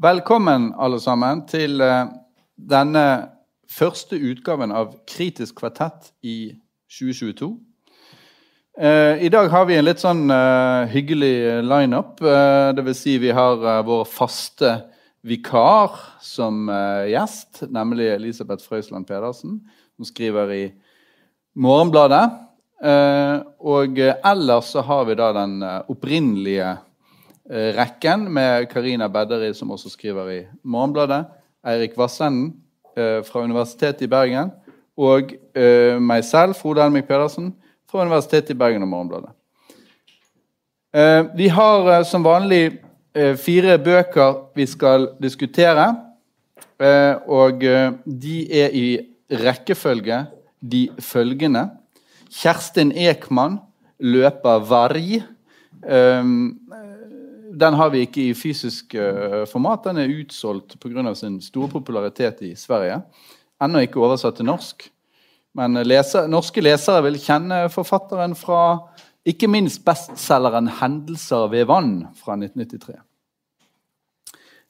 Velkommen, 0.00 0.70
alle 0.80 0.96
sammen, 0.96 1.42
til 1.44 1.82
eh, 1.84 2.06
denne 2.56 3.02
første 3.68 4.16
utgaven 4.16 4.72
av 4.72 4.94
Kritisk 5.04 5.58
kvartett 5.58 6.06
i 6.24 6.54
2022. 6.88 7.50
Eh, 8.80 9.20
I 9.20 9.28
dag 9.28 9.50
har 9.52 9.68
vi 9.68 9.76
en 9.76 9.84
litt 9.84 10.00
sånn 10.00 10.24
eh, 10.32 10.88
hyggelig 10.94 11.34
lineup. 11.68 12.16
Det 12.16 12.86
vil 12.86 12.96
si 12.96 13.18
vi 13.20 13.34
har 13.36 13.60
vår 13.84 14.08
faste 14.08 14.72
vikar 15.20 16.00
som 16.24 16.72
gjest, 17.04 17.66
nemlig 17.68 18.08
Elisabeth 18.14 18.64
Frøysland 18.64 19.04
Pedersen, 19.04 19.58
som 20.00 20.08
skriver 20.08 20.56
i 20.56 20.66
Morgenbladet. 21.60 22.24
og 23.60 23.98
ellers 24.00 24.72
så 24.72 24.80
har 24.80 25.04
vi 25.04 25.14
da 25.20 25.34
den 25.36 25.60
opprinnelige 25.92 26.78
rekken 27.50 28.28
med 28.32 28.68
Karina 28.70 29.08
Bedderi, 29.10 29.50
som 29.54 29.72
også 29.74 29.90
skriver 29.90 30.30
i 30.30 30.40
Morgenbladet, 30.62 31.24
Eirik 31.66 31.96
Vassenden 31.98 32.52
eh, 32.96 33.20
fra 33.26 33.42
Universitetet 33.42 34.04
i 34.06 34.10
Bergen, 34.10 34.52
og 35.00 35.32
eh, 35.56 35.96
meg 35.98 36.24
selv, 36.24 36.54
Frode 36.54 36.84
Elmik 36.84 37.08
Pedersen, 37.08 37.50
fra 37.90 38.04
Universitetet 38.04 38.54
i 38.54 38.58
Bergen 38.58 38.86
og 38.86 38.92
Morgenbladet. 38.92 39.34
Vi 41.38 41.46
har 41.54 42.02
som 42.02 42.24
vanlig 42.26 42.80
fire 43.38 43.76
bøker 43.78 44.40
vi 44.58 44.64
skal 44.66 45.04
diskutere. 45.22 45.84
Og 47.30 47.62
de 47.62 48.36
er 48.50 48.74
i 48.74 48.98
rekkefølge 49.30 50.24
de 50.60 50.88
følgende. 50.98 51.68
Kjerstin 52.30 52.90
Ekman 52.90 53.60
løper 54.02 54.66
varg 54.66 55.22
den 57.52 57.74
har 57.74 57.90
vi 57.90 58.04
ikke 58.06 58.22
i 58.28 58.36
fysisk 58.36 58.94
uh, 58.94 59.42
format. 59.50 59.84
Den 59.88 59.98
er 60.02 60.14
utsolgt 60.20 60.78
pga. 60.80 61.14
sin 61.14 61.40
store 61.42 61.68
popularitet 61.68 62.42
i 62.42 62.54
Sverige. 62.54 63.00
Ennå 63.62 63.82
ikke 63.84 64.00
oversatt 64.00 64.36
til 64.36 64.46
norsk. 64.46 64.88
Men 65.54 65.74
leser, 65.82 66.28
norske 66.30 66.62
lesere 66.62 67.02
vil 67.02 67.18
kjenne 67.18 67.64
forfatteren 67.68 68.36
fra 68.38 68.88
ikke 69.26 69.48
minst 69.50 69.84
bestselgeren 69.84 70.68
'Hendelser 70.68 71.50
ved 71.50 71.66
vann' 71.66 72.06
fra 72.16 72.38
1993. 72.38 72.96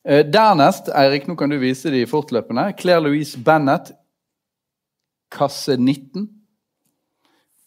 Uh, 0.09 0.25
dernest, 0.25 0.89
Eirik, 0.89 1.29
nå 1.29 1.37
kan 1.37 1.51
du 1.51 1.59
vise 1.61 1.93
de 1.93 2.07
fortløpende. 2.07 2.73
Claire 2.81 3.05
Louise 3.05 3.39
Bennett, 3.39 3.93
kasse 5.31 5.77
19. 5.77 6.40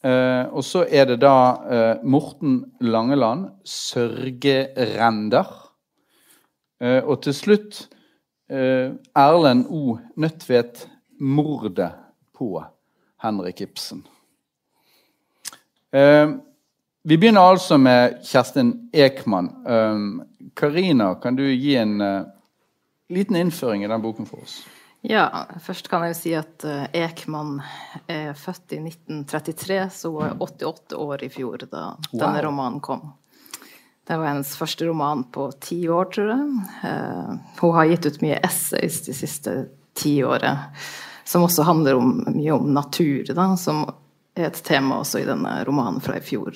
Uh, 0.04 0.52
og 0.52 0.66
så 0.68 0.82
er 0.92 1.06
det 1.08 1.22
da 1.24 1.36
eh, 1.72 2.02
Morten 2.04 2.58
Langeland, 2.84 3.46
'Sørgerender'. 3.64 5.54
Eh, 6.84 7.04
og 7.04 7.22
til 7.24 7.34
slutt 7.34 7.90
Erlend 8.50 9.66
O. 9.70 9.98
Nødtvedt, 10.18 10.90
'Mordet 11.20 11.92
på 12.36 12.64
Henrik 13.24 13.62
Ibsen'. 13.62 14.04
vi 17.04 17.18
begynner 17.18 17.42
altså 17.42 17.78
med 17.78 18.26
Kjerstin 18.26 18.90
Ekman. 18.94 19.50
Karina, 20.56 21.14
kan 21.14 21.36
du 21.36 21.44
gi 21.44 21.76
en 21.76 22.26
liten 23.10 23.36
innføring 23.36 23.84
i 23.84 23.88
den 23.88 24.02
boken 24.02 24.26
for 24.26 24.38
oss? 24.38 24.68
Ja, 25.06 25.48
først 25.60 25.90
kan 25.92 26.06
jeg 26.06 26.14
jo 26.14 26.16
si 26.16 26.32
at 26.40 26.64
uh, 26.64 26.86
Ekman 26.96 27.58
er 28.08 28.32
født 28.40 28.72
i 28.72 28.80
1933, 28.80 29.80
så 29.92 30.12
hun 30.14 30.22
var 30.22 30.38
88 30.46 30.96
år 30.96 31.26
i 31.26 31.30
fjor 31.34 31.66
da 31.66 31.82
wow. 31.98 32.22
denne 32.22 32.44
romanen 32.46 32.80
kom. 32.84 33.10
Det 34.08 34.16
var 34.16 34.30
hennes 34.30 34.54
første 34.56 34.88
roman 34.88 35.26
på 35.36 35.50
ti 35.64 35.82
år, 35.92 36.08
tror 36.16 36.32
jeg. 36.32 36.48
Uh, 36.88 37.36
hun 37.60 37.76
har 37.76 37.92
gitt 37.92 38.08
ut 38.08 38.24
mye 38.24 38.40
essays 38.48 39.02
de 39.04 39.18
siste 39.18 39.58
ti 40.00 40.16
årene, 40.24 40.72
som 41.28 41.44
også 41.44 41.68
handler 41.68 42.00
om, 42.00 42.16
mye 42.32 42.56
om 42.56 42.72
natur, 42.72 43.28
da, 43.36 43.52
som 43.60 43.84
er 44.40 44.54
et 44.54 44.64
tema 44.64 45.04
også 45.04 45.20
i 45.20 45.28
denne 45.28 45.60
romanen 45.68 46.00
fra 46.04 46.16
i 46.16 46.24
fjor. 46.24 46.56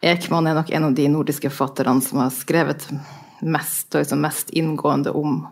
Ekman 0.00 0.48
er 0.48 0.56
nok 0.56 0.72
en 0.72 0.88
av 0.88 0.96
de 0.96 1.04
nordiske 1.12 1.52
forfatterne 1.52 2.00
som 2.04 2.24
har 2.24 2.32
skrevet 2.34 2.88
mest, 3.44 3.92
og 3.92 4.00
liksom 4.00 4.24
mest 4.24 4.50
inngående 4.56 5.12
om 5.12 5.42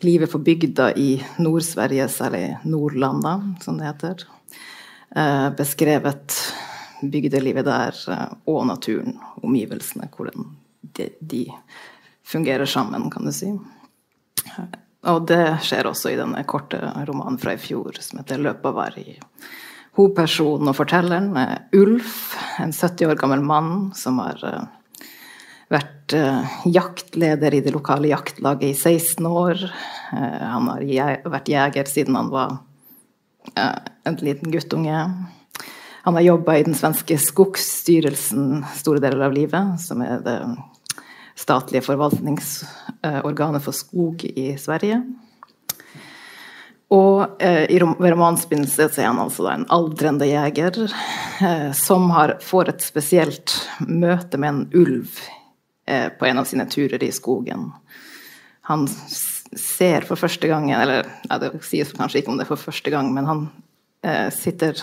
livet 0.00 0.32
på 0.32 0.38
bygda 0.38 0.92
i 0.94 1.24
Nord-Sverige, 1.38 2.08
særlig 2.08 2.56
Nordlanda, 2.64 3.54
som 3.60 3.78
det 3.78 3.86
heter. 3.86 4.24
Eh, 5.16 5.50
beskrevet 5.56 6.34
bygdelivet 7.02 7.66
der 7.66 7.96
eh, 8.10 8.26
og 8.46 8.66
naturen, 8.66 9.18
omgivelsene, 9.42 10.08
hvordan 10.16 10.50
de, 10.80 11.08
de, 11.20 11.46
fungerer 12.28 12.68
sammen, 12.68 13.10
kan 13.10 13.24
du 13.24 13.32
si. 13.32 13.48
Og 15.08 15.22
det 15.30 15.62
skjer 15.64 15.88
også 15.88 16.12
i 16.12 16.18
denne 16.18 16.42
korte 16.44 16.80
romanen 17.08 17.38
fra 17.40 17.54
i 17.56 17.60
fjor 17.62 17.96
som 18.04 18.20
heter 18.20 18.38
'Løpavarg'. 18.42 19.22
Hovedpersonen 19.96 20.68
og 20.68 20.76
fortelleren 20.76 21.32
er 21.40 21.64
Ulf, 21.74 22.36
en 22.60 22.72
70 22.72 23.08
år 23.08 23.16
gammel 23.18 23.40
mann 23.40 23.94
som 23.96 24.20
har 24.22 24.44
eh, 24.44 24.66
vært 25.72 26.14
uh, 26.16 26.60
jaktleder 26.68 27.54
i 27.54 27.62
det 27.64 27.72
lokale 27.74 28.10
jaktlaget 28.10 28.70
i 28.70 28.74
16 28.76 29.26
år. 29.28 29.60
Uh, 30.12 30.38
han 30.44 30.70
har 30.72 31.28
vært 31.28 31.50
jeger 31.52 31.90
siden 31.90 32.16
han 32.16 32.30
var 32.32 32.56
uh, 33.52 33.76
en 34.08 34.18
liten 34.24 34.52
guttunge. 34.52 35.04
Han 36.08 36.16
har 36.16 36.24
jobba 36.24 36.56
i 36.56 36.64
den 36.64 36.76
svenske 36.78 37.18
Skogsstyrelsen 37.20 38.62
store 38.78 39.02
deler 39.04 39.26
av 39.28 39.36
livet, 39.36 39.76
som 39.82 40.00
er 40.00 40.22
det 40.24 40.38
statlige 41.38 41.84
forvaltningsorganet 41.84 43.62
for 43.62 43.76
skog 43.76 44.24
i 44.24 44.54
Sverige. 44.58 45.02
Og 46.88 47.42
eh, 47.44 47.68
ved 47.68 48.14
romansbegynnelse 48.14 48.88
er 48.88 49.10
han 49.10 49.20
altså 49.20 49.50
en 49.52 49.66
aldrende 49.68 50.24
jeger 50.30 50.80
eh, 50.86 51.68
som 51.76 52.08
har, 52.16 52.38
får 52.40 52.72
et 52.72 52.86
spesielt 52.86 53.58
møte 53.84 54.40
med 54.40 54.48
en 54.48 54.62
ulv 54.80 55.18
Eh, 55.18 55.37
på 56.18 56.26
en 56.28 56.40
av 56.40 56.46
sine 56.48 56.66
turer 56.68 57.02
i 57.04 57.12
skogen. 57.14 57.70
Han 58.68 58.84
ser 59.56 60.04
for 60.08 60.20
første 60.20 60.48
gang 60.48 60.70
Eller 60.70 61.06
ja, 61.28 61.38
det 61.40 61.54
sies 61.64 61.94
kanskje 61.96 62.20
ikke 62.20 62.32
om 62.32 62.38
det 62.40 62.44
er 62.44 62.52
for 62.52 62.68
første 62.68 62.92
gang, 62.92 63.12
men 63.14 63.28
han 63.28 63.46
eh, 64.04 64.28
sitter 64.34 64.76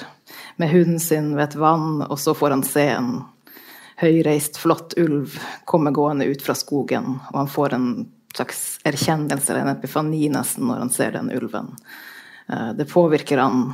med 0.57 0.71
hunden 0.71 0.99
sin 0.99 1.33
ved 1.35 1.49
et 1.49 1.59
vann, 1.59 2.01
og 2.01 2.17
så 2.19 2.33
får 2.33 2.55
han 2.55 2.65
se 2.65 2.87
en 2.95 3.11
høyreist, 4.01 4.57
flott 4.59 4.95
ulv 4.99 5.37
komme 5.69 5.93
gående 5.95 6.27
ut 6.27 6.41
fra 6.43 6.55
skogen, 6.57 7.19
og 7.31 7.37
han 7.43 7.51
får 7.51 7.77
en 7.77 7.89
slags 8.35 8.63
erkjennelse 8.83 9.53
eller 9.53 9.63
en 9.63 9.75
epifani 9.77 10.25
nesten 10.33 10.67
når 10.67 10.81
han 10.83 10.91
ser 10.91 11.13
den 11.15 11.31
ulven. 11.31 11.71
Eh, 12.49 12.71
det 12.79 12.89
påvirker 12.91 13.43
han 13.43 13.69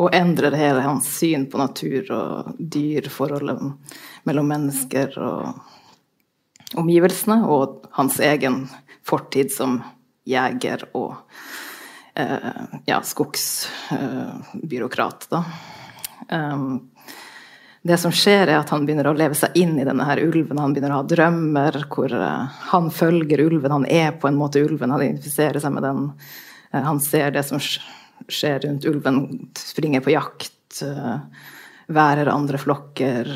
og 0.00 0.14
endrer 0.16 0.54
hele 0.56 0.86
hans 0.86 1.10
syn 1.18 1.44
på 1.50 1.60
natur 1.60 2.08
og 2.16 2.54
dyr, 2.58 3.10
forholdet 3.12 3.60
mellom 4.24 4.48
mennesker 4.48 5.18
og 5.20 5.50
omgivelsene 6.78 7.42
og 7.48 7.82
hans 7.98 8.20
egen 8.22 8.68
fortid 9.06 9.52
som 9.52 9.82
jeger 10.28 10.84
og 10.94 11.14
eh, 12.14 12.50
ja, 12.86 13.02
skogsbyråkrat, 13.02 15.32
eh, 15.32 15.44
Um, 16.30 16.90
det 17.82 17.96
som 17.98 18.12
skjer, 18.14 18.46
er 18.46 18.60
at 18.60 18.70
han 18.70 18.84
begynner 18.86 19.08
å 19.10 19.14
leve 19.18 19.34
seg 19.34 19.56
inn 19.58 19.74
i 19.80 19.84
denne 19.84 20.04
her 20.06 20.20
ulven. 20.22 20.60
Han 20.62 20.72
begynner 20.72 20.92
å 20.94 21.00
ha 21.00 21.08
drømmer 21.10 21.80
hvor 21.90 22.14
uh, 22.14 22.60
han 22.70 22.90
følger 22.94 23.42
ulven. 23.42 23.74
Han 23.74 23.86
er 23.90 24.12
på 24.22 24.30
en 24.30 24.38
måte 24.38 24.62
ulven, 24.62 24.92
han 24.94 25.02
identifiserer 25.02 25.58
seg 25.62 25.74
med 25.74 25.82
den. 25.88 26.04
Uh, 26.70 26.82
han 26.86 27.02
ser 27.02 27.34
det 27.34 27.42
som 27.48 27.58
skjer 27.58 28.62
rundt 28.68 28.86
ulven, 28.86 29.18
springer 29.58 30.04
på 30.04 30.14
jakt, 30.14 30.78
uh, 30.86 31.18
værer 31.92 32.30
andre 32.30 32.62
flokker 32.62 33.26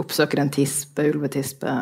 oppsøker 0.00 0.42
en 0.42 0.52
tispe, 0.54 1.06
ulvetispe. 1.10 1.74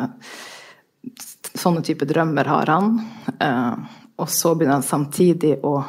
Sånne 1.53 1.83
type 1.85 2.07
drømmer 2.09 2.49
har 2.49 2.71
han. 2.73 2.95
Eh, 3.39 3.99
og 4.21 4.29
så 4.29 4.53
begynner 4.55 4.79
han 4.79 4.87
samtidig 4.87 5.57
å 5.65 5.79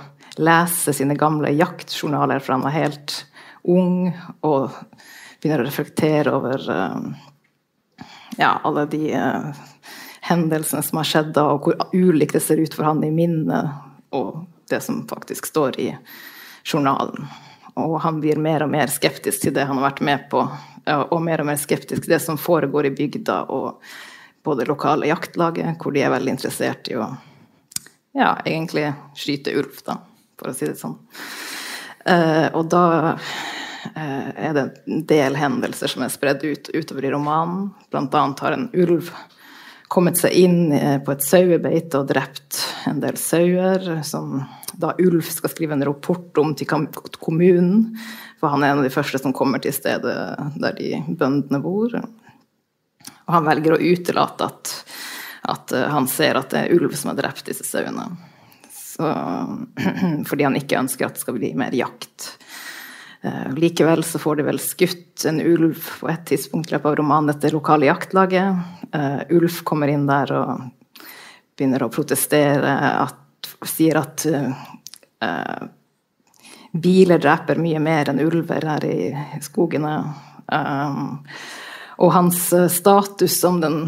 lese 0.41 0.95
sine 0.97 1.15
gamle 1.19 1.53
jaktjournaler 1.55 2.43
fra 2.43 2.57
han 2.57 2.65
var 2.67 2.75
helt 2.75 3.15
ung, 3.65 4.11
og 4.45 4.73
begynner 5.41 5.63
å 5.63 5.69
reflektere 5.69 6.35
over 6.35 6.67
eh, 6.75 6.99
ja, 8.41 8.61
alle 8.65 8.87
de 8.91 9.15
uh, 9.15 9.53
hendelsene 10.21 10.83
som 10.83 10.99
har 10.99 11.09
skjedd 11.09 11.33
da, 11.37 11.47
og 11.53 11.69
hvor 11.69 11.89
ulikt 11.95 12.37
det 12.37 12.43
ser 12.43 12.61
ut 12.61 12.75
for 12.75 12.89
han 12.89 13.05
i 13.05 13.13
minnet 13.15 13.71
og 14.15 14.45
det 14.71 14.81
som 14.83 15.05
faktisk 15.09 15.47
står 15.47 15.79
i 15.81 15.91
journalen. 16.65 17.29
Og 17.75 17.99
han 18.01 18.21
blir 18.23 18.41
mer 18.41 18.65
og 18.65 18.73
mer 18.73 18.91
skeptisk 18.93 19.45
til 19.45 19.55
det 19.55 19.67
han 19.69 19.79
har 19.81 19.91
vært 19.91 20.05
med 20.07 20.27
på 20.33 20.45
og 20.87 21.21
mer 21.25 21.43
og 21.43 21.49
mer 21.49 21.61
skeptisk 21.61 22.05
til 22.05 22.15
det 22.15 22.21
som 22.23 22.41
foregår 22.41 22.91
i 22.91 22.95
bygda 22.97 23.39
og 23.55 23.81
på 24.45 24.55
det 24.59 24.67
lokale 24.69 25.09
jaktlaget, 25.09 25.79
hvor 25.81 25.95
de 25.95 26.03
er 26.05 26.13
veldig 26.13 26.35
interessert 26.37 26.91
i 26.93 26.99
å 27.01 27.07
ja, 28.15 28.35
egentlig 28.45 28.91
skyte 29.17 29.55
ulv, 29.57 29.79
da, 29.87 29.97
for 30.39 30.53
å 30.53 30.55
si 30.55 30.69
det 30.69 30.77
sånn. 30.79 30.99
Uh, 32.05 32.53
og 32.53 32.69
da 32.71 32.85
uh, 33.17 34.29
er 34.37 34.53
det 34.55 34.67
en 34.85 35.07
del 35.09 35.39
hendelser 35.41 35.91
som 35.91 36.05
er 36.05 36.13
spredd 36.13 36.45
ut 36.45 36.69
utover 36.77 37.09
i 37.09 37.15
romanen. 37.15 37.71
Blant 37.91 38.15
annet 38.15 38.45
har 38.45 38.59
en 38.59 38.69
ulv 38.71 39.09
kommet 39.95 40.19
seg 40.19 40.35
inn 40.35 40.75
på 41.07 41.15
et 41.15 41.23
sauebeite 41.23 42.01
og 42.01 42.09
drept 42.11 42.59
en 42.91 42.99
del 43.03 43.19
sauer, 43.21 44.03
som 44.07 44.41
da 44.75 44.91
Ulf 44.99 45.31
skal 45.31 45.53
skrive 45.53 45.77
en 45.77 45.85
rapport 45.87 46.39
om 46.43 46.55
til 46.59 46.69
kommunen. 47.23 47.95
For 48.41 48.51
han 48.51 48.65
er 48.65 48.73
en 48.73 48.83
av 48.83 48.87
de 48.87 48.93
første 48.93 49.21
som 49.23 49.35
kommer 49.37 49.63
til 49.63 49.75
stedet 49.77 50.15
der 50.59 50.79
de 50.79 50.99
bøndene 51.09 51.63
bor. 51.63 51.95
Og 51.95 53.33
han 53.33 53.47
velger 53.47 53.77
å 53.77 53.81
utelate 53.81 54.49
at, 54.51 54.73
at 55.55 55.75
han 55.95 56.09
ser 56.11 56.41
at 56.41 56.51
det 56.53 56.65
er 56.65 56.75
ulv 56.75 56.97
som 56.99 57.13
har 57.13 57.21
drept 57.23 57.47
disse 57.49 57.67
sauene. 57.69 58.11
fordi 60.29 60.47
han 60.47 60.59
ikke 60.59 60.79
ønsker 60.79 61.07
at 61.07 61.17
det 61.17 61.25
skal 61.25 61.39
bli 61.39 61.55
mer 61.59 61.75
jakt. 61.75 62.35
Eh, 63.25 63.55
likevel 63.55 64.05
så 64.05 64.19
får 64.19 64.37
de 64.37 64.43
vel 64.43 64.59
skutt 64.61 65.25
en 65.25 65.41
ulv 65.41 65.79
på 66.01 66.09
et 66.13 66.27
tidspunkt 66.29 66.69
i 66.69 66.75
løpet 66.75 66.91
av 66.91 66.97
romanen 67.01 67.33
etter 67.33 67.55
lokale 67.57 67.89
jaktlaget. 67.89 68.59
Uh, 68.93 69.23
Ulf 69.33 69.63
kommer 69.65 69.89
inn 69.89 70.05
der 70.07 70.33
og 70.37 70.67
begynner 71.57 71.87
å 71.87 71.93
protestere, 71.95 72.75
at, 73.01 73.49
sier 73.65 73.97
at 73.97 74.27
uh, 74.29 75.63
biler 76.75 77.23
dreper 77.23 77.63
mye 77.63 77.81
mer 77.81 78.11
enn 78.13 78.21
ulver 78.21 78.67
her 78.69 78.85
i 78.91 78.99
skogene. 79.43 79.95
Um, 80.53 81.23
og 82.05 82.13
hans 82.13 82.43
status 82.75 83.39
som 83.41 83.63
den 83.63 83.87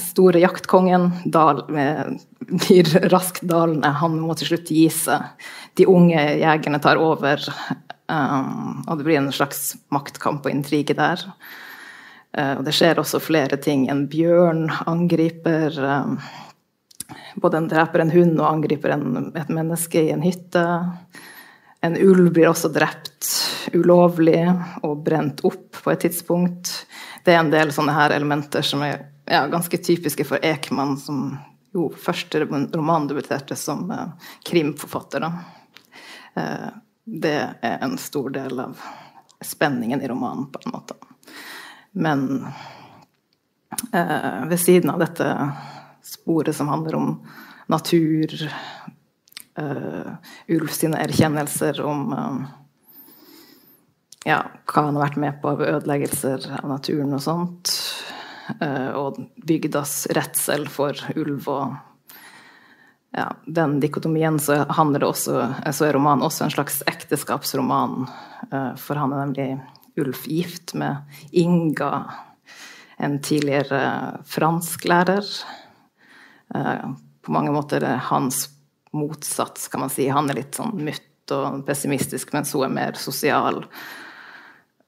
store 0.00 0.40
jaktkongen 0.46 1.10
dal, 1.26 1.64
blir 1.68 2.88
raskt 3.12 3.44
dalende. 3.50 3.90
Han 4.00 4.16
må 4.22 4.38
til 4.38 4.54
slutt 4.54 4.72
gi 4.72 4.86
seg. 4.94 5.26
De 5.76 5.88
unge 5.90 6.22
jegerne 6.38 6.80
tar 6.80 7.02
over. 7.02 7.42
Um, 8.08 8.84
og 8.88 8.98
det 8.98 9.04
blir 9.04 9.18
en 9.20 9.32
slags 9.32 9.74
maktkamp 9.92 10.46
og 10.46 10.52
intrige 10.52 10.96
der. 10.96 11.20
Uh, 12.32 12.58
og 12.58 12.64
det 12.64 12.72
skjer 12.76 13.00
også 13.00 13.20
flere 13.20 13.58
ting. 13.60 13.86
En 13.88 14.06
bjørn 14.08 14.68
angriper 14.86 15.76
um, 15.84 16.20
Både 17.40 17.56
en 17.56 17.68
dreper 17.70 18.02
en 18.02 18.10
hund 18.12 18.40
og 18.40 18.48
angriper 18.50 18.92
en, 18.92 19.30
et 19.36 19.48
menneske 19.52 20.00
i 20.02 20.10
en 20.12 20.24
hytte. 20.24 20.64
En 21.80 21.96
ulv 21.96 22.32
blir 22.34 22.50
også 22.50 22.68
drept 22.74 23.28
ulovlig 23.72 24.42
og 24.82 25.04
brent 25.06 25.40
opp 25.46 25.78
på 25.78 25.92
et 25.92 26.02
tidspunkt. 26.04 26.72
Det 27.24 27.32
er 27.32 27.40
en 27.40 27.52
del 27.52 27.72
sånne 27.72 27.94
her 27.96 28.12
elementer 28.16 28.66
som 28.66 28.82
er 28.84 29.06
ja, 29.28 29.44
ganske 29.48 29.78
typiske 29.78 30.26
for 30.28 30.44
Ekman, 30.44 30.96
som 31.00 31.30
jo 31.72 31.88
første 31.96 32.42
roman 32.44 33.08
debuterte 33.08 33.56
som 33.56 33.86
uh, 33.92 34.10
krimforfatter. 34.48 35.28
Uh, 36.36 36.68
det 37.08 37.38
er 37.62 37.78
en 37.84 37.96
stor 37.98 38.30
del 38.30 38.60
av 38.60 38.80
spenningen 39.40 40.02
i 40.02 40.08
romanen, 40.08 40.46
på 40.52 40.60
en 40.64 40.72
måte. 40.74 40.94
Men 41.92 42.46
eh, 43.92 44.44
ved 44.48 44.60
siden 44.60 44.90
av 44.90 45.00
dette 45.00 45.28
sporet 46.04 46.56
som 46.56 46.68
handler 46.68 46.94
om 46.94 47.26
natur, 47.66 48.52
eh, 49.58 50.12
Ulf 50.48 50.72
sine 50.72 51.00
erkjennelser 51.00 51.80
om 51.80 52.12
eh, 52.12 52.36
ja, 54.28 54.42
hva 54.68 54.84
han 54.88 54.96
har 54.98 55.08
vært 55.08 55.20
med 55.22 55.40
på 55.42 55.54
av 55.54 55.64
ødeleggelser 55.64 56.50
av 56.60 56.68
naturen 56.68 57.16
og 57.16 57.24
sånt, 57.24 57.74
eh, 58.60 58.90
og 58.92 59.20
bygdas 59.48 60.06
redsel 60.16 60.68
for 60.72 60.98
ulv 61.16 61.48
og 61.48 61.76
ja, 63.16 63.36
den 63.46 63.80
dikotomien 63.80 64.38
så 64.38 64.64
også, 64.68 65.54
så 65.72 65.86
er 65.86 65.96
romanen 65.96 66.24
også 66.26 66.44
en 66.44 66.52
slags 66.52 66.82
ekteskapsroman. 66.86 68.06
Eh, 68.52 68.74
for 68.76 69.00
han 69.00 69.12
er 69.12 69.24
nemlig 69.24 69.48
Ulf 69.98 70.26
gift 70.30 70.74
med 70.78 71.08
Inga, 71.32 72.04
en 72.98 73.18
tidligere 73.22 74.20
fransklærer. 74.26 75.24
Eh, 76.54 76.88
på 77.24 77.32
mange 77.32 77.52
måter 77.52 77.84
er 77.84 78.04
hans 78.10 78.48
motsats, 78.92 79.68
kan 79.68 79.80
man 79.80 79.92
si. 79.92 80.08
Han 80.08 80.30
er 80.30 80.42
litt 80.42 80.58
sånn 80.58 80.76
mutt 80.76 81.32
og 81.34 81.64
pessimistisk, 81.66 82.32
mens 82.32 82.52
hun 82.56 82.68
er 82.68 82.72
mer 82.72 83.00
sosial. 83.00 83.64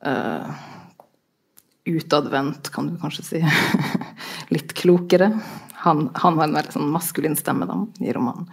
Uh, 0.00 0.48
utadvendt, 1.84 2.70
kan 2.72 2.88
du 2.88 2.94
kanskje 3.02 3.26
si. 3.26 3.40
litt 4.54 4.72
klokere 4.78 5.34
han, 5.80 6.10
han, 6.14 6.38
har 6.38 6.48
en 6.48 6.56
veldig 6.58 6.74
sånn 6.74 6.90
maskulin 6.92 7.36
stemme 7.38 7.68
da, 7.68 7.78
i 8.04 8.12
romanen. 8.12 8.48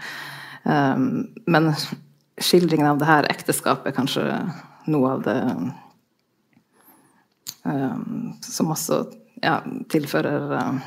Um, 0.63 1.27
men 1.47 1.71
skildringen 2.39 2.87
av 2.87 2.99
det 3.01 3.07
her 3.09 3.27
ekteskapet 3.31 3.91
er 3.91 3.95
kanskje 3.95 4.25
noe 4.87 5.13
av 5.15 5.25
det 5.25 5.37
um, 7.63 8.33
som 8.43 8.71
også 8.71 9.01
ja, 9.43 9.59
tilfører 9.91 10.53
um, 10.55 10.79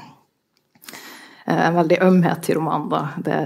en 1.50 1.76
veldig 1.76 1.98
ømhet 2.06 2.44
til 2.46 2.60
romanen. 2.60 2.88
Da. 2.92 3.02
Det, 3.26 3.38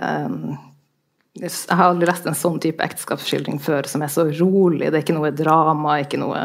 jeg 1.43 1.51
har 1.75 1.89
aldri 1.89 2.07
lest 2.11 2.27
en 2.31 2.39
sånn 2.39 2.61
type 2.63 2.85
ekteskapsskildring 2.85 3.59
før 3.63 3.89
som 3.91 4.05
er 4.07 4.13
så 4.13 4.29
rolig. 4.29 4.87
Det 4.87 5.01
er 5.01 5.07
ikke 5.07 5.17
noe 5.17 5.33
drama, 5.35 5.99
ikke 6.05 6.21
noe 6.23 6.43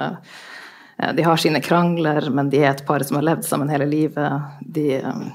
De 1.16 1.24
har 1.24 1.38
sine 1.40 1.62
krangler, 1.64 2.26
men 2.34 2.50
de 2.52 2.60
er 2.64 2.74
et 2.74 2.86
par 2.88 3.04
som 3.08 3.20
har 3.20 3.28
levd 3.28 3.46
sammen 3.48 3.70
hele 3.72 3.86
livet. 3.88 4.50
De 4.60 4.98
mm, 5.00 5.28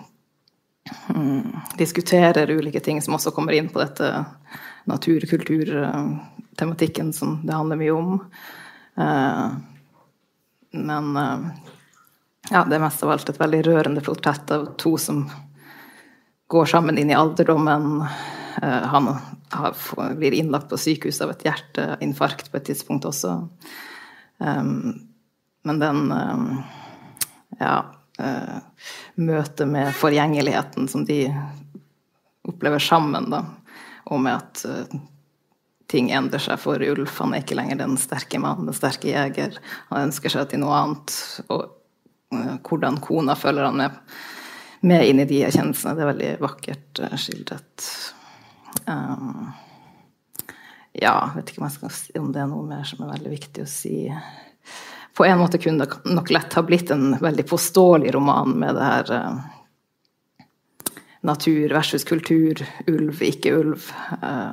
diskuterer 1.78 2.50
ulike 2.50 2.80
ting 2.80 3.02
som 3.02 3.14
også 3.14 3.30
kommer 3.30 3.52
inn 3.52 3.68
på 3.72 3.80
dette 3.80 4.24
natur-kultur-tematikken 4.84 7.12
som 7.12 7.46
det 7.46 7.52
handler 7.52 7.76
mye 7.80 7.92
om. 7.92 8.20
Uh, 8.98 9.50
men 10.70 11.16
uh, 11.16 11.38
ja, 12.50 12.64
det 12.68 12.76
er 12.76 12.80
mest 12.84 13.02
av 13.04 13.10
alt 13.14 13.28
et 13.30 13.40
veldig 13.40 13.62
rørende 13.66 14.00
portrett 14.04 14.50
av 14.54 14.66
to 14.80 14.96
som 15.00 15.30
går 16.52 16.66
sammen 16.68 16.98
inn 17.00 17.10
i 17.10 17.16
alderdommen. 17.16 17.84
Uh, 18.60 18.84
han 18.92 19.04
blir 20.18 20.32
innlagt 20.36 20.68
på 20.68 20.76
sykehus 20.78 21.20
av 21.24 21.30
et 21.32 21.44
hjerteinfarkt 21.46 22.50
på 22.52 22.56
et 22.60 22.66
tidspunkt 22.68 23.04
også. 23.08 23.30
Men 25.64 25.76
den 25.80 25.98
ja, 27.60 27.76
eh, 28.18 28.60
møtet 29.14 29.68
med 29.70 29.94
forgjengeligheten 29.96 30.88
som 30.90 31.04
de 31.08 31.26
opplever 32.48 32.82
sammen, 32.82 33.30
da. 33.32 33.44
Og 34.12 34.20
med 34.20 34.36
at 34.36 34.64
eh, 34.68 34.98
ting 35.90 36.10
endrer 36.12 36.42
seg 36.42 36.60
for 36.60 36.82
Ulf. 36.82 37.18
Han 37.22 37.34
er 37.34 37.44
ikke 37.44 37.58
lenger 37.58 37.80
den 37.80 37.96
sterke 38.00 38.40
mannen, 38.42 38.68
den 38.68 38.76
sterke 38.76 39.10
jeger. 39.12 39.58
Han 39.90 40.08
ønsker 40.08 40.32
seg 40.32 40.50
til 40.50 40.62
noe 40.64 40.76
annet. 40.78 41.16
Og 41.48 41.66
eh, 42.34 42.56
hvordan 42.66 43.00
kona 43.04 43.36
følger 43.38 43.68
han 43.68 43.80
med, 43.80 44.16
med 44.84 45.06
inn 45.08 45.22
i 45.24 45.28
de 45.28 45.44
erkjennelsene. 45.48 45.96
Det 45.96 46.04
er 46.04 46.12
veldig 46.12 46.32
vakkert 46.44 47.04
uh, 47.04 47.14
skildret. 47.20 47.86
Um, 48.84 49.54
ja, 50.94 51.14
vet 51.34 51.50
ikke 51.50 51.62
om, 51.62 51.68
jeg 51.68 51.78
skal 51.78 51.94
si, 51.96 52.12
om 52.20 52.32
det 52.34 52.42
er 52.42 52.50
noe 52.50 52.66
mer 52.68 52.84
som 52.86 53.04
er 53.04 53.14
veldig 53.16 53.32
viktig 53.32 53.64
å 53.64 53.70
si 53.70 53.96
på 55.14 55.24
en 55.24 55.38
måte 55.38 55.58
kunne 55.58 55.84
det 55.84 56.10
nok 56.10 56.30
lett 56.30 56.52
ha 56.52 56.62
blitt 56.62 56.90
en 56.90 57.16
veldig 57.20 57.46
påståelig 57.48 58.10
roman 58.14 58.50
med 58.50 58.74
det 58.74 58.84
her 58.84 59.12
eh, 59.12 59.36
natur 61.20 61.68
versus 61.68 62.04
kultur, 62.04 62.66
ulv, 62.86 63.22
ikke 63.22 63.52
ulv. 63.54 63.84
Eh, 64.22 64.50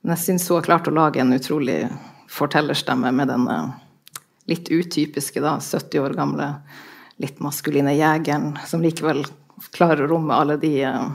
men 0.00 0.14
jeg 0.14 0.24
syns 0.24 0.48
hun 0.48 0.60
har 0.60 0.68
klart 0.68 0.88
å 0.88 0.94
lage 0.94 1.20
en 1.20 1.34
utrolig 1.34 1.82
fortellerstemme 2.30 3.10
med 3.12 3.32
denne 3.32 3.56
litt 4.50 4.70
utypiske, 4.70 5.42
da, 5.42 5.56
70 5.60 6.04
år 6.04 6.14
gamle, 6.14 6.52
litt 7.20 7.42
maskuline 7.42 7.92
jegeren, 7.94 8.54
som 8.66 8.82
likevel 8.82 9.24
klarer 9.74 10.06
å 10.06 10.12
romme 10.14 10.38
alle 10.38 10.56
de 10.62 10.72
uh, 10.86 11.10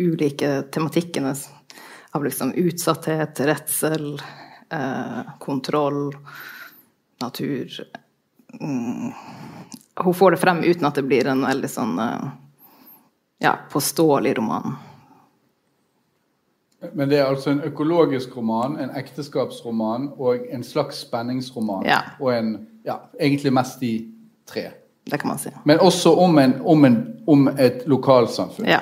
ulike 0.00 0.64
tematikkene 0.72 1.34
av 2.16 2.24
liksom 2.24 2.56
utsatthet, 2.58 3.44
redsel, 3.46 4.16
kontroll 5.40 6.14
natur 7.22 7.80
mm, 8.60 9.12
Hun 10.04 10.14
får 10.14 10.34
det 10.34 10.40
frem 10.42 10.62
uten 10.64 10.88
at 10.88 10.98
det 10.98 11.06
blir 11.06 11.28
en 11.30 11.44
veldig 11.46 11.70
sånn 11.70 11.98
eh, 12.02 12.30
ja, 13.42 13.56
påståelig 13.72 14.34
roman. 14.38 14.74
Men 16.92 17.08
det 17.08 17.20
er 17.20 17.28
altså 17.30 17.52
en 17.52 17.62
økologisk 17.62 18.36
roman, 18.36 18.74
en 18.82 18.90
ekteskapsroman 18.98 20.08
og 20.18 20.46
en 20.50 20.64
slags 20.66 21.04
spenningsroman. 21.06 21.86
Ja. 21.86 22.02
Og 22.20 22.34
en 22.34 22.54
Ja, 22.82 22.96
egentlig 23.14 23.52
mest 23.54 23.80
de 23.80 24.08
tre. 24.46 24.72
Det 25.04 25.18
kan 25.18 25.28
man 25.28 25.38
si. 25.38 25.50
Men 25.64 25.78
også 25.78 26.14
om, 26.18 26.38
en, 26.38 26.54
om, 26.64 26.84
en, 26.84 26.96
om 27.26 27.48
et 27.58 27.84
lokalsamfunn. 27.86 28.66
Ja. 28.66 28.80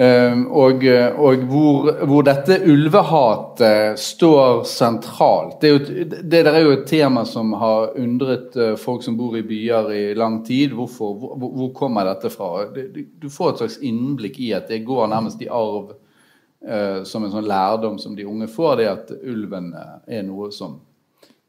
Ehm, 0.00 0.46
og, 0.56 0.84
og 1.20 1.42
hvor, 1.50 1.90
hvor, 2.08 2.24
dette 2.24 2.56
ulvehatet 2.64 4.00
står 4.00 4.62
sentralt. 4.64 5.58
Det, 5.60 5.72
jo, 5.72 5.80
det 6.08 6.44
der 6.46 6.54
er 6.54 6.64
jo 6.64 6.76
et 6.78 6.86
tema 6.88 7.26
som 7.28 7.52
har 7.60 7.98
undret 8.00 8.56
eh, 8.56 8.76
folk 8.80 9.04
som 9.04 9.18
bor 9.18 9.36
i 9.36 9.44
byer 9.44 9.90
i 9.92 10.04
lang 10.16 10.40
tid. 10.46 10.72
Hvorfor, 10.72 11.18
hvor, 11.20 11.50
hvor 11.52 11.72
kommer 11.76 12.08
dette 12.08 12.32
fra? 12.32 12.64
Du 12.72 13.28
får 13.28 13.52
et 13.52 13.64
slags 13.64 13.80
innblikk 13.84 14.40
i 14.40 14.54
at 14.56 14.72
det 14.72 14.86
går 14.88 15.10
nærmest 15.12 15.42
i 15.44 15.50
arv 15.52 15.92
uh, 15.92 17.02
som 17.04 17.24
en 17.24 17.34
sånn 17.34 17.48
lærdom 17.48 17.98
som 18.00 18.16
de 18.16 18.24
unge 18.28 18.48
får, 18.48 18.76
det 18.80 18.88
at 18.88 19.12
ulven 19.20 19.74
eh, 19.76 19.96
er 20.20 20.24
noe 20.24 20.48
som 20.54 20.78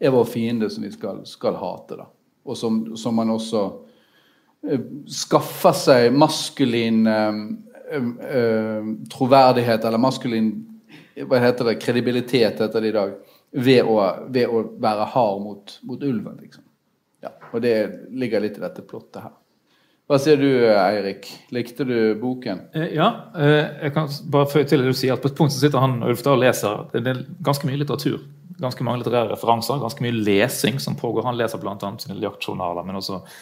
er 0.02 0.12
vår 0.12 0.26
fiende, 0.26 0.70
som 0.70 0.84
vi 0.84 0.92
skal, 0.92 1.24
skal 1.30 1.56
hate. 1.62 2.00
Da. 2.00 2.08
Og 2.44 2.58
som, 2.58 2.84
som 2.98 3.16
man 3.16 3.32
også 3.32 3.64
eh, 4.68 4.82
skaffer 5.08 5.76
seg 5.78 6.16
maskulin 6.18 7.06
eh, 7.08 7.28
eh, 7.30 7.71
troverdighet, 9.12 9.86
eller 9.86 10.02
maskulin 10.02 10.54
hva 11.28 11.42
heter 11.44 11.68
det, 11.68 11.76
kredibilitet 11.84 12.62
heter 12.64 12.82
det 12.82 12.90
i 12.90 12.96
dag, 12.96 13.14
ved 13.52 13.84
å, 13.84 13.98
ved 14.32 14.48
å 14.48 14.64
være 14.82 15.08
hard 15.12 15.42
mot, 15.44 15.74
mot 15.88 16.04
ulven. 16.08 16.40
liksom. 16.40 16.64
Ja, 17.22 17.34
og 17.52 17.62
det 17.62 17.76
ligger 18.16 18.42
litt 18.42 18.58
i 18.58 18.64
dette 18.64 18.86
plottet 18.88 19.22
her. 19.26 19.36
Hva 20.10 20.18
sier 20.20 20.40
du, 20.40 20.48
Eirik? 20.72 21.28
Likte 21.56 21.86
du 21.88 21.96
boken? 22.20 22.66
Ja, 22.96 23.10
jeg 23.36 23.94
kan 23.96 24.10
bare 24.32 24.50
føye 24.52 24.68
til 24.68 24.82
det 24.82 24.92
du 24.92 24.98
sier. 24.98 25.14
at 25.16 25.24
På 25.24 25.30
et 25.32 25.38
punkt 25.38 25.54
så 25.54 25.62
sitter 25.62 25.84
han 25.84 26.02
Ulf 26.04 26.24
og 26.28 26.42
leser 26.42 26.88
det 26.96 27.04
er 27.08 27.22
ganske 27.44 27.68
mye 27.68 27.80
litteratur 27.80 28.20
ganske 28.62 28.86
mange 28.86 29.02
litterære 29.02 29.32
referanser, 29.34 29.80
ganske 29.82 30.04
mye 30.06 30.20
lesing 30.22 30.80
som 30.80 30.98
pågår. 31.00 31.26
Han 31.26 31.40
leser 31.40 31.62
bl.a. 31.62 31.92
sine 32.00 32.20
jaktjournaler, 32.22 32.86
men 32.86 33.00
også 33.00 33.22
eh, 33.22 33.40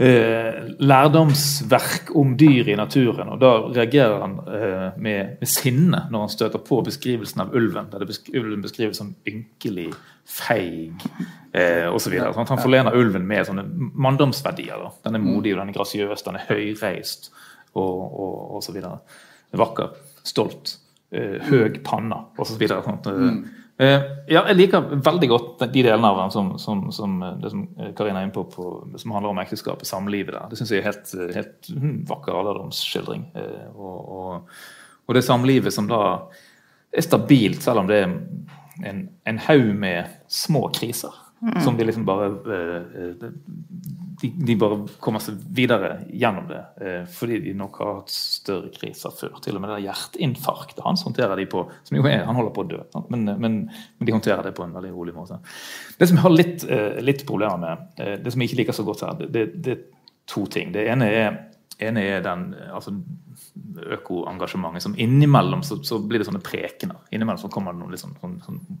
lærdomsverk 0.00 2.14
om 2.16 2.32
dyr 2.40 2.70
i 2.72 2.76
naturen. 2.76 3.28
og 3.34 3.40
Da 3.40 3.50
reagerer 3.68 4.22
han 4.22 4.38
eh, 4.48 4.96
med, 4.96 5.36
med, 5.40 5.48
sinne 5.48 6.06
når 6.10 6.20
han 6.24 6.32
støter 6.32 6.62
på 6.64 6.80
beskrivelsen 6.86 7.42
av 7.44 7.52
ulven. 7.54 7.90
der 7.92 8.06
besk 8.08 8.30
Ulven 8.32 8.62
beskrives 8.64 8.96
som 8.96 9.12
ynkelig, 9.28 9.90
feig 10.24 11.04
eh, 11.52 11.92
osv. 11.92 12.16
Han 12.16 12.62
forlener 12.62 12.96
ulven 12.96 13.26
med 13.28 13.44
sånne 13.46 13.66
manndomsverdier. 13.76 14.80
Da. 14.80 14.90
Den 15.04 15.18
er 15.18 15.26
modig, 15.26 15.52
den 15.58 15.68
er 15.68 15.76
grasiøs, 15.76 16.24
den 16.24 16.40
er 16.40 16.48
høyreist 16.48 17.28
og, 17.74 18.00
og, 18.00 18.56
og 18.56 18.64
så 18.64 18.72
videre. 18.72 19.02
Vakker, 19.60 19.92
stolt, 20.24 20.78
eh, 21.12 21.36
høg 21.50 21.82
panne 21.84 22.24
osv. 22.40 22.64
Mm. 22.64 23.44
Eh, 23.80 24.02
ja, 24.28 24.42
jeg 24.50 24.58
liker 24.58 24.90
veldig 25.00 25.28
godt 25.30 25.62
de 25.62 25.84
delene 25.86 26.08
av 26.10 26.18
den 26.18 26.32
som, 26.34 26.50
som, 26.60 26.82
som, 26.92 27.14
eh, 27.24 27.36
det 27.40 27.52
som 27.52 27.62
Karina 27.96 28.20
er 28.20 28.26
inne 28.26 28.34
på, 28.34 28.44
på, 28.52 28.66
som 29.00 29.14
handler 29.16 29.32
om 29.32 29.40
ekteskapet, 29.40 29.88
samlivet. 29.88 30.34
der. 30.36 30.50
Det 30.50 30.58
syns 30.60 30.74
jeg 30.74 30.82
er 30.82 30.90
helt, 30.90 31.14
helt 31.36 31.70
hm, 31.72 31.94
vakker 32.10 32.36
alderdomsskildring. 32.36 33.24
Eh, 33.40 33.70
og, 33.72 33.96
og, 34.18 34.58
og, 35.06 35.16
det 35.16 35.24
samlivet 35.24 35.72
som 35.72 35.88
da 35.88 36.02
er 36.92 37.06
stabilt, 37.06 37.62
selv 37.64 37.80
om 37.80 37.88
det 37.88 38.02
er 38.02 38.12
en, 38.90 39.02
en 39.24 39.42
haug 39.46 39.72
med 39.80 40.12
små 40.28 40.66
kriser. 40.76 41.16
Mm. 41.40 41.56
Som 41.64 41.78
de 41.78 41.86
liksom 41.88 42.04
bare 42.04 42.26
de, 44.20 44.30
de, 44.46 44.56
bare 44.60 44.78
kommer 45.00 45.22
seg 45.22 45.38
videre 45.56 45.92
gjennom 46.12 46.48
det. 46.50 46.60
Eh, 46.80 47.02
fordi 47.10 47.38
de 47.44 47.54
nok 47.56 47.78
har 47.80 47.92
hatt 48.00 48.12
større 48.12 48.70
kriser 48.74 49.14
før. 49.16 49.38
Til 49.44 49.56
og 49.56 49.64
med 49.64 49.72
det 49.72 49.82
hjerteinfarktet 49.86 50.82
hans 50.84 51.04
håndterer 51.06 51.40
de 51.40 51.46
på 51.50 51.64
som 51.86 51.96
jo 51.96 52.04
er, 52.08 52.24
Han 52.28 52.36
holder 52.38 52.54
på 52.56 52.64
å 52.64 52.70
dø, 52.70 52.80
men, 53.08 53.24
men, 53.30 53.60
men, 53.70 54.06
de 54.06 54.16
håndterer 54.16 54.44
det 54.46 54.54
på 54.56 54.66
en 54.66 54.74
veldig 54.76 54.92
rolig 54.94 55.16
måte. 55.16 55.40
Det 55.98 56.10
som 56.10 56.20
jeg 56.20 56.26
har 56.26 56.34
litt, 56.36 56.66
eh, 56.68 57.00
litt 57.04 57.24
problemer 57.28 57.62
med, 57.62 57.86
eh, 58.00 58.18
det 58.20 58.34
som 58.34 58.42
jeg 58.42 58.50
ikke 58.50 58.62
liker 58.62 58.76
så 58.76 58.86
godt 58.86 59.06
her, 59.06 59.24
det, 59.26 59.46
det 59.56 59.76
er 59.76 59.86
to 60.30 60.44
ting. 60.52 60.74
Det 60.74 60.84
ene 60.92 61.08
er, 61.10 61.40
ene 61.80 62.04
er 62.06 62.24
den 62.24 62.50
altså, 62.70 62.94
økoengasjementet 63.96 64.84
som 64.84 64.96
innimellom 65.00 65.62
så, 65.66 65.80
så, 65.86 65.98
blir 66.04 66.20
det 66.20 66.28
sånne 66.28 66.42
prekener. 66.44 67.00
Innimellom 67.10 67.40
så 67.40 67.50
kommer 67.52 67.74
det 67.74 67.82
noen 67.82 67.96
liksom, 67.96 68.16
sånn, 68.20 68.38
sånn 68.44 68.79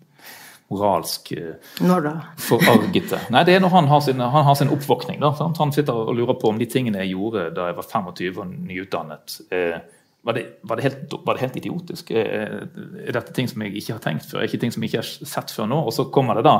moralsk 0.70 1.32
eh, 1.36 1.54
Når 1.82 2.04
da? 2.06 2.12
forargete. 2.40 3.18
Nei, 3.34 3.42
det 3.46 3.56
er 3.56 3.64
når 3.64 3.72
han 3.74 3.88
har 3.90 4.02
sin, 4.06 4.22
han 4.22 4.46
har 4.46 4.58
sin 4.58 4.70
oppvåkning. 4.72 5.20
Da, 5.22 5.32
han 5.58 5.74
sitter 5.74 5.96
og 5.96 6.14
lurer 6.18 6.38
på 6.38 6.52
om 6.52 6.60
de 6.60 6.68
tingene 6.70 7.02
jeg 7.02 7.16
gjorde 7.16 7.48
da 7.56 7.70
jeg 7.70 7.78
var 7.80 7.88
25 7.88 8.38
og 8.44 8.54
nyutdannet, 8.70 9.40
eh, 9.54 9.80
var, 10.22 10.36
det, 10.36 10.46
var, 10.68 10.76
det 10.76 10.84
helt, 10.84 11.14
var, 11.24 11.34
det, 11.34 11.40
helt, 11.46 11.56
idiotisk? 11.56 12.10
Er, 12.12 12.66
er, 13.06 13.12
dette 13.16 13.32
ting 13.32 13.48
som 13.48 13.62
jeg 13.64 13.78
ikke 13.80 13.96
har 13.96 14.02
tenkt 14.04 14.28
før? 14.28 14.42
Er 14.42 14.50
ikke 14.50 14.60
ting 14.66 14.74
som 14.74 14.84
jeg 14.84 14.92
ikke 14.92 15.00
har 15.00 15.30
sett 15.34 15.54
før 15.54 15.70
nå? 15.70 15.78
Og 15.88 15.94
så 15.96 16.10
kommer 16.12 16.36
det 16.36 16.44
da 16.44 16.56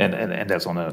en, 0.00 0.14
en, 0.14 0.32
en 0.32 0.50
del 0.50 0.62
sånne 0.64 0.88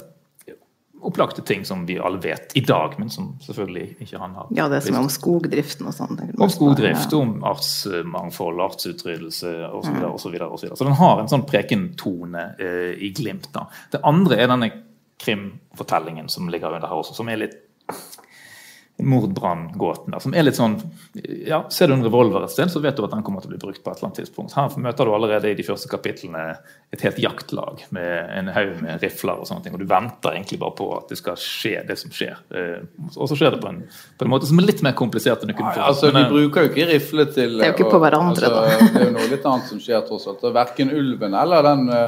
opplagte 1.02 1.42
ting 1.42 1.66
som 1.66 1.86
vi 1.86 1.98
alle 2.00 2.20
vet 2.22 2.56
i 2.58 2.62
dag, 2.66 2.94
men 3.02 3.10
som 3.10 3.34
selvfølgelig 3.42 4.04
ikke 4.06 4.20
han 4.22 4.36
har 4.38 4.52
Ja, 4.56 4.68
det 4.72 4.84
som 4.86 4.96
er 4.96 5.06
om 5.06 5.10
skogdriften 5.12 5.90
og 5.90 5.96
sånn. 5.96 6.20
Om 6.38 6.54
skogdrift, 6.54 7.16
om 7.18 7.34
artsmangfold, 7.48 8.62
artsutryddelse 8.68 9.56
osv. 9.72 9.98
Så, 9.98 10.14
så, 10.30 10.68
så, 10.68 10.76
så 10.76 10.88
den 10.88 11.00
har 11.02 11.22
en 11.22 11.32
sånn 11.32 11.48
prekentone 11.50 12.46
eh, 12.62 12.94
i 13.02 13.12
glimt. 13.18 13.50
da. 13.56 13.68
Det 13.94 14.04
andre 14.08 14.40
er 14.40 14.52
denne 14.52 14.72
krimfortellingen 15.22 16.30
som 16.30 16.50
ligger 16.50 16.74
under 16.74 16.90
her 16.90 17.04
også, 17.04 17.18
som 17.18 17.30
er 17.30 17.44
litt 17.44 17.60
mordbranngåten. 19.02 20.16
Som 20.24 20.36
er 20.38 20.46
litt 20.46 20.58
sånn 20.58 20.78
ja, 21.48 21.64
Ser 21.74 21.90
du 21.90 21.96
en 21.96 22.06
revolver 22.06 22.46
et 22.46 22.54
sted, 22.54 22.72
så 22.72 22.82
vet 22.84 22.98
du 22.98 23.04
at 23.06 23.14
den 23.14 23.24
kommer 23.26 23.44
til 23.44 23.52
å 23.52 23.54
bli 23.56 23.62
brukt 23.62 23.82
på 23.84 23.92
et 23.92 24.00
eller 24.00 24.10
annet 24.10 24.22
tidspunkt. 24.22 24.56
Her 24.58 24.78
møter 24.82 25.08
du 25.08 25.14
allerede 25.16 25.52
i 25.52 25.58
de 25.58 25.66
første 25.66 25.90
kapitlene 25.92 26.46
et 26.92 27.04
helt 27.06 27.20
jaktlag 27.24 27.84
med 27.96 28.32
en 28.38 28.52
haug 28.56 28.74
med 28.84 29.04
rifler 29.04 29.42
og 29.42 29.50
sånne 29.50 29.66
ting. 29.66 29.76
Og 29.78 29.84
du 29.84 29.88
venter 29.90 30.36
egentlig 30.36 30.60
bare 30.62 30.76
på 30.78 30.90
at 30.98 31.12
det 31.12 31.20
skal 31.20 31.38
skje, 31.40 31.76
det 31.88 31.98
som 32.00 32.14
skjer. 32.16 32.40
Eh, 32.56 32.82
og 33.16 33.30
så 33.32 33.38
skjer 33.38 33.56
det 33.56 33.62
på 33.64 33.72
en, 33.72 33.84
på 34.18 34.28
en 34.28 34.34
måte 34.34 34.50
som 34.50 34.62
er 34.62 34.70
litt 34.70 34.84
mer 34.86 34.98
komplisert 34.98 35.44
enn 35.44 35.54
du 35.54 35.58
kunne 35.58 35.76
ja, 35.78 35.88
altså, 35.92 36.12
De 36.16 36.26
bruker 36.32 36.68
jo 36.68 36.74
ikke 36.74 36.90
rifle 36.92 37.28
til 37.32 37.58
Det 37.60 37.68
er 37.68 37.74
jo 37.74 37.80
ikke 37.80 37.94
på 37.96 38.02
hverandre, 38.04 38.52
altså, 38.52 38.82
da. 38.82 38.90
Det 38.92 39.06
er 39.06 39.08
jo 39.10 39.16
noe 39.20 39.30
litt 39.32 39.48
annet 39.54 39.72
som 39.72 39.82
skjer, 39.82 40.04
tross 40.08 40.28
alt. 40.32 40.44
Verken 40.56 40.92
ulven 40.94 41.38
eller 41.38 41.66
den 41.72 41.88
uh, 41.92 42.04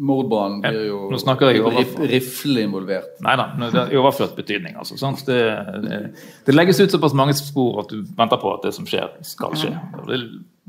Mordbrannen 0.00 0.62
blir 0.64 0.86
jo 0.88 0.98
Nå 1.12 1.18
snakker 1.20 1.52
jeg 1.52 1.60
rif, 1.66 1.92
rifle 2.08 2.64
involvert. 2.64 3.18
Nei 3.24 3.34
da, 3.36 3.50
det 3.60 3.66
er 3.76 3.92
i 3.92 3.98
overført 4.00 4.32
betydning. 4.38 4.78
Altså, 4.80 4.96
det, 5.26 5.40
det, 5.84 5.98
det, 6.46 6.54
legges 6.54 6.80
ut 6.80 6.94
såpass 6.94 7.12
mange 7.18 7.34
spor 7.36 7.82
at 7.84 7.92
du 7.92 8.00
venter 8.16 8.40
på 8.40 8.54
at 8.54 8.64
det 8.64 8.72
som 8.72 8.88
skjer, 8.88 9.10
skal 9.26 9.52
skje. 9.58 9.74
Det, 10.08 10.20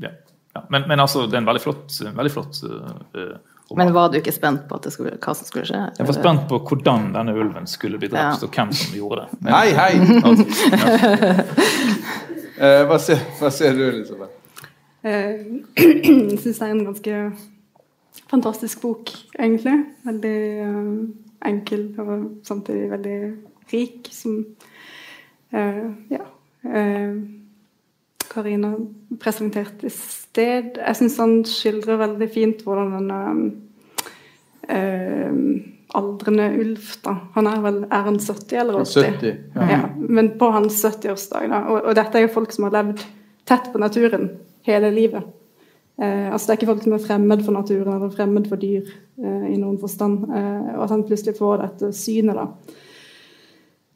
ja, 0.04 0.12
ja. 0.52 0.64
Men, 0.68 0.84
men, 0.90 1.00
altså, 1.00 1.24
det 1.24 1.38
er 1.38 1.40
en 1.40 1.48
veldig 1.48 1.62
flott, 1.64 1.96
veldig 2.04 2.32
flott 2.34 2.60
uh, 2.68 3.32
Men 3.78 3.94
var 3.96 4.12
du 4.12 4.18
ikke 4.20 4.34
spent 4.34 4.68
på 4.68 4.78
skulle, 4.92 5.16
hva 5.16 5.34
som 5.38 5.48
skulle 5.48 5.64
skje? 5.72 5.80
Jeg 5.96 6.10
var 6.10 6.18
spent 6.18 6.44
på 6.52 6.60
hvordan 6.68 7.08
denne 7.16 7.32
ulven 7.32 7.66
skulle 7.70 7.98
bli 8.02 8.12
drept, 8.12 8.44
ja. 8.44 8.44
og 8.44 8.60
hvem 8.60 8.76
som 8.76 8.92
gjorde 8.98 9.24
det. 9.24 9.40
Men, 9.40 9.50
hei, 9.56 9.72
hei! 9.80 9.92
uh, 12.60 12.84
hva, 12.92 13.00
ser, 13.00 13.24
hva, 13.40 13.48
ser, 13.56 13.72
du, 13.72 13.88
Elisabeth? 13.88 14.36
Uh, 15.00 15.64
jeg 15.80 16.38
syns 16.44 16.60
det 16.60 16.68
er 16.68 16.76
en 16.76 16.86
ganske 16.92 17.18
fantastisk 18.30 18.82
bok, 18.82 19.10
egentlig. 19.38 19.76
Veldig 20.04 20.38
uh, 20.64 21.48
enkel 21.48 21.86
og 21.98 22.28
samtidig 22.46 22.90
veldig 22.90 23.18
rik. 23.72 24.10
Som 24.12 24.44
uh, 25.54 25.86
Ja. 26.12 26.26
Uh, 26.64 27.16
Karina 28.34 28.72
presenterte 29.20 29.86
i 29.86 29.92
sted. 29.92 30.78
Jeg 30.80 30.96
syns 30.98 31.18
han 31.20 31.34
skildrer 31.46 32.00
veldig 32.00 32.26
fint 32.34 32.64
hvordan 32.66 32.94
den 32.96 33.52
aldrende 35.94 36.48
Ulf 36.58 36.96
da. 37.04 37.14
Han 37.36 37.46
er 37.46 37.60
vel 37.62 37.78
er 37.84 38.08
han 38.08 38.18
70 38.18 38.58
eller 38.58 38.80
80? 38.80 39.04
70, 39.20 39.36
ja. 39.54 39.68
ja. 39.70 39.80
Men 39.96 40.32
på 40.40 40.48
hans 40.50 40.80
70-årsdag. 40.82 41.54
Og, 41.60 41.78
og 41.84 41.94
dette 42.00 42.18
er 42.18 42.26
jo 42.26 42.34
folk 42.34 42.54
som 42.54 42.66
har 42.66 42.74
levd 42.80 43.04
tett 43.46 43.70
på 43.70 43.82
naturen 43.82 44.30
hele 44.66 44.90
livet. 44.94 45.28
Eh, 46.02 46.32
altså 46.32 46.46
Det 46.46 46.52
er 46.52 46.58
ikke 46.58 46.72
folk 46.72 46.82
som 46.82 46.96
er 46.96 47.04
fremmed 47.04 47.44
for 47.44 47.54
naturen 47.54 47.94
eller 47.94 48.14
fremmed 48.14 48.48
for 48.50 48.58
dyr 48.58 48.88
eh, 49.22 49.44
i 49.52 49.58
noen 49.60 49.78
forstand. 49.78 50.24
Eh, 50.26 50.72
og 50.74 50.82
at 50.86 50.96
han 50.96 51.04
plutselig 51.06 51.36
får 51.38 51.62
dette 51.62 51.92
synet, 51.94 52.34
da. 52.40 52.48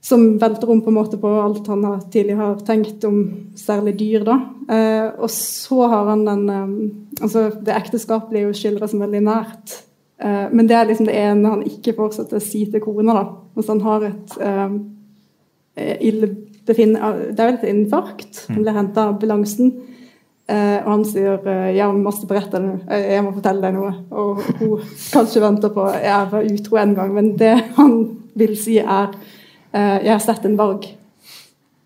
Som 0.09 0.39
velter 0.39 0.71
om 0.71 0.81
på 0.81 0.93
en 0.93 0.97
måte 0.97 1.19
på 1.21 1.31
alt 1.43 1.67
han 1.67 1.83
har, 1.85 1.99
tidligere 2.13 2.39
har 2.39 2.63
tenkt 2.65 3.05
om 3.05 3.19
særlig 3.59 3.97
dyr. 3.99 4.25
da. 4.25 4.39
Eh, 4.71 5.09
og 5.19 5.31
så 5.35 5.89
har 5.91 6.13
han 6.13 6.25
den 6.27 6.49
eh, 6.53 7.23
altså 7.23 7.49
Det 7.65 7.75
ekteskapelige 7.75 8.45
er 8.45 8.49
jo 8.49 8.57
skildret 8.57 8.91
som 8.93 9.03
veldig 9.03 9.25
nært. 9.27 9.75
Eh, 10.23 10.47
men 10.53 10.69
det 10.69 10.77
er 10.77 10.87
liksom 10.87 11.09
det 11.11 11.19
ene 11.19 11.51
han 11.57 11.67
ikke 11.67 11.97
fortsetter 11.99 12.39
å 12.39 12.45
si 12.45 12.63
til 12.71 12.85
kona. 12.85 13.17
da. 13.19 13.25
Altså 13.57 13.75
han 13.75 13.85
har 13.89 14.07
et 14.13 14.39
illebefinnende 15.79 17.35
Det 17.35 17.41
er 17.41 17.51
vel 17.51 17.59
et 17.59 17.69
infarkt. 17.71 18.45
Han 18.49 18.63
blir 18.63 18.77
henta 18.77 19.03
av 19.03 19.15
ambulansen. 19.17 19.73
Eh, 20.49 20.79
og 20.81 20.89
han 20.89 21.03
sier 21.05 21.43
eh, 21.45 21.75
jeg 21.77 21.97
masse 22.01 22.25
berette 22.29 22.57
deg 22.57 22.87
eh, 22.89 23.11
jeg 23.13 23.25
må 23.27 23.35
fortelle 23.37 23.61
deg 23.67 23.75
noe. 23.77 23.91
Og 24.17 24.41
hun 24.63 24.87
kanskje 25.13 25.43
venter 25.45 25.73
på 25.75 25.85
jeg 25.93 26.31
var 26.33 26.49
utro 26.55 26.79
en 26.81 26.95
gang, 26.97 27.13
men 27.13 27.35
det 27.41 27.53
han 27.77 27.99
vil 28.39 28.55
si, 28.57 28.79
er 28.81 29.13
eh, 29.73 29.99
jeg 30.07 30.13
har 30.15 30.25
sett 30.25 30.47
en 30.49 30.57
varg. 30.57 30.89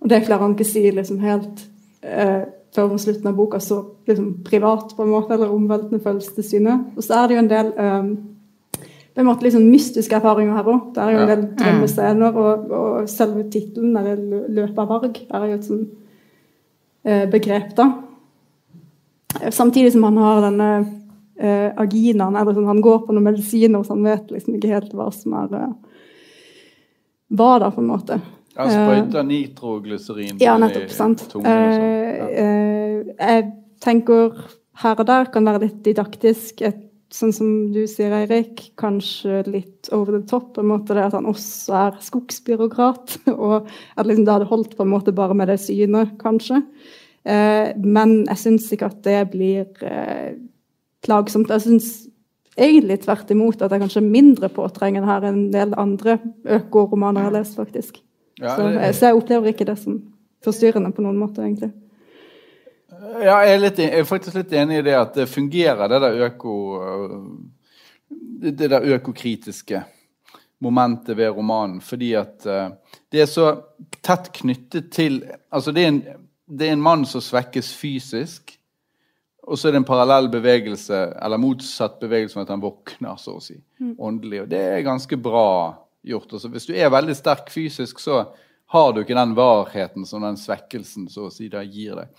Og 0.02 0.10
det 0.10 0.24
klarer 0.26 0.46
han 0.46 0.54
ikke 0.54 0.68
si 0.68 0.84
liksom 0.94 1.18
helt 1.22 1.64
eh, 2.06 2.44
før 2.72 2.92
mot 2.92 3.02
slutten 3.02 3.28
av 3.28 3.34
boka, 3.36 3.60
så 3.60 3.80
liksom 4.08 4.30
privat 4.46 4.94
på 4.96 5.04
en 5.04 5.10
måte, 5.12 5.34
eller 5.34 5.50
omveltende 5.52 6.00
følelsessyne. 6.02 6.78
Og 6.96 7.04
så 7.04 7.18
er 7.18 7.26
det 7.26 7.36
jo 7.36 7.42
en 7.42 7.50
del 7.50 7.72
um, 7.76 8.12
på 9.12 9.20
en 9.20 9.28
måte 9.28 9.44
liksom 9.44 9.66
mystiske 9.68 10.16
erfaringer 10.16 10.56
her 10.56 10.70
òg. 10.72 10.86
Det 10.94 11.02
er 11.02 11.12
jo 11.12 11.20
en 11.20 11.32
del 11.32 11.42
drømmescener, 11.58 12.38
og, 12.44 12.72
og 12.78 13.10
selve 13.12 13.44
tittelen, 13.52 13.92
'Løpet 14.48 14.80
av 14.80 14.88
varg', 14.88 15.20
er 15.28 15.44
jo 15.50 15.58
et 15.58 15.68
uh, 17.10 17.26
begrep, 17.34 17.76
da. 17.76 17.90
Samtidig 19.50 19.92
som 19.94 20.04
han 20.08 20.20
har 20.20 20.42
denne 20.44 20.68
eh, 21.40 21.70
aginaen, 21.80 22.36
eller 22.36 22.54
sånn, 22.56 22.68
han 22.68 22.84
går 22.84 23.02
på 23.06 23.14
noen 23.14 23.30
medisiner 23.30 23.82
så 23.84 23.96
han 23.96 24.06
vet 24.06 24.30
liksom 24.34 24.58
ikke 24.58 24.74
helt 24.74 24.94
hva 24.96 25.08
som 25.14 25.34
er 25.40 25.58
eh, 25.58 25.74
hva 27.32 27.50
da, 27.62 27.72
på 27.72 27.80
en 27.80 27.90
måte. 27.90 28.20
Han 28.58 28.68
sprøyter 28.68 29.24
nitroglyserin 29.24 30.40
ja, 30.42 30.58
nettopp, 30.60 30.90
sant. 30.92 31.24
Sånn. 31.32 31.46
Eh, 31.48 32.16
ja. 32.18 32.30
Eh, 32.42 33.12
jeg 33.16 33.46
tenker 33.82 34.34
her 34.82 34.98
og 34.98 35.08
der 35.08 35.30
kan 35.32 35.48
være 35.48 35.66
litt 35.66 35.78
didaktisk. 35.86 36.60
Et 36.68 36.82
sånn 37.12 37.32
som 37.32 37.48
du 37.72 37.82
sier, 37.88 38.12
Eirik, 38.16 38.66
kanskje 38.80 39.42
litt 39.48 39.88
over 39.92 40.18
the 40.18 40.22
top. 40.28 40.52
på 40.54 40.64
en 40.64 40.70
måte 40.72 40.96
det 40.96 41.06
At 41.08 41.16
han 41.16 41.28
også 41.28 41.78
er 41.80 42.00
skogsbyråkrat. 42.04 43.18
Og 43.32 43.68
at 43.96 44.08
liksom 44.08 44.26
det 44.28 44.36
hadde 44.36 44.50
holdt 44.52 44.76
på 44.76 44.84
en 44.84 44.92
måte 44.92 45.16
bare 45.16 45.36
med 45.36 45.48
det 45.52 45.60
synet, 45.64 46.18
kanskje. 46.20 46.62
Eh, 47.24 47.72
men 47.78 48.24
jeg 48.26 48.38
syns 48.40 48.70
ikke 48.74 48.88
at 48.90 49.02
det 49.04 49.18
blir 49.30 49.66
eh, 49.86 50.32
plagsomt. 51.04 51.50
Jeg 51.54 51.62
syns 51.66 51.90
egentlig 52.58 53.00
tvert 53.04 53.30
imot 53.32 53.62
at 53.62 53.70
jeg 53.72 53.80
kanskje 53.84 54.00
er 54.02 54.10
mindre 54.12 54.48
påtrengende 54.52 55.08
her 55.08 55.24
enn 55.28 55.38
en 55.46 55.52
del 55.54 55.76
andre 55.80 56.18
økoromaner 56.44 57.22
jeg 57.22 57.30
har 57.30 57.36
lest, 57.38 57.56
faktisk. 57.56 58.02
Ja, 58.40 58.56
så, 58.56 58.66
det- 58.74 58.94
så 58.98 59.06
jeg 59.12 59.20
opplever 59.20 59.52
ikke 59.52 59.68
det 59.68 59.78
som 59.78 60.00
forstyrrende 60.44 60.90
på 60.92 61.04
noen 61.04 61.16
måte, 61.20 61.44
egentlig. 61.46 61.70
Ja, 63.22 63.38
jeg 63.42 63.54
er, 63.54 63.60
litt, 63.62 63.78
jeg 63.78 63.98
er 63.98 64.04
faktisk 64.06 64.36
litt 64.36 64.52
enig 64.54 64.78
i 64.80 64.84
det 64.86 64.94
at 64.98 65.14
det 65.14 65.28
fungerer, 65.30 65.88
det 65.90 66.00
der 66.04 66.26
øko... 66.28 66.52
Det 68.42 68.58
der 68.58 68.82
økokritiske 68.96 69.78
momentet 70.60 71.16
ved 71.16 71.30
romanen. 71.30 71.80
Fordi 71.80 72.12
at 72.18 72.44
eh, 72.46 72.68
det 73.12 73.22
er 73.22 73.28
så 73.30 73.46
tett 74.02 74.32
knyttet 74.34 74.90
til 74.94 75.20
Altså, 75.50 75.72
det 75.72 75.84
er 75.84 75.88
en, 75.92 76.00
det 76.48 76.68
er 76.68 76.72
en 76.76 76.82
mann 76.84 77.06
som 77.08 77.22
svekkes 77.24 77.72
fysisk. 77.78 78.58
Og 79.42 79.58
så 79.58 79.68
er 79.68 79.74
det 79.74 79.80
en 79.82 79.88
parallell 79.88 80.28
bevegelse, 80.30 80.98
eller 81.18 81.40
motsatt 81.42 81.96
bevegelse 82.00 82.38
med 82.38 82.46
at 82.46 82.52
han 82.54 82.62
våkner, 82.62 83.16
så 83.18 83.36
å 83.38 83.42
si. 83.42 83.56
Åndelig. 83.98 84.44
Og 84.44 84.48
det 84.52 84.60
er 84.76 84.84
ganske 84.86 85.18
bra 85.18 85.48
gjort. 86.06 86.30
Altså, 86.32 86.50
hvis 86.52 86.68
du 86.68 86.76
er 86.78 86.92
veldig 86.94 87.16
sterk 87.18 87.50
fysisk, 87.50 87.98
så 87.98 88.20
har 88.72 88.92
du 88.94 89.02
ikke 89.02 89.16
den 89.18 89.34
varheten 89.36 90.06
som 90.08 90.22
den 90.24 90.38
svekkelsen 90.40 91.08
så 91.12 91.26
å 91.26 91.32
si 91.34 91.50
da 91.52 91.60
gir 91.66 91.98
deg. 91.98 92.12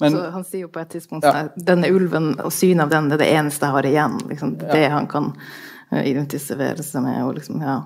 Men 0.00 0.14
så 0.14 0.22
han 0.32 0.44
sier 0.46 0.64
jo 0.64 0.70
på 0.72 0.80
et 0.80 0.94
tidspunkt 0.94 1.26
Ja. 1.26 1.48
denne 1.56 1.90
ulven 1.92 2.30
og 2.40 2.52
synet 2.54 2.86
av 2.86 2.94
den 2.94 3.10
det 3.10 3.18
er 3.18 3.24
det 3.24 3.32
eneste 3.42 3.66
jeg 3.66 3.74
har 3.74 3.88
igjen. 3.90 4.14
Liksom, 4.30 4.54
det 4.62 4.86
han 4.88 5.06
kan 5.10 5.32
eh, 5.90 6.06
identifisere 6.08 6.82
seg 6.86 7.02
med. 7.04 7.24
Og 7.26 7.34
liksom, 7.34 7.60
ja. 7.60 7.82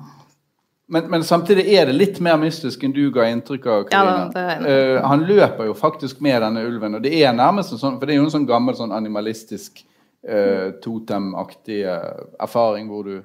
Men, 0.92 1.06
men 1.10 1.22
samtidig 1.24 1.62
er 1.72 1.86
det 1.88 1.94
litt 1.96 2.18
mer 2.20 2.36
mystisk 2.40 2.82
enn 2.84 2.92
du 2.92 3.06
ga 3.14 3.24
inntrykk 3.32 3.66
av. 3.66 3.84
Ja, 3.86 3.88
Karina. 3.94 4.26
det 4.34 4.42
er- 4.56 4.96
Eh, 4.96 4.98
han 5.08 5.22
løper 5.24 5.64
jo 5.70 5.74
faktisk 5.78 6.20
med 6.20 6.42
denne 6.44 6.64
ulven, 6.68 6.98
og 6.98 7.02
det 7.02 7.12
er 7.22 7.32
nærmest 7.32 7.72
en 7.72 7.78
sånn, 7.80 7.96
for 7.98 8.06
det 8.06 8.12
er 8.14 8.20
jo 8.20 8.26
en 8.26 8.34
sånn 8.34 8.46
gammel 8.46 8.76
sånn 8.76 8.92
animalistisk 8.92 9.80
uh, 10.28 10.68
totemaktig 10.84 11.80
eh, 11.82 12.20
erfaring 12.40 12.86
hvor 12.92 13.04
du, 13.08 13.22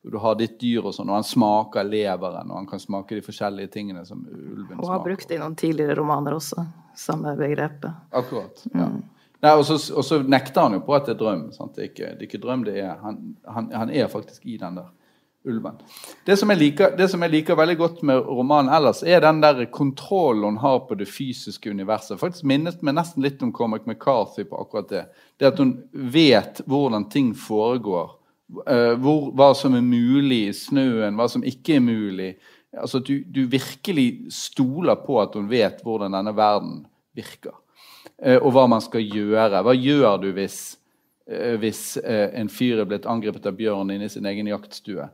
hvor 0.00 0.14
du 0.14 0.18
har 0.22 0.34
ditt 0.38 0.54
dyr 0.60 0.86
og 0.86 0.94
sånn, 0.96 1.10
og 1.10 1.18
han 1.18 1.26
smaker 1.26 1.84
leveren, 1.84 2.48
og 2.50 2.56
han 2.62 2.68
kan 2.70 2.80
smake 2.80 3.18
de 3.18 3.24
forskjellige 3.26 3.72
tingene 3.74 4.06
som 4.06 4.22
ulven 4.30 4.70
smaker. 4.78 4.84
Og 4.86 4.94
har 4.94 5.02
brukt 5.04 5.28
det 5.28 5.36
i 5.36 5.42
noen 5.42 5.56
tidligere 5.60 5.98
romaner 5.98 6.38
også, 6.38 6.64
samme 6.96 7.34
begrepet. 7.36 7.90
Akkurat. 8.12 8.62
ja. 8.74 8.88
Nei, 9.40 9.52
og, 9.56 9.64
så, 9.64 9.76
og 9.96 10.04
så 10.04 10.18
nekter 10.22 10.66
han 10.66 10.74
jo 10.76 10.80
på 10.84 10.92
at 10.94 11.06
det 11.08 11.14
er 11.14 11.20
drøm. 11.22 11.46
Sant? 11.56 11.74
Det, 11.74 11.82
er 11.82 11.88
ikke, 11.90 12.08
det 12.12 12.24
er 12.26 12.28
ikke 12.28 12.40
drøm, 12.42 12.64
det 12.66 12.74
er 12.82 12.96
han, 13.00 13.20
han, 13.48 13.70
han 13.72 13.90
er 13.90 14.10
faktisk 14.12 14.44
i 14.44 14.58
den 14.60 14.76
der 14.76 14.88
ulven. 15.44 15.78
Det 16.24 16.36
som, 16.36 16.50
liker, 16.50 16.92
det 16.96 17.08
som 17.08 17.22
jeg 17.24 17.32
liker 17.32 17.56
veldig 17.56 17.76
godt 17.80 18.02
med 18.06 18.26
romanen 18.28 18.72
ellers, 18.74 19.02
er 19.02 19.22
den 19.24 19.40
der 19.40 19.64
kontrollen 19.72 20.44
hun 20.44 20.60
har 20.60 20.82
på 20.88 20.98
det 21.00 21.08
fysiske 21.08 21.70
universet. 21.70 22.20
Faktisk 22.20 22.44
minnet 22.48 22.82
meg 22.84 22.98
nesten 22.98 23.24
litt 23.24 23.42
om 23.42 23.52
Cormac 23.52 23.86
McCarthy 23.88 24.44
på 24.48 24.60
akkurat 24.60 24.90
det. 24.92 25.04
Det 25.40 25.48
at 25.48 25.60
hun 25.62 25.76
vet 25.92 26.60
hvordan 26.66 27.08
ting 27.10 27.32
foregår. 27.34 28.16
eh, 28.66 28.94
hvor, 28.98 29.30
hva 29.32 29.52
som 29.54 29.76
er 29.78 29.84
mulig 29.86 30.48
i 30.48 30.54
snøen, 30.56 31.16
hva 31.16 31.28
som 31.30 31.44
ikke 31.46 31.76
er 31.78 31.84
mulig. 31.84 32.30
Altså 32.74 32.98
du, 32.98 33.20
du 33.24 33.46
virkelig 33.50 34.30
stoler 34.34 34.98
på 35.02 35.20
at 35.22 35.34
hun 35.38 35.48
vet 35.50 35.80
hvordan 35.86 36.12
denne 36.18 36.34
verden 36.36 36.84
virker. 37.16 37.54
Eh, 38.22 38.36
og 38.36 38.52
hva 38.54 38.66
man 38.70 38.82
skal 38.84 39.02
gjøre. 39.06 39.62
Hva 39.64 39.74
gjør 39.74 40.20
du 40.22 40.30
hvis, 40.36 40.76
hvis 41.62 41.96
eh, 42.02 42.28
en 42.40 42.50
fyr 42.50 42.82
er 42.82 42.88
blitt 42.90 43.08
angrepet 43.08 43.46
av 43.46 43.56
bjørn 43.58 43.92
inne 43.94 44.08
i 44.08 44.12
sin 44.12 44.26
egen 44.26 44.50
jaktstue? 44.50 45.06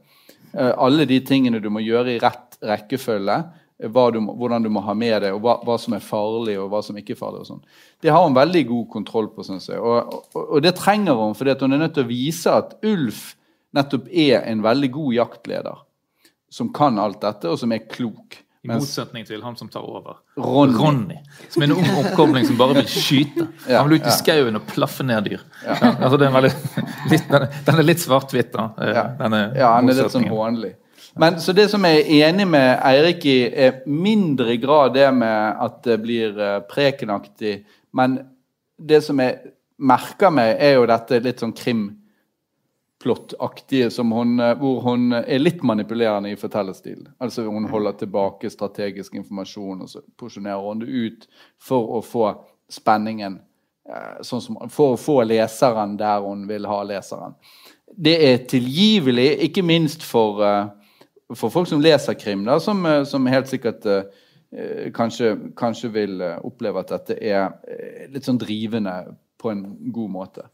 Eh, 0.53 0.73
alle 0.73 1.07
de 1.09 1.21
tingene 1.21 1.61
du 1.61 1.69
må 1.73 1.83
gjøre 1.85 2.15
i 2.15 2.21
rett 2.23 2.59
rekkefølge. 2.65 3.39
eh, 3.85 3.91
du 4.13 4.21
hvordan 4.25 4.65
du 4.65 4.71
må 4.73 4.81
ha 4.87 4.95
med 4.97 5.21
deg, 5.23 5.35
og 5.37 5.43
hva, 5.45 5.59
hva 5.67 5.77
som 5.81 5.97
er 5.97 6.05
farlig 6.05 6.57
og 6.61 6.71
hva 6.73 6.83
som 6.85 6.97
ikke 6.97 7.13
er 7.17 7.21
farlig. 7.21 7.45
og 7.45 7.51
sånn. 7.51 7.65
Det 8.01 8.13
har 8.13 8.25
hun 8.25 8.37
veldig 8.37 8.65
god 8.71 8.87
kontroll 8.93 9.29
på, 9.35 9.45
syns 9.45 9.69
jeg. 9.69 9.81
Og, 9.81 10.15
og, 10.33 10.47
og 10.47 10.63
det 10.65 10.77
trenger 10.79 11.19
hun, 11.19 11.37
for 11.37 11.53
hun 11.61 11.77
er 11.77 11.85
nødt 11.85 11.97
til 11.99 12.07
å 12.07 12.13
vise 12.13 12.55
at 12.55 12.79
Ulf 12.87 13.35
nettopp 13.77 14.09
er 14.09 14.41
en 14.47 14.65
veldig 14.65 14.91
god 14.95 15.15
jaktleder. 15.21 15.85
Som 16.49 16.73
kan 16.73 16.99
alt 17.03 17.21
dette, 17.21 17.51
og 17.51 17.59
som 17.61 17.73
er 17.75 17.89
klok. 17.91 18.39
I 18.67 18.79
motsetning 18.79 19.27
til 19.29 19.43
han 19.45 19.57
som 19.59 19.69
tar 19.73 19.85
over. 19.87 20.19
Ronny. 20.37 21.19
Som 21.53 21.63
er 21.63 21.71
en 21.71 21.77
ung 21.79 22.01
oppkobling 22.03 22.47
som 22.49 22.59
bare 22.61 22.79
vil 22.81 22.89
skyte. 22.91 23.47
Ja, 23.69 23.81
Han 23.81 23.91
vil 23.91 24.01
ut 24.01 24.07
i 24.07 24.11
ja. 24.11 24.17
skauen 24.19 24.59
og 24.59 24.67
plaffe 24.71 25.07
ned 25.07 25.29
dyr. 25.31 25.45
Ja, 25.65 25.79
altså 25.95 26.19
litt, 27.13 27.29
den, 27.31 27.47
den 27.67 27.81
er 27.81 27.87
litt 27.87 28.03
svart-hvitt, 28.03 28.53
da. 28.55 28.69
eh, 28.83 29.03
denne 29.21 29.43
ja 29.57 29.73
han 29.77 29.91
er 29.91 30.01
litt 30.03 30.15
sånn 30.15 30.29
hånlig. 30.31 30.75
Men 31.17 31.39
så 31.41 31.55
det 31.57 31.71
som 31.73 31.85
jeg 31.89 32.03
er 32.05 32.29
enig 32.29 32.45
med 32.53 32.71
Eirik 32.85 33.25
i, 33.25 33.39
er 33.49 33.79
mindre 33.89 34.59
grad 34.61 34.93
det 34.99 35.09
med 35.17 35.63
at 35.65 35.79
det 35.87 36.01
blir 36.03 36.37
eh, 36.37 36.59
prekenaktig. 36.69 37.61
Men 37.97 38.19
det 38.77 39.01
som 39.07 39.21
jeg 39.23 39.39
merker 39.77 40.33
meg, 40.33 40.57
er 40.61 40.77
jo 40.77 40.89
dette 40.89 41.23
litt 41.25 41.41
sånn 41.41 41.55
krimplottaktige 41.57 42.03
som 43.91 44.11
hun, 44.13 44.41
eh, 44.41 44.55
hvor 44.59 44.81
hun 44.81 45.13
er 45.13 45.39
litt 45.39 45.63
manipulerende 45.63 46.31
i 46.33 46.37
fortellerstilen. 46.37 47.09
Altså 47.21 47.45
hun 47.47 47.69
holder 47.71 47.93
tilbake 47.93 48.51
strategisk 48.51 49.15
informasjon, 49.15 49.83
og 49.83 49.89
så 49.89 50.03
porsjonerer 50.19 50.63
hun 50.63 50.83
det 50.83 50.89
ut 50.89 51.27
for 51.59 51.99
å 51.99 52.03
få 52.05 52.35
spenningen. 52.69 53.41
eh, 53.89 54.23
Sånn 54.23 54.43
som, 54.43 54.57
for 54.69 54.95
å 54.95 55.01
få 55.01 55.23
leseren 55.25 55.97
der 55.97 56.21
hun 56.21 56.47
vil 56.49 56.67
ha 56.67 56.83
leseren. 56.83 57.35
Det 57.97 58.17
er 58.29 58.39
tilgivelig, 58.47 59.39
ikke 59.49 59.63
minst 59.63 60.03
for, 60.03 60.43
eh, 60.43 60.67
for 61.35 61.51
folk 61.51 61.69
som 61.69 61.81
leser 61.81 62.15
krim, 62.15 62.45
da, 62.45 62.59
som, 62.59 62.85
som 63.05 63.27
helt 63.27 63.47
sikkert 63.47 63.85
kanskje, 64.95 65.53
kanskje 65.57 65.89
vil 65.93 66.23
oppleve 66.23 66.79
at 66.81 66.89
dette 66.89 67.17
er 67.19 67.51
litt 68.09 68.25
sånn 68.25 68.39
drivende 68.39 69.17
på 69.39 69.51
en 69.51 69.65
god 69.93 70.11
måte. 70.11 70.45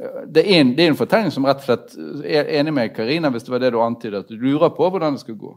Eh, 0.00 0.24
Det 0.26 0.42
er, 0.42 0.60
en, 0.60 0.74
det 0.76 0.84
er 0.84 0.92
en 0.92 0.98
fortelling 0.98 1.30
som 1.34 1.46
rett 1.46 1.62
og 1.62 1.68
slett 1.68 1.94
er 2.24 2.50
enig 2.58 2.74
med 2.74 2.94
Karina 2.96 3.30
hvis 3.30 3.46
det 3.46 3.54
var 3.54 3.62
det 3.62 3.72
du 3.74 3.80
antydet, 3.82 4.24
at 4.24 4.28
du 4.28 4.36
lurer 4.36 4.74
på 4.74 4.90
hvordan 4.90 5.16
det 5.16 5.24
skal 5.24 5.38
gå. 5.38 5.54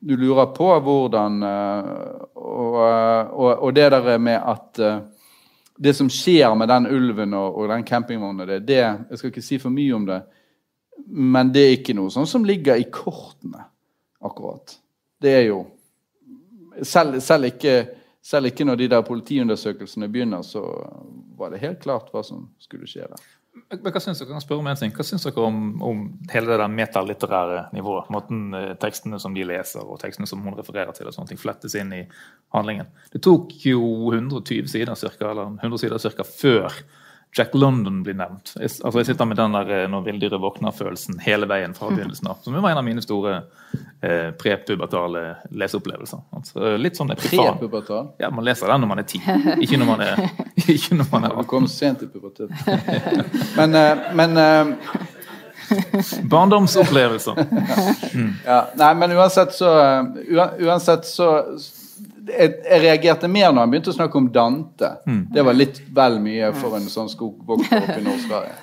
Du 0.00 0.16
lurer 0.16 0.46
på 0.54 0.70
hvordan 0.84 1.42
eh, 1.42 1.92
og, 2.36 2.74
og, 3.32 3.50
og 3.64 3.74
det 3.74 3.90
der 3.90 4.18
med 4.18 4.36
at 4.38 4.78
eh, 4.78 4.98
det 5.76 5.92
som 5.96 6.08
skjer 6.12 6.54
med 6.56 6.68
den 6.68 6.86
ulven 6.88 7.34
og, 7.36 7.56
og 7.58 7.68
den 7.68 7.84
campingvogna 7.84 8.46
det, 8.48 8.62
det 8.68 8.78
Jeg 8.80 9.18
skal 9.18 9.32
ikke 9.32 9.42
si 9.44 9.58
for 9.60 9.72
mye 9.72 9.94
om 9.96 10.06
det, 10.08 10.20
men 11.06 11.50
det 11.52 11.64
er 11.64 11.74
ikke 11.76 11.96
noe 11.96 12.12
sånn 12.12 12.28
som 12.28 12.44
ligger 12.48 12.80
i 12.80 12.86
kortene, 12.92 13.64
akkurat. 14.24 14.78
Det 15.20 15.32
er 15.32 15.48
jo 15.50 15.64
Selv, 16.82 17.20
selv, 17.24 17.44
ikke, 17.48 17.86
selv 18.20 18.50
ikke 18.50 18.64
når 18.68 18.76
de 18.76 18.88
der 18.92 19.00
politiundersøkelsene 19.00 20.10
begynner, 20.12 20.42
så 20.44 20.60
var 21.38 21.50
det 21.50 21.62
helt 21.62 21.78
klart 21.80 22.10
hva 22.12 22.20
som 22.20 22.50
skulle 22.60 22.84
skje 22.84 23.06
der. 23.08 23.22
Men 23.70 23.80
Hva 23.82 24.00
synes 24.02 24.20
dere, 24.20 24.30
kan 24.30 24.42
spørre 24.44 24.62
om 24.62 24.68
en 24.70 24.78
ting? 24.78 24.92
Hva 24.94 25.04
syns 25.06 25.24
dere 25.26 25.42
om, 25.42 25.56
om 25.82 26.02
hele 26.30 26.50
det 26.52 26.58
der 26.60 26.70
metalitterære 26.70 27.64
nivået? 27.74 28.10
Måten 28.14 28.44
eh, 28.54 28.74
tekstene 28.82 29.18
som 29.22 29.34
de 29.34 29.46
leser, 29.48 29.82
og 29.82 29.98
tekstene 30.02 30.28
som 30.30 30.44
hun 30.46 30.54
refererer 30.54 30.94
til, 30.94 31.08
og 31.08 31.16
sånne 31.16 31.32
ting 31.32 31.40
flettes 31.40 31.74
inn 31.78 31.90
i 31.96 32.04
handlingen. 32.54 32.92
Det 33.10 33.24
tok 33.26 33.50
jo 33.66 33.82
120 34.12 34.70
sider 34.70 34.94
cirka, 34.98 35.32
eller 35.32 35.56
100 35.58 35.82
sider 35.82 36.02
cirka, 36.02 36.26
før 36.26 36.78
Jack 37.36 37.54
London 37.54 38.02
blir 38.02 38.14
nevnt. 38.16 38.54
Jeg, 38.56 38.70
altså 38.84 39.00
jeg 39.02 39.06
sitter 39.10 39.28
med 39.28 39.36
den 39.36 39.52
der 39.52 39.70
eh, 39.76 39.88
'når 39.92 40.04
villdyret 40.06 40.40
våkner'-følelsen 40.40 41.18
hele 41.20 41.48
veien 41.48 41.74
fra 41.76 41.90
begynnelsen 41.90 42.30
av. 42.32 42.38
Som 42.42 42.56
var 42.56 42.70
en 42.70 42.80
av 42.80 42.84
mine 42.84 43.02
store 43.04 43.42
eh, 44.00 44.30
prepubertale 44.40 45.24
leseopplevelser. 45.50 46.22
Altså, 46.32 46.76
litt 46.80 46.96
sånn. 46.96 47.12
Prepubertal. 47.12 48.14
Ja, 48.22 48.30
man 48.30 48.46
leser 48.48 48.72
den 48.72 48.80
når 48.86 48.92
man 48.94 49.04
er 49.04 49.08
ti, 49.10 49.20
ikke 49.60 49.82
når 49.82 49.90
man 49.90 50.06
er, 50.06 50.24
ikke 50.76 50.96
når 50.96 51.12
man 51.12 51.28
er 51.28 51.36
Du 51.36 51.44
kom 51.50 51.68
sent 51.68 52.06
i 52.06 52.08
puberteten. 52.08 52.56
Men, 53.56 53.74
eh, 53.74 54.08
men 54.16 54.40
Barndomsopplevelser. 56.30 57.34
Ja, 58.46 58.60
nei, 58.78 58.94
men 58.94 59.12
uansett 59.12 59.52
så 59.54 59.70
Uansett 60.62 61.04
så 61.08 61.30
jeg, 62.26 62.54
jeg 62.64 62.82
reagerte 62.82 63.28
mer 63.30 63.52
når 63.52 63.66
han 63.66 63.72
begynte 63.74 63.92
å 63.92 63.96
snakke 63.96 64.18
om 64.18 64.30
Dante. 64.34 64.92
Det 65.32 65.44
var 65.46 65.56
litt 65.56 65.82
vel 65.94 66.20
mye 66.22 66.52
for 66.56 66.78
en 66.78 66.88
sånn 66.90 67.10
skogvokter 67.12 67.82
oppe 67.82 67.98
i 68.00 68.06
Nord-Sverige. 68.08 68.56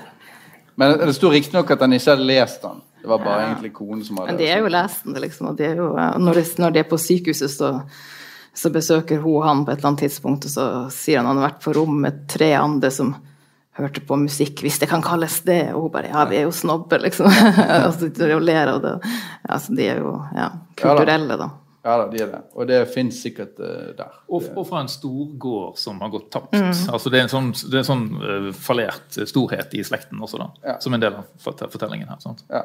Men 0.76 0.98
det 0.98 1.14
sto 1.14 1.30
riktignok 1.30 1.70
at 1.76 1.84
han 1.86 1.94
ikke 1.94 2.16
hadde 2.16 2.28
lest 2.28 2.64
den. 2.66 2.82
Det 3.04 3.10
var 3.12 3.20
bare 3.20 3.44
egentlig 3.44 3.74
konen 3.76 4.04
som 4.06 4.18
hadde 4.18 4.32
Men 4.32 4.40
de 4.40 4.48
er 4.48 4.64
jo 4.64 4.72
lesende, 4.72 5.20
liksom. 5.20 5.52
Og 5.52 5.60
de 5.60 5.68
er 5.68 5.82
jo, 5.82 5.90
når, 5.94 6.40
de, 6.40 6.44
når 6.64 6.74
de 6.74 6.82
er 6.82 6.88
på 6.88 7.00
sykehuset, 7.04 7.52
så, 7.52 7.72
så 8.56 8.72
besøker 8.74 9.22
hun 9.22 9.44
han 9.44 9.66
på 9.66 9.74
et 9.74 9.82
eller 9.82 9.92
annet 9.92 10.06
tidspunkt, 10.06 10.48
og 10.48 10.54
så 10.54 10.68
sier 10.94 11.20
han 11.20 11.28
han 11.30 11.42
har 11.42 11.50
vært 11.52 11.64
på 11.66 11.76
rom 11.76 12.00
med 12.06 12.24
tre 12.32 12.54
andre 12.56 12.94
som 12.96 13.12
hørte 13.76 14.04
på 14.06 14.18
musikk, 14.22 14.62
hvis 14.64 14.80
det 14.82 14.88
kan 14.90 15.04
kalles 15.06 15.42
det. 15.46 15.74
Og 15.74 15.88
hun 15.88 15.94
bare 15.98 16.14
Ja, 16.14 16.24
vi 16.30 16.40
er 16.40 16.48
jo 16.48 16.56
snobber, 16.56 17.04
liksom. 17.04 17.28
og 17.84 17.90
så 17.92 18.06
sitter 18.06 18.32
de 18.32 18.40
og 18.40 18.48
ler 18.48 18.72
av 18.72 18.80
det. 18.86 18.96
Altså, 19.44 19.76
de 19.76 19.90
er 19.94 20.02
jo 20.02 20.16
ja, 20.38 20.48
kulturelle, 20.80 21.38
da. 21.44 21.50
Ja 21.84 21.98
da, 22.00 22.06
de 22.08 22.22
er 22.24 22.30
det. 22.32 22.40
Og 22.56 22.68
det 22.70 22.78
fins 22.94 23.18
sikkert 23.26 23.58
uh, 23.60 23.90
der. 23.98 24.14
Og, 24.30 24.46
og, 24.56 24.64
fra 24.70 24.84
en 24.86 24.92
storgård 24.92 25.80
som 25.82 26.00
har 26.04 26.14
gått 26.14 26.30
tapt. 26.32 26.56
Mm. 26.56 26.72
Altså 26.96 27.12
Det 27.12 27.20
er 27.20 27.26
en 27.26 27.34
sånn, 27.34 27.50
det 27.72 27.82
er 27.82 27.88
sånn 27.88 28.06
uh, 28.22 28.48
fallert 28.56 29.18
storhet 29.28 29.76
i 29.76 29.84
slekten 29.84 30.22
også, 30.24 30.40
da. 30.40 30.48
Ja. 30.64 30.78
Som 30.84 30.96
en 30.96 31.04
del 31.04 31.20
av 31.20 31.28
fortellingen 31.44 32.08
her. 32.08 32.22
sant? 32.24 32.46
Ja. 32.52 32.64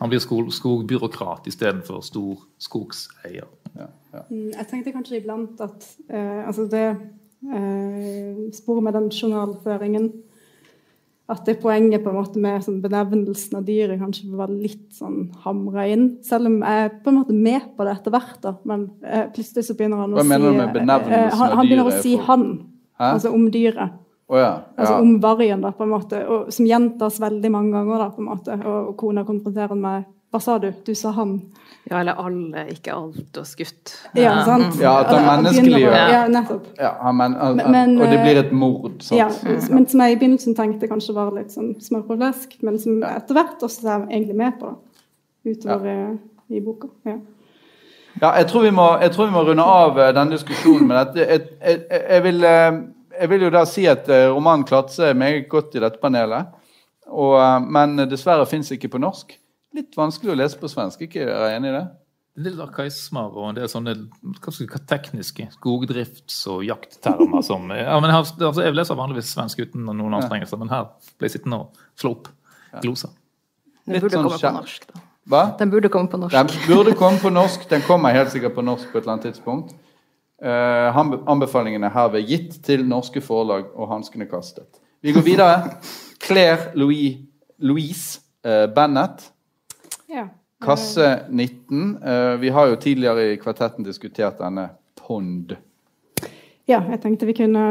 Han 0.00 0.12
blir 0.12 0.20
skog, 0.20 0.52
skogbyråkrat 0.52 1.48
istedenfor 1.48 2.04
stor 2.04 2.44
skogseier. 2.60 3.48
Ja, 3.76 3.88
ja. 4.12 4.22
Mm, 4.28 4.50
jeg 4.52 4.68
tenkte 4.68 4.94
kanskje 4.96 5.22
iblant 5.22 5.60
at 5.64 5.88
uh, 6.12 6.46
altså 6.46 6.68
det 6.68 6.86
sporet 8.52 8.84
med 8.84 8.92
den 8.92 9.06
journalføringen 9.08 10.10
at 11.30 11.46
det 11.46 11.60
poenget 11.62 12.02
på 12.02 12.10
en 12.10 12.18
måte 12.18 12.40
med 12.42 12.64
sånn 12.64 12.80
benevnelsen 12.82 13.60
av 13.60 13.66
dyret 13.68 14.00
kanskje 14.00 14.30
var 14.34 14.50
litt 14.50 14.88
sånn 14.96 15.28
hamra 15.44 15.86
inn. 15.86 16.06
Selv 16.26 16.50
om 16.50 16.58
jeg 16.58 16.86
er 16.86 16.92
på 17.04 17.12
en 17.12 17.18
måte 17.20 17.36
med 17.36 17.68
på 17.76 17.86
det 17.86 17.94
etter 17.94 18.14
hvert. 18.14 18.36
da, 18.42 18.54
Men 18.66 18.88
eh, 19.06 19.28
plutselig 19.34 19.68
så 19.68 19.76
begynner 19.78 20.02
han 20.02 20.16
Hva 20.16 20.20
å 20.20 20.24
si 20.24 20.28
Hva 20.28 20.34
mener 20.34 20.50
du 20.50 20.58
med 20.58 20.72
benevnelsen 20.74 21.18
eh, 21.20 21.40
han, 21.40 21.56
han 21.60 21.68
begynner 21.68 21.90
å 21.90 22.02
si 22.02 22.16
'han', 22.16 22.46
altså 22.98 23.34
om 23.36 23.50
dyret. 23.54 23.98
Oh, 24.30 24.38
ja. 24.38 24.42
Ja. 24.42 24.54
Altså 24.76 24.94
om 25.02 25.16
vargen, 25.22 25.62
da, 25.64 25.72
på 25.74 25.86
en 25.86 25.90
måte, 25.90 26.22
og, 26.26 26.52
som 26.54 26.66
gjentas 26.66 27.18
veldig 27.22 27.50
mange 27.50 27.72
ganger. 27.74 27.98
da, 27.98 28.10
på 28.14 28.22
en 28.22 28.30
måte, 28.30 28.58
Og, 28.64 28.88
og 28.88 28.96
kona 28.96 29.24
konfronterer 29.24 29.74
meg 29.74 30.04
'hva 30.30 30.40
sa 30.40 30.58
du'? 30.58 30.74
Du 30.86 30.94
sa 30.94 31.12
'han'. 31.12 31.40
Ja, 31.90 32.00
eller 32.00 32.20
alle, 32.22 32.64
ikke 32.70 32.92
alt, 32.94 33.38
og 33.40 33.46
skutt. 33.50 33.96
Ja, 34.14 34.36
sant? 34.46 34.76
Ja, 34.78 34.92
at 35.00 35.10
han 35.10 35.24
menneskeliggjør 35.26 35.96
Ja, 35.96 36.20
nettopp. 36.30 36.68
Ja, 36.78 36.92
men, 37.10 37.34
men, 37.58 37.96
og 37.98 38.12
det 38.12 38.20
blir 38.22 38.38
et 38.44 38.52
mord. 38.54 39.00
Sant? 39.02 39.18
Ja, 39.18 39.26
men 39.72 39.88
som 39.90 40.04
jeg 40.04 40.14
i 40.14 40.20
begynnelsen 40.20 40.54
tenkte 40.54 40.86
kanskje 40.90 41.16
var 41.16 41.34
litt 41.34 41.50
sånn 41.50 41.72
smør 41.82 42.06
på 42.06 42.20
flesk, 42.20 42.54
men 42.62 42.78
som 42.78 43.02
etter 43.08 43.40
hvert 43.40 43.66
også 43.66 43.88
er 43.88 44.06
egentlig 44.06 44.38
med 44.38 44.54
på 44.62 44.70
utover 45.50 45.90
ja. 45.90 46.08
i, 46.14 46.60
i 46.60 46.62
boka. 46.62 46.92
Ja. 47.08 47.18
Ja, 48.20 48.32
jeg 48.36 48.48
tror, 48.50 48.70
må, 48.74 48.86
jeg 49.00 49.12
tror, 49.14 49.28
vi 49.28 49.34
må, 49.34 49.42
runde 49.46 49.64
av 49.64 49.98
eh, 49.98 50.14
denne 50.14 50.34
diskusjonen 50.34 50.88
med 50.88 50.98
dette. 50.98 51.26
Jeg, 51.26 51.44
jeg, 51.62 52.00
jeg, 52.10 52.22
vil, 52.26 52.42
eh, 52.44 52.80
jeg, 53.18 53.30
vil, 53.32 53.44
jo 53.46 53.52
da 53.54 53.62
si 53.68 53.86
at 53.90 54.10
eh, 54.10 54.26
romanen 54.30 54.66
klarte 54.68 54.96
seg 54.96 55.18
meget 55.18 55.46
godt 55.50 55.76
i 55.78 55.82
dette 55.82 56.00
panelet. 56.02 56.50
Og, 57.10 57.38
men 57.66 58.04
dessverre 58.10 58.46
fins 58.46 58.70
ikke 58.74 58.92
på 58.92 59.00
norsk. 59.02 59.34
Litt 59.76 59.96
vanskelig 59.98 60.32
å 60.32 60.38
lese 60.38 60.58
på 60.58 60.70
svensk, 60.70 61.04
ikke 61.06 61.22
er 61.24 61.50
jeg 61.52 61.58
enig 61.60 61.70
i 61.70 61.76
det? 61.76 61.84
En 62.38 62.46
del 62.46 62.62
arkaismer 62.62 63.34
og 63.34 63.50
en 63.50 63.58
del 63.58 63.68
sånne 63.70 63.94
hva 64.40 64.52
skal 64.54 64.66
vi, 64.66 64.80
tekniske 64.90 65.46
skogdrifts- 65.56 66.40
og 66.50 66.64
jakttermer 66.66 67.42
som 67.46 67.70
ja, 67.74 67.98
men 68.02 68.12
jeg, 68.12 68.32
altså, 68.38 68.64
jeg 68.64 68.76
leser 68.76 68.98
vanligvis 68.98 69.32
svensk 69.34 69.62
uten 69.66 69.86
noen 69.86 70.18
anstrengelser, 70.18 70.60
men 70.62 70.70
her 70.72 70.88
ble 71.18 71.28
jeg 71.28 71.36
sittende 71.36 71.62
og 71.64 71.84
slå 71.98 72.14
opp 72.16 72.30
gloser. 72.80 73.14
Den 73.86 73.98
burde 73.98 74.16
sånn 74.16 74.28
komme 74.28 74.42
på 74.42 74.52
norsk, 74.60 74.90
da. 74.90 75.04
Hva? 75.30 75.42
Den 75.58 75.70
burde 75.70 75.90
komme 75.92 76.10
på 76.10 76.18
norsk. 76.18 76.34
Den 76.34 76.66
burde 76.66 76.94
komme 76.98 77.22
på 77.22 77.30
norsk. 77.30 77.66
Den 77.70 77.82
kommer 77.86 78.14
helt 78.14 78.32
sikkert 78.32 78.56
på 78.56 78.64
norsk 78.66 78.90
på 78.90 78.98
et 78.98 79.04
eller 79.04 79.16
annet 79.16 79.26
tidspunkt. 79.28 79.74
Uh, 80.40 80.96
anbefalingene 81.28 81.90
er 81.90 81.94
herved 81.94 82.30
gitt 82.30 82.56
til 82.64 82.86
norske 82.88 83.20
forlag 83.22 83.68
og 83.74 83.90
hanskene 83.92 84.26
kastet. 84.30 84.80
Vi 85.04 85.12
går 85.12 85.26
videre. 85.26 85.76
Claire 86.20 86.72
Louise, 86.78 87.20
Louise 87.60 88.22
uh, 88.46 88.66
Bennett 88.72 89.28
ja. 90.10 90.28
Kasse 90.60 91.22
19. 91.30 91.96
Eh, 92.02 92.36
vi 92.42 92.52
har 92.52 92.68
jo 92.68 92.76
tidligere 92.76 93.30
i 93.32 93.40
kvartetten 93.40 93.86
diskutert 93.86 94.38
denne 94.42 94.68
Pond. 94.98 95.54
Ja, 96.68 96.82
jeg 96.84 97.00
tenkte 97.02 97.26
vi 97.26 97.34
kunne 97.38 97.64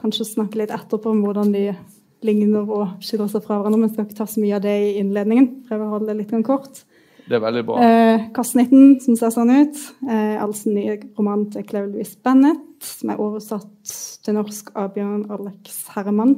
kanskje 0.00 0.28
snakke 0.28 0.60
litt 0.60 0.72
etterpå 0.72 1.10
om 1.10 1.24
hvordan 1.24 1.50
de 1.52 1.66
ligner 2.24 2.70
og 2.70 3.02
skiller 3.04 3.28
seg 3.28 3.42
fra 3.44 3.58
hverandre. 3.58 3.82
Men 3.82 3.92
skal 3.92 4.06
ikke 4.06 4.20
ta 4.20 4.28
så 4.30 4.40
mye 4.40 4.56
av 4.56 4.64
det 4.64 4.76
i 4.86 4.94
innledningen. 5.02 5.50
Prøve 5.68 5.88
å 5.88 5.96
holde 5.96 6.12
det 6.12 6.22
litt 6.22 6.46
kort. 6.46 6.84
Det 7.24 7.38
er 7.38 7.42
veldig 7.42 7.66
bra. 7.66 7.82
Eh, 7.82 8.24
Kasse 8.36 8.60
19, 8.60 9.00
som 9.04 9.18
ser 9.18 9.32
sånn 9.34 9.52
ut. 9.52 9.84
Eh, 10.06 10.36
altså 10.40 10.72
nye 10.72 10.98
romanen 11.18 11.48
til 11.52 11.64
Claire 11.66 11.88
Louise 11.90 12.18
Bennett, 12.24 12.64
som 12.84 13.12
er 13.12 13.20
oversatt 13.20 13.94
til 14.24 14.36
norsk 14.36 14.74
av 14.76 14.92
Bjørn 14.96 15.24
Alex 15.32 15.86
Herman. 15.96 16.36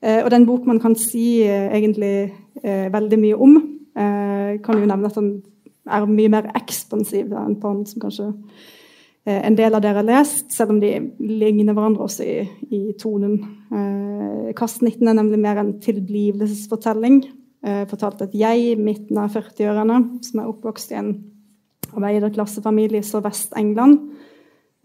Eh, 0.00 0.22
og 0.22 0.30
det 0.30 0.36
er 0.36 0.40
en 0.40 0.46
bok 0.48 0.68
man 0.70 0.78
kan 0.82 0.94
si 0.98 1.42
eh, 1.42 1.66
egentlig 1.74 2.30
eh, 2.62 2.86
veldig 2.94 3.18
mye 3.18 3.38
om. 3.42 3.58
Eh, 3.98 4.58
kan 4.62 4.78
jo 4.78 4.86
nevne 4.86 5.10
at 5.10 5.16
han 5.18 5.30
er 5.88 6.10
mye 6.10 6.32
mer 6.32 6.50
ekspansiv 6.58 7.32
enn 7.34 7.56
Pond, 7.60 7.86
som 7.88 8.02
kanskje 8.02 8.28
eh, 9.26 9.40
en 9.40 9.56
del 9.58 9.74
av 9.74 9.82
dere 9.84 10.02
har 10.02 10.08
lest, 10.08 10.52
selv 10.54 10.76
om 10.76 10.80
de 10.82 10.92
ligner 11.18 11.74
hverandre 11.74 12.06
også 12.06 12.26
i, 12.26 12.38
i 12.74 12.82
tonen. 13.00 13.40
Eh, 13.72 14.52
Kast 14.58 14.84
19 14.84 15.02
er 15.08 15.18
nemlig 15.18 15.40
mer 15.42 15.60
en 15.62 15.74
tilblivelsesfortelling. 15.84 17.22
Eh, 17.66 17.82
fortalt 17.90 18.22
et 18.24 18.38
jeg 18.38 18.70
i 18.70 18.78
midten 18.78 19.18
av 19.20 19.34
40-årene 19.34 20.00
som 20.26 20.42
er 20.42 20.50
oppvokst 20.52 20.94
i 20.94 21.00
en 21.00 21.12
arbeiderklassefamilie 21.88 23.00
i 23.00 23.06
Sør-Vest-England, 23.06 24.02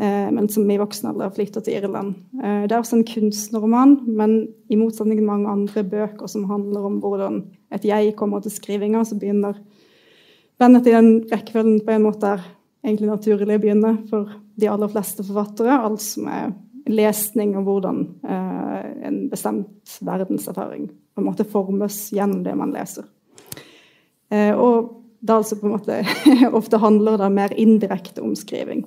men 0.03 0.47
som 0.49 0.69
i 0.71 0.77
voksen 0.79 1.09
alder 1.11 1.33
flytter 1.35 1.61
til 1.63 1.75
Irland. 1.77 2.15
Det 2.33 2.73
er 2.73 2.79
også 2.79 2.95
en 2.97 3.05
kunstnerroman, 3.07 3.93
men 4.07 4.33
i 4.71 4.77
motsetning 4.79 5.19
til 5.19 5.27
mange 5.27 5.51
andre 5.51 5.83
bøker 5.83 6.31
som 6.31 6.47
handler 6.49 6.87
om 6.87 6.95
hvordan 7.03 7.41
et 7.73 7.87
jeg 7.87 8.15
kommer 8.19 8.43
til 8.43 8.53
skrivinga, 8.53 9.03
så 9.05 9.17
begynner 9.19 9.59
Bennett 10.61 10.87
i 10.87 10.93
den 10.93 11.23
rekkefølgen 11.31 11.81
på 11.83 11.95
en 11.95 12.03
måte 12.05 12.35
er 12.35 12.43
egentlig 12.85 13.09
naturlig 13.09 13.57
å 13.57 13.61
begynne 13.63 13.93
for 14.09 14.35
de 14.61 14.69
aller 14.69 14.91
fleste 14.91 15.25
forfattere. 15.25 15.75
Alt 15.75 16.03
som 16.05 16.27
er 16.29 16.51
lesning 16.91 17.55
og 17.57 17.67
hvordan 17.67 18.03
eh, 18.27 18.89
en 19.09 19.17
bestemt 19.31 19.97
verdenserfaring 20.03 20.89
på 20.91 21.21
en 21.21 21.27
måte 21.27 21.47
formes 21.47 21.97
gjennom 22.13 22.43
det 22.45 22.53
man 22.59 22.73
leser. 22.75 23.07
Eh, 24.29 24.51
og 24.53 24.99
det 25.23 25.37
altså 25.37 25.57
på 25.59 25.69
en 25.69 25.75
måte 25.77 26.01
ofte 26.59 26.81
handler 26.83 27.17
det 27.21 27.31
mer 27.33 27.55
indirekte 27.59 28.23
om 28.23 28.35
skriving. 28.37 28.83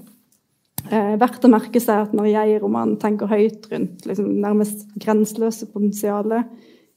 Eh, 0.86 1.14
verdt 1.18 1.44
å 1.46 1.50
merke 1.50 1.80
seg 1.82 2.04
at 2.04 2.16
når 2.16 2.30
jeg 2.30 2.54
i 2.54 2.62
romanen 2.62 2.98
tenker 3.02 3.30
høyt 3.30 3.66
rundt 3.72 4.04
liksom, 4.06 4.36
nærmest 4.44 4.84
grenseløse 5.02 5.66
potensialet 5.72 6.46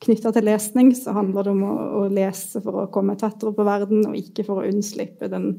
knytta 0.03 0.31
til 0.33 0.47
lesning, 0.47 0.93
så 0.95 1.13
handler 1.15 1.45
det 1.45 1.53
om 1.53 1.65
å, 1.67 1.75
å, 1.99 2.01
lese 2.13 2.61
for 2.63 2.83
å 2.83 2.89
komme 2.93 3.17
tettere 3.19 3.53
på 3.55 3.65
verden, 3.67 4.05
og 4.07 4.17
ikke 4.17 4.45
for 4.47 4.61
å 4.61 4.69
unnslippe 4.69 5.29
den 5.31 5.51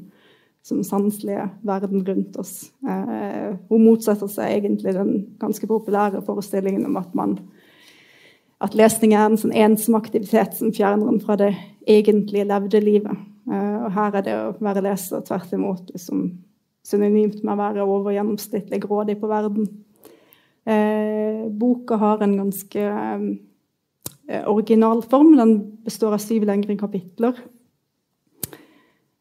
som 0.65 0.83
sanselige 0.85 1.47
verden 1.65 2.03
rundt 2.05 2.37
oss. 2.41 2.69
Eh, 2.85 3.57
hun 3.69 3.85
motsetter 3.85 4.29
seg 4.29 4.59
egentlig 4.59 4.93
den 4.97 5.13
ganske 5.41 5.67
populære 5.69 6.21
forestillingen 6.25 6.85
om 6.89 6.99
at, 7.01 7.15
man, 7.17 7.37
at 8.61 8.77
lesning 8.77 9.15
er 9.17 9.25
en 9.25 9.39
sånn 9.41 9.55
ensom 9.57 9.97
aktivitet 9.97 10.57
som 10.59 10.73
fjerner 10.73 11.09
en 11.09 11.21
fra 11.23 11.37
det 11.41 11.55
egentlige 11.89 12.45
levde 12.49 12.81
livet. 12.83 13.25
Eh, 13.49 13.77
og 13.87 13.89
her 13.97 14.19
er 14.19 14.25
det 14.25 14.37
å 14.37 14.53
være 14.61 14.85
leser 14.85 15.25
tvert 15.25 15.53
imot 15.57 15.89
liksom, 15.95 16.27
synonymt 16.85 17.41
med 17.41 17.55
å 17.55 17.61
være 17.61 17.87
overgjennomsnittlig 17.97 18.83
grådig 18.85 19.17
på 19.21 19.29
verden. 19.29 19.69
Eh, 20.69 21.47
boka 21.57 21.97
har 21.97 22.21
en 22.21 22.37
ganske 22.37 22.85
Eh, 24.31 24.49
originalform. 24.49 25.37
Den 25.37 25.77
består 25.83 26.13
av 26.13 26.17
syv 26.17 26.45
lengre 26.47 26.77
kapitler. 26.77 27.35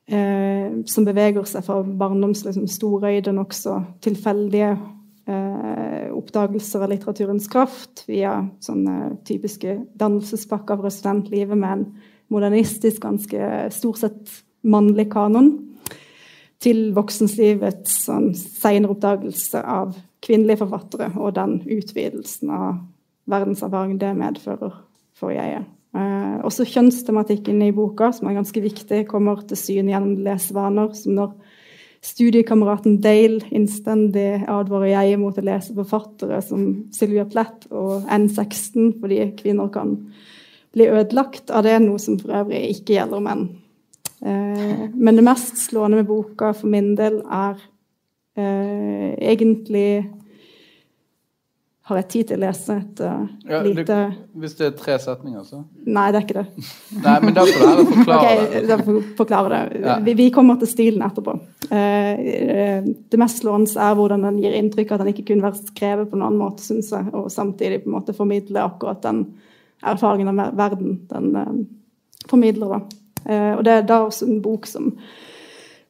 Eh, 0.07 0.71
som 0.87 1.07
beveger 1.07 1.47
seg 1.47 1.65
fra 1.67 1.81
barndoms 1.83 2.45
liksom, 2.47 2.69
storøyde, 2.71 3.33
nokså 3.35 3.77
tilfeldige 4.03 4.69
eh, 5.27 6.11
oppdagelser 6.15 6.85
av 6.85 6.93
litteraturens 6.93 7.49
kraft, 7.51 8.05
via 8.07 8.37
sånne 8.63 9.17
typiske 9.27 9.81
dannelsespakker 9.99 10.79
fra 10.79 10.93
studentlivet 10.95 11.59
med 11.59 11.73
en 11.73 11.85
modernistisk, 12.31 13.03
ganske 13.03 13.51
stort 13.75 14.03
sett 14.03 14.37
mannlig 14.63 15.09
kanon, 15.11 15.51
til 16.63 16.91
voksenlivets 16.95 18.05
sånn, 18.05 18.31
senere 18.37 18.95
oppdagelse 18.95 19.63
av 19.63 19.97
kvinnelige 20.23 20.63
forfattere 20.63 21.11
og 21.17 21.35
den 21.39 21.59
utvidelsen 21.65 22.55
av 22.55 22.85
verdenserfaring 23.31 23.99
det 23.99 24.13
medfører 24.19 24.79
for 25.21 25.35
jeget. 25.35 25.69
Eh, 25.91 26.37
også 26.47 26.67
kjønnstematikken 26.71 27.63
i 27.67 27.73
boka, 27.75 28.13
som 28.15 28.31
er 28.31 28.39
ganske 28.39 28.63
viktig, 28.63 29.05
kommer 29.11 29.43
til 29.47 29.59
syne 29.59 29.93
gjennom 29.93 30.21
lesevaner. 30.25 30.93
Som 30.97 31.17
når 31.19 31.33
studiekameraten 32.07 33.01
Dale 33.05 33.45
innstendig 33.53 34.45
advarer 34.49 34.95
jeg 34.95 35.19
mot 35.21 35.37
å 35.37 35.45
lese 35.45 35.75
forfattere 35.77 36.41
som 36.45 36.69
Sylvia 36.97 37.27
Plett 37.29 37.67
og 37.69 38.07
N16 38.09 38.95
fordi 39.03 39.19
kvinner 39.37 39.69
kan 39.75 39.99
bli 40.73 40.87
ødelagt 40.87 41.51
av 41.51 41.67
det, 41.67 41.77
noe 41.83 41.99
som 42.01 42.17
for 42.21 42.33
øvrig 42.41 42.63
ikke 42.77 42.95
gjelder 42.95 43.25
menn. 43.25 43.45
Eh, 44.23 44.87
men 44.95 45.19
det 45.19 45.27
mest 45.27 45.59
slående 45.67 46.01
med 46.01 46.09
boka 46.09 46.55
for 46.55 46.71
min 46.73 46.95
del 46.97 47.21
er 47.27 47.59
eh, 48.39 49.13
egentlig 49.33 50.07
har 51.91 51.99
jeg 52.01 52.09
tid 52.13 52.29
til 52.31 52.39
å 52.39 52.41
lese 52.45 52.75
et 52.79 53.01
uh, 53.03 53.23
ja, 53.49 53.61
lite 53.65 53.85
det, 53.89 53.99
Hvis 54.43 54.55
det 54.59 54.67
er 54.69 54.75
tre 54.79 54.97
setninger, 55.03 55.43
så? 55.47 55.63
Nei, 55.87 56.07
det 56.13 56.21
er 56.21 56.27
ikke 56.27 56.37
det. 56.39 56.65
Nei, 57.07 57.17
men 57.25 57.37
da 57.37 57.45
får 57.49 57.59
du 57.61 57.67
heller 57.67 57.89
forklare 57.91 58.31
okay, 58.31 58.53
det. 58.55 58.63
Da 58.71 58.79
får 58.87 59.01
forklare 59.19 59.51
det. 59.53 59.83
Ja. 59.83 59.97
Vi, 60.07 60.15
vi, 60.21 60.29
kommer 60.35 60.61
til 60.61 60.71
stilen 60.71 61.05
etterpå. 61.07 61.35
Uh, 61.71 62.87
det 63.13 63.21
mest 63.21 63.43
slående 63.43 63.87
er 63.89 63.99
hvordan 63.99 64.29
den 64.29 64.41
gir 64.45 64.57
inntrykk 64.59 64.95
av 64.95 64.99
at 64.99 65.05
den 65.05 65.13
ikke 65.15 65.27
kunne 65.33 65.49
vært 65.49 65.73
skrevet 65.73 66.11
på 66.11 66.19
en 66.19 66.25
annen 66.29 66.41
måte, 66.41 66.65
syns 66.67 66.93
jeg, 66.95 67.11
og 67.13 67.29
samtidig 67.35 67.83
på 67.85 67.91
en 67.91 67.99
måte 67.99 68.17
formidle 68.17 68.65
akkurat 68.65 69.03
den 69.05 69.27
erfaringen 69.91 70.31
av 70.33 70.57
verden 70.59 70.99
den 71.11 71.31
uh, 71.37 72.25
formidler. 72.31 72.77
da. 72.77 73.37
og 73.57 73.65
det 73.67 73.73
er 73.75 73.87
da 73.89 74.03
også 74.07 74.27
en 74.29 74.43
bok 74.45 74.67
som 74.69 74.93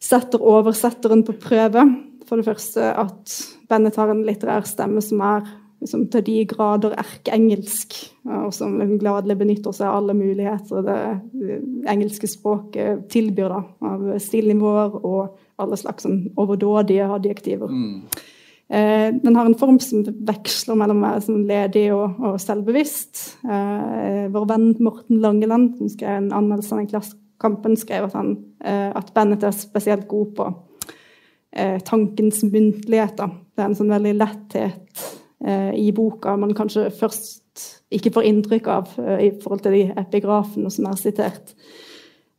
setter 0.01 0.41
oversetteren 0.41 1.25
på 1.27 1.37
prøve. 1.43 1.85
For 2.29 2.39
det 2.39 2.47
første 2.47 2.93
at 2.95 3.35
Bennett 3.71 3.99
har 3.99 4.11
en 4.13 4.23
litterær 4.27 4.67
stemme 4.69 5.03
som 5.05 5.23
er 5.27 5.49
liksom, 5.81 6.07
til 6.13 6.25
de 6.27 6.39
grader 6.49 6.97
erkeengelsk, 7.01 7.97
og 8.29 8.51
som 8.55 8.79
liksom 8.79 9.01
gladelig 9.03 9.39
benytter 9.41 9.77
seg 9.77 9.89
av 9.89 10.01
alle 10.01 10.17
muligheter 10.19 10.85
det 10.87 10.99
engelske 11.91 12.29
språket 12.31 13.07
tilbyr 13.13 13.55
da, 13.55 13.63
av 13.93 14.11
stilnivåer 14.23 14.99
og 15.01 15.39
alle 15.61 15.79
slags 15.81 16.07
sånn, 16.07 16.23
overdådige 16.41 17.09
adjektiver. 17.17 17.73
Mm. 17.73 18.05
Eh, 18.71 19.09
den 19.19 19.37
har 19.37 19.49
en 19.49 19.59
form 19.59 19.81
som 19.83 20.05
veksler 20.07 20.79
mellom 20.79 21.03
å 21.03 21.09
være 21.09 21.25
sånn 21.27 21.43
ledig 21.49 21.89
og, 21.97 22.21
og 22.23 22.39
selvbevisst. 22.41 23.25
Eh, 23.43 24.29
vår 24.31 24.47
venn 24.53 24.69
Morten 24.79 25.19
Langeland, 25.25 25.75
som 25.81 25.91
skrev 25.91 26.21
en 26.21 26.33
anmeldelse 26.37 26.77
av 26.77 26.83
den 26.83 26.91
Klassekampen, 26.93 27.75
skrev 27.81 28.07
at, 28.07 28.15
han, 28.17 28.37
eh, 28.63 28.89
at 28.95 29.11
Bennett 29.17 29.45
er 29.49 29.57
spesielt 29.57 30.07
god 30.11 30.37
på 30.39 30.49
eh, 31.51 31.81
tankens 31.83 32.45
muntlighet. 32.47 33.19
Da. 33.19 33.27
Det 33.27 33.65
er 33.65 33.73
en 33.73 33.81
sånn 33.81 33.91
veldig 33.91 34.15
letthet 34.21 35.03
i 35.41 35.89
boka 35.97 36.35
man 36.37 36.51
kanskje 36.53 36.91
først 36.93 37.41
ikke 37.91 38.13
får 38.15 38.27
inntrykk 38.29 38.71
av 38.71 38.91
eh, 39.03 39.27
i 39.27 39.31
forhold 39.43 39.65
til 39.65 39.77
de 39.77 39.85
epigrafene 40.01 40.71
som 40.73 40.89
er 40.91 40.99
sitert. 41.01 41.55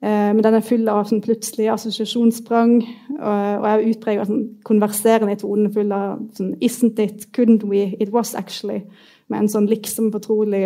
Eh, 0.02 0.32
men 0.34 0.42
den 0.44 0.58
er 0.58 0.66
full 0.66 0.88
av 0.90 1.06
sånn 1.10 1.24
plutselige 1.24 1.76
assosiasjonssprang 1.76 2.76
og 3.20 3.68
er 3.70 3.86
utpreget 3.92 4.30
sånn 4.30 4.46
konverserende 4.68 5.36
i 5.36 5.42
tonen, 5.42 5.72
full 5.74 5.92
av 5.96 6.22
sånn 6.38 6.56
'isn't 6.60 7.00
it', 7.00 7.32
'couldn't 7.32 7.68
we', 7.68 7.96
'it 8.00 8.12
was 8.12 8.36
actually'. 8.36 8.84
Med 9.30 9.40
en 9.40 9.48
sånn 9.48 9.70
liksom 9.70 10.12
fortrolig 10.12 10.60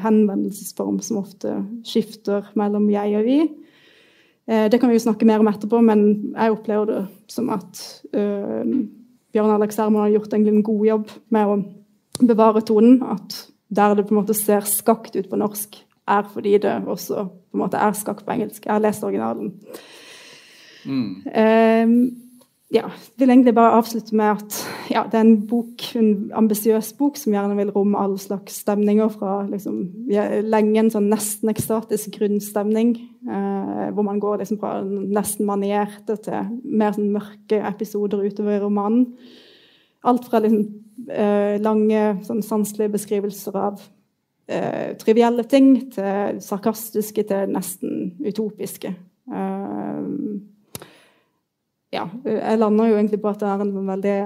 henvendelsesform 0.00 1.00
som 1.00 1.18
ofte 1.18 1.66
skifter 1.84 2.44
mellom 2.54 2.88
jeg 2.90 3.14
og 3.18 3.24
vi. 3.24 3.50
Det 4.46 4.80
kan 4.80 4.88
vi 4.88 4.94
jo 4.94 5.04
snakke 5.04 5.26
mer 5.26 5.38
om 5.38 5.48
etterpå, 5.48 5.82
men 5.82 6.32
jeg 6.34 6.50
opplever 6.50 6.86
det 6.86 7.06
som 7.28 7.50
at 7.50 8.00
Bjørn 9.36 9.52
Alex 9.52 9.76
Herman 9.76 10.06
har 10.06 10.14
gjort 10.14 10.32
en 10.32 10.62
god 10.64 10.86
jobb 10.86 11.10
med 11.34 11.50
å 11.52 11.56
bevare 12.24 12.62
tonen. 12.64 13.02
At 13.04 13.36
der 13.68 13.98
det 13.98 14.06
på 14.08 14.14
en 14.14 14.22
måte 14.22 14.36
ser 14.36 14.64
skakt 14.64 15.18
ut 15.18 15.28
på 15.28 15.36
norsk, 15.36 15.76
er 16.08 16.28
fordi 16.32 16.54
det 16.62 16.72
også 16.86 17.26
på 17.26 17.58
en 17.58 17.64
måte 17.64 17.80
er 17.82 17.98
skakt 17.98 18.24
på 18.24 18.32
engelsk. 18.32 18.64
Jeg 18.64 18.72
har 18.72 18.80
lest 18.80 19.04
originalen. 19.04 19.52
Mm. 20.86 21.10
Um, 21.26 21.94
ja, 22.74 22.88
vil 23.18 23.30
egentlig 23.30 23.54
bare 23.54 23.76
avslutte 23.78 24.16
med 24.18 24.40
at 24.40 24.56
ja, 24.90 25.04
det 25.06 25.14
er 25.14 25.22
en 25.22 25.36
bok, 25.46 25.84
en 25.98 26.32
ambisiøs 26.34 26.88
bok 26.98 27.18
som 27.18 27.34
gjerne 27.34 27.54
vil 27.60 27.70
romme 27.70 27.98
all 28.00 28.16
slags 28.18 28.58
stemninger 28.64 29.10
fra 29.12 29.36
liksom, 29.46 29.84
lenge 30.50 30.80
en 30.80 30.90
sånn 30.90 31.06
nesten 31.12 31.52
ekstatisk 31.52 32.16
grunnstemning, 32.18 32.96
eh, 33.30 33.84
hvor 33.94 34.06
man 34.08 34.18
går 34.22 34.42
liksom 34.42 34.58
fra 34.62 34.80
nesten 34.82 35.46
manierte 35.46 36.18
til 36.26 36.56
mer 36.64 36.96
sånn 36.96 37.12
mørke 37.14 37.60
episoder 37.70 38.24
utover 38.26 38.58
i 38.58 38.64
romanen. 38.64 39.06
Alt 40.06 40.26
fra 40.26 40.42
liksom, 40.42 40.66
eh, 41.06 41.62
lange 41.62 42.02
sånn 42.26 42.42
sanselige 42.42 42.96
beskrivelser 42.98 43.60
av 43.62 43.78
eh, 44.50 44.96
trivielle 44.98 45.46
ting 45.46 45.70
til 45.94 46.42
sarkastiske 46.42 47.28
til 47.30 47.54
nesten 47.54 48.10
utopiske. 48.26 48.90
Eh, 49.30 50.02
ja, 51.96 52.04
jeg 52.28 52.60
lander 52.60 52.90
jo 52.90 52.98
egentlig 52.98 53.22
på 53.22 53.32
at 53.32 53.40
det 53.42 53.48
er 53.48 53.64
en 53.64 53.88
veldig 53.88 54.18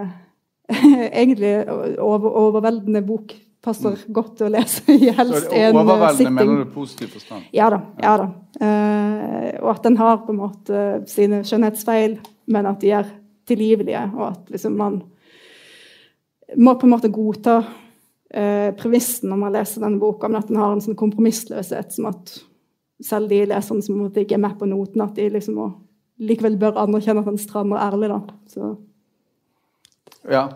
egentlig 1.22 1.54
over, 1.98 2.28
overveldende 2.46 3.02
bok. 3.06 3.34
Passer 3.60 3.92
mm. 3.92 4.12
godt 4.16 4.40
å 4.40 4.48
lese 4.48 4.94
i 4.94 5.10
helst 5.12 5.50
en 5.50 5.50
sitting. 5.50 5.76
Overveldende 5.76 6.32
mener 6.32 6.62
du 6.62 6.70
positiv 6.72 7.10
forstand? 7.18 7.48
Ja 7.52 7.68
da. 7.72 7.82
ja 8.00 8.14
da. 8.22 8.28
Uh, 8.56 9.48
og 9.60 9.72
at 9.74 9.84
den 9.84 9.98
har 10.00 10.22
på 10.24 10.32
en 10.32 10.40
måte 10.40 10.84
sine 11.10 11.42
skjønnhetsfeil, 11.44 12.16
men 12.50 12.68
at 12.70 12.80
de 12.80 12.94
er 12.96 13.10
tilgivelige, 13.50 14.06
og 14.16 14.30
at 14.30 14.54
liksom 14.54 14.78
man 14.80 15.00
må 16.56 16.74
på 16.78 16.88
en 16.88 16.94
måte 16.94 17.12
godta 17.12 17.58
uh, 17.60 18.70
premissen 18.80 19.28
når 19.30 19.42
man 19.44 19.54
leser 19.58 19.84
denne 19.84 20.00
boka, 20.00 20.30
men 20.30 20.40
at 20.40 20.48
den 20.48 20.60
har 20.60 20.72
en 20.72 20.82
sånn 20.84 20.98
kompromissløshet 20.98 21.92
som 21.98 22.08
at 22.14 22.32
selv 23.04 23.28
de 23.32 23.44
leserne 23.48 23.84
som 23.84 24.00
ikke 24.08 24.36
er 24.36 24.42
med 24.42 24.56
på 24.60 24.68
noten, 24.68 25.04
at 25.04 25.20
de 25.20 25.28
liksom 25.36 25.60
må 25.60 25.68
likevel 26.20 26.58
bør 26.60 26.78
anerkjenne 26.82 27.24
at 27.24 27.30
han 27.30 27.38
strammer 27.40 27.80
ærlig, 27.80 28.10
da. 28.12 28.20
Så. 28.48 28.74
Ja. 30.30 30.48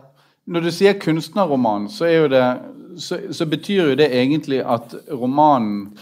Når 0.45 0.67
du 0.67 0.71
sier 0.77 0.99
kunstnerroman, 1.01 1.89
så, 1.89 2.11
det, 2.29 2.43
så, 3.01 3.19
så, 3.33 3.47
betyr 3.49 3.91
jo 3.91 3.97
det 3.97 4.11
egentlig 4.13 4.61
at 4.61 4.93
romanen 5.09 5.95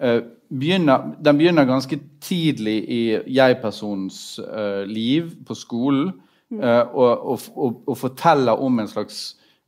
eh, 0.00 0.22
begynner, 0.48 1.12
den 1.20 1.38
begynner 1.38 1.68
ganske 1.68 1.98
tidlig 2.24 2.78
i 2.88 3.02
jeg-personens 3.36 4.40
eh, 4.40 4.82
liv 4.88 5.34
på 5.46 5.54
skolen. 5.54 6.14
Mm. 6.52 6.62
Eh, 6.62 6.80
og, 6.94 7.26
og, 7.32 7.46
og, 7.56 7.82
og, 7.86 7.98
forteller 7.98 8.60
om 8.64 8.80
en 8.80 8.88
slags 8.88 9.20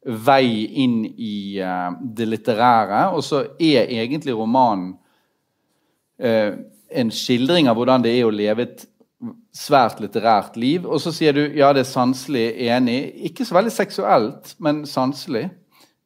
vei 0.04 0.64
inn 0.84 1.02
i 1.04 1.60
eh, 1.60 1.90
det 2.16 2.28
litterære. 2.28 3.06
Og 3.16 3.24
så 3.24 3.44
er 3.60 3.92
egentlig 3.92 4.36
romanen 4.36 4.94
eh, 6.16 6.56
en 6.94 7.12
skildring 7.12 7.68
av 7.68 7.76
hvordan 7.76 8.04
det 8.04 8.16
er 8.16 8.28
å 8.28 8.34
leve 8.34 8.68
et 8.68 8.88
svært 9.54 10.00
litterært 10.02 10.58
liv. 10.60 10.86
Og 10.86 11.00
så 11.02 11.12
sier 11.14 11.36
du 11.36 11.42
ja, 11.56 11.72
det 11.74 11.84
er 11.84 11.90
sanselig 11.90 12.46
enig. 12.68 12.98
Ikke 13.30 13.46
så 13.46 13.56
veldig 13.58 13.72
seksuelt, 13.74 14.54
men 14.62 14.84
sanselig. 14.88 15.48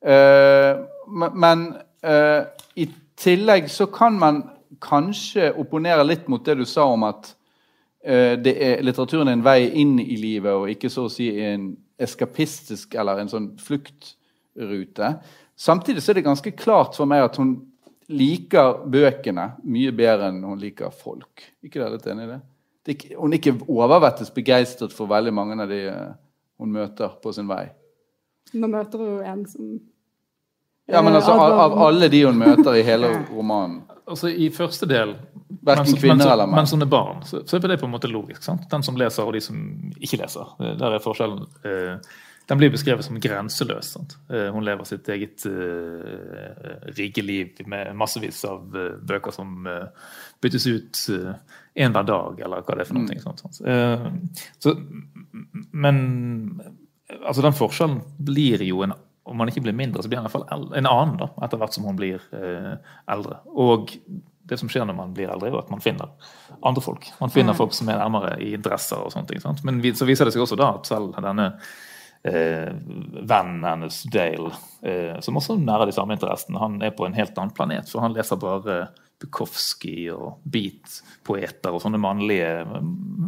Uh, 0.05 0.85
men 1.35 1.65
uh, 2.07 2.47
i 2.79 2.87
tillegg 3.19 3.67
så 3.73 3.89
kan 3.91 4.19
man 4.19 4.45
kanskje 4.85 5.51
opponere 5.59 6.05
litt 6.07 6.29
mot 6.31 6.45
det 6.47 6.61
du 6.61 6.65
sa 6.69 6.87
om 6.93 7.07
at 7.09 7.33
uh, 8.07 8.37
er, 8.39 8.79
litteraturen 8.85 9.33
er 9.33 9.39
en 9.39 9.47
vei 9.47 9.61
inn 9.83 9.97
i 10.03 10.19
livet, 10.21 10.53
og 10.55 10.71
ikke 10.71 10.91
så 10.93 11.09
å 11.09 11.13
si 11.13 11.33
en 11.43 11.73
eskapistisk 11.99 12.95
eller 12.95 13.19
en 13.19 13.33
sånn 13.33 13.51
fluktrute. 13.59 15.17
Samtidig 15.59 16.05
så 16.05 16.13
er 16.13 16.21
det 16.21 16.29
ganske 16.29 16.55
klart 16.55 16.95
for 16.95 17.11
meg 17.11 17.25
at 17.27 17.41
hun 17.41 17.57
liker 18.09 18.85
bøkene 18.89 19.51
mye 19.69 19.93
bedre 19.93 20.31
enn 20.31 20.45
hun 20.47 20.61
liker 20.61 20.95
folk. 20.95 21.43
Ikke 21.65 21.81
dere 21.81 21.97
litt 21.97 22.07
enig 22.09 22.29
i 22.29 22.31
det? 22.37 22.39
Hun 22.89 23.33
er 23.33 23.39
ikke 23.39 23.59
overvettes 23.69 24.33
begeistret 24.35 24.95
for 24.97 25.11
veldig 25.11 25.35
mange 25.35 25.59
av 25.63 25.71
de 25.71 25.83
eh, 25.91 26.17
hun 26.59 26.73
møter 26.75 27.15
på 27.23 27.33
sin 27.35 27.49
vei. 27.51 27.67
Nå 28.59 28.71
møter 28.71 29.03
hun 29.03 29.25
en 29.27 29.47
som 29.49 29.79
Ja, 30.89 31.03
men 31.05 31.13
altså 31.19 31.35
av, 31.37 31.59
av 31.67 31.75
alle 31.85 32.09
de 32.09 32.23
hun 32.25 32.39
møter 32.41 32.79
i 32.79 32.85
hele 32.87 33.11
romanen. 33.35 33.83
Altså 34.09 34.31
I 34.33 34.49
første 34.55 34.89
del, 34.89 35.19
Hverken 35.61 35.85
mens, 35.85 35.99
kvinner 36.01 36.31
eller 36.33 36.49
menn. 36.49 36.63
Mens 36.63 36.73
hun 36.73 36.85
er 36.85 36.89
barn, 36.89 37.21
så, 37.29 37.43
så, 37.45 37.59
er 37.59 37.75
det 37.75 37.81
på 37.83 37.89
en 37.89 37.93
måte 37.93 38.09
logisk. 38.09 38.41
sant? 38.45 38.65
Den 38.71 38.85
som 38.87 38.97
leser, 38.97 39.29
og 39.29 39.37
de 39.37 39.43
som 39.45 39.59
ikke 40.01 40.23
leser. 40.23 40.57
Der 40.81 40.97
er 40.97 41.05
forskjellen. 41.05 41.45
Eh, 41.69 42.17
den 42.49 42.61
blir 42.61 42.73
beskrevet 42.73 43.05
som 43.05 43.19
grenseløs. 43.21 43.91
Sant? 43.93 44.17
Eh, 44.33 44.49
hun 44.55 44.65
lever 44.65 44.89
sitt 44.89 45.09
eget 45.13 45.45
uh, 45.45 46.89
rike 46.97 47.21
liv 47.21 47.61
med 47.69 47.93
massevis 48.01 48.41
av 48.49 48.73
uh, 48.73 48.95
bøker 49.05 49.35
som 49.37 49.69
uh, 49.69 50.15
byttes 50.41 50.67
ut 50.71 51.03
en 51.79 51.95
hver 51.95 52.07
dag, 52.09 52.41
eller 52.45 52.65
hva 52.67 52.77
det 52.77 52.85
er 52.85 52.91
for 52.91 52.99
noe. 52.99 53.19
Mm. 53.19 53.25
Sånt, 53.25 53.61
Uh, 53.65 54.09
Så, 54.63 54.75
men 55.73 55.99
altså 57.23 57.45
den 57.45 57.57
forskjellen 57.57 58.01
blir 58.19 58.65
jo 58.67 58.83
en 58.87 58.97
om 59.29 59.37
man 59.37 59.51
ikke 59.51 59.61
blir 59.61 59.77
mindre, 59.77 60.01
så 60.01 60.09
blir 60.09 60.23
han 60.23 60.25
i 60.25 60.31
hvert 60.31 60.39
fall 60.39 60.71
en 60.79 60.87
annen 60.89 61.19
da, 61.21 61.27
etter 61.45 61.61
hvert 61.61 61.75
som 61.77 61.85
hun 61.85 61.99
blir 61.99 62.23
eldre. 63.13 63.43
Og 63.61 63.91
det 64.49 64.59
som 64.59 64.71
skjer 64.71 64.87
når 64.89 64.97
man 64.97 65.13
blir 65.17 65.31
eldre, 65.31 65.51
er 65.51 65.59
at 65.61 65.71
man 65.73 65.83
finner 65.85 66.09
andre 66.67 66.83
folk. 66.85 67.11
Man 67.21 67.33
finner 67.33 67.55
mm. 67.55 67.59
folk 67.59 67.77
som 67.77 67.91
er 67.91 68.01
nærmere 68.01 68.39
i 68.45 68.55
dresser 68.61 69.03
og 69.03 69.13
sånne 69.13 69.29
ting. 69.31 69.43
Sant? 69.45 69.61
Men 69.67 69.83
så 69.97 70.09
viser 70.09 70.29
det 70.29 70.35
seg 70.35 70.45
også 70.45 70.59
da 70.59 70.71
at 70.79 70.89
selv 70.89 71.13
denne 71.17 71.51
eh, 72.27 72.71
vennen 73.19 73.67
hennes, 73.67 74.01
Dale, 74.13 74.55
eh, 74.83 75.19
som 75.25 75.39
også 75.41 75.59
nærer 75.61 75.91
de 75.91 75.97
samme 75.97 76.17
interessene. 76.17 76.61
Han 76.63 76.81
er 76.85 76.97
på 76.97 77.07
en 77.07 77.17
helt 77.19 77.37
annen 77.37 77.55
planet, 77.57 77.91
for 77.93 78.05
han 78.05 78.17
leser 78.17 78.41
bare 78.41 78.81
Bukowski 79.19 80.09
og 80.15 80.39
beat-poeter 80.47 81.75
og 81.75 81.83
sånne 81.83 81.99
mannlige 81.99 82.51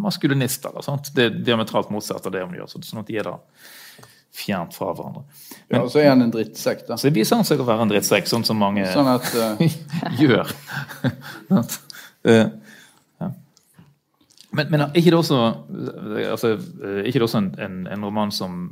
maskulinister. 0.04 0.76
Sant? 0.86 1.10
Det 1.16 1.26
er 1.26 1.38
diametralt 1.50 1.90
motsatt 1.90 2.28
av 2.28 2.34
det 2.34 2.44
hun 2.44 2.54
gjør. 2.58 2.70
sånn 2.78 3.02
at 3.02 3.10
de 3.10 3.18
er 3.18 3.30
da 3.30 3.36
fjernt 4.30 4.76
fra 4.76 4.92
hverandre. 4.94 5.24
Men, 5.68 5.80
ja, 5.80 5.82
og 5.82 5.90
så 5.90 6.02
er 6.02 6.12
han 6.12 6.22
en 6.22 6.32
drittsekk, 6.32 6.86
da. 6.88 6.98
Så 7.00 7.10
viser 7.14 7.40
han 7.40 7.46
seg 7.48 7.62
å 7.62 7.66
være 7.66 7.86
en 7.86 7.92
drittsekk, 7.92 8.28
sånn 8.30 8.46
som 8.46 8.60
mange 8.62 8.86
sånn 8.92 9.10
at, 9.10 9.26
uh... 9.34 9.58
gjør. 10.22 10.52
uh, 12.30 12.46
men, 14.50 14.66
men 14.70 14.84
er 14.86 14.98
ikke 14.98 15.12
det 15.12 15.18
også, 15.18 15.40
altså, 16.30 16.54
ikke 17.06 17.18
det 17.18 17.26
også 17.26 17.42
en, 17.42 17.52
en, 17.62 17.80
en, 17.90 18.06
roman 18.06 18.32
som 18.34 18.64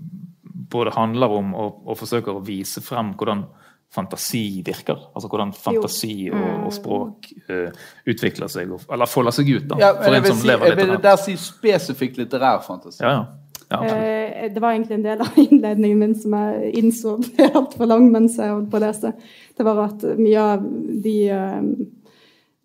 både 0.71 0.95
handler 0.97 1.33
om 1.33 1.55
og, 1.55 1.83
og, 1.87 1.95
forsøker 2.01 2.35
å 2.35 2.45
vise 2.45 2.83
frem 2.85 3.15
hvordan 3.19 3.47
fantasi 3.95 4.63
virker? 4.67 5.01
Altså 5.15 5.31
hvordan 5.33 5.53
fantasi 5.57 6.29
og, 6.31 6.39
og 6.39 6.69
mm. 6.69 6.77
språk 6.77 7.29
uh, 7.49 7.91
utvikler 8.09 8.53
seg, 8.53 8.71
eller 8.93 9.11
folder 9.11 9.37
seg 9.37 9.51
ut. 9.55 9.69
da, 9.71 9.81
ja, 9.83 9.93
for 9.97 10.19
en 10.19 10.29
som 10.29 10.41
si, 10.41 10.49
lever 10.51 10.73
litt 10.73 10.83
Jeg 10.85 10.91
vil 10.93 11.05
der 11.09 11.21
si 11.23 11.37
spesifikt 11.41 12.21
litterær 12.21 12.65
fantasi. 12.67 13.03
Ja, 13.05 13.19
ja. 13.21 13.27
Ja, 13.69 13.85
eh, 13.85 14.47
det 14.49 14.63
var 14.65 14.73
egentlig 14.73 14.95
en 14.97 15.03
del 15.05 15.21
av 15.21 15.35
innledningen 15.43 15.99
min 16.01 16.15
som 16.17 16.33
jeg 16.33 16.71
innså 16.81 17.19
ble 17.21 17.51
altfor 17.53 17.91
lang 17.91 18.07
mens 18.09 18.39
jeg 18.41 18.49
holdt 18.49 18.71
på 18.73 18.79
å 18.79 18.85
lese. 18.87 19.13
Det 19.59 19.67
var 19.67 19.83
at 19.85 20.07
mye 20.17 20.45
av 20.55 20.65
de 21.05 21.17
uh, 21.29 21.89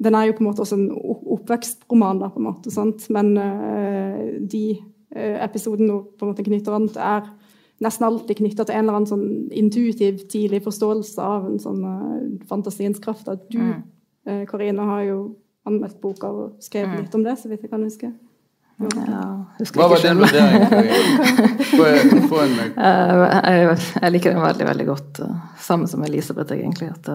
den 0.04 0.16
er 0.16 0.28
jo 0.28 0.36
på 0.38 0.44
en 0.44 0.50
måte 0.50 0.64
også 0.64 0.78
en 0.80 0.90
oppvekstroman, 1.36 2.22
da, 2.24 2.32
på 2.32 2.42
en 2.42 2.48
måte. 2.48 2.72
Sant? 2.74 3.06
Men 3.14 3.34
uh, 3.38 4.20
de 4.40 4.66
uh, 5.16 5.38
episodene 5.46 5.92
hun 5.92 6.06
på 6.18 6.26
en 6.26 6.34
måte 6.34 6.46
knytter 6.48 6.76
an 6.76 6.90
til, 6.90 7.04
er 7.04 7.28
nesten 7.84 8.08
alltid 8.08 8.40
knytta 8.40 8.66
til 8.68 8.78
en 8.78 8.86
eller 8.86 9.00
annen 9.00 9.10
sånn 9.10 9.28
intuitiv, 9.52 10.24
tidlig 10.32 10.64
forståelse 10.66 11.24
av 11.24 11.48
en 11.52 11.62
sånn 11.62 11.82
uh, 11.86 12.46
fantasiens 12.50 13.02
kraft. 13.04 13.30
At 13.32 13.46
du, 13.54 13.60
mm. 13.60 14.44
Karina, 14.50 14.88
har 14.88 15.08
jo 15.08 15.18
anmeldt 15.68 16.00
boka 16.04 16.30
og 16.32 16.64
skrevet 16.64 16.96
mm. 16.96 17.02
litt 17.04 17.18
om 17.18 17.26
det, 17.26 17.36
så 17.40 17.52
vidt 17.52 17.66
jeg 17.66 17.72
kan 17.72 17.84
huske. 17.84 18.12
Ja, 18.78 19.46
Hva 19.76 19.88
var 19.88 20.02
din 20.02 20.18
vurdering? 20.24 20.64
jeg 24.02 24.12
liker 24.12 24.34
den 24.34 24.42
veldig, 24.42 24.66
veldig 24.66 24.88
godt. 24.88 25.22
Samme 25.62 25.88
som 25.88 26.04
Elisabeth, 26.04 26.54
egentlig. 26.56 26.90
At 26.90 27.08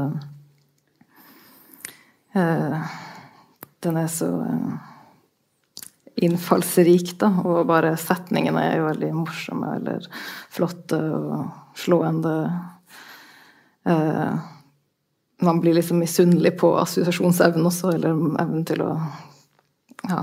uh, 2.38 2.78
den 3.84 3.96
er 3.98 4.06
så 4.12 4.30
uh, 4.38 4.87
innfallsrik, 6.24 7.14
da. 7.20 7.30
Og 7.44 7.66
bare 7.68 7.94
setningene 8.00 8.64
er 8.64 8.78
jo 8.78 8.88
veldig 8.88 9.10
morsomme 9.16 9.74
eller 9.78 10.06
flotte 10.54 10.98
og 10.98 11.78
slående. 11.78 12.34
Eh, 13.88 14.34
man 15.40 15.60
blir 15.62 15.78
liksom 15.78 16.00
misunnelig 16.02 16.56
på 16.58 16.72
assosiasjonsevnen 16.80 17.70
også, 17.70 17.94
eller 17.94 18.16
evnen 18.42 18.66
til 18.66 18.82
å 18.82 18.92
ja, 20.08 20.22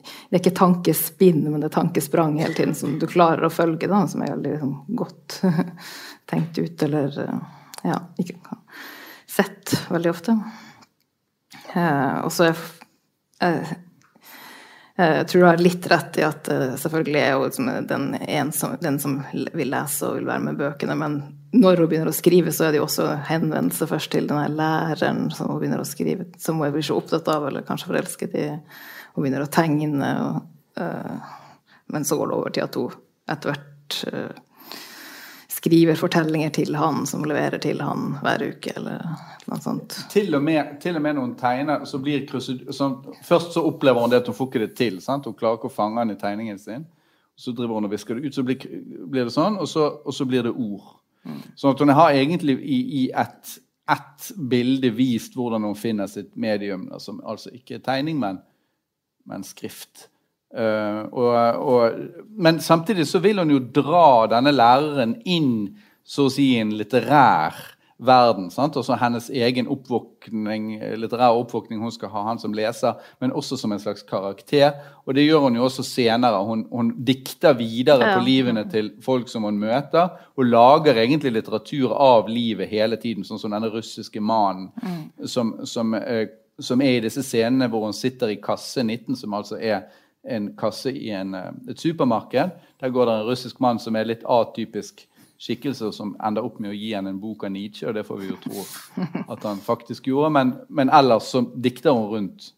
det 0.00 0.36
er 0.36 0.40
ikke 0.40 0.56
tankespinn, 0.56 1.42
men 1.50 1.60
det 1.60 1.68
er 1.70 1.76
tankesprang 1.76 2.38
hele 2.40 2.56
tiden 2.56 2.74
som 2.76 2.96
du 3.00 3.06
klarer 3.10 3.46
å 3.46 3.52
følge, 3.52 3.88
da, 3.90 4.02
som 4.08 4.22
er 4.24 4.32
veldig 4.34 4.54
liksom, 4.54 4.74
godt 4.96 5.40
tenkt 6.30 6.58
ut, 6.58 6.82
eller 6.86 7.18
ja, 7.84 7.98
ikke 8.20 8.38
sett 9.30 9.74
veldig 9.90 10.12
ofte. 10.12 10.36
Eh, 11.74 12.16
og 12.24 12.32
så 12.34 12.50
er 12.50 12.62
eh, 13.44 13.72
jeg 15.00 15.26
tror 15.30 15.42
du 15.42 15.46
har 15.48 15.62
litt 15.62 15.86
rett 15.90 16.18
i 16.20 16.24
at 16.26 16.48
uh, 16.52 16.76
selvfølgelig 16.80 17.20
er 17.20 17.36
hun 17.38 17.86
den, 17.88 18.52
som, 18.56 18.76
den 18.80 18.98
som 19.02 19.20
vil 19.32 19.70
lese 19.72 20.08
og 20.08 20.18
vil 20.18 20.28
være 20.28 20.44
med 20.48 20.58
bøkene, 20.60 20.96
men 20.98 21.20
når 21.50 21.82
hun 21.82 21.90
begynner 21.90 22.12
å 22.12 22.14
skrive, 22.14 22.52
så 22.54 22.66
er 22.66 22.74
det 22.74 22.80
jo 22.80 22.86
også 22.86 23.08
henvendelse 23.26 23.88
først 23.90 24.12
til 24.12 24.28
den 24.30 24.56
læreren 24.58 25.24
som 25.34 25.50
hun 25.50 25.58
begynner 25.62 25.82
å 25.82 25.88
skrive, 25.88 26.28
som 26.38 26.60
hun 26.62 26.74
blir 26.74 26.86
så 26.86 26.98
opptatt 27.00 27.30
av, 27.32 27.48
eller 27.48 27.66
kanskje 27.66 27.90
forelsket 27.90 28.36
i. 28.38 28.46
Hun 29.16 29.24
begynner 29.24 29.46
å 29.46 29.50
tegne, 29.50 30.12
og, 30.26 30.44
uh, 30.78 31.34
men 31.90 32.06
så 32.06 32.20
går 32.20 32.30
det 32.30 32.38
over 32.38 32.54
til 32.54 32.68
at 32.68 32.78
hun 32.78 33.00
etter 33.30 33.54
hvert 33.54 33.98
uh, 34.14 34.46
skriver 35.60 35.98
fortellinger 35.98 36.50
til 36.56 36.76
han, 36.78 37.02
som 37.06 37.24
leverer 37.28 37.60
til 37.60 37.82
han 37.84 38.14
hver 38.24 38.44
uke, 38.48 38.72
eller 38.80 39.02
noe 39.50 39.60
sånt. 39.60 39.96
Til 40.12 40.32
og 40.38 40.44
med, 40.44 40.78
til 40.80 40.96
og 40.96 41.04
med 41.04 41.18
når 41.18 41.26
hun 41.26 41.34
tegner, 41.40 41.84
så 41.84 42.00
blir 42.00 42.24
så, 42.40 42.88
Først 43.26 43.52
så 43.56 43.64
opplever 43.68 44.00
hun 44.00 44.12
det 44.12 44.22
at 44.22 44.30
hun 44.30 44.38
får 44.38 44.48
ikke 44.48 44.62
det 44.64 44.70
til. 44.78 45.00
Sant? 45.04 45.28
Hun 45.28 45.36
klarer 45.36 45.60
ikke 45.60 45.68
å 45.68 45.74
fange 45.74 46.00
han 46.00 46.14
i 46.14 46.18
tegningen 46.20 46.60
sin. 46.60 46.86
Så 47.36 47.52
driver 47.56 47.76
hun 47.76 47.88
og 47.88 47.92
visker 47.92 48.16
det 48.16 48.28
ut, 48.28 48.36
så 48.36 48.44
blir, 48.44 48.64
blir 49.08 49.28
det 49.28 49.34
sånn, 49.34 49.58
og 49.60 49.68
så, 49.68 49.86
og 50.04 50.16
så, 50.16 50.26
blir 50.28 50.44
det 50.48 50.52
ord. 50.52 50.96
Mm. 51.24 51.42
Sånn 51.60 51.74
at 51.76 51.84
hun 51.84 51.92
har 51.96 52.16
egentlig 52.16 52.56
i, 52.60 52.80
i 53.02 53.04
ett 53.16 53.58
et 53.90 54.28
bilde 54.50 54.92
vist 54.94 55.34
hvordan 55.34 55.64
hun 55.66 55.74
finner 55.74 56.06
sitt 56.06 56.36
medium, 56.38 56.86
som 57.02 57.18
altså 57.26 57.50
ikke 57.56 57.80
er 57.80 57.84
tegning, 57.88 58.20
men, 58.22 58.38
men 59.26 59.42
skrift. 59.46 60.06
Uh, 60.50 61.06
og, 61.14 61.34
og, 61.62 61.98
men 62.34 62.58
samtidig 62.60 63.06
så 63.06 63.20
vil 63.22 63.38
hun 63.38 63.52
jo 63.54 63.60
dra 63.74 64.26
denne 64.32 64.50
læreren 64.50 65.14
inn 65.22 65.52
så 66.02 66.26
å 66.26 66.32
si 66.32 66.48
i 66.56 66.62
en 66.62 66.72
litterær 66.74 67.54
verden. 68.00 68.48
Sant? 68.50 68.76
Også 68.80 68.96
hennes 68.98 69.28
egen 69.30 69.68
oppvåkning, 69.70 70.72
litterær 71.00 71.36
oppvåkning 71.38 71.82
hun 71.82 71.92
skal 71.94 72.12
ha, 72.14 72.24
han 72.30 72.40
som 72.40 72.54
leser, 72.56 72.98
men 73.20 73.34
også 73.36 73.58
som 73.60 73.74
en 73.74 73.82
slags 73.82 74.02
karakter. 74.08 74.72
Og 75.04 75.14
det 75.16 75.26
gjør 75.26 75.46
hun 75.46 75.58
jo 75.60 75.66
også 75.68 75.84
senere. 75.86 76.40
Hun, 76.46 76.64
hun 76.72 76.92
dikter 77.06 77.54
videre 77.58 78.08
ja. 78.08 78.16
på 78.16 78.24
livene 78.24 78.64
til 78.72 78.92
folk 79.04 79.28
som 79.30 79.46
hun 79.48 79.60
møter, 79.60 80.16
og 80.36 80.48
lager 80.48 80.98
egentlig 81.02 81.34
litteratur 81.36 81.94
av 81.94 82.30
livet 82.32 82.72
hele 82.72 82.98
tiden, 83.00 83.26
sånn 83.26 83.42
som 83.42 83.52
denne 83.54 83.70
russiske 83.72 84.20
mannen 84.20 84.70
mm. 84.80 85.00
som, 85.28 85.58
som, 85.68 85.94
uh, 85.94 86.24
som, 86.60 86.82
er 86.82 86.98
i 86.98 87.04
disse 87.04 87.24
scenene 87.26 87.68
hvor 87.70 87.84
hun 87.86 87.96
sitter 87.96 88.32
i 88.32 88.40
kasse 88.42 88.82
19, 88.82 89.18
som 89.20 89.36
altså 89.36 89.60
er 89.60 89.84
en 90.28 90.56
kasse 90.56 90.92
i 90.92 91.10
en, 91.10 91.34
eh, 91.34 91.52
et 91.70 91.80
supermarked. 91.80 92.50
Der 92.80 92.90
går 92.90 93.06
det 93.06 93.14
en 93.14 93.26
russisk 93.26 93.60
mann 93.60 93.78
som 93.78 93.96
er 93.96 94.04
litt 94.04 94.24
atypisk 94.28 95.06
skikkelse, 95.40 95.92
som 95.92 96.16
ender 96.26 96.44
opp 96.44 96.60
med 96.60 96.70
å 96.70 96.76
gi 96.76 96.92
henne 96.94 97.14
en 97.14 97.20
bok 97.20 97.44
av 97.44 97.52
Nietzsche, 97.54 97.88
og 97.88 97.94
det 97.96 98.04
får 98.06 98.20
vi 98.20 98.28
jo 98.28 98.36
tro 98.44 98.64
at 99.32 99.42
han 99.48 99.62
faktisk 99.64 100.10
gjorde. 100.10 100.30
Men, 100.36 100.54
men 100.68 100.92
ellers 100.92 101.32
så 101.32 101.44
dikter 101.56 101.96
hun 101.96 102.10
rundt 102.12 102.52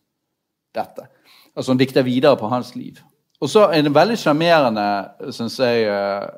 dette. 0.75 1.07
Altså 1.55 1.73
Hun 1.73 1.79
dikter 1.79 2.03
videre 2.03 2.37
på 2.37 2.51
hans 2.51 2.75
liv. 2.77 2.99
Og 3.43 3.51
så 3.51 3.67
er 3.75 3.83
det 3.83 3.91
veldig 3.95 4.17
sjarmerende 4.19 4.87
synes 5.35 5.59
jeg, 5.59 5.87
eh, 5.91 6.29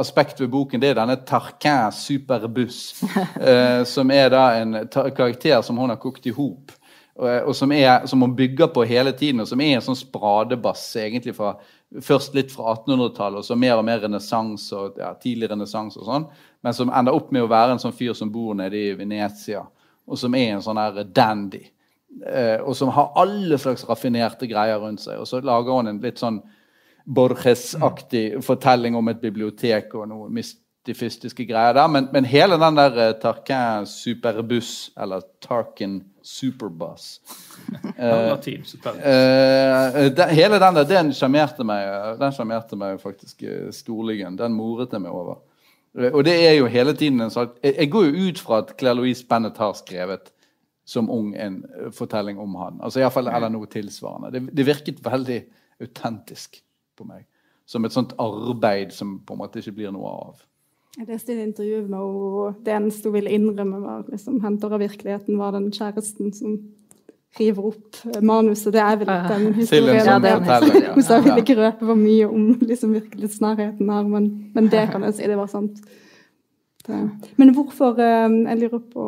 aspekt 0.00 0.40
ved 0.40 0.48
boken. 0.48 0.80
Det 0.80 0.90
er 0.90 0.96
denne 0.96 1.18
Tarquin 1.28 1.92
Superbuss, 1.92 3.02
eh, 3.50 3.84
som 3.84 4.10
er 4.10 4.32
da 4.32 4.44
en 4.60 4.78
karakter 4.92 5.60
som 5.62 5.76
hun 5.76 5.92
har 5.92 6.00
kokt 6.00 6.26
i 6.26 6.32
hop 6.32 6.72
og 7.18 7.54
som, 7.56 7.72
er, 7.74 8.06
som 8.06 8.20
man 8.22 8.36
bygger 8.38 8.70
på 8.74 8.84
hele 8.86 9.12
tiden, 9.12 9.42
og 9.42 9.48
som 9.50 9.60
er 9.60 9.76
en 9.76 9.82
sånn 9.82 9.98
spradebass 9.98 10.84
egentlig 11.02 11.34
fra, 11.34 11.56
først 12.04 12.36
litt 12.36 12.52
fra 12.54 12.76
1800-tallet, 12.76 13.40
og 13.40 13.46
så 13.48 13.56
mer 13.58 13.78
og 13.80 13.86
mer 13.88 14.04
renessanse 14.04 14.76
og 14.76 15.00
ja, 15.00 15.10
tidlig 15.18 15.50
renessanse 15.50 15.98
og 15.98 16.06
sånn, 16.06 16.28
men 16.62 16.76
som 16.76 16.92
ender 16.94 17.16
opp 17.16 17.32
med 17.34 17.42
å 17.42 17.50
være 17.50 17.74
en 17.74 17.82
sånn 17.82 17.96
fyr 17.96 18.14
som 18.18 18.30
bor 18.30 18.54
nede 18.58 18.78
i 18.78 18.94
Venezia, 18.98 19.64
og 20.08 20.20
som 20.20 20.36
er 20.38 20.54
en 20.54 20.62
sånn 20.64 20.80
her 20.80 21.02
dandy. 21.14 21.64
Eh, 22.26 22.56
og 22.62 22.76
som 22.76 22.90
har 22.94 23.12
alle 23.20 23.58
slags 23.60 23.84
raffinerte 23.88 24.48
greier 24.48 24.80
rundt 24.80 25.02
seg. 25.04 25.20
Og 25.20 25.28
så 25.28 25.42
lager 25.44 25.76
hun 25.76 25.90
en 25.90 26.00
litt 26.02 26.20
sånn 26.20 26.40
Borges-aktig 27.08 28.40
fortelling 28.44 28.96
om 28.98 29.10
et 29.12 29.20
bibliotek 29.20 29.94
og 29.96 30.08
noe 30.10 30.30
mystifistiske 30.88 31.46
greier 31.46 31.72
der. 31.74 31.86
Men, 31.86 32.08
men 32.12 32.24
hele 32.24 32.58
den 32.58 32.76
der 32.76 32.92
uh, 32.96 33.20
Tarquin 33.20 33.86
Superbus, 33.86 34.90
eller 35.00 35.20
Tarkin 35.40 36.04
Superbus. 36.22 37.20
Uh, 37.98 38.04
uh, 38.04 38.38
uh, 38.38 40.28
hele 40.30 40.58
den 40.58 40.74
der, 40.74 40.84
den 40.84 41.12
sjarmerte 41.12 41.64
meg, 41.64 42.76
meg 42.76 43.00
faktisk 43.00 43.42
uh, 43.42 43.70
storligen. 43.72 44.38
Den 44.38 44.52
moret 44.52 44.92
jeg 44.92 45.00
meg 45.00 45.12
over. 45.12 45.38
Og 46.12 46.24
det 46.24 46.34
er 46.46 46.54
jo 46.54 46.66
hele 46.66 46.94
tiden 46.94 47.20
en 47.20 47.30
sak 47.30 47.56
jeg, 47.62 47.74
jeg, 47.74 47.90
går 47.90 48.04
jo 48.04 48.28
ut 48.28 48.38
fra 48.38 48.58
at 48.58 48.74
Claire 48.78 48.94
Louise 48.94 49.24
Bennett 49.26 49.56
har 49.56 49.72
skrevet 49.74 50.28
som 50.86 51.10
ung 51.10 51.34
en 51.34 51.64
fortelling 51.92 52.38
om 52.38 52.54
han. 52.54 52.80
Altså 52.80 53.00
i 53.00 53.10
fall, 53.10 53.28
Eller 53.28 53.48
noe 53.48 53.66
tilsvarende. 53.66 54.30
Det, 54.30 54.56
det 54.56 54.66
virket 54.66 55.04
veldig 55.04 55.40
autentisk 55.80 56.60
på 56.96 57.04
meg. 57.08 57.26
Som 57.66 57.84
et 57.84 57.92
sånt 57.92 58.14
arbeid 58.18 58.92
som 58.92 59.18
på 59.26 59.34
en 59.34 59.42
måte 59.42 59.58
ikke 59.58 59.74
blir 59.80 59.92
noe 59.92 60.12
av. 60.12 60.44
Jeg 60.96 61.06
leste 61.06 61.34
et 61.34 61.44
intervju 61.44 61.82
med 61.84 61.98
henne, 61.98 62.54
det 62.64 62.74
eneste 62.74 63.10
hun 63.10 63.14
ville 63.14 63.30
innrømme, 63.30 63.80
var 63.82 64.06
liksom, 64.08 64.40
henter 64.42 64.72
av 64.72 64.80
virkeligheten, 64.82 65.38
var 65.38 65.52
den 65.54 65.68
kjæresten 65.74 66.32
som 66.34 66.56
river 67.36 67.68
opp 67.70 67.98
manuset. 68.24 68.72
Det 68.72 68.80
er 68.82 68.96
vel 69.00 69.10
den 69.28 69.54
historien. 69.54 70.00
Ja, 70.06 70.18
det 70.22 70.32
er 70.32 70.94
hun 70.94 71.04
sa 71.04 71.20
hun 71.20 71.28
ville 71.28 71.44
ikke 71.44 71.58
røpe 71.60 71.86
for 71.86 71.98
mye 71.98 72.28
om 72.28 72.48
liksom, 72.62 72.94
virkelighetsnærheten 72.96 73.90
her, 73.92 74.08
men, 74.08 74.28
men, 74.54 74.70
det 74.72 74.88
kan 74.92 75.04
jeg 75.06 75.18
si, 75.18 75.28
det 75.28 75.38
var 75.38 75.50
sant. 75.52 75.80
Det. 76.88 76.98
Men 77.36 77.52
hvorfor 77.52 77.98
eh, 78.00 78.30
Jeg 78.48 78.58
lurer 78.62 78.80
på 78.92 79.02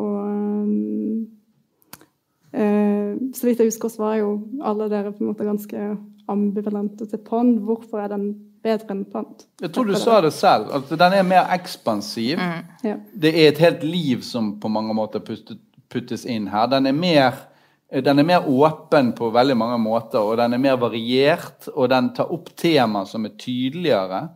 uh, 2.53 3.13
Så 3.33 3.47
vidt 3.47 3.59
jeg 3.59 3.71
husker, 3.71 3.89
så 3.89 4.03
var 4.03 4.15
jo 4.19 4.35
alle 4.61 4.89
dere 4.91 5.11
på 5.15 5.23
en 5.23 5.31
måte 5.31 5.47
ganske 5.47 5.97
ambivalente 6.29 7.07
til 7.09 7.17
Pond. 7.25 7.57
Hvorfor 7.65 7.97
er 8.03 8.07
den 8.13 8.50
bedre 8.63 8.93
enn 8.93 9.05
pant. 9.09 9.45
Jeg 9.61 9.73
tror 9.73 9.89
du 9.89 9.95
sa 9.99 10.19
det 10.23 10.33
selv. 10.35 10.71
at 10.75 10.89
Den 10.89 11.15
er 11.17 11.27
mer 11.27 11.53
ekspansiv. 11.53 12.39
Mm. 12.39 12.65
Ja. 12.85 12.97
Det 13.13 13.33
er 13.33 13.51
et 13.51 13.61
helt 13.61 13.83
liv 13.83 14.25
som 14.25 14.53
på 14.61 14.71
mange 14.71 14.93
måter 14.97 15.21
puttes 15.21 16.25
inn 16.25 16.49
her. 16.51 16.67
Den 16.71 16.89
er, 16.89 16.95
mer, 16.95 17.39
den 17.91 18.19
er 18.21 18.27
mer 18.27 18.49
åpen 18.49 19.13
på 19.17 19.31
veldig 19.33 19.57
mange 19.57 19.79
måter, 19.81 20.19
og 20.19 20.37
den 20.37 20.53
er 20.53 20.61
mer 20.61 20.77
variert. 20.81 21.69
Og 21.75 21.89
den 21.91 22.11
tar 22.17 22.31
opp 22.33 22.53
temaer 22.55 23.09
som 23.09 23.25
er 23.25 23.35
tydeligere. 23.37 24.27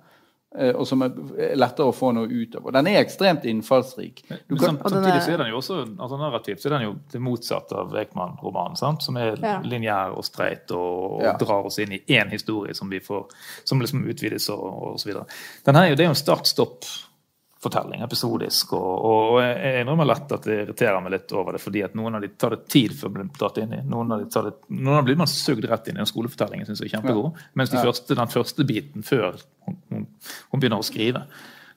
Eh, 0.57 0.71
og 0.75 0.87
som 0.87 1.03
er 1.03 1.15
lettere 1.57 1.89
å 1.89 1.95
få 1.95 2.11
noe 2.15 2.29
ut 2.29 2.55
av. 2.55 2.65
Og 2.65 2.75
den 2.75 2.89
er 2.91 3.01
ekstremt 3.01 3.45
innfallsrik. 3.49 4.23
Men, 4.29 4.43
kan, 4.59 4.77
samtidig 4.79 5.17
så 5.25 5.33
er 5.33 5.43
den 5.43 5.51
jo 5.51 5.59
også 5.59 5.79
altså 5.83 6.19
narrativt 6.21 6.63
så 6.63 6.69
er 6.69 6.77
den 6.77 6.85
jo 6.87 6.93
det 7.11 7.21
motsatte 7.23 7.79
av 7.81 7.95
Ekman-romanen. 7.99 9.01
Som 9.03 9.19
er 9.21 9.35
ja. 9.41 9.57
lineær 9.65 10.15
og 10.15 10.25
streit 10.27 10.71
og, 10.75 11.19
og 11.19 11.25
ja. 11.27 11.35
drar 11.41 11.67
oss 11.67 11.79
inn 11.83 11.97
i 11.97 12.03
én 12.17 12.32
historie 12.32 12.75
som, 12.77 12.91
vi 12.91 13.01
får, 13.03 13.27
som 13.67 13.84
liksom 13.84 14.05
utvides 14.07 14.47
og, 14.53 14.63
og 14.63 15.01
så 15.01 15.11
videre. 15.11 15.27
Den 15.67 15.80
her, 15.80 15.91
det 15.95 16.05
er 16.05 16.11
jo 16.11 16.15
en 16.15 16.23
start-stopp 16.23 16.88
fortelling, 17.66 18.03
episodisk. 18.05 18.76
Og, 18.78 19.05
og, 19.09 19.39
jeg 19.43 19.82
innrømmer 19.84 20.09
lett 20.09 20.36
at 20.38 20.45
det 20.47 20.59
irriterer 20.63 21.01
meg 21.03 21.16
litt 21.16 21.34
over 21.36 21.57
det, 21.57 21.61
fordi 21.63 21.84
at 21.86 21.97
noen 21.97 22.18
av 22.18 22.24
de 22.26 22.30
tar 22.39 22.55
det 22.55 22.61
tid 22.72 22.93
før 22.97 23.16
blir 23.18 23.32
tatt 23.39 23.59
inn 23.63 23.74
i. 23.76 23.82
Noen 23.89 24.16
av 24.16 24.24
de 24.24 24.30
tar 24.32 24.49
det, 24.49 24.55
noen 24.72 24.99
av 24.99 25.07
blir 25.07 25.20
man 25.20 25.32
sugd 25.32 25.68
rett 25.70 25.89
inn 25.89 25.97
i. 25.97 26.03
Den 26.03 26.11
skolefortellingen 26.11 26.70
syns 26.70 26.84
jeg 26.84 26.91
er 26.91 26.97
kjempegod. 26.97 27.41
Mens 27.59 27.74
de 27.74 27.80
ja. 27.80 27.86
første, 27.88 28.18
den 28.18 28.32
første 28.32 28.68
biten 28.68 29.05
før 29.07 29.39
hun, 29.66 29.78
hun, 29.91 30.07
hun, 30.51 30.59
begynner 30.59 30.82
å 30.82 30.86
skrive, 30.88 31.26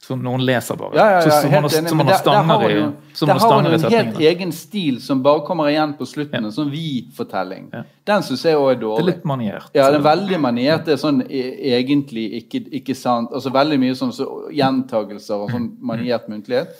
Så 0.01 0.15
noen 0.17 0.41
leser 0.47 0.77
bare. 0.79 0.95
Ja, 0.97 1.07
ja, 1.11 1.21
Så, 1.21 1.29
ja, 1.29 1.41
så 1.43 1.49
helt 1.49 1.63
man 1.67 1.75
enig. 1.79 1.97
man 1.99 2.07
der, 2.07 2.19
stanger 2.23 2.63
i 2.63 2.75
jo, 2.75 2.85
der 3.27 3.39
har 3.43 3.55
hun 3.63 3.67
en 3.75 3.91
helt 3.91 4.21
egen 4.31 4.53
stil 4.53 5.01
som 5.03 5.23
bare 5.23 5.43
kommer 5.45 5.69
igjen 5.73 5.93
på 5.99 6.07
slutten. 6.07 6.45
En 6.47 6.55
sånn 6.55 6.71
vi-fortelling. 6.71 7.67
Den 8.07 8.23
syns 8.23 8.45
jeg 8.47 8.57
òg 8.57 8.71
er 8.77 8.81
dårlig. 8.81 9.03
Det 9.05 9.09
er 9.09 9.17
litt 9.17 9.27
maniert. 9.29 9.71
Ja, 9.75 9.89
det 9.91 9.99
er 9.99 10.07
veldig 10.07 10.41
maniert. 10.41 10.85
Det 10.87 10.95
er 10.95 11.03
sånn 11.03 11.21
e- 11.27 11.75
egentlig 11.75 12.29
ikke, 12.45 12.63
ikke 12.81 12.97
sant. 12.97 13.35
Altså 13.35 13.51
veldig 13.53 13.81
mye 13.83 13.99
sånn 13.99 14.15
så, 14.15 14.29
gjentagelser 14.55 15.45
og 15.45 15.51
sånn 15.51 15.69
maniert 15.81 16.29
muntlighet. 16.31 16.73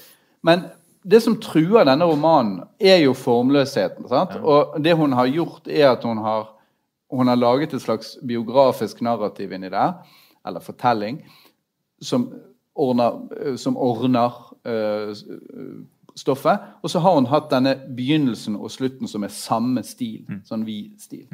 Men 0.47 0.69
det 1.05 1.21
som 1.25 1.37
truer 1.43 1.85
denne 1.89 2.07
romanen, 2.07 2.63
er 2.81 3.03
jo 3.03 3.15
formløsheten. 3.19 4.09
sant? 4.09 4.39
Og 4.43 4.79
det 4.83 4.95
hun 4.97 5.13
har 5.13 5.27
gjort, 5.27 5.67
er 5.67 5.91
at 5.93 6.03
hun 6.07 6.19
har, 6.23 6.49
hun 7.11 7.27
har 7.29 7.37
laget 7.37 7.75
et 7.75 7.83
slags 7.83 8.17
biografisk 8.23 9.01
narrativ 9.03 9.53
inni 9.53 9.69
der, 9.75 9.95
eller 10.47 10.61
fortelling, 10.61 11.23
som 12.01 12.31
ordner, 12.79 13.57
som 13.59 13.77
ordner 13.77 14.35
uh, 14.67 15.11
eh, 15.11 15.69
stoffet. 16.19 16.65
Og 16.83 16.91
så 16.91 17.03
har 17.03 17.15
hun 17.19 17.29
hatt 17.31 17.51
denne 17.53 17.75
begynnelsen 17.97 18.57
og 18.57 18.71
slutten 18.71 19.11
som 19.11 19.25
er 19.27 19.35
samme 19.35 19.85
stil. 19.87 20.25
Sånn 20.49 20.67
vi-stil. 20.67 21.27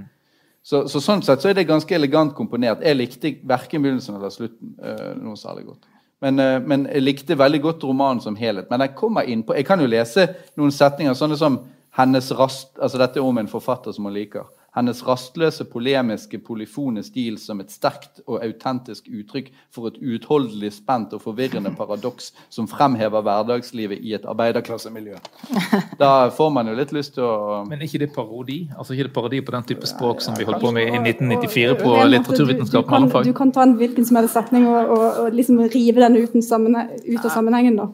Så, 0.65 0.87
så 0.89 1.01
sånn 1.05 1.23
sett 1.25 1.43
så 1.43 1.51
er 1.51 1.59
det 1.59 1.67
ganske 1.69 1.95
elegant 1.95 2.33
komponert. 2.37 2.85
Jeg 2.85 2.97
likte 2.97 3.35
verken 3.45 3.85
begynnelsen 3.85 4.17
eller 4.17 4.33
slutten 4.33 4.73
uh, 4.81 5.13
noe 5.21 5.37
særlig 5.37 5.69
godt. 5.69 5.91
Men, 6.25 6.41
uh, 6.41 6.57
men 6.65 6.89
jeg 6.89 7.05
likte 7.05 7.37
veldig 7.37 7.61
godt 7.67 7.85
romanen 7.85 8.23
som 8.25 8.39
helhet. 8.39 8.71
Men 8.73 8.87
jeg 8.87 8.97
kommer 8.97 9.29
inn 9.29 9.45
på 9.45 9.57
Jeg 9.59 9.69
kan 9.69 9.81
jo 9.81 9.91
lese 9.91 10.31
noen 10.57 10.73
setninger 10.73 11.17
sånne 11.19 11.37
som 11.41 11.61
hennes 11.99 12.31
rast... 12.35 12.73
Altså 12.81 13.01
dette 13.01 13.21
er 13.21 13.29
om 13.29 13.39
en 13.39 13.51
forfatter 13.51 13.93
som 13.93 14.09
hun 14.09 14.17
liker. 14.17 14.49
Hennes 14.75 15.03
rastløse, 15.07 15.65
polemiske, 15.71 16.41
polyfone 16.43 17.03
stil 17.07 17.37
som 17.39 17.61
et 17.63 17.71
sterkt 17.71 18.23
og 18.27 18.41
autentisk 18.43 19.07
uttrykk 19.07 19.53
for 19.75 19.91
et 19.91 20.01
uutholdelig 20.03 20.73
spent 20.81 21.15
og 21.15 21.23
forvirrende 21.23 21.71
paradoks 21.81 22.33
som 22.51 22.67
fremhever 22.71 23.23
hverdagslivet 23.23 24.03
i 24.03 24.17
et 24.19 24.27
arbeiderklassemiljø. 24.27 25.21
Da 26.01 26.29
får 26.35 26.51
man 26.51 26.69
jo 26.69 26.75
litt 26.75 26.93
lyst 26.95 27.15
til 27.17 27.25
å 27.27 27.63
Men 27.69 27.81
er 27.81 27.87
ikke 27.87 28.03
det 28.03 28.11
parodi? 28.15 28.59
Altså 28.75 28.97
ikke 28.97 29.09
det 29.09 29.15
parodi 29.15 29.41
på 29.45 29.55
den 29.55 29.67
type 29.69 29.89
språk 29.89 30.23
som 30.25 30.35
vi 30.39 30.47
holdt 30.49 30.63
på 30.63 30.73
med 30.75 30.89
i 30.89 30.99
1994 30.99 31.77
på 31.83 31.95
litteraturvitenskap 32.11 32.83
du, 32.83 32.89
du, 32.89 32.95
mellomfag? 32.95 33.29
du 33.29 33.37
kan 33.37 33.53
ta 33.55 33.63
en 33.67 33.77
hvilken 33.79 34.09
som 34.09 34.19
helst 34.19 34.35
setning 34.35 34.67
og, 34.71 34.91
og, 34.97 35.07
og 35.23 35.39
liksom 35.39 35.63
rive 35.71 36.03
den 36.03 36.19
ut 36.19 36.35
av 36.35 37.31
sammenhengen, 37.31 37.79
da. 37.79 37.89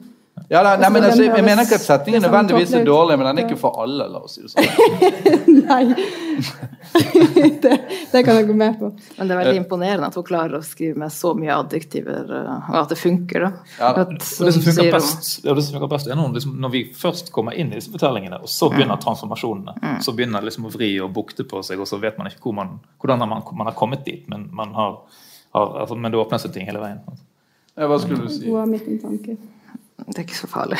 Ja, 0.50 0.64
da, 0.66 0.70
nei, 0.74 0.88
men 0.90 1.04
Altså, 1.04 1.22
altså, 1.22 1.36
Jeg 1.36 1.44
mener 1.46 1.62
ikke 1.62 1.76
at 1.78 1.84
settingen 1.84 2.18
liksom 2.18 2.32
nødvendigvis 2.32 2.72
er 2.74 2.86
dårlig, 2.86 3.16
men 3.20 3.26
den 3.28 3.38
er 3.38 3.44
ikke 3.46 3.58
for 3.60 3.76
alle. 3.84 4.06
la 4.10 4.18
oss 4.26 4.32
si 4.34 4.42
det 4.42 4.50
sånn. 4.50 4.64
Nei. 5.70 5.84
det, 7.62 7.76
det 8.10 8.22
kan 8.26 8.40
jeg 8.40 8.48
gå 8.48 8.56
med 8.58 8.74
på. 8.80 8.88
Men 9.18 9.30
det 9.30 9.36
er 9.36 9.40
veldig 9.44 9.60
imponerende 9.60 10.08
at 10.10 10.18
hun 10.18 10.26
klarer 10.26 10.58
å 10.58 10.62
skrive 10.66 10.98
med 10.98 11.14
så 11.14 11.30
mye 11.38 11.54
adjektiver, 11.54 12.32
eh, 12.34 12.66
og 12.72 12.80
at 12.80 12.90
det 12.90 12.98
funker. 12.98 13.46
da. 13.46 13.52
Ja, 13.78 13.92
da. 13.94 14.04
At, 14.08 14.26
Og 14.26 14.50
det 14.50 14.56
som 14.56 14.66
funker 14.66 14.90
best, 14.96 15.30
ja, 15.44 15.54
det 15.54 15.66
som 15.68 15.78
funker 15.78 15.92
best 15.94 16.10
er 16.10 16.18
når, 16.18 16.34
liksom, 16.40 16.58
når 16.66 16.74
vi 16.74 16.82
først 17.04 17.30
kommer 17.36 17.54
inn 17.54 17.70
i 17.70 17.78
disse 17.78 17.94
fortellingene, 17.94 18.42
og 18.42 18.50
så 18.50 18.72
begynner 18.74 18.98
transformasjonene. 19.06 19.94
Så 20.02 20.16
begynner 20.18 20.42
liksom 20.50 20.66
å 20.66 20.74
vri 20.74 20.90
og 21.04 21.14
bukte 21.14 21.46
på 21.46 21.62
seg, 21.62 21.78
og 21.78 21.86
så 21.86 22.02
vet 22.02 22.18
man 22.18 22.26
ikke 22.32 22.42
hvor 22.48 22.58
man, 22.58 22.74
hvordan 22.98 23.22
man, 23.22 23.46
man 23.54 23.70
har 23.70 23.78
kommet 23.78 24.02
dit. 24.08 24.26
Men, 24.26 24.48
man 24.50 24.74
har, 24.74 24.98
har, 25.54 25.78
altså, 25.86 25.94
men 25.94 26.10
det 26.10 26.18
åpner 26.18 26.42
seg 26.42 26.58
ting 26.58 26.66
hele 26.66 26.82
veien. 26.82 27.06
Ja, 27.78 27.86
Hva 27.86 28.02
skulle 28.02 28.26
du 28.26 28.34
si? 28.34 28.48
Hun 28.50 28.58
har 28.64 28.66
midt 28.74 28.90
en 28.90 28.98
tanke. 29.06 29.38
Det 30.06 30.18
er 30.18 30.24
ikke 30.24 30.38
så 30.38 30.50
farlig. 30.50 30.78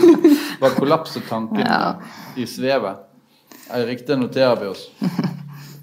Var 0.62 0.76
kollapsetanken 0.78 1.60
Ja. 1.62 1.94
i 2.36 2.46
svevet? 2.46 3.04
Er 3.70 3.86
riktig? 3.86 4.16
Noterer 4.18 4.56
vi 4.60 4.66
oss. 4.70 4.86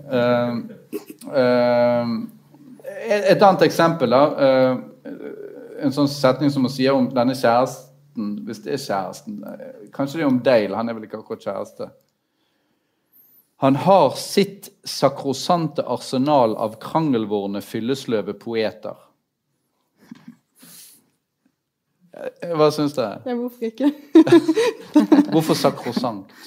Uh, 0.05 0.61
uh, 1.29 2.13
et 3.05 3.41
annet 3.41 3.65
eksempel, 3.67 4.09
da. 4.13 4.23
Uh, 4.35 4.95
en 5.85 5.93
sånn 5.93 6.09
setning 6.09 6.51
som 6.53 6.65
hun 6.65 6.73
sier 6.73 6.95
om 6.95 7.07
denne 7.13 7.35
kjæresten, 7.37 8.39
hvis 8.47 8.61
det 8.63 8.73
er 8.75 8.81
kjæresten 8.81 9.41
eh, 9.43 9.89
Kanskje 9.95 10.17
det 10.21 10.23
er 10.23 10.29
om 10.31 10.41
Dale, 10.43 10.75
han 10.77 10.89
er 10.89 10.95
vel 10.97 11.03
ikke 11.07 11.19
akkurat 11.19 11.43
kjæreste. 11.43 11.89
Han 13.63 13.75
har 13.85 14.15
sitt 14.19 14.69
sakrosante 14.87 15.83
arsenal 15.87 16.55
av 16.59 16.77
krangelvorne, 16.83 17.61
fyllesløve 17.63 18.33
poeter. 18.39 18.95
Eh, 22.04 22.04
Hva 22.55 22.69
syns 22.71 22.95
dere? 22.95 23.19
Ja, 23.25 23.35
hvorfor 23.41 23.67
ikke? 23.67 23.91
Hvorfor 25.33 25.57
sakrosant? 25.59 26.31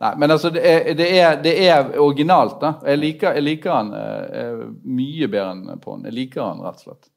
Nei, 0.00 0.14
men 0.16 0.32
altså, 0.32 0.48
det 0.50 0.62
er, 0.64 0.94
det 0.96 1.06
er, 1.18 1.34
det 1.44 1.52
er 1.68 1.90
originalt, 2.00 2.56
da. 2.62 2.72
Jeg 2.88 2.98
liker, 3.02 3.34
jeg 3.36 3.44
liker 3.44 3.74
han 3.74 3.90
eh, 3.92 4.62
mye 4.88 5.28
bedre 5.28 5.50
enn 5.52 5.82
Pond. 5.82 6.06
Jeg 6.08 6.16
liker 6.16 6.40
han 6.40 6.62
rett 6.64 6.80
og 6.80 6.86
slett. 6.86 7.10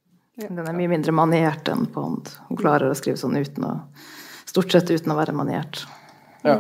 Den 0.44 0.60
er 0.60 0.76
mye 0.76 0.92
mindre 0.92 1.14
maniert 1.16 1.70
enn 1.72 1.86
Pond. 1.94 2.28
Hun 2.50 2.60
klarer 2.60 2.92
å 2.92 2.98
skrive 2.98 3.22
sånn 3.22 3.40
uten 3.40 3.70
å 3.70 3.78
Stort 4.54 4.70
sett 4.70 4.92
uten 4.92 5.10
å 5.10 5.16
være 5.18 5.34
maniert. 5.34 5.80
Ja. 6.46 6.60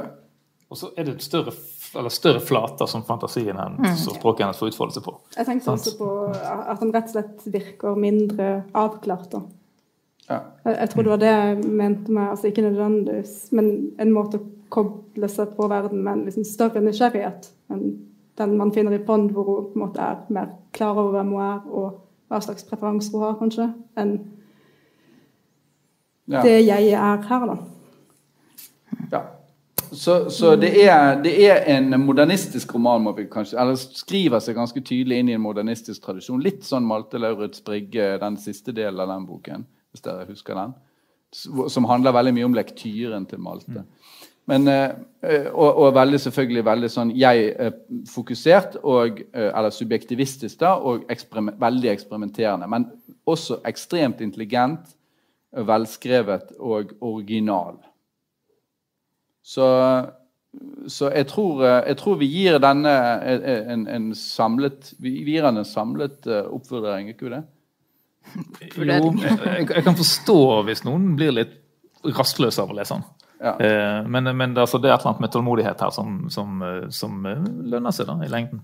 Og 0.71 0.79
så 0.79 0.87
er 0.97 1.05
det 1.05 1.19
et 1.19 1.25
større, 1.27 1.51
eller 1.95 2.09
større 2.13 2.39
flater 2.41 2.85
som 2.89 3.03
fantasien 3.07 3.57
hennes 3.59 4.07
og 4.09 4.15
språket 4.17 4.45
hennes 4.45 4.59
får 4.61 4.71
utfolde 4.71 4.95
seg 4.97 5.03
på. 5.05 5.13
Jeg 5.37 5.45
tenkte 5.49 5.71
også 5.75 5.93
på 5.99 6.07
at 6.33 6.79
han 6.79 6.93
rett 6.95 7.11
og 7.11 7.15
slett 7.17 7.45
virker 7.53 7.99
mindre 7.99 8.47
avklart. 8.73 9.27
da. 9.31 9.41
Ja. 10.29 10.39
Jeg, 10.65 10.77
jeg 10.79 10.89
tror 10.93 11.03
det 11.03 11.11
var 11.13 11.21
det 11.21 11.31
jeg 11.33 11.63
mente 11.67 12.11
med 12.15 12.29
altså 12.31 12.47
Ikke 12.47 12.63
nødvendigvis, 12.63 13.33
men 13.51 13.69
en 13.99 14.13
måte 14.15 14.39
å 14.39 14.45
koble 14.73 15.27
seg 15.29 15.51
på 15.57 15.67
verden 15.69 15.99
med 16.03 16.13
en 16.13 16.23
liksom 16.29 16.45
større 16.47 16.81
nysgjerrighet 16.81 17.51
enn 17.73 17.83
den 18.39 18.55
man 18.57 18.71
finner 18.73 18.95
i 18.95 19.01
Pond, 19.05 19.27
hvor 19.29 19.45
hun 19.45 19.65
på 19.69 19.75
en 19.77 19.83
måte 19.83 20.01
er 20.01 20.23
mer 20.33 20.47
klar 20.73 20.97
over 20.97 21.11
hvem 21.19 21.35
hun 21.35 21.41
er, 21.45 21.59
og 21.69 21.99
hva 22.33 22.39
slags 22.41 22.65
preferanser 22.65 23.13
hun 23.13 23.25
har, 23.27 23.35
kanskje, 23.37 23.67
enn 24.01 24.15
Ja. 26.25 26.41
det 26.41 26.55
jeg 26.65 26.87
er 26.95 27.21
her, 27.27 27.45
da. 27.45 27.57
ja. 29.11 29.21
Så, 29.93 30.29
så 30.33 30.55
det, 30.57 30.71
er, 30.83 31.19
det 31.21 31.33
er 31.45 31.67
en 31.75 31.93
modernistisk 32.01 32.73
roman, 32.75 33.03
må 33.05 33.13
vi 33.17 33.27
kanskje 33.29 33.59
Eller 33.61 33.77
skriver 33.77 34.41
seg 34.41 34.57
ganske 34.57 34.81
tydelig 34.81 35.19
inn 35.21 35.29
i 35.29 35.35
en 35.37 35.43
modernistisk 35.43 36.03
tradisjon. 36.05 36.41
Litt 36.41 36.65
sånn 36.67 36.87
Malte 36.87 37.21
Lauritz 37.21 37.61
Brigge, 37.65 38.15
den 38.21 38.39
siste 38.41 38.73
delen 38.75 39.01
av 39.03 39.11
den 39.13 39.27
boken, 39.29 39.67
hvis 39.93 40.05
dere 40.05 40.27
husker 40.29 40.57
den. 40.57 40.73
Som 41.69 41.87
handler 41.89 42.15
veldig 42.15 42.33
mye 42.37 42.49
om 42.49 42.57
lektyren 42.57 43.27
til 43.29 43.41
Malte. 43.41 43.85
Men, 44.49 44.67
eh, 44.67 45.47
og, 45.53 45.69
og 45.69 45.93
veldig 45.95 46.19
selvfølgelig 46.19 46.65
veldig 46.67 46.89
sånn 46.91 47.13
jeg-fokusert, 47.15 48.75
eh, 48.81 49.47
eller 49.47 49.71
subjektivistisk, 49.71 50.57
da, 50.59 50.73
og 50.75 51.05
eksperiment, 51.13 51.59
veldig 51.61 51.93
eksperimenterende. 51.93 52.67
Men 52.69 52.89
også 53.29 53.61
ekstremt 53.69 54.21
intelligent, 54.25 54.91
velskrevet 55.53 56.55
og 56.59 56.91
original. 56.99 57.77
Så, 59.43 59.65
så 60.87 61.09
jeg, 61.11 61.27
tror, 61.27 61.63
eh, 61.67 61.81
jeg 61.91 61.99
tror 61.99 62.19
vi 62.21 62.29
gir 62.31 62.59
denne 62.63 62.93
en, 63.27 63.49
en, 63.73 63.87
en 63.91 64.05
samlet 64.15 64.93
Vi 65.03 65.17
gir 65.27 65.43
den 65.43 65.59
en 65.59 65.67
samlet 65.67 66.29
eh, 66.29 66.45
oppvurdering, 66.47 67.11
ikke 67.11 67.27
vi 67.27 67.33
det? 67.35 67.43
Jo, 68.79 69.11
jeg, 69.19 69.67
jeg 69.67 69.83
kan 69.83 69.99
forstå 69.99 70.39
hvis 70.69 70.85
noen 70.87 71.11
blir 71.19 71.35
litt 71.35 71.59
rastløse 72.15 72.63
av 72.63 72.71
å 72.71 72.77
lese 72.77 72.95
den. 72.95 73.03
Ja. 73.43 73.57
Eh, 73.59 74.07
Men, 74.07 74.31
men 74.37 74.53
det, 74.55 74.63
altså, 74.63 74.79
det 74.79 74.89
er 74.89 74.95
et 74.95 75.03
eller 75.03 75.13
annet 75.13 75.25
med 75.25 75.33
tålmodighet 75.33 75.83
her 75.83 75.91
som, 75.91 76.29
som, 76.31 76.61
eh, 76.63 76.85
som 76.95 77.25
eh, 77.27 77.43
lønner 77.73 77.95
seg 77.95 78.07
da, 78.07 78.15
i 78.23 78.31
lengden. 78.31 78.63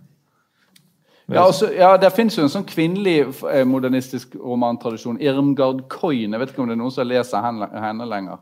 Ja, 1.30 1.44
også, 1.44 1.68
ja, 1.76 1.98
Det 1.98 2.10
fins 2.16 2.38
jo 2.38 2.46
en 2.46 2.50
sånn 2.50 2.66
kvinnelig 2.66 3.20
eh, 3.52 3.66
modernistisk 3.68 4.34
romantradisjon. 4.40 5.20
Irmgard 5.22 5.84
Coyne. 5.92 6.34
Jeg 6.34 6.42
vet 6.42 6.54
ikke 6.54 6.64
om 6.64 6.72
det 6.72 6.78
er 6.78 6.82
noen 6.82 6.96
som 6.96 7.10
leser 7.10 7.44
henne, 7.44 7.68
henne 7.84 8.08
lenger. 8.10 8.40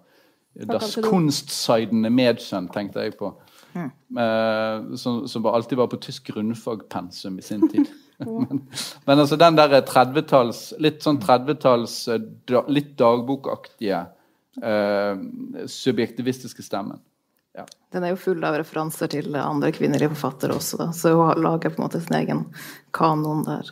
Das 0.66 0.95
du. 0.95 2.10
Mädchen, 2.10 2.70
tenkte 2.74 3.05
jeg 3.05 3.18
på. 3.20 3.36
Eh, 3.78 4.95
som, 4.95 5.28
som 5.28 5.45
alltid 5.45 5.78
var 5.78 5.88
på 5.88 5.97
tysk 5.97 6.28
grunnfagpensum 6.28 7.39
i 7.39 7.41
sin 7.41 7.70
tid. 7.70 7.88
men, 8.18 8.68
men 9.05 9.20
altså 9.20 9.36
den 9.38 9.58
der 9.60 9.76
30-talls 9.86 10.74
Litt 10.82 11.03
sånn 11.05 11.20
30-talls 11.22 12.08
eh, 12.10 12.24
da, 12.49 12.64
litt 12.74 12.95
dagbokaktige 12.97 13.99
eh, 14.64 15.20
subjektivistiske 15.70 16.66
stemmen. 16.66 16.97
Ja. 17.58 17.66
Den 17.93 18.05
er 18.05 18.16
jo 18.16 18.22
full 18.22 18.41
av 18.45 18.58
referanser 18.58 19.10
til 19.14 19.38
andre 19.38 19.70
kvinnelige 19.74 20.12
forfattere 20.16 20.58
også, 20.58 20.80
da. 20.82 20.88
så 20.93 21.14
hun 21.18 21.43
lager 21.45 21.74
på 21.74 21.82
en 21.82 21.86
måte 21.86 22.01
sin 22.01 22.18
egen 22.18 22.43
kanon 22.93 23.45
der. 23.45 23.70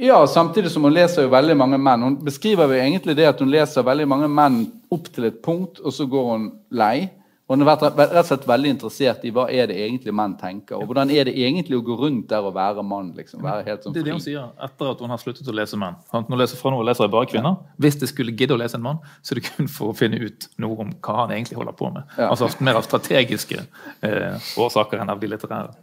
Ja, 0.00 0.26
samtidig 0.26 0.70
som 0.72 0.86
hun 0.86 0.94
leser 0.96 1.26
jo 1.26 1.30
veldig 1.32 1.54
mange 1.60 1.76
menn. 1.76 2.02
Hun 2.06 2.14
beskriver 2.24 2.70
jo 2.72 2.80
egentlig 2.80 3.14
det 3.18 3.26
at 3.28 3.40
hun 3.42 3.50
leser 3.52 3.84
veldig 3.84 4.06
mange 4.08 4.30
menn 4.32 4.62
opp 4.88 5.10
til 5.12 5.26
et 5.28 5.42
punkt, 5.44 5.82
og 5.84 5.92
så 5.92 6.06
går 6.08 6.30
hun 6.30 6.46
lei. 6.72 7.10
Og 7.50 7.56
hun 7.56 7.66
har 7.66 7.74
vært 7.74 7.98
rett 7.98 8.14
og 8.14 8.28
slett 8.28 8.44
veldig 8.46 8.70
interessert 8.76 9.24
i 9.26 9.32
hva 9.34 9.48
er 9.50 9.66
det 9.68 9.76
egentlig 9.82 10.14
menn 10.14 10.36
tenker. 10.38 10.78
Og 10.78 10.86
hvordan 10.88 11.10
er 11.10 11.26
det 11.26 11.34
egentlig 11.34 11.76
å 11.76 11.82
gå 11.84 11.96
rundt 11.98 12.28
der 12.30 12.46
og 12.46 12.54
være 12.54 12.84
mann? 12.86 13.08
liksom, 13.16 13.42
være 13.42 13.64
helt 13.66 13.82
sånn 13.82 13.92
fri. 13.92 13.98
Det 13.98 14.04
er 14.04 14.08
det 14.08 14.14
hun 14.14 14.22
sier 14.22 14.66
etter 14.68 14.92
at 14.94 15.02
hun 15.02 15.10
har 15.10 15.20
sluttet 15.20 15.50
å 15.50 15.56
lese 15.58 15.80
menn. 15.82 15.98
Nå 16.14 16.38
leser, 16.38 16.60
fra 16.62 16.70
nå 16.72 16.78
leser 16.86 17.08
jeg 17.08 17.12
bare 17.18 17.28
kvinner. 17.32 17.56
Hvis 17.82 17.98
jeg 18.00 18.12
skulle 18.12 18.36
gidde 18.38 18.54
å 18.54 18.60
lese 18.62 18.78
en 18.78 18.86
mann, 18.86 19.02
så 19.20 19.34
er 19.34 19.42
det 19.42 19.50
kun 19.50 19.68
for 19.68 19.90
å 19.90 19.98
finne 19.98 20.22
ut 20.22 20.46
noe 20.62 20.78
om 20.86 20.94
hva 20.94 21.24
han 21.24 21.34
egentlig 21.34 21.58
holder 21.58 21.76
på 21.76 21.90
med. 21.98 22.06
Ja. 22.14 22.30
Altså 22.30 22.48
Mer 22.62 22.78
av 22.78 22.86
strategiske 22.86 23.66
eh, 24.06 24.52
årsaker 24.64 25.02
enn 25.02 25.10
av 25.10 25.20
de 25.20 25.34
litterære. 25.34 25.74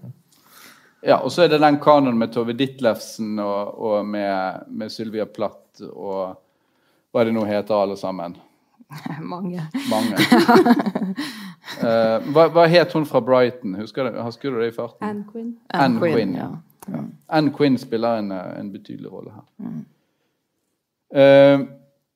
Ja, 1.05 1.19
og 1.21 1.31
så 1.31 1.45
er 1.45 1.51
det 1.53 1.61
den 1.61 1.77
kanonen 1.79 2.17
med 2.17 2.33
Tove 2.33 2.55
Ditlevsen 2.57 3.37
og, 3.39 3.77
og 3.77 4.05
med, 4.05 4.67
med 4.67 4.91
Sylvia 4.91 5.27
Platt 5.29 5.83
og 5.91 6.37
hva 7.13 7.23
det 7.25 7.33
nå 7.33 7.45
heter, 7.47 7.73
alle 7.75 7.97
sammen. 7.97 8.35
Mange. 9.33 9.63
Mange. 9.89 10.17
uh, 11.81 12.17
hva, 12.33 12.47
hva 12.53 12.65
het 12.71 12.93
hun 12.95 13.07
fra 13.09 13.21
Brighton? 13.23 13.75
Husker 13.81 14.09
du, 14.09 14.19
husker 14.21 14.53
du 14.53 14.61
det 14.61 14.71
i 14.71 14.75
farten? 14.75 15.03
Anne 15.05 15.25
Quinn. 15.31 15.53
Anne 15.73 16.01
Quinn, 16.01 16.15
Quinn, 16.15 16.35
ja. 16.37 17.01
Anne 17.27 17.53
Quinn 17.55 17.77
spiller 17.77 18.21
en, 18.21 18.31
eh, 18.31 18.59
en 18.61 18.69
betydelig 18.71 19.11
rolle 19.11 19.33
her. 19.35 19.73
Eh, 21.19 21.65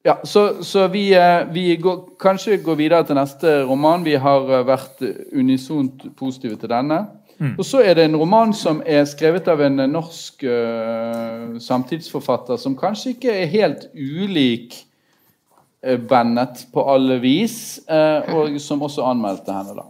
ja, 0.03 0.15
så, 0.23 0.63
så 0.63 0.86
vi, 0.88 1.09
vi 1.51 1.75
går, 1.75 1.97
kanskje 2.19 2.61
går 2.63 2.77
videre 2.79 3.03
til 3.05 3.19
neste 3.19 3.57
roman. 3.67 4.05
Vi 4.07 4.15
har 4.15 4.47
vært 4.65 5.03
unisont 5.36 6.07
positive 6.17 6.55
til 6.61 6.71
denne. 6.71 7.01
Og 7.57 7.65
så 7.65 7.81
er 7.81 7.97
det 7.97 8.05
en 8.05 8.19
roman 8.21 8.53
som 8.53 8.83
er 8.85 9.01
skrevet 9.09 9.47
av 9.49 9.63
en 9.65 9.81
norsk 9.89 10.43
uh, 10.45 11.57
samtidsforfatter 11.61 12.59
som 12.61 12.77
kanskje 12.77 13.15
ikke 13.15 13.33
er 13.33 13.49
helt 13.49 13.87
ulik 13.97 14.77
uh, 15.87 15.97
Bennett 15.97 16.67
på 16.73 16.85
alle 16.93 17.17
vis, 17.23 17.79
uh, 17.89 18.29
og 18.35 18.59
som 18.61 18.85
også 18.85 19.07
anmeldte 19.09 19.57
henne, 19.57 19.73
da. 19.79 19.87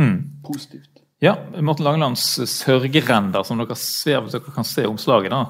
Mm. 0.00 0.18
Positivt. 0.44 1.00
Ja, 1.24 1.34
Morten 1.60 1.84
Langelands 1.88 2.38
'Sørgerender', 2.38 3.44
som 3.44 3.60
dere 3.60 3.76
ser 3.76 4.20
hvis 4.20 4.36
dere 4.36 4.54
kan 4.54 4.64
se 4.64 4.86
omslaget. 4.88 5.32
da. 5.32 5.44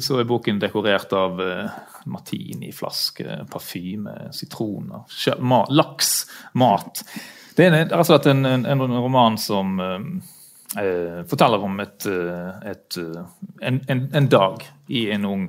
Så 0.00 0.16
er 0.20 0.28
boken 0.28 0.60
dekorert 0.60 1.12
av 1.12 1.40
martiniflaske, 2.08 3.44
parfyme, 3.52 4.32
sitroner, 4.32 5.04
laks, 5.68 6.26
mat. 6.52 7.04
Det 7.60 7.66
er 7.68 7.74
rett 7.76 7.92
og 7.92 8.06
slett 8.08 8.26
en, 8.30 8.46
en, 8.48 8.62
en 8.72 8.82
roman 8.88 9.34
som 9.36 9.74
eh, 9.84 10.04
eh, 10.80 11.18
forteller 11.28 11.60
om 11.66 11.74
et, 11.82 12.06
eh, 12.08 12.70
et, 12.72 12.96
eh, 12.96 13.50
en, 13.68 13.80
en, 13.92 14.00
en 14.16 14.28
dag 14.32 14.64
i 14.88 15.02
en 15.12 15.26
ung, 15.28 15.42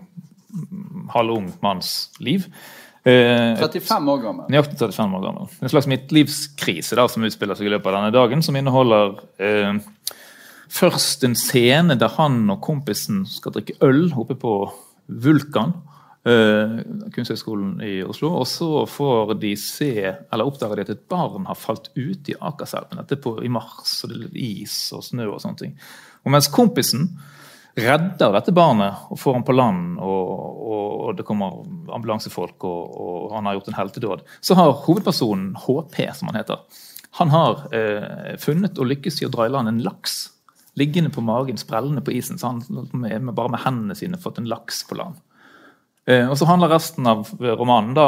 halvung 1.13 1.47
manns 1.63 2.09
liv. 2.19 2.49
Eh, 3.07 3.55
35 3.61 4.11
år 4.11 4.19
gammel. 4.25 4.49
Nøyaktig 4.51 4.75
35 4.81 5.15
år 5.17 5.23
gammel. 5.29 5.53
En 5.63 5.71
slags 5.71 5.87
midtlivskrise 5.87 6.99
da, 6.99 7.07
som 7.07 7.23
utspiller 7.23 7.55
seg 7.55 7.69
i 7.69 7.71
løpet 7.77 7.87
av 7.93 8.01
denne 8.01 8.11
dagen, 8.17 8.43
som 8.43 8.59
inneholder 8.59 9.15
eh, 9.39 9.79
først 10.71 11.23
en 11.29 11.37
scene 11.39 11.95
der 11.95 12.11
han 12.19 12.43
og 12.51 12.59
kompisen 12.67 13.23
skal 13.29 13.55
drikke 13.55 13.79
øl 13.87 14.09
oppe 14.19 14.35
på 14.41 14.57
Vulkan. 15.07 15.77
Eh, 16.21 16.73
Kunsthøgskolen 17.15 17.79
i 17.81 18.03
Oslo. 18.05 18.29
Og 18.41 18.47
så 18.47 18.85
får 18.85 19.35
de 19.41 19.55
se, 19.57 19.91
eller 20.05 20.47
oppdager 20.47 20.77
de 20.77 20.85
at 20.85 20.93
et 20.93 21.07
barn 21.09 21.47
har 21.49 21.57
falt 21.57 21.89
ut 21.95 22.29
i 22.29 22.37
Akerselven. 22.37 23.01
Dette 23.09 23.35
i 23.41 23.51
mars, 23.51 23.95
og 24.03 24.13
det 24.13 24.27
er 24.29 24.41
is 24.41 24.75
og 24.95 25.05
snø 25.07 25.31
og 25.31 25.41
sånne 25.41 25.63
ting. 25.63 25.77
Og 26.21 26.35
mens 26.35 26.51
kompisen 26.53 27.09
redder 27.73 28.35
dette 28.35 28.53
barnet 28.53 29.07
og 29.09 29.17
får 29.17 29.39
ham 29.39 29.45
på 29.47 29.55
land, 29.55 29.97
og, 30.03 30.31
og, 30.61 30.87
og 31.07 31.17
det 31.17 31.25
kommer 31.25 31.61
ambulansefolk, 31.95 32.67
og, 32.67 32.97
og 33.01 33.35
han 33.37 33.47
har 33.47 33.57
gjort 33.57 33.71
en 33.71 33.79
heltedåd, 33.79 34.23
så 34.43 34.57
har 34.59 34.73
hovedpersonen, 34.83 35.53
HP 35.63 36.03
som 36.19 36.29
han 36.29 36.41
heter, 36.41 36.59
han 37.21 37.31
har 37.31 37.63
eh, 37.75 38.35
funnet 38.39 38.77
og 38.79 38.91
lykkes 38.91 39.21
i 39.21 39.27
å 39.27 39.31
dra 39.31 39.47
i 39.47 39.51
land 39.51 39.71
en 39.71 39.81
laks. 39.83 40.19
Liggende 40.79 41.11
på 41.11 41.23
magen, 41.23 41.57
sprellende 41.59 42.03
på 42.03 42.13
isen. 42.15 42.37
Så 42.39 42.53
han 42.53 42.61
med, 42.95 43.33
bare 43.35 43.51
med 43.51 43.63
hendene 43.65 43.97
sine 43.99 44.19
fått 44.21 44.39
en 44.39 44.47
laks 44.51 44.85
på 44.87 44.95
land. 44.99 45.17
Eh, 46.09 46.25
og 46.25 46.37
så 46.37 46.47
handler 46.49 46.71
resten 46.73 47.05
av 47.07 47.27
romanen 47.41 47.93
da 47.97 48.07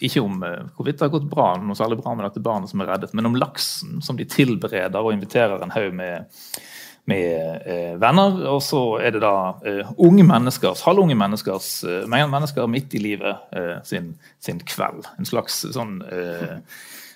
ikke 0.00 0.22
om 0.24 0.38
eh, 0.46 0.62
hvorvidt 0.76 1.00
det 1.00 1.08
har 1.08 1.12
gått 1.12 1.28
bra, 1.28 1.50
noe 1.60 1.76
særlig 1.76 2.00
bra 2.00 2.14
med 2.16 2.24
dette 2.28 2.44
barnet 2.44 2.72
som 2.72 2.80
er 2.80 2.94
reddet, 2.94 3.12
men 3.12 3.28
om 3.28 3.36
laksen 3.36 3.98
som 4.04 4.16
de 4.16 4.24
tilbereder 4.28 5.04
og 5.04 5.12
inviterer 5.12 5.60
en 5.60 5.74
haug 5.74 5.92
med 5.98 6.30
med 7.04 7.62
eh, 7.66 7.94
venner. 8.00 8.38
Og 8.48 8.62
så 8.64 8.80
er 9.04 9.14
det 9.14 9.22
da 9.24 9.34
eh, 9.66 9.92
unge 10.00 10.24
menneskers, 10.26 10.84
halvunge 10.86 11.16
menneskers 11.18 11.68
eh, 11.84 12.04
mennesker 12.08 12.68
midt 12.70 12.96
i 12.96 13.02
livet 13.02 13.56
eh, 13.56 13.76
sin, 13.84 14.14
sin, 14.40 14.62
kveld. 14.64 15.04
En 15.18 15.28
slags 15.28 15.64
sånn 15.74 15.98
eh, 16.08 16.56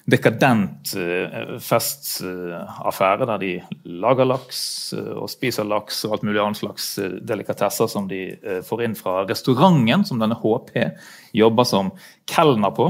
dekadent 0.09 0.94
eh, 0.96 1.56
festaffære 1.61 3.26
der 3.28 3.40
de 3.42 3.50
lager 4.00 4.28
laks 4.28 4.61
eh, 4.96 5.11
og 5.12 5.28
spiser 5.28 5.68
laks 5.68 6.00
og 6.06 6.16
alt 6.16 6.24
mulig 6.28 6.40
annet 6.42 6.61
slags 6.62 6.86
eh, 7.02 7.18
delikatesser 7.28 7.90
som 7.92 8.09
de 8.09 8.22
får 8.64 8.84
inn 8.86 8.96
fra 8.96 9.22
restauranten 9.28 10.06
som 10.09 10.20
denne 10.22 10.38
HP 10.40 10.72
jobber 11.36 11.68
som 11.68 11.92
kelner 12.28 12.72
på. 12.76 12.88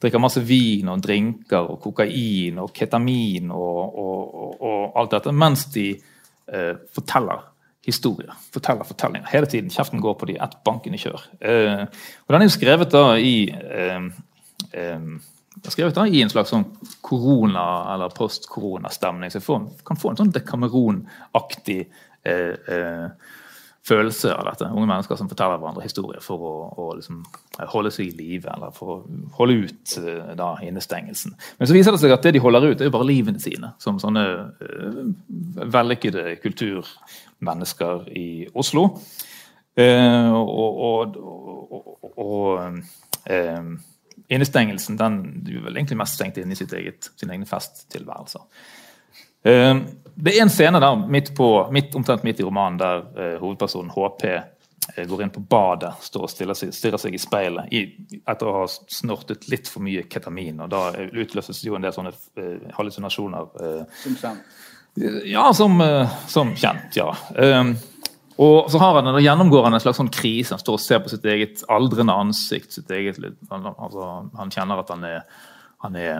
Drikker 0.00 0.20
masse 0.22 0.42
vin 0.44 0.88
og 0.92 1.04
drinker 1.04 1.68
og 1.72 1.80
kokain 1.84 2.60
og 2.62 2.72
ketamin 2.76 3.52
og, 3.52 4.00
og, 4.06 4.40
og, 4.40 4.56
og 4.60 4.98
alt 5.00 5.14
dette. 5.16 5.36
Mens 5.36 5.68
de 5.76 5.90
eh, 5.92 6.72
forteller 6.96 7.44
historier. 7.86 8.32
Forteller 8.52 8.88
fortellinger. 8.88 9.28
Hele 9.30 9.46
tiden. 9.46 9.70
Kjeften 9.70 10.02
går 10.02 10.16
på 10.18 10.28
de 10.28 10.40
ett 10.42 10.56
i 10.88 10.98
kjør. 10.98 11.30
Eh, 11.40 11.86
og 12.26 12.34
den 12.34 12.42
er 12.42 12.48
jo 12.48 12.56
skrevet 12.56 12.92
da 12.92 13.06
i 13.16 13.48
eh, 13.52 15.00
skrevet 15.64 15.96
da 15.96 16.06
i 16.06 16.22
en 16.22 16.30
slags 16.32 16.52
sånn 16.52 16.66
korona- 17.04 17.94
eller 17.94 18.12
post-korona-stemning. 18.14 19.30
Så 19.32 19.40
jeg 19.40 19.46
får, 19.46 19.64
kan 19.86 19.98
få 20.00 20.12
en 20.12 20.20
sånn 20.20 20.34
Dekameron-aktig 20.34 21.80
eh, 22.26 22.54
eh, 22.76 23.08
følelse 23.86 24.32
av 24.34 24.48
dette. 24.50 24.68
Unge 24.72 24.88
mennesker 24.90 25.18
som 25.18 25.28
forteller 25.30 25.60
hverandre 25.60 25.84
historier 25.86 26.22
for 26.24 26.42
å, 26.42 26.54
å 26.82 26.86
liksom 26.98 27.22
holde 27.70 27.92
seg 27.94 28.10
i 28.10 28.16
live, 28.18 28.50
eller 28.52 28.74
for 28.74 28.96
å 28.96 28.98
holde 29.38 29.66
ut 29.66 29.96
eh, 30.00 30.34
da, 30.38 30.52
innestengelsen. 30.66 31.36
Men 31.58 31.70
så 31.70 31.76
viser 31.76 31.94
det 31.94 32.02
seg 32.02 32.14
at 32.14 32.26
det 32.26 32.34
de 32.36 32.42
holder 32.42 32.70
ut, 32.70 32.80
er 32.80 32.90
jo 32.90 32.96
bare 32.96 33.08
livene 33.08 33.42
sine, 33.42 33.72
som 33.82 34.00
sånne 34.02 34.24
uh, 34.60 35.02
vellykkede 35.62 36.36
kulturmennesker 36.42 38.08
i 38.16 38.28
Oslo. 38.58 38.88
Uh, 39.76 40.32
og, 40.32 40.80
og, 40.88 41.20
og, 41.20 42.16
og 42.16 42.46
uh, 43.30 43.76
innestengelsen 44.28 44.98
den 44.98 45.20
er 45.46 45.62
vel 45.64 45.76
egentlig 45.76 46.00
mest 46.00 46.18
stengt 46.18 46.38
inn 46.40 46.52
i 46.52 46.58
sitt 46.58 46.72
eget, 46.76 47.10
sin 47.16 47.30
egen 47.30 47.46
festtilværelse. 47.48 48.42
Uh, 49.46 49.84
det 50.16 50.34
er 50.34 50.42
en 50.42 50.50
scene 50.50 50.80
der 50.82 51.06
midt, 51.06 51.32
på, 51.36 51.48
midt, 51.72 51.94
omtrent 51.94 52.24
midt 52.26 52.40
i 52.42 52.46
romanen 52.46 52.80
der 52.80 53.04
uh, 53.04 53.32
hovedpersonen 53.42 53.92
HP 53.94 54.24
uh, 54.32 55.04
går 55.06 55.22
inn 55.22 55.34
på 55.34 55.44
badet, 55.46 55.92
står 56.02 56.26
og 56.26 56.32
stirrer 56.32 56.58
seg, 56.58 56.74
stirrer 56.74 57.02
seg 57.02 57.14
i 57.14 57.22
speilet 57.22 57.74
i, 57.74 57.84
etter 58.24 58.50
å 58.50 58.62
ha 58.62 58.68
snortet 58.70 59.46
litt 59.52 59.70
for 59.70 59.86
mye 59.86 60.06
ketamin. 60.10 60.64
og 60.66 60.72
Da 60.74 60.88
utløses 61.06 61.62
jo 61.66 61.78
en 61.78 61.86
del 61.86 61.94
sånne 61.94 62.14
hallusinasjoner. 62.78 63.52
Som 64.02 64.18
kjent. 64.22 64.56
Ja, 65.28 65.50
som, 65.52 65.76
som 66.26 66.54
kjent, 66.56 66.96
ja. 66.96 67.10
Og 68.36 68.70
så 68.70 68.78
har 68.78 68.98
han, 68.98 69.16
gjennomgår 69.22 69.64
han 69.64 69.76
en 69.76 69.80
slags 69.80 70.00
sånn 70.00 70.12
krise. 70.12 70.52
Han 70.54 70.60
står 70.60 70.76
og 70.76 70.82
ser 70.84 71.02
på 71.04 71.12
sitt 71.12 71.24
eget 71.24 71.62
aldrende 71.72 72.12
ansikt. 72.12 72.72
sitt 72.72 72.90
eget, 72.90 73.20
altså, 73.48 74.08
Han 74.36 74.52
kjenner 74.52 74.82
at 74.82 74.92
han 74.92 75.04
er, 75.08 75.22
han 75.84 75.96
er 75.96 76.12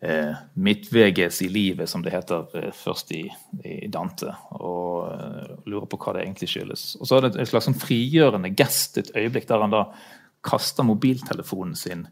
eh, 0.00 0.32
midtveges 0.54 1.42
i 1.42 1.50
livet, 1.52 1.90
som 1.90 2.02
det 2.02 2.14
heter 2.14 2.48
eh, 2.56 2.72
først 2.72 3.12
i, 3.12 3.26
i, 3.64 3.88
Dante. 3.92 4.32
Og 4.56 5.12
eh, 5.12 5.52
lurer 5.68 5.86
på 5.90 6.00
hva 6.00 6.16
det 6.16 6.24
egentlig 6.24 6.48
skyldes. 6.54 6.86
Og 7.00 7.08
så 7.08 7.18
er 7.18 7.28
det 7.28 7.34
et 7.36 7.52
slags 7.52 7.68
sånn 7.68 7.78
frigjørende 7.78 8.54
gest, 8.56 8.98
et 8.98 9.12
øyeblikk 9.12 9.50
der 9.50 9.64
han 9.64 9.76
da 9.76 9.86
kaster 10.42 10.88
mobiltelefonen 10.88 11.76
sin 11.78 12.06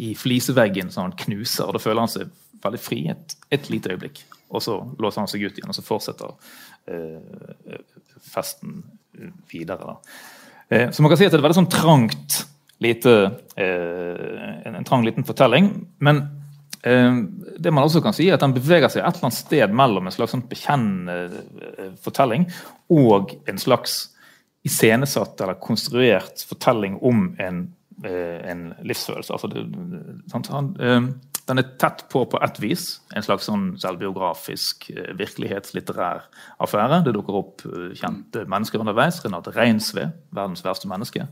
i 0.00 0.14
fliseveggen 0.18 0.90
som 0.90 1.08
han 1.08 1.18
knuser. 1.18 1.66
og 1.66 1.76
Da 1.76 1.82
føler 1.82 2.06
han 2.06 2.14
seg 2.14 2.30
veldig 2.64 2.80
fri 2.80 3.04
et, 3.12 3.36
et 3.52 3.68
lite 3.70 3.92
øyeblikk. 3.92 4.22
Og 4.54 4.62
så 4.62 4.78
låser 5.02 5.22
han 5.22 5.30
seg 5.30 5.44
ut 5.44 5.58
igjen, 5.58 5.70
og 5.72 5.76
så 5.76 5.84
fortsetter 5.84 6.34
eh, 6.90 7.80
festen 8.24 8.82
videre. 9.50 9.98
Eh, 10.68 10.90
så 10.90 11.02
man 11.02 11.12
kan 11.12 11.20
si 11.20 11.26
at 11.26 11.34
det 11.34 11.40
er 11.40 11.46
veldig 11.46 11.60
sånn 11.62 11.72
trangt 11.72 12.40
lite 12.82 13.12
eh, 13.56 14.66
en, 14.68 14.84
trang 14.86 15.04
liten 15.06 15.26
fortelling. 15.26 15.70
Men 16.04 16.22
eh, 16.82 17.20
det 17.58 17.72
man 17.72 17.86
også 17.86 18.02
kan 18.04 18.16
si 18.16 18.28
er 18.28 18.38
at 18.38 18.44
den 18.44 18.56
beveger 18.56 18.90
seg 18.92 19.02
et 19.02 19.16
eller 19.16 19.30
annet 19.30 19.40
sted 19.40 19.76
mellom 19.76 20.08
en 20.08 20.14
slags 20.14 20.34
sånn 20.36 20.46
bekjennende 20.50 21.44
eh, 21.78 21.94
fortelling 22.04 22.48
og 22.94 23.36
en 23.50 23.60
slags 23.60 24.00
iscenesatt 24.64 25.40
eller 25.44 25.60
konstruert 25.60 26.40
fortelling 26.48 26.96
om 27.04 27.26
en, 27.42 27.66
eh, 28.04 28.40
en 28.50 28.66
livsfølelse. 28.86 29.34
Altså 29.36 29.50
det, 29.52 29.66
sant? 30.32 30.48
Han, 30.54 30.72
den 31.48 31.60
er 31.60 31.74
tett 31.80 32.06
på 32.12 32.24
på 32.30 32.40
ett 32.44 32.60
vis. 32.62 32.86
En 33.14 33.24
slags 33.24 33.48
sånn 33.50 33.74
selvbiografisk, 33.80 34.88
virkelighetslitterær 35.18 36.24
affære. 36.64 37.02
Det 37.04 37.12
dukker 37.16 37.40
opp 37.40 37.66
kjente 37.98 38.46
mennesker 38.48 38.80
underveis. 38.80 39.20
Renate 39.24 39.52
Reinsve, 39.52 40.08
verdens 40.32 40.64
verste 40.64 40.88
menneske. 40.88 41.28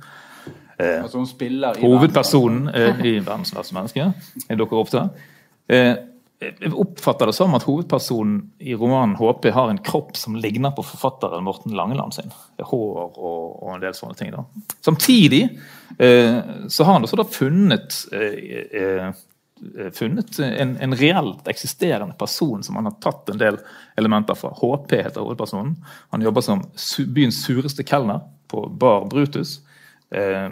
Eh, 0.77 1.03
altså 1.03 1.19
hun 1.19 1.29
spiller 1.29 1.79
i 1.79 1.85
Hovedpersonen 1.85 2.69
eh, 2.75 3.05
i 3.07 3.19
'Verdens 3.21 3.55
verste 3.55 3.77
menneske' 3.77 4.57
dukker 4.59 4.81
opp 4.81 4.91
der. 4.93 5.09
Eh, 5.69 5.95
jeg 6.43 6.73
oppfatter 6.75 7.29
det 7.31 7.35
som 7.37 7.55
at 7.55 7.63
hovedpersonen 7.63 8.39
i 8.61 8.75
romanen 8.75 9.17
'HP' 9.17 9.53
har 9.55 9.71
en 9.71 9.79
kropp 9.79 10.17
som 10.17 10.35
ligner 10.35 10.71
på 10.71 10.83
forfatteren 10.83 11.45
Morten 11.45 11.77
Langeland 11.77 12.15
sin. 12.15 12.33
Hår 12.59 13.19
og, 13.19 13.63
og 13.63 13.75
en 13.75 13.81
del 13.85 13.95
sånne 13.95 14.19
ting. 14.19 14.33
da. 14.33 14.45
Samtidig 14.81 15.43
eh, 15.99 16.41
så 16.69 16.85
har 16.85 16.93
han 16.93 17.03
også 17.03 17.21
da 17.21 17.29
funnet 17.31 18.01
eh, 18.13 18.83
eh, 18.83 19.13
funnet 19.95 20.39
en, 20.43 20.77
en, 20.81 20.95
reelt 20.99 21.49
eksisterende 21.49 22.17
person 22.19 22.63
som 22.63 22.77
han 22.77 22.89
har 22.89 22.97
tatt 23.05 23.31
en 23.31 23.39
del 23.39 23.59
elementer 24.01 24.35
fra. 24.39 24.51
HP 24.59 24.97
heter 24.97 25.23
hovedpersonen. 25.23 25.77
Han 26.11 26.25
jobber 26.25 26.45
som 26.45 26.65
byens 27.15 27.45
sureste 27.45 27.87
kelner 27.87 28.25
på 28.51 28.67
Bar 28.67 29.07
Brutus. 29.13 29.61
Eh, 30.11 30.51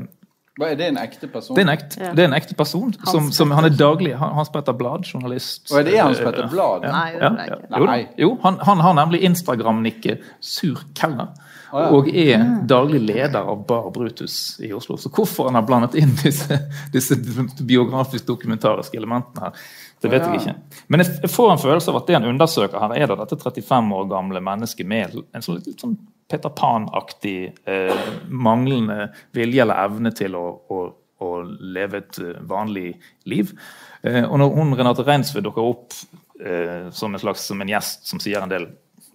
hva 0.60 0.68
Er 0.68 0.76
det 0.76 0.88
en 0.90 0.98
ekte 1.00 1.28
person? 1.30 1.56
Det 1.56 1.62
er 1.62 1.68
en 1.68 1.72
ekte, 1.72 2.00
ja. 2.02 2.10
er 2.12 2.26
en 2.26 2.36
ekte 2.36 2.54
person. 2.58 2.90
Som, 3.08 3.30
som, 3.32 3.52
han 3.56 3.64
er 3.64 3.76
daglig 3.76 4.12
Hans 4.20 4.50
Petter 4.52 4.74
Blad, 4.76 5.06
journalist. 5.08 5.70
Og 5.70 5.78
er 5.80 5.86
det 5.86 5.94
Hans 5.96 6.20
Petter 6.20 6.50
Blad? 6.50 6.84
Ja. 6.84 6.90
Nei, 6.92 7.06
det 7.14 7.22
er 7.22 7.38
det 7.38 8.00
ikke. 8.02 8.10
Jo, 8.18 8.26
jo 8.26 8.32
han, 8.42 8.58
han, 8.68 8.82
har 8.84 8.96
nemlig 8.98 9.22
Instagram-nikket 9.30 10.26
Sur 10.44 10.82
kelner. 10.98 11.32
Og 11.72 12.08
er 12.10 12.42
daglig 12.68 13.00
leder 13.04 13.46
av 13.46 13.64
Bar 13.66 13.90
Brutus 13.94 14.34
i 14.64 14.72
Oslo. 14.74 14.96
Så 14.98 15.12
hvorfor 15.14 15.48
han 15.48 15.58
har 15.58 15.66
blandet 15.68 15.96
inn 16.00 16.12
disse, 16.22 16.58
disse 16.92 17.18
biografisk-dokumentariske 17.60 18.98
elementene 18.98 19.48
her, 19.48 19.66
det 20.00 20.08
vet 20.08 20.24
jeg 20.24 20.40
ikke. 20.40 20.54
Men 20.88 21.04
jeg 21.04 21.28
får 21.30 21.52
en 21.52 21.60
følelse 21.60 21.92
av 21.92 22.00
at 22.00 22.08
det 22.08 22.16
han 22.16 22.28
undersøker 22.30 22.80
her, 22.80 22.94
er 22.96 23.10
da 23.10 23.18
dette 23.20 23.38
35 23.38 23.92
år 23.98 24.08
gamle 24.10 24.40
mennesket 24.44 24.88
med 24.88 25.18
en 25.20 25.44
sånn 25.44 25.60
litt 25.60 25.84
sånn 25.84 25.98
Peter 26.30 26.52
Pan-aktig 26.54 27.52
eh, 27.68 28.08
manglende 28.28 29.10
vilje 29.34 29.64
eller 29.64 29.82
evne 29.82 30.12
til 30.14 30.36
å, 30.38 30.44
å, 30.70 30.80
å 31.26 31.30
leve 31.44 32.04
et 32.04 32.20
eh, 32.22 32.38
vanlig 32.48 32.94
liv. 33.28 33.50
Eh, 34.06 34.22
og 34.22 34.38
når 34.40 34.54
hun 34.56 34.76
Renate 34.78 35.04
Reinsve 35.06 35.42
dukker 35.44 35.66
opp 35.72 35.96
eh, 36.38 36.86
som 36.94 37.14
en 37.14 37.22
slags 37.22 37.48
som 37.50 37.60
en 37.60 37.72
gjest 37.74 38.06
som 38.08 38.22
sier 38.22 38.40
en 38.40 38.52
del 38.52 38.70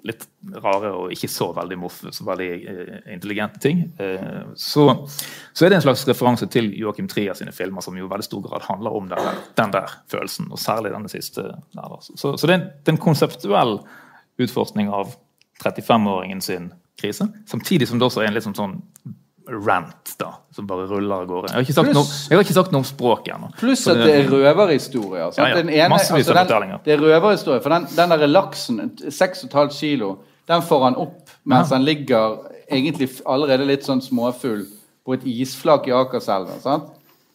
litt 0.05 0.25
rare 0.61 0.91
og 0.93 1.13
ikke 1.13 1.29
så 1.31 1.49
veldig 1.55 1.77
moffe, 1.81 2.11
så 2.13 2.25
veldig 2.27 2.49
eh, 2.53 2.95
intelligente 3.15 3.61
ting, 3.63 3.81
eh, 4.01 4.43
så, 4.55 4.85
så, 5.07 5.65
er 5.65 5.73
det 5.73 5.79
en 5.79 5.85
slags 5.87 6.05
referanse 6.09 6.47
til 6.53 6.69
Joachim 6.77 7.09
Trier 7.11 7.37
sine 7.37 7.53
filmer, 7.55 7.81
som 7.81 7.97
jo 7.97 8.05
i 8.05 8.11
veldig 8.11 8.27
stor 8.27 8.43
grad 8.45 8.67
handler 8.69 8.97
om 8.97 9.09
den 9.11 9.43
den 9.57 9.73
der 9.73 9.97
følelsen, 10.11 10.51
og 10.51 10.61
særlig 10.61 10.93
denne 10.93 11.09
siste. 11.09 11.47
Der, 11.73 11.99
så, 12.01 12.35
så 12.37 12.47
det 12.47 12.59
er 12.59 12.93
en 12.93 13.01
konseptuell 13.01 13.79
utforskning 14.41 14.91
av 14.93 15.15
35-åringen 15.63 16.41
sin 16.41 16.73
krise. 17.01 17.27
Samtidig 17.47 17.87
som 17.87 17.99
det 17.99 18.05
også 18.05 18.23
er 18.23 18.29
en 18.29 18.35
litt 18.35 18.45
sånn, 18.45 18.57
sånn 18.57 18.77
rant 19.47 20.15
da, 20.19 20.31
som 20.55 20.67
bare 20.67 20.87
ruller 20.89 21.23
av 21.23 21.27
gårde. 21.29 21.51
Jeg 21.51 21.57
har 21.57 21.65
ikke 21.65 21.75
sagt, 21.77 21.91
noe, 21.93 22.05
har 22.31 22.45
ikke 22.45 22.57
sagt 22.57 22.73
noe 22.73 22.81
om 22.81 22.87
språk 22.87 23.29
ennå. 23.33 23.51
Pluss 23.59 23.85
at 23.91 23.99
det 24.01 24.13
er 24.13 24.29
røverhistorier. 24.31 25.35
Ja, 25.37 25.49
ja. 25.51 25.61
Ene, 25.61 25.89
Massevis 25.93 26.29
av 26.31 26.41
altså, 26.41 26.61
den, 26.63 26.73
Det 26.85 26.95
er 26.95 27.03
røverhistorier, 27.03 27.61
for 27.63 27.75
den, 27.75 27.87
den 27.95 28.15
der 28.15 28.31
laksen, 28.31 28.81
6,5 29.05 29.75
kilo, 29.75 30.15
den 30.49 30.65
får 30.65 30.83
han 30.89 30.97
opp 31.01 31.21
mens 31.45 31.69
ja. 31.69 31.77
han 31.77 31.85
ligger 31.85 32.39
egentlig 32.65 33.09
allerede 33.29 33.67
litt 33.69 33.85
sånn 33.85 34.01
småfull 34.01 34.65
på 35.05 35.13
et 35.13 35.25
isflak 35.29 35.89
i 35.89 35.93
Akerselva. 35.93 36.79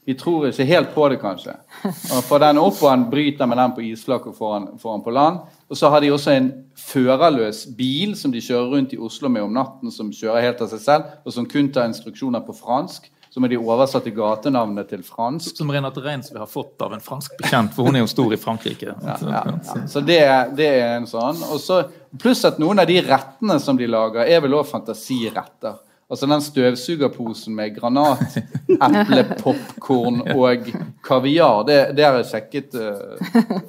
Vi 0.09 0.17
tror 0.19 0.49
ikke 0.49 0.67
helt 0.67 0.95
på 0.95 1.07
det, 1.13 1.21
kanskje. 1.23 1.55
Og 1.87 2.25
får 2.27 2.43
den 2.43 2.59
opp, 2.59 2.81
og 2.83 2.91
han 2.91 3.07
bryter 3.13 3.47
med 3.47 3.61
den 3.61 3.75
på 3.77 3.85
isflaket 3.93 4.33
og 4.33 4.39
får 4.39 4.55
han, 4.57 4.69
får 4.83 4.97
han 4.97 5.05
på 5.05 5.15
land. 5.15 5.43
Og 5.71 5.79
så 5.79 5.89
har 5.93 6.03
de 6.03 6.11
også 6.11 6.35
en 6.35 6.51
førerløs 6.79 7.63
bil 7.79 8.17
som 8.19 8.33
de 8.35 8.43
kjører 8.43 8.73
rundt 8.75 8.95
i 8.97 8.99
Oslo 8.99 9.31
med 9.31 9.47
om 9.47 9.55
natten, 9.55 9.93
som 9.95 10.11
kjører 10.11 10.49
helt 10.49 10.63
av 10.65 10.71
seg 10.73 10.83
selv, 10.83 11.13
og 11.23 11.35
som 11.35 11.47
kun 11.47 11.71
tar 11.71 11.87
instruksjoner 11.87 12.43
på 12.43 12.57
fransk. 12.59 13.07
Så 13.31 13.39
må 13.39 13.47
de 13.47 13.61
oversatte 13.61 14.11
gatenavnene 14.11 14.83
til 14.91 15.05
fransk. 15.07 15.55
Som 15.55 15.71
Renate 15.71 16.03
Reinsve 16.03 16.41
har 16.43 16.49
fått 16.51 16.83
av 16.83 16.97
en 16.97 17.05
fransk 17.05 17.37
bekjent, 17.39 17.71
for 17.77 17.87
hun 17.87 17.95
er 17.95 18.03
jo 18.03 18.11
stor 18.11 18.35
i 18.35 18.41
Frankrike. 18.41 18.97
Ja, 19.07 19.15
ja, 19.23 19.43
ja. 19.47 19.77
Så 19.87 20.03
det, 20.03 20.19
det, 20.59 20.67
er 20.81 20.97
en 20.97 21.07
sånn. 21.07 21.39
Også, 21.55 21.85
pluss 22.19 22.43
at 22.49 22.59
noen 22.59 22.83
av 22.83 22.91
de 22.91 22.99
rettene 23.07 23.61
som 23.63 23.79
de 23.79 23.87
lager, 23.87 24.27
er 24.27 24.43
vel 24.43 24.59
òg 24.59 24.67
fantasiretter. 24.67 25.79
Altså 26.11 26.27
den 26.27 26.43
støvsugerposen 26.43 27.55
med 27.55 27.77
granat, 27.77 28.41
eple, 28.89 29.23
popkorn 29.39 30.25
og 30.35 30.67
kaviar, 31.11 31.65
det, 31.67 31.79
det 31.99 32.05
har 32.07 32.15
jeg 32.21 32.27
sjekket. 32.31 32.75
Eh, 32.79 32.85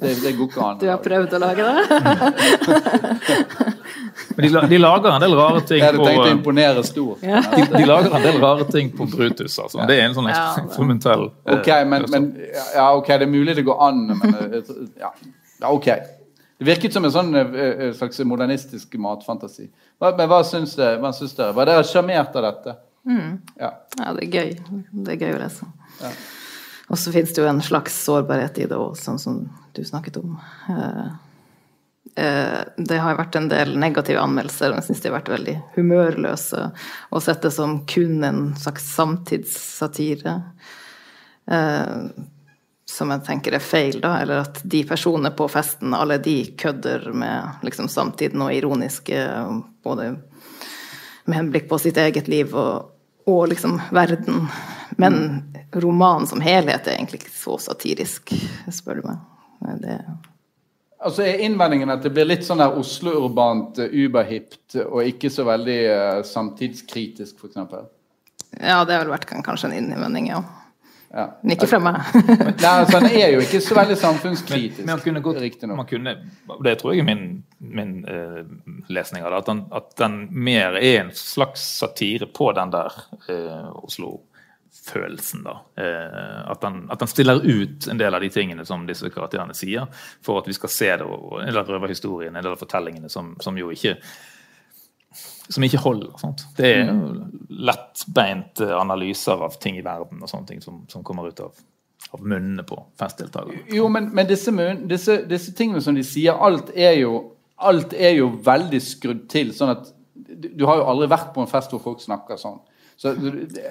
det, 0.00 0.10
det 0.22 0.32
går 0.38 0.46
ikke 0.48 0.62
an. 0.66 0.76
Du 0.82 0.86
har 0.90 1.00
prøvd 1.02 1.30
å 1.36 1.38
lage 1.42 1.62
det? 1.66 1.74
Men 4.36 4.42
de, 4.46 4.50
de, 4.70 4.78
lager 4.78 5.10
en 5.10 5.20
del 5.24 5.34
rare 5.36 5.60
ting 5.66 5.82
på 5.82 6.06
Jeg 6.06 6.18
å 6.20 6.26
imponere 6.30 6.82
stort. 6.86 7.22
Ja. 7.26 7.40
De, 7.52 7.62
de, 7.72 7.84
lager 7.88 8.14
en 8.16 8.24
del 8.24 8.38
rare 8.42 8.64
ting 8.70 8.90
på 8.94 9.06
Brutus. 9.10 9.58
Altså. 9.58 9.78
Det 9.88 9.96
er 9.98 10.04
en 10.08 10.16
sånn 10.16 10.30
eksperimentell 10.32 11.24
ja, 11.28 11.32
ok, 11.56 11.68
men, 11.88 12.00
men, 12.12 12.22
ja, 12.76 12.86
ok, 12.96 13.08
det 13.20 13.26
er 13.26 13.32
mulig 13.32 13.52
det 13.58 13.64
går 13.66 13.78
an, 13.88 13.98
men 14.20 14.30
eh, 14.46 14.72
ja, 15.00 15.10
ok. 15.70 15.88
Det 16.62 16.68
virket 16.68 16.92
som 16.94 17.04
en 17.08 17.14
sånn 17.14 17.30
slags 17.98 18.16
modernistisk 18.28 18.88
matfantasi. 19.02 19.64
Hva, 19.98 20.06
men? 20.18 20.26
Hva 20.30 20.40
syns 20.46 20.72
dere? 20.78 21.52
Var 21.56 21.64
dere 21.68 21.88
sjarmert 21.88 22.32
av 22.38 22.42
dette? 22.46 22.70
Mm. 23.08 23.32
Ja. 23.58 23.70
ja. 23.98 24.12
det 24.14 24.28
er 24.28 24.30
gøy. 24.30 24.50
Det 24.92 25.10
er 25.16 25.20
gøy 25.26 25.32
å 25.34 25.42
lese. 25.42 25.64
Ja. 26.02 26.10
Og 26.92 26.98
så 27.00 27.12
fins 27.12 27.32
det 27.32 27.40
jo 27.40 27.48
en 27.48 27.62
slags 27.64 27.94
sårbarhet 28.04 28.58
i 28.60 28.68
det 28.68 28.76
òg, 28.76 28.96
sånn 29.00 29.20
som 29.20 29.38
du 29.72 29.80
snakket 29.84 30.18
om. 30.20 30.34
Uh, 30.68 31.06
uh, 32.20 32.58
det 32.76 32.98
har 33.00 33.16
vært 33.16 33.38
en 33.40 33.48
del 33.48 33.72
negative 33.80 34.20
anmeldelser, 34.20 34.74
og 34.74 34.80
jeg 34.82 34.90
syns 34.90 35.00
de 35.00 35.08
har 35.08 35.16
vært 35.16 35.32
veldig 35.32 35.54
humørløse. 35.78 36.66
Og 37.08 37.24
sett 37.24 37.46
det 37.46 37.54
som 37.56 37.78
kun 37.88 38.20
en 38.28 38.42
slags 38.60 38.90
samtidssatire. 38.92 40.36
Uh, 41.48 42.12
som 42.92 43.08
jeg 43.14 43.24
tenker 43.24 43.56
er 43.56 43.64
feil, 43.64 43.96
da. 44.02 44.18
Eller 44.20 44.42
at 44.44 44.60
de 44.68 44.82
personene 44.84 45.32
på 45.32 45.48
festen, 45.48 45.96
alle 45.96 46.18
de 46.20 46.36
kødder 46.60 47.08
med 47.16 47.64
liksom, 47.64 47.88
samtiden 47.88 48.44
og 48.44 48.52
ironiske 48.52 49.22
Både 49.82 50.12
med 51.24 51.36
henblikk 51.38 51.64
på 51.70 51.78
sitt 51.80 51.96
eget 51.98 52.28
liv 52.30 52.52
og, 52.54 52.92
og 53.26 53.48
liksom 53.50 53.80
verden. 53.94 54.44
Men 55.00 55.18
romanen 55.72 56.26
som 56.28 56.42
helhet 56.44 56.86
er 56.86 56.98
egentlig 56.98 57.22
ikke 57.22 57.34
så 57.36 57.56
satirisk, 57.70 58.34
spør 58.72 59.00
du 59.00 59.08
meg. 59.12 59.24
Det 59.82 59.98
Altså 61.02 61.24
Er 61.26 61.40
innvendingen 61.42 61.90
at 61.90 62.04
det 62.04 62.12
blir 62.14 62.28
litt 62.28 62.44
sånn 62.46 62.60
der 62.62 62.76
Oslo-urbant, 62.78 63.80
uh, 63.82 63.90
uberhipt 63.90 64.76
og 64.84 65.02
ikke 65.02 65.32
så 65.34 65.42
veldig 65.48 65.78
uh, 65.90 66.20
samtidskritisk, 66.26 67.42
f.eks.? 67.42 67.58
Ja, 68.60 68.82
det 68.86 68.94
har 68.94 69.02
vel 69.02 69.10
vært 69.10 69.26
kanskje 69.26 69.72
en 69.72 69.78
innvending, 69.80 70.28
ja. 70.30 70.44
Ja. 71.12 71.26
Men 71.42 71.52
ikke 71.52 71.68
fra 71.68 71.78
meg. 71.82 71.98
Nei, 72.14 72.70
altså, 72.70 72.96
Han 73.02 73.10
er 73.10 73.34
jo 73.34 73.42
ikke 73.44 73.60
så 73.60 73.76
veldig 73.76 73.96
samfunnskritisk. 74.06 74.80
Men, 74.86 74.94
men 74.94 75.02
kunne 75.04 75.22
gått, 75.24 75.66
man 75.68 75.88
kunne, 75.88 76.14
Det 76.64 76.76
tror 76.80 76.94
jeg 76.94 77.02
er 77.02 77.08
min, 77.10 77.26
min 77.60 77.98
uh, 78.06 78.40
lesning 78.88 79.26
av 79.26 79.34
det. 79.34 79.42
At 79.42 79.50
den, 79.50 79.62
at 79.76 79.90
den, 80.00 80.16
mer 80.32 80.78
er 80.80 81.02
en 81.02 81.12
slags 81.16 81.66
satire 81.82 82.30
på 82.32 82.48
den 82.56 82.72
der 82.72 82.96
uh, 83.28 83.74
Oslo-følelsen. 84.82 85.42
da. 85.42 85.50
Uh, 85.78 86.50
at, 86.50 86.58
han, 86.62 86.90
at, 86.90 87.00
han, 87.00 87.08
stiller 87.08 87.40
ut 87.44 87.88
en 87.88 87.98
del 87.98 88.14
av 88.14 88.20
de 88.20 88.30
tingene 88.30 88.64
som 88.64 88.86
disse 88.86 89.10
karakterene 89.10 89.54
sier, 89.54 89.86
for 90.22 90.40
at 90.40 90.48
vi 90.48 90.52
skal 90.52 90.70
se 90.70 90.90
det, 90.96 91.04
og 91.04 91.40
en 91.40 91.46
del 91.46 91.58
av 91.58 91.68
røverhistorien, 91.68 92.34
en 92.36 92.42
del 92.42 92.52
av 92.52 92.60
fortellingene 92.60 93.08
som, 93.08 93.36
som 93.40 93.58
jo 93.58 93.70
ikke 93.70 93.96
som 95.48 95.64
ikke 95.64 95.82
holder. 95.82 96.12
Sant? 96.16 96.46
Det 96.56 96.68
er 96.78 96.86
mm. 96.88 97.50
lettbeinte 97.68 98.70
analyser 98.72 99.42
av 99.44 99.58
ting 99.60 99.76
i 99.76 99.84
verden 99.84 100.22
og 100.22 100.30
sånne 100.30 100.48
ting 100.48 100.62
som, 100.64 100.86
som 100.88 101.02
kommer 101.04 101.28
ut 101.28 101.42
av, 101.44 101.52
av 102.14 102.22
munnene 102.22 102.64
på 102.64 102.78
festdeltakerne. 103.00 103.66
Jo, 103.74 103.90
men, 103.92 104.08
men 104.14 104.30
disse, 104.30 104.54
disse, 104.88 105.18
disse, 105.28 105.52
tingene 105.58 105.82
som 105.84 105.98
de 105.98 106.06
sier, 106.06 106.32
alt 106.32 106.72
er, 106.72 106.94
jo, 107.02 107.34
alt 107.60 107.92
er 107.92 108.16
jo 108.16 108.30
veldig 108.46 108.80
skrudd 108.80 109.26
til. 109.28 109.52
sånn 109.52 109.74
at 109.74 109.92
Du 110.14 110.64
har 110.64 110.80
jo 110.80 110.88
aldri 110.88 111.10
vært 111.12 111.34
på 111.34 111.44
en 111.44 111.50
fest 111.50 111.74
hvor 111.74 111.84
folk 111.84 112.00
snakker 112.00 112.40
sånn. 112.40 112.62
Så 113.02 113.14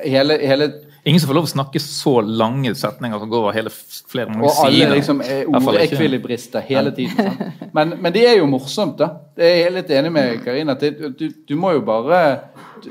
hele, 0.03 0.38
hele 0.38 0.73
Ingen 1.03 1.19
som 1.19 1.27
får 1.27 1.36
lov 1.38 1.45
å 1.47 1.49
snakke 1.49 1.79
så 1.79 2.11
lange 2.21 2.73
setninger 2.75 3.19
som 3.19 3.29
går 3.32 3.39
over 3.39 3.55
hele 3.55 3.71
flere 3.71 4.27
mange 4.29 4.49
sider. 4.51 4.59
Og 4.59 4.65
alle 4.67 4.97
liksom 4.99 5.21
er 5.23 5.47
ordekvilibrister 5.47 6.65
hele 6.67 6.91
tiden. 6.93 7.29
Men, 7.71 7.95
men, 7.95 8.11
det 8.13 8.25
er 8.27 8.36
jo 8.38 8.49
morsomt, 8.51 8.99
da. 8.99 9.07
Det 9.38 9.47
er 9.47 9.55
jeg 9.63 9.73
litt 9.77 9.93
enig 9.95 10.11
med 10.13 10.43
Karina. 10.43 10.75
Du, 10.75 11.23
du, 11.32 11.53
må 11.55 11.71
jo 11.77 11.82
bare 11.88 12.19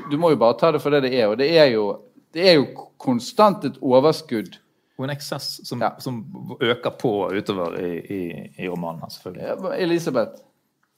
du 0.09 0.17
må 0.17 0.33
jo 0.33 0.39
bare 0.41 0.57
ta 0.59 0.71
det 0.73 0.81
for 0.83 0.91
det 0.91 1.03
det 1.05 1.13
er. 1.21 1.29
Og 1.29 1.37
det 1.39 1.51
er 1.53 1.69
jo, 1.75 1.85
det 2.33 2.49
er 2.49 2.57
jo 2.57 2.65
konstant 2.99 3.69
et 3.69 3.77
overskudd. 3.77 4.57
Og 4.97 5.05
en 5.05 5.13
eksess 5.13 5.61
som, 5.69 5.85
ja. 5.85 5.93
som 6.01 6.19
øker 6.57 6.97
på 6.97 7.13
utover 7.37 7.77
i, 7.79 7.93
i, 8.01 8.21
i 8.65 8.67
romanen. 8.67 9.05
selvfølgelig. 9.13 9.77
Elisabeth, 9.77 10.41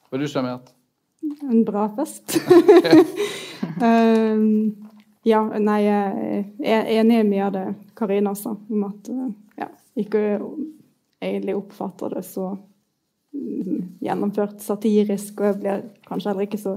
var 0.07 0.23
du 0.23 0.31
sjarmert? 0.31 0.73
En 1.43 1.61
bra 1.67 1.85
fest. 1.99 2.39
um, 3.83 4.71
Ja, 5.23 5.39
nei, 5.55 5.79
jeg 5.87 6.45
er 6.67 6.89
enig 6.99 7.21
i 7.21 7.27
mye 7.27 7.45
av 7.47 7.53
det 7.55 7.65
Karina 7.95 8.33
sa, 8.35 8.57
om 8.57 8.85
at 8.89 9.07
eh, 9.11 9.29
ja, 9.61 9.69
ikke 9.99 10.23
egentlig 11.23 11.55
oppfatter 11.55 12.17
det 12.17 12.25
så 12.27 12.49
mm, 13.31 13.99
gjennomført 14.03 14.59
satirisk, 14.63 15.39
og 15.39 15.47
jeg 15.47 15.59
blir 15.61 15.85
kanskje 16.09 16.31
heller 16.31 16.47
ikke 16.47 16.59
så 16.59 16.75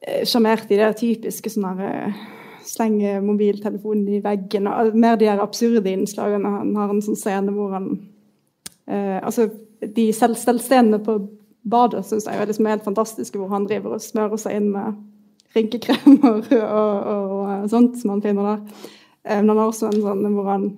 eh, 0.00 0.24
sjarmert 0.24 0.72
i 0.72 0.80
det 0.80 0.94
typiske 1.02 1.52
sånn 1.52 1.68
her 1.74 1.84
eh, 1.90 2.24
slenge 2.64 3.18
mobiltelefonen 3.20 4.08
i 4.08 4.22
veggen. 4.24 4.70
og 4.70 4.96
Mer 4.96 5.20
de 5.20 5.28
her 5.28 5.42
absurde 5.42 5.92
innslagene. 5.92 6.56
Han 6.60 6.76
har 6.78 6.92
en 6.92 7.04
sånn 7.04 7.18
scene 7.18 7.52
hvor 7.52 7.74
han 7.76 7.88
eh, 8.86 9.18
Altså, 9.20 9.48
de 9.82 10.12
selv, 10.14 10.38
selvscenene 10.38 11.02
på 11.02 11.18
badet 11.62 12.04
syns 12.06 12.26
jeg 12.26 12.38
er 12.38 12.48
liksom 12.48 12.68
helt 12.70 12.84
fantastiske, 12.86 13.38
hvor 13.38 13.50
han 13.52 13.66
driver 13.68 13.96
og 13.96 14.04
smører 14.04 14.40
seg 14.40 14.56
inn 14.58 14.70
med 14.72 15.00
rynkekremer 15.56 16.40
og, 16.40 16.50
og, 16.56 17.36
og, 17.36 17.70
sånt 17.72 18.00
som 18.00 18.14
han 18.14 18.24
finner 18.24 18.50
der. 18.52 18.90
Eh, 19.26 19.38
men 19.38 19.52
han 19.52 19.62
har 19.62 19.70
også 19.70 19.92
en 19.92 20.02
sånn 20.02 20.26
hvor 20.34 20.50
han 20.50 20.68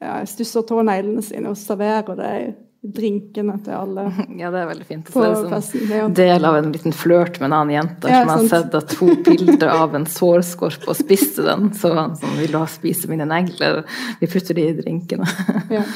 ja, 0.00 0.18
stusser 0.28 0.64
tåneglene 0.68 1.22
sine 1.24 1.52
og 1.52 1.58
serverer 1.60 2.16
det 2.18 2.34
drinkene 2.80 3.58
til 3.60 3.74
alle 3.76 4.06
Ja, 4.40 4.48
det 4.52 4.62
er 4.62 4.68
veldig 4.70 4.86
fint. 4.88 5.10
Så 5.12 5.24
er 5.24 5.34
det 5.34 5.40
sånn 5.42 5.52
festen. 5.52 5.90
Ja. 5.92 6.06
del 6.20 6.46
av 6.48 6.56
en 6.60 6.70
liten 6.72 6.96
flørt 6.96 7.36
med 7.40 7.50
en 7.50 7.56
annen 7.58 7.74
jente 7.76 8.12
Ja, 8.12 8.22
som 8.22 8.32
har 8.32 8.46
sett 8.48 8.78
at 8.78 8.94
hun 9.00 9.20
bilder 9.26 9.74
av 9.74 9.98
en 9.98 10.08
sårskorpe 10.08 10.88
og 10.88 10.98
spiste 10.98 11.44
den. 11.46 11.70
Så 11.76 11.92
han 11.96 12.16
sånn, 12.20 12.38
vil 12.40 12.54
du 12.54 12.58
ha 12.60 12.64
spise 12.70 13.10
mine 13.10 13.28
negler? 13.28 13.82
Vi 14.22 14.30
putter 14.30 14.56
de 14.56 14.70
i 14.70 14.78
drinkene. 14.80 15.28
Ja. 15.72 15.84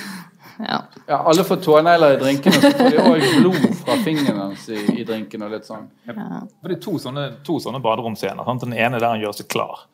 ja. 0.59 0.79
Ja, 1.09 1.19
alle 1.29 1.45
får 1.45 1.57
tånegler 1.65 2.15
i 2.17 2.21
drinkene, 2.21 2.61
så 2.61 2.71
får 2.71 2.91
de 2.95 2.99
òg 2.99 3.25
blod 3.41 3.75
fra 3.81 3.97
fingrene 4.05 4.51
i, 4.69 5.01
i 5.01 5.05
drinken. 5.05 5.43
og 5.43 5.51
litt 5.51 5.67
sånn. 5.69 5.89
Ja. 6.07 6.43
det 6.63 6.77
er 6.77 6.81
to 6.81 6.99
sånne, 6.99 7.25
to 7.45 7.59
sånne 7.61 7.81
baderomscener. 7.83 8.45
Sant? 8.45 8.61
Den 8.67 8.73
ene 8.77 8.99
der 9.01 9.09
han 9.17 9.21
gjør 9.21 9.35
seg 9.41 9.49
klar 9.49 9.87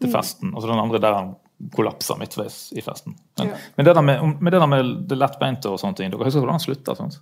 til 0.00 0.10
festen, 0.12 0.54
og 0.54 0.62
så 0.62 0.68
den 0.70 0.78
andre 0.78 0.98
der 1.02 1.14
han 1.14 1.34
kollapser 1.74 2.18
midtveis 2.20 2.72
i 2.76 2.82
festen. 2.84 3.14
Men, 3.38 3.48
Ja. 3.48 3.54
men 3.76 3.84
det 3.86 3.94
der 3.94 4.02
med, 4.02 4.22
med 4.40 4.52
det 4.52 4.60
der 4.60 4.66
med 4.66 5.08
det 5.08 5.16
lettbeinte 5.18 5.70
og 5.72 5.78
sånne 5.80 5.96
ting, 5.96 6.10
dere 6.12 6.24
husker 6.24 6.40
hvordan 6.44 6.58
han 6.60 6.60
slutta? 6.66 6.94
Sant? 6.96 7.18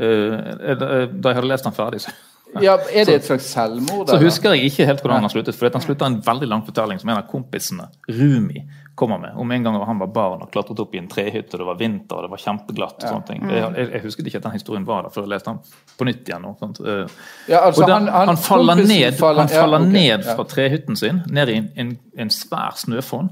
Eh, 0.00 0.56
det- 0.80 1.20
da 1.20 1.28
jeg 1.28 1.36
hadde 1.36 1.48
lest 1.48 1.64
den 1.64 1.72
ferdig, 1.76 2.00
så, 2.00 2.10
Ja, 2.60 2.72
Er 2.90 3.04
det 3.04 3.14
et 3.14 3.24
slags 3.24 3.44
selvmord? 3.46 4.08
så 4.08 4.16
så 4.16 4.24
husker 4.24 4.54
jeg 4.56 4.72
ikke 4.72 4.86
helt 4.86 5.00
hvordan 5.04 5.20
han 5.20 5.30
sluttet. 5.30 5.54
For 5.54 5.70
han 5.70 5.80
slutta 5.84 6.06
en 6.06 6.20
veldig 6.20 6.48
lang 6.48 6.62
fortelling 6.66 6.98
som 6.98 7.08
en 7.10 7.18
av 7.18 7.28
kompisene, 7.30 7.86
Rumi, 8.08 8.64
kommer 9.00 9.18
med. 9.22 9.32
Om 9.40 9.50
en 9.56 9.64
gang 9.66 9.78
han 9.88 9.98
var 10.02 10.10
barn 10.14 10.44
og 10.44 10.52
klatret 10.52 10.78
opp 10.84 10.94
i 10.94 11.00
en 11.00 11.08
trehytte, 11.10 11.56
og 11.56 11.62
det 11.64 11.68
var 11.70 11.80
vinter 11.80 12.20
og 12.20 12.26
det 12.28 12.30
var 12.36 12.42
kjempeglatt. 12.44 13.00
og 13.02 13.08
sånne 13.08 13.26
ting. 13.32 13.48
Jeg, 13.50 13.66
jeg, 13.80 13.90
jeg 13.96 14.04
husket 14.04 14.28
ikke 14.30 14.42
at 14.44 14.48
den 14.50 14.56
historien 14.58 14.86
var 14.88 15.02
der 15.08 15.14
før 15.16 15.24
jeg 15.26 15.32
leste 15.34 15.54
den 15.54 15.60
på 15.98 16.08
nytt 16.10 16.28
igjen. 16.30 16.48
Og? 16.52 16.64
Eh, 16.84 17.20
Ja, 17.50 17.64
altså, 17.66 17.82
og 17.82 17.88
den, 17.88 18.06
han- 18.06 18.14
han, 18.20 18.34
han- 18.34 18.42
faller 18.46 18.74
ned, 18.84 19.18
faller- 19.18 19.46
han 19.48 19.54
ja, 19.56 19.66
okay, 19.66 19.86
ok, 19.86 19.92
ned 19.98 20.24
fra 20.36 20.44
trehytten 20.54 20.96
sin, 20.96 21.22
ned 21.30 21.48
i 21.48 21.56
en, 21.64 21.70
en, 21.76 21.94
en 22.26 22.30
svær 22.30 22.76
snøfonn. 22.76 23.30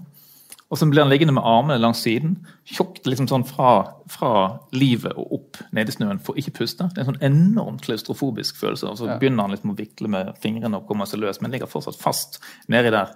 Og 0.68 0.76
så 0.76 0.84
blir 0.90 1.00
han 1.00 1.08
liggende 1.08 1.32
med 1.32 1.46
armene 1.48 1.78
langs 1.80 2.02
siden, 2.04 2.34
tjukt 2.68 3.06
liksom 3.08 3.24
sånn 3.30 3.44
fra, 3.48 3.70
fra 4.12 4.32
livet 4.76 5.14
og 5.16 5.30
opp 5.38 5.56
ned 5.72 5.88
i 5.88 5.94
snøen, 5.94 6.18
for 6.20 6.36
ikke 6.36 6.52
puste. 6.58 6.84
Det 6.92 7.00
er 7.00 7.06
en 7.06 7.14
sånn 7.14 7.24
enormt 7.24 7.80
klaustrofobisk 7.86 8.58
følelse. 8.60 8.90
Og 8.90 8.98
så 9.00 9.08
begynner 9.18 9.46
han 9.46 9.54
liksom 9.56 9.72
å 9.72 9.76
vikle 9.78 10.10
med 10.12 10.34
fingrene 10.42 10.76
og 10.76 10.84
komme 10.90 11.06
seg 11.08 11.22
løs, 11.24 11.40
men 11.40 11.54
ligger 11.56 11.70
fortsatt 11.72 11.96
fast 11.96 12.36
nedi 12.68 12.92
der 12.92 13.14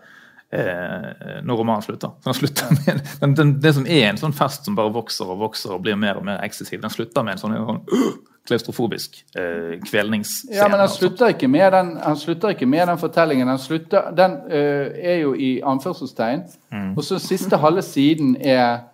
når 0.52 1.56
romanen 1.56 1.84
slutter. 1.84 2.10
Så 2.20 2.28
den 2.28 2.36
slutter 2.36 2.74
med 2.76 2.98
den, 3.22 3.34
den, 3.38 3.52
Det 3.64 3.70
som 3.72 3.86
er 3.88 4.10
en 4.10 4.18
sånn 4.20 4.34
fest 4.36 4.66
som 4.68 4.76
bare 4.76 4.92
vokser 4.92 5.30
og 5.32 5.40
vokser 5.46 5.72
og 5.78 5.86
blir 5.86 5.96
mer 5.96 6.20
og 6.20 6.26
mer 6.28 6.42
eksessiv, 6.44 6.82
den 6.82 6.92
slutter 6.92 7.24
med 7.24 7.38
en 7.38 7.40
sånn, 7.40 7.54
en 7.56 7.70
sånn 7.70 8.18
klaustrofobisk 8.48 9.24
eh, 9.38 9.78
kvelningsscene. 9.86 10.56
Ja, 10.56 10.68
men 10.68 10.80
han 10.82 10.90
slutter 10.90 11.30
ikke 11.32 11.48
med 11.50 11.72
den, 11.72 11.92
han 12.02 12.16
slutter 12.18 12.54
ikke 12.54 12.66
med 12.66 12.88
den 12.90 12.98
fortellingen. 12.98 13.48
Den, 13.48 13.60
slutter, 13.62 14.10
den 14.18 14.38
eh, 14.50 14.96
er 15.12 15.20
jo 15.22 15.34
i 15.34 15.52
anførselstegn. 15.64 16.42
Mm. 16.74 16.90
Og 16.96 17.06
så 17.06 17.20
siste 17.22 17.60
halve 17.62 17.84
siden 17.86 18.34
er, 18.40 18.88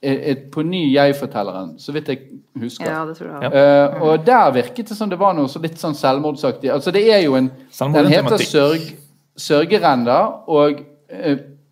er 0.00 0.40
på 0.52 0.64
ny 0.64 0.86
jeg-fortelleren, 0.94 1.74
så 1.82 1.92
vidt 1.92 2.08
jeg 2.12 2.22
husker. 2.62 2.88
ja, 2.88 3.04
det 3.08 3.18
tror 3.18 3.34
jeg. 3.34 3.52
Ja. 3.52 3.88
Uh, 3.92 4.02
og 4.08 4.26
der 4.26 4.52
virket 4.56 4.88
det 4.88 4.96
som 4.96 5.10
det 5.12 5.20
var 5.20 5.36
noe 5.36 5.50
så 5.50 5.60
litt 5.60 5.80
sånn 5.80 5.96
selvmordsaktig. 5.96 6.72
Altså 6.72 6.94
det 6.94 7.04
er 7.12 7.24
jo 7.26 7.36
en 7.36 7.50
Den 7.78 8.12
heter 8.12 8.44
sørg, 8.44 8.94
Sørgerender, 9.36 10.48
og 10.48 10.78
eh, 10.80 10.84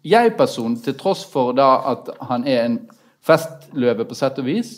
jeg-personen, 0.05 0.77
til 0.83 0.97
tross 0.99 1.25
for 1.31 1.55
da 1.57 1.71
at 1.95 2.11
han 2.29 2.47
er 2.47 2.65
en 2.65 2.79
festløve 3.25 4.05
på 4.05 4.17
sett 4.19 4.39
og 4.39 4.49
vis, 4.49 4.77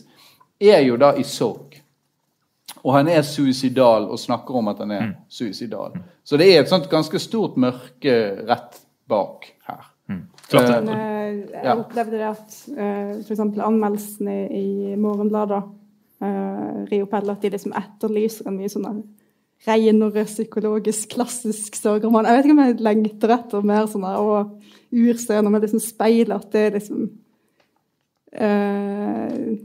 er 0.61 0.81
jo 0.87 0.97
da 1.01 1.13
i 1.19 1.25
sorg. 1.27 1.75
Og 2.85 2.95
han 2.95 3.09
er 3.11 3.25
suicidal 3.27 4.07
og 4.07 4.21
snakker 4.21 4.55
om 4.61 4.71
at 4.71 4.79
han 4.85 4.95
er 4.95 5.11
suicidal. 5.29 5.99
Så 6.25 6.39
det 6.39 6.53
er 6.53 6.63
et 6.63 6.71
sånt 6.71 6.87
ganske 6.91 7.19
stort 7.19 7.59
mørke 7.59 8.17
rett 8.47 8.81
bak 9.11 9.51
her. 9.67 9.93
Klart 10.49 10.71
Eh. 10.71 10.85
Men 10.85 10.89
eh, 10.95 11.65
jeg 11.65 11.79
opplevde 11.79 12.19
det 12.21 12.29
at 12.29 12.57
uh, 12.71 13.17
f.eks. 13.27 13.41
anmeldelsene 13.41 14.37
i, 14.55 14.95
Morgenbladet, 15.01 15.63
uh, 16.23 16.85
rir 16.87 17.03
opp 17.03 17.17
at 17.19 17.43
de 17.43 17.51
liksom 17.51 17.75
etterlyser 17.77 18.47
en 18.47 18.59
mye 18.61 18.71
sånn 18.71 18.87
renere 19.67 20.25
psykologisk, 20.29 21.09
klassisk 21.17 21.75
sorgroman. 21.79 22.27
Jeg 22.29 22.37
vet 22.37 22.45
ikke 22.49 22.57
om 22.57 22.65
jeg 22.65 22.81
lengter 22.85 23.33
etter 23.39 23.65
mer 23.67 23.87
sånn 23.91 24.05
der, 24.07 24.19
og 24.21 24.61
urscener 24.93 25.51
med 25.51 25.65
liksom 25.67 25.81
speil, 25.83 26.33
at 26.37 26.51
det 26.53 26.61
er 26.69 26.77
liksom 26.77 27.07
uh, 28.41 29.57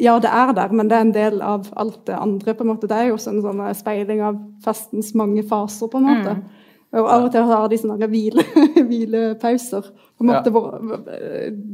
Ja, 0.00 0.14
det 0.22 0.30
er 0.30 0.52
der, 0.54 0.70
men 0.72 0.88
det 0.88 0.96
er 0.96 1.04
en 1.04 1.12
del 1.14 1.40
av 1.42 1.66
alt 1.76 2.04
det 2.06 2.14
andre. 2.16 2.54
på 2.54 2.62
en 2.62 2.70
måte. 2.70 2.86
Det 2.88 2.96
er 2.96 3.08
jo 3.10 3.16
også 3.18 3.32
en 3.34 3.42
sånn 3.42 3.62
speiling 3.74 4.20
av 4.22 4.38
festens 4.64 5.10
mange 5.18 5.42
faser, 5.42 5.90
på 5.90 5.98
en 5.98 6.06
måte. 6.06 6.36
Og 6.94 7.06
av 7.10 7.24
og 7.26 7.32
til 7.34 7.44
har 7.46 7.68
de 7.70 7.78
sånne 7.78 8.06
hvile, 8.10 8.42
hvilepauser. 8.88 9.90
på 10.18 10.24
en 10.24 10.30
Ja. 10.30 10.38
måte 10.40 10.50
hvor 10.50 10.78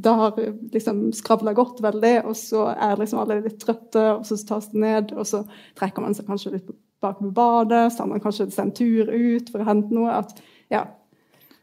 Det 0.02 0.12
har 0.14 0.32
liksom 0.72 1.12
skravla 1.12 1.52
godt 1.54 1.80
veldig, 1.82 2.24
og 2.24 2.34
så 2.36 2.66
er 2.74 2.96
liksom 2.96 3.18
alle 3.20 3.40
litt 3.42 3.60
trøtte, 3.60 4.16
og 4.18 4.24
så 4.26 4.36
tas 4.48 4.68
det 4.72 4.80
ned, 4.80 5.12
og 5.12 5.26
så 5.26 5.44
trekker 5.76 6.00
man 6.02 6.14
seg 6.14 6.26
kanskje 6.26 6.52
litt 6.56 6.70
bak 7.02 7.18
på 7.18 7.30
badet, 7.34 7.92
så 7.92 8.02
har 8.04 8.08
man 8.12 8.20
kanskje 8.24 8.48
sendt 8.54 8.76
tur 8.78 9.10
ut 9.12 9.50
for 9.52 9.62
å 9.62 9.68
hente 9.68 9.94
noe. 9.94 10.10
At, 10.22 10.38
ja. 10.72 10.84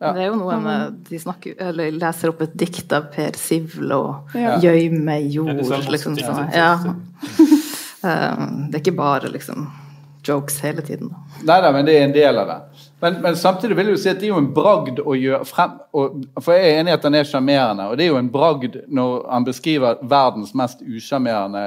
Ja. 0.04 0.12
Det 0.14 0.24
er 0.26 0.28
jo 0.34 0.36
noe 0.36 0.58
med 0.60 0.96
De 1.08 1.20
snakker, 1.22 1.54
eller 1.64 1.94
leser 1.96 2.34
opp 2.34 2.42
et 2.44 2.56
dikt 2.60 2.92
av 2.92 3.06
Per 3.14 3.38
Sivl 3.40 3.94
og 3.96 4.34
Ja. 4.36 4.58
gjøyme 4.60 5.16
jord. 5.32 5.54
Ja, 5.54 5.64
det 5.64 5.78
er 5.78 5.92
liksom, 5.96 6.18
sånn. 6.20 6.50
ja. 6.54 6.74
ja. 6.84 6.96
Eh, 8.04 8.40
Det 8.68 8.76
er 8.76 8.82
ikke 8.82 8.98
bare 8.98 9.30
liksom 9.32 9.70
jokes 10.28 10.58
hele 10.60 10.82
tiden. 10.84 11.08
Nei 11.48 11.56
da, 11.64 11.70
men 11.72 11.86
det 11.88 11.94
er 11.96 12.04
en 12.04 12.12
del 12.16 12.36
av 12.42 12.50
det. 12.50 12.58
Men, 13.00 13.22
men 13.24 13.36
samtidig 13.40 13.78
vil 13.78 13.88
jeg 13.92 13.96
jo 13.96 14.02
si 14.02 14.10
at 14.12 14.20
det 14.20 14.28
er 14.28 14.34
jo 14.34 14.42
en 14.42 14.50
bragd 14.56 15.00
å 15.00 15.16
gjøre 15.16 15.46
frem 15.48 15.78
og, 15.96 16.26
For 16.44 16.52
jeg 16.56 16.68
er 16.68 16.82
enig 16.82 16.92
i 16.92 16.96
at 16.98 17.08
han 17.08 17.16
er 17.16 17.28
sjarmerende, 17.28 17.86
og 17.92 17.96
det 18.00 18.06
er 18.06 18.12
jo 18.12 18.20
en 18.20 18.30
bragd 18.32 18.76
når 18.92 19.26
han 19.32 19.48
beskriver 19.48 20.04
verdens 20.04 20.52
mest 20.56 20.84
usjarmerende 20.84 21.64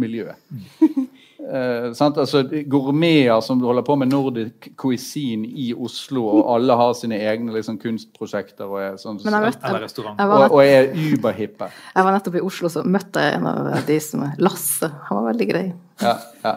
miljø. 0.00 0.32
Eh, 1.38 1.92
sant? 1.94 2.16
Altså, 2.18 2.40
gourmeter 2.66 3.38
som 3.46 3.60
holder 3.62 3.84
på 3.86 3.94
med 4.00 4.10
nordic 4.10 4.72
cuisine 4.76 5.46
i 5.46 5.68
Oslo, 5.72 6.24
og 6.32 6.48
alle 6.56 6.74
har 6.80 6.96
sine 6.98 7.20
egne 7.30 7.54
liksom, 7.54 7.76
kunstprosjekter 7.78 8.66
og 8.66 8.80
er 8.82 8.96
sånn 8.98 9.20
jeg, 9.22 9.30
møtte, 9.30 9.62
Eller 9.62 9.84
jeg, 9.84 9.84
restaurant. 9.86 10.18
og, 10.18 10.56
og 10.56 10.62
er 10.64 10.90
uberhippe. 10.98 11.70
jeg 11.94 12.08
var 12.08 12.16
nettopp 12.16 12.40
i 12.40 12.42
Oslo, 12.48 12.72
så 12.74 12.82
møtte 12.82 13.22
jeg 13.22 13.38
en 13.38 13.46
av 13.52 13.70
de 13.86 14.00
som 14.02 14.26
er 14.26 14.34
Lasse. 14.42 14.90
Han 15.08 15.20
var 15.20 15.30
veldig 15.30 15.48
grei. 15.52 15.64
Ja, 16.02 16.16
ja. 16.42 16.56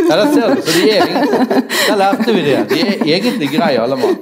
ja, 0.00 0.16
der 0.16 0.26
ser 0.32 0.56
du. 0.56 0.64
Så 0.64 0.78
de 0.80 0.88
er 0.88 1.04
egentlig, 1.04 1.62
der 1.76 2.00
lærte 2.00 2.34
vi 2.38 2.42
det. 2.48 2.58
De 2.72 2.80
er 2.86 3.06
egentlig 3.18 3.52
greie, 3.52 3.84
alle 3.84 4.00
mann. 4.00 4.18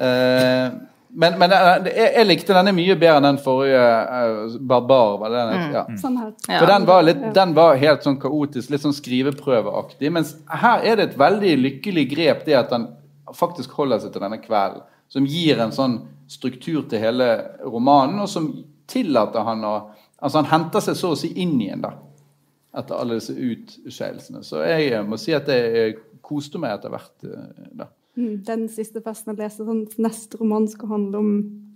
Eh, 0.00 0.70
men 1.12 1.38
men 1.38 1.52
jeg, 1.54 1.92
jeg 1.96 2.26
likte 2.28 2.54
denne 2.54 2.72
mye 2.76 2.94
bedre 2.98 3.16
enn 3.18 3.26
den 3.26 3.40
forrige 3.42 3.80
uh, 3.82 4.56
Barbar. 4.72 5.16
Var 5.22 5.34
det 5.34 5.42
den, 5.50 5.74
ja. 5.74 5.84
Sånn. 6.00 6.18
Ja. 6.46 6.58
For 6.60 6.70
den 6.70 6.86
var, 6.88 7.02
litt, 7.06 7.24
den 7.36 7.54
var 7.56 7.80
helt 7.80 8.06
sånn 8.06 8.18
kaotisk, 8.22 8.70
litt 8.70 8.84
sånn 8.84 8.96
skriveprøveaktig. 8.96 10.12
Mens 10.14 10.36
her 10.62 10.86
er 10.86 11.00
det 11.00 11.08
et 11.10 11.18
veldig 11.20 11.54
lykkelig 11.64 12.06
grep, 12.12 12.44
det 12.46 12.58
at 12.60 12.74
han 12.76 12.90
faktisk 13.36 13.74
holder 13.78 14.02
seg 14.02 14.14
til 14.14 14.24
denne 14.26 14.40
kvelden. 14.42 14.86
Som 15.10 15.26
gir 15.26 15.58
en 15.58 15.74
sånn 15.74 15.96
struktur 16.30 16.84
til 16.90 17.02
hele 17.02 17.30
romanen, 17.66 18.20
og 18.22 18.30
som 18.30 18.52
tillater 18.90 19.46
han 19.46 19.66
å 19.66 19.74
Altså, 20.20 20.42
han 20.42 20.50
henter 20.50 20.82
seg 20.84 20.96
så 21.00 21.14
å 21.14 21.16
si 21.16 21.30
inn 21.40 21.54
igjen, 21.64 21.80
da. 21.80 21.94
Etter 22.76 22.98
alle 23.00 23.16
disse 23.16 23.32
utskeielsene. 23.32 24.42
Så 24.44 24.60
jeg 24.68 24.90
eh, 24.92 25.06
må 25.06 25.16
si 25.16 25.32
at 25.32 25.48
jeg 25.48 25.70
eh, 25.80 26.02
koste 26.20 26.60
meg 26.60 26.74
etter 26.76 26.92
hvert. 26.92 27.14
eh, 27.24 27.70
da. 27.80 27.86
Mm, 28.20 28.42
Den 28.46 28.66
siste 28.68 29.00
festen 29.04 29.32
jeg 29.32 29.38
leste, 29.40 29.64
sånn, 29.64 29.86
neste 30.04 30.36
roman 30.40 30.66
skal 30.68 30.88
handle 30.92 31.18
om 31.22 31.30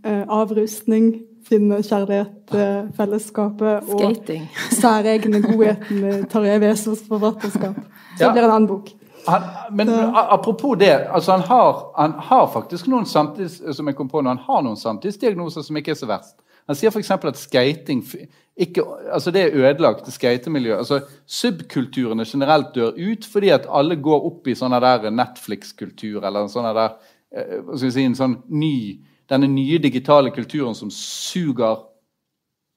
eh, 0.05 0.25
avrustning, 0.29 1.23
finne 1.49 1.79
kjærlighet, 1.85 2.53
eh, 2.57 2.91
fellesskapet 2.97 3.89
og 3.89 4.01
Skating. 4.03 4.45
særegne 4.83 5.41
godheten 5.45 6.01
med 6.05 6.27
Tarjei 6.33 6.59
Vesaas 6.61 7.01
forfatterskap. 7.09 7.79
Så 8.19 8.25
Ja. 8.27 8.33
blir 8.33 8.43
det 8.43 8.51
en 8.51 8.57
annen 8.59 8.69
bok. 8.69 8.93
Han, 9.27 9.43
men 9.73 9.89
apropos 9.89 10.77
det, 10.79 10.93
altså 11.09 11.33
han 11.33 11.41
har, 11.49 11.79
han 11.97 12.13
har 12.13 12.47
faktisk 12.53 12.87
noen 12.93 13.07
samtids, 13.09 13.63
som 13.77 13.87
jeg 13.89 13.97
kom 13.97 14.09
på 14.09 14.21
nå, 14.21 14.29
han 14.35 14.39
har 14.45 14.61
noen 14.67 14.77
samtidsdiagnoser 14.77 15.65
som 15.65 15.77
ikke 15.81 15.95
er 15.95 15.97
så 15.97 16.07
verst. 16.11 16.37
Han 16.69 16.79
sier 16.79 16.93
f.eks. 16.93 17.11
at 17.11 17.39
skating 17.39 18.03
ikke, 18.57 18.85
altså 19.13 19.31
det 19.35 19.43
er 19.43 19.57
ødelagt, 19.57 20.13
skatemiljø. 20.13 20.77
Altså, 20.77 21.01
subkulturene 21.27 22.25
generelt 22.27 22.75
dør 22.75 22.95
ut 22.97 23.27
fordi 23.33 23.49
at 23.49 23.67
alle 23.69 23.97
går 23.97 24.29
opp 24.29 24.47
i 24.47 24.55
sånne 24.55 24.79
der 24.81 25.11
Netflix-kultur, 25.11 26.23
eller 26.23 26.47
en 26.47 26.71
der 26.77 26.85
eh, 27.35 27.59
hva 27.65 27.77
skal 27.77 27.89
vi 27.89 27.97
si, 27.97 28.05
en 28.07 28.15
sånn 28.15 28.39
ny, 28.49 28.77
denne 29.31 29.51
nye 29.51 29.81
digitale 29.83 30.31
kulturen 30.31 30.77
som 30.79 30.93
suger 30.95 31.83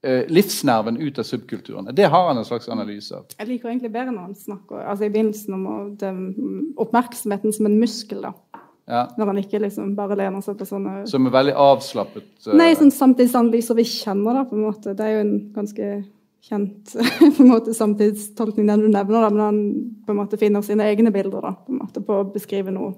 eh, 0.04 0.26
livsnerven 0.34 0.98
ut 0.98 1.22
av 1.22 1.30
subkulturene. 1.30 1.94
Det 1.94 2.10
har 2.10 2.28
han 2.32 2.42
en 2.42 2.48
slags 2.48 2.70
analyse 2.74 3.14
av. 3.14 3.30
Jeg 3.38 3.52
liker 3.52 3.70
egentlig 3.70 3.94
bedre 3.94 4.16
når 4.16 4.32
han 4.32 4.36
snakker 4.36 4.82
altså 4.82 5.06
i 5.06 5.14
begynnelsen 5.14 5.60
om 5.60 6.74
oppmerksomheten 6.88 7.54
som 7.54 7.70
en 7.70 7.78
muskel. 7.78 8.26
da. 8.26 8.34
Ja. 8.88 9.02
Når 9.20 9.32
han 9.34 9.40
ikke 9.42 9.60
liksom 9.60 9.96
bare 9.98 10.16
lener 10.16 10.44
seg 10.44 10.56
på 10.60 10.66
sånne 10.68 11.02
Som 11.12 11.28
er 11.28 11.34
veldig 11.36 11.56
avslappet. 11.60 12.30
Uh... 12.46 12.54
Nei, 12.56 12.70
sånn 12.80 12.94
samtidsanalyser 12.96 13.76
vi 13.76 13.84
kjenner, 13.88 14.40
da, 14.40 14.46
på 14.48 14.56
en 14.56 14.64
måte. 14.64 14.94
Det 14.96 15.04
er 15.04 15.18
jo 15.18 15.26
en 15.26 15.34
ganske 15.56 15.90
kjent 16.48 16.94
på 17.38 17.44
en 17.44 17.52
måte 17.52 17.76
samtidstolkning, 17.76 18.70
den 18.70 18.86
du 18.86 18.88
nevner, 18.88 19.26
da, 19.26 19.32
men 19.34 19.44
han 19.44 19.60
på 20.06 20.16
en 20.16 20.22
måte 20.22 20.40
finner 20.40 20.64
sine 20.64 20.88
egne 20.88 21.12
bilder 21.12 21.44
da, 21.44 21.54
på 21.60 21.76
en 21.76 21.82
måte 21.84 22.04
på 22.08 22.22
å 22.22 22.30
beskrive 22.32 22.72
noe 22.72 22.96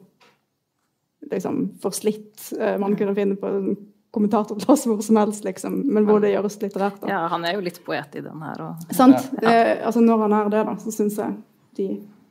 liksom 1.30 1.66
forslitt. 1.82 2.52
Eh, 2.60 2.78
Man 2.80 2.96
kunne 2.96 3.16
finne 3.18 3.36
på 3.40 3.50
en 3.50 3.74
kommentatorplass 4.14 4.88
hvor 4.90 5.02
som 5.06 5.20
helst, 5.22 5.44
liksom, 5.46 5.84
men 5.94 6.06
hvor 6.08 6.22
det 6.22 6.32
gjøres 6.34 6.58
litterært. 6.62 7.02
da. 7.02 7.10
Ja, 7.12 7.20
han 7.34 7.46
er 7.46 7.58
jo 7.58 7.66
litt 7.66 7.82
poet 7.86 8.16
i 8.18 8.24
den 8.26 8.42
her. 8.42 8.62
Og... 8.66 8.96
Sant? 8.96 9.30
Eh, 9.44 9.78
altså 9.86 10.02
Når 10.02 10.26
han 10.26 10.38
er 10.38 10.50
det, 10.54 10.66
da, 10.70 10.76
så 10.82 10.94
syns 10.94 11.18
jeg 11.22 11.36
de 11.78 11.90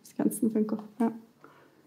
skrensene 0.09 0.51
funker. 0.55 0.83
Ja. 1.03 1.13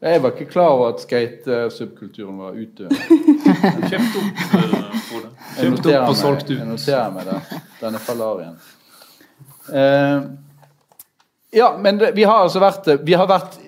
Jeg 0.01 0.21
var 0.23 0.31
ikke 0.33 0.49
klar 0.49 0.69
over 0.73 0.87
at 0.93 1.01
skate-subkulturen 1.03 2.37
var 2.41 2.55
utdøende. 2.57 2.97
Kjøpt 3.91 4.15
opp, 4.17 4.39
eh, 4.57 4.71
Frode. 5.07 5.27
Kjøpt 5.57 5.89
opp 5.91 6.07
og 6.07 6.15
solgt 6.17 6.47
ut. 6.49 6.55
Jeg 6.57 6.69
noterer 6.69 7.11
meg 7.13 7.27
det. 7.29 7.59
Denne 7.81 8.01
falarien. 8.01 8.55
Uh, 9.69 10.31
ja, 11.53 11.75
men 11.77 11.99
det, 12.01 12.15
vi 12.15 12.23
har 12.25 12.41
altså 12.41 12.59
vært 12.59 12.87
Vi 13.05 13.13
har 13.13 13.27
vært 13.29 13.59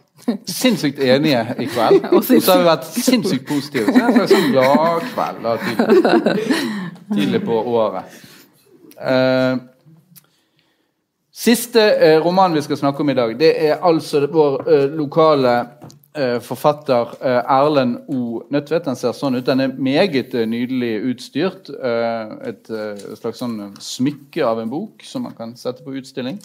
sinnssykt 0.49 0.99
enige 1.03 1.43
i 1.59 1.67
kveld. 1.69 2.07
Og 2.15 2.23
så 2.25 2.39
har 2.39 2.63
vi 2.63 2.65
vært 2.65 2.89
sinnssykt 2.95 3.45
positive. 3.47 3.85
Så 3.85 3.93
det 3.93 4.01
er 4.01 4.07
en 4.07 4.17
slags 4.17 4.33
sånn 4.33 4.49
gladkveld 4.55 5.45
tidlig, 5.67 6.57
tidlig 7.13 7.43
på 7.45 7.59
året. 7.75 8.17
Uh, 8.97 9.61
siste 11.33 11.95
eh, 11.95 12.23
roman 12.23 12.53
vi 12.53 12.61
skal 12.61 12.77
snakke 12.77 13.01
om 13.01 13.09
i 13.09 13.13
dag, 13.17 13.39
det 13.39 13.51
er 13.67 13.81
altså 13.81 14.27
vår 14.31 14.69
eh, 14.69 14.85
lokale 14.95 15.53
eh, 15.59 15.89
forfatter 16.45 17.15
eh, 17.21 17.39
Erlend 17.49 17.97
O. 18.07 18.43
Nødtvedt. 18.53 18.85
Den 18.85 18.97
ser 18.99 19.15
sånn 19.17 19.39
ut. 19.39 19.45
Den 19.47 19.63
er 19.65 19.73
meget 19.73 20.35
eh, 20.37 20.45
nydelig 20.49 20.91
utstyrt. 21.09 21.71
Eh, 21.73 22.35
et 22.51 22.69
eh, 22.69 23.01
slags 23.17 23.41
sånn 23.41 23.73
smykke 23.81 24.45
av 24.45 24.61
en 24.61 24.69
bok 24.69 25.01
som 25.07 25.25
man 25.25 25.33
kan 25.37 25.55
sette 25.57 25.85
på 25.85 25.95
utstilling. 25.97 26.37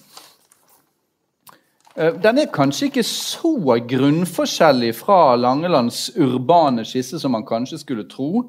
Eh, 1.97 2.15
Den 2.23 2.41
er 2.41 2.53
kanskje 2.55 2.89
ikke 2.89 3.05
så 3.05 3.53
grunnforskjellig 3.93 4.95
fra 4.97 5.37
Langelands 5.37 6.07
urbane 6.17 6.87
skisse 6.89 7.21
som 7.21 7.37
man 7.37 7.47
kanskje 7.49 7.83
skulle 7.85 8.09
tro. 8.09 8.47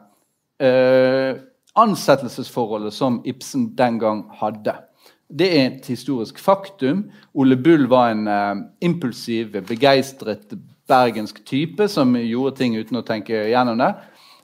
eh, 0.58 1.38
ansettelsesforholdet 1.78 2.94
som 2.94 3.22
Ibsen 3.30 3.70
den 3.78 4.00
gang 4.02 4.26
hadde. 4.40 4.74
Det 5.30 5.52
er 5.54 5.66
et 5.68 5.86
historisk 5.92 6.40
faktum. 6.40 7.06
Ole 7.38 7.58
Bull 7.62 7.86
var 7.92 8.16
en 8.16 8.26
eh, 8.32 8.66
impulsiv, 8.82 9.54
begeistret 9.70 10.58
bergensk 10.88 11.44
type 11.46 11.86
som 11.92 12.16
gjorde 12.18 12.58
ting 12.58 12.78
uten 12.80 12.98
å 12.98 13.06
tenke 13.06 13.46
gjennom 13.52 13.78
det. 13.84 13.94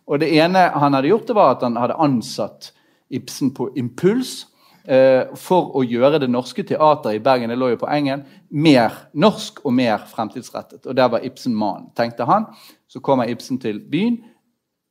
Og 0.05 0.19
det 0.19 0.33
ene 0.35 0.67
han 0.75 0.93
hadde 0.93 1.09
gjort, 1.09 1.29
det 1.29 1.37
var 1.37 1.55
at 1.55 1.65
han 1.65 1.79
hadde 1.79 1.99
ansatt 2.03 2.73
Ibsen 3.13 3.53
på 3.55 3.69
impuls 3.79 4.43
for 4.83 5.69
å 5.79 5.81
gjøre 5.87 6.19
det 6.19 6.27
norske 6.27 6.63
teateret 6.67 7.15
i 7.15 7.23
Bergen 7.23 7.51
det 7.53 7.55
lå 7.55 7.69
jo 7.71 7.77
på 7.79 7.87
engen, 7.87 8.25
mer 8.51 8.91
norsk 9.15 9.61
og 9.63 9.71
mer 9.77 10.03
fremtidsrettet. 10.11 10.83
Og 10.83 10.97
der 10.97 11.07
var 11.13 11.23
Ibsen 11.23 11.55
mannen, 11.55 11.87
tenkte 11.95 12.27
han. 12.27 12.49
Så 12.91 12.99
kommer 12.99 13.31
Ibsen 13.31 13.61
til 13.63 13.79
byen. 13.79 14.19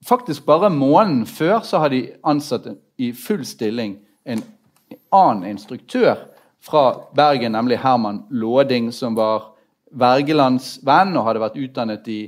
Faktisk 0.04 0.46
bare 0.48 0.72
måneden 0.72 1.26
før 1.28 1.60
så 1.60 1.82
har 1.84 1.92
de 1.92 2.06
ansatt 2.24 2.70
i 2.98 3.12
full 3.12 3.44
stilling 3.46 3.98
en 4.24 4.42
annen 5.12 5.52
instruktør 5.52 6.16
fra 6.62 7.10
Bergen, 7.14 7.52
nemlig 7.52 7.78
Herman 7.82 8.24
Låding, 8.30 8.92
som 8.92 9.16
var 9.18 9.52
Wergelands 9.92 10.78
venn 10.86 11.16
og 11.16 11.26
hadde 11.26 11.42
vært 11.42 11.60
utdannet 11.60 12.08
i, 12.08 12.20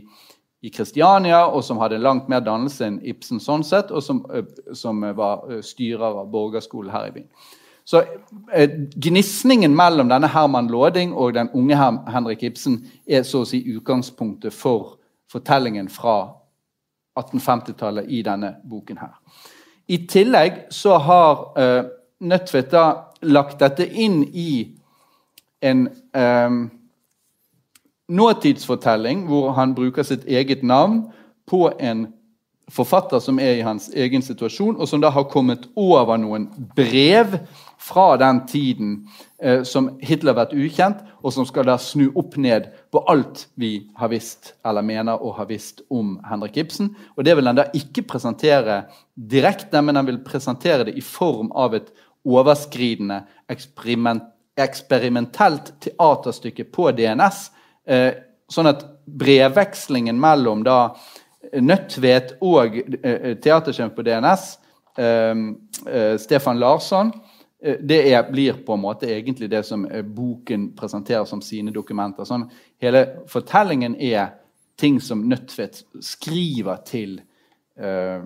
i 0.64 0.70
Kristiania, 0.72 1.42
og 1.46 1.64
som 1.64 1.80
hadde 1.82 2.00
langt 2.00 2.30
mer 2.32 2.40
dannelse 2.40 2.86
enn 2.86 2.96
Ibsen 3.04 3.42
sånn 3.42 3.64
sett, 3.66 3.90
og 3.92 4.00
som, 4.02 4.22
som 4.72 5.02
var 5.16 5.60
styrer 5.64 6.22
av 6.22 6.30
borgerskolen 6.32 6.92
her 6.94 7.10
i 7.10 7.14
byen. 7.18 7.28
Så 7.84 8.00
eh, 8.52 8.70
Gnisningen 8.96 9.76
mellom 9.76 10.08
denne 10.08 10.30
Herman 10.32 10.70
Låding 10.72 11.12
og 11.12 11.34
den 11.36 11.50
unge 11.52 11.76
Henrik 12.08 12.42
Ibsen 12.48 12.78
er 13.06 13.26
så 13.28 13.42
å 13.44 13.48
si 13.48 13.60
utgangspunktet 13.74 14.56
for 14.56 14.96
fortellingen 15.30 15.90
fra 15.92 16.32
1850-tallet 17.20 18.08
i 18.08 18.22
denne 18.24 18.54
boken 18.64 19.02
her. 19.02 19.12
I 19.86 20.00
tillegg 20.08 20.64
så 20.72 20.96
har 20.96 21.44
eh, 21.60 21.82
Nødtvedt 22.24 22.72
lagt 23.26 23.58
dette 23.60 23.84
inn 23.84 24.22
i 24.32 24.70
en 25.60 25.88
eh, 26.16 26.54
nåtidsfortelling 28.08 29.26
hvor 29.28 29.54
han 29.56 29.74
bruker 29.74 30.02
sitt 30.06 30.26
eget 30.26 30.62
navn 30.62 31.06
på 31.50 31.68
en 31.78 32.08
forfatter 32.72 33.20
som 33.20 33.38
er 33.40 33.58
i 33.58 33.64
hans 33.64 33.90
egen 33.92 34.22
situasjon, 34.24 34.78
og 34.80 34.88
som 34.88 35.02
da 35.02 35.10
har 35.12 35.28
kommet 35.28 35.66
over 35.76 36.16
noen 36.20 36.46
brev 36.76 37.36
fra 37.80 38.14
den 38.20 38.40
tiden 38.48 38.94
eh, 39.42 39.62
som 39.68 39.90
Hitler 40.00 40.32
har 40.32 40.44
vært 40.44 40.56
ukjent, 40.56 41.02
og 41.20 41.34
som 41.34 41.46
skal 41.48 41.68
da 41.68 41.76
snu 41.80 42.06
opp 42.16 42.38
ned 42.40 42.70
på 42.92 43.02
alt 43.10 43.46
vi 43.60 43.74
har 43.98 44.12
visst, 44.12 44.54
eller 44.64 44.86
mener 44.86 45.20
å 45.20 45.34
ha 45.36 45.44
visst 45.48 45.82
om 45.92 46.16
Henrik 46.28 46.56
Ibsen. 46.64 46.94
Og 47.16 47.28
det 47.28 47.36
vil 47.36 47.50
han 47.50 47.60
da 47.60 47.68
ikke 47.76 48.06
presentere 48.08 48.84
direkte, 49.14 49.82
men 49.84 50.00
han 50.00 50.08
vil 50.08 50.22
presentere 50.24 50.88
det 50.88 50.96
i 50.96 51.04
form 51.04 51.52
av 51.52 51.76
et 51.76 51.92
overskridende 52.24 53.26
eksperiment, 53.52 54.24
eksperimentelt 54.56 55.72
teaterstykke 55.82 56.68
på 56.72 56.92
DNS. 56.96 57.48
Eh, 57.86 58.10
sånn 58.48 58.70
at 58.70 58.84
brevvekslingen 59.04 60.18
mellom 60.20 60.64
da 60.66 60.78
Nødtvedt 61.54 62.38
og 62.42 62.78
eh, 62.80 63.34
teatersjef 63.38 63.92
på 63.94 64.02
DNS, 64.02 64.46
eh, 64.98 65.42
Stefan 66.18 66.58
Larsson, 66.58 67.12
det 67.60 68.00
er, 68.10 68.24
blir 68.28 68.58
på 68.64 68.74
en 68.74 68.82
måte 68.82 69.08
egentlig 69.08 69.46
det 69.52 69.62
som 69.64 69.86
boken 69.88 70.66
presenterer 70.76 71.24
som 71.24 71.40
sine 71.40 71.72
dokumenter. 71.72 72.26
Sånn, 72.28 72.48
hele 72.82 73.04
fortellingen 73.30 73.94
er 73.96 74.34
ting 74.76 75.00
som 75.00 75.22
Nødtvedt 75.28 75.84
skriver 76.02 76.82
til 76.84 77.20
eh, 77.78 78.20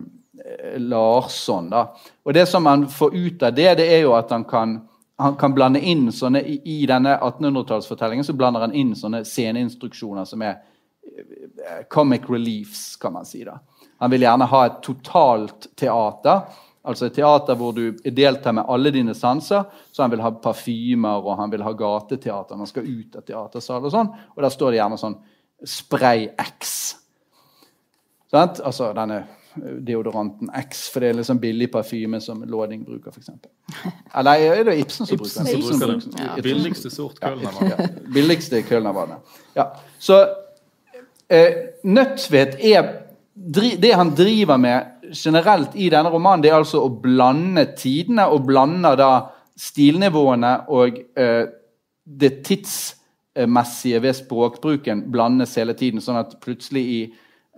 Larsson. 0.79 1.71
Da. 1.71 1.85
Og 2.25 2.35
det 2.35 2.47
som 2.49 2.65
man 2.65 2.87
får 2.89 3.15
ut 3.15 3.43
av 3.43 3.55
det, 3.55 3.75
det 3.81 3.89
er 3.93 4.05
jo 4.07 4.15
at 4.17 4.31
han 4.33 4.47
kan, 4.49 4.79
han 5.21 5.37
kan 5.37 5.55
blande 5.55 5.81
inn 5.81 6.13
sånne 6.15 6.45
I, 6.47 6.87
denne 6.87 7.17
1800-tallsfortellingen 7.19 8.25
så 8.25 8.37
blander 8.39 8.63
han 8.63 8.75
inn 8.75 8.93
sånne 8.97 9.25
sceneinstruksjoner 9.27 10.29
som 10.29 10.45
er 10.47 10.61
eh, 11.03 11.81
comic 11.91 12.29
reliefs, 12.31 12.97
kan 13.03 13.17
man 13.17 13.27
si. 13.27 13.43
da. 13.45 13.57
Han 13.99 14.13
vil 14.15 14.23
gjerne 14.23 14.47
ha 14.47 14.61
et 14.67 14.77
totalt 14.87 15.67
teater. 15.75 16.45
Altså 16.87 17.09
et 17.09 17.17
teater 17.19 17.59
hvor 17.59 17.75
du 17.75 17.99
deltar 18.15 18.55
med 18.55 18.71
alle 18.71 18.93
dine 18.95 19.15
sanser. 19.19 19.67
Så 19.91 20.05
han 20.05 20.15
vil 20.15 20.23
ha 20.23 20.31
parfymer 20.39 21.19
og 21.19 21.35
han 21.41 21.51
vil 21.51 21.67
ha 21.67 21.75
gateteater. 21.75 22.61
Man 22.61 22.71
skal 22.71 22.87
ut 22.87 23.19
av 23.19 23.27
teatersal 23.27 23.91
og 23.91 23.95
sånn. 23.95 24.13
Og 24.37 24.47
der 24.47 24.55
står 24.55 24.71
det 24.71 24.81
gjerne 24.81 25.01
sånn 25.03 25.19
Spray 25.67 26.29
X. 26.39 26.77
Sant? 28.31 28.63
Altså 28.63 28.93
denne 28.95 29.25
deodoranten 29.87 30.51
X, 30.61 30.87
for 30.93 31.05
det 31.05 31.11
er 31.11 31.19
liksom 31.21 31.41
billig 31.41 31.71
parfyme 31.73 32.21
som 32.21 32.43
Låding 32.47 32.85
bruker, 32.87 33.13
f.eks. 33.15 33.31
Eller 34.17 34.45
er 34.49 34.65
det 34.69 34.79
Ibsen 34.83 35.07
som 35.07 35.19
Ibsen 35.19 35.45
bruker 35.45 35.59
Ibsen. 35.59 35.81
bruker 35.81 36.11
det. 36.11 36.25
Ja. 36.25 36.43
Billigste 36.43 36.91
sort 36.91 37.21
kølnervann. 37.21 37.73
ja, 37.73 37.89
billigste 38.15 38.63
Kølnervannet. 38.63 39.37
Ja. 39.57 39.69
Så 39.99 40.21
eh, 41.29 41.53
Nødtvedt 41.85 42.59
er 42.61 42.93
det 43.83 43.93
han 43.95 44.15
driver 44.17 44.57
med 44.57 45.15
generelt 45.15 45.75
i 45.75 45.89
denne 45.89 46.11
romanen, 46.11 46.43
det 46.43 46.51
er 46.51 46.59
altså 46.59 46.83
å 46.85 46.91
blande 47.03 47.65
tidene, 47.79 48.27
og 48.27 48.47
blander 48.49 48.97
da 48.99 49.13
stilnivåene 49.59 50.53
og 50.75 50.99
eh, 51.19 51.47
det 52.05 52.33
tidsmessige 52.47 54.03
ved 54.03 54.17
språkbruken 54.19 55.07
blandes 55.13 55.55
hele 55.59 55.75
tiden. 55.79 56.03
Sånn 56.03 56.21
at 56.21 56.39
plutselig 56.43 56.85
i 56.85 57.01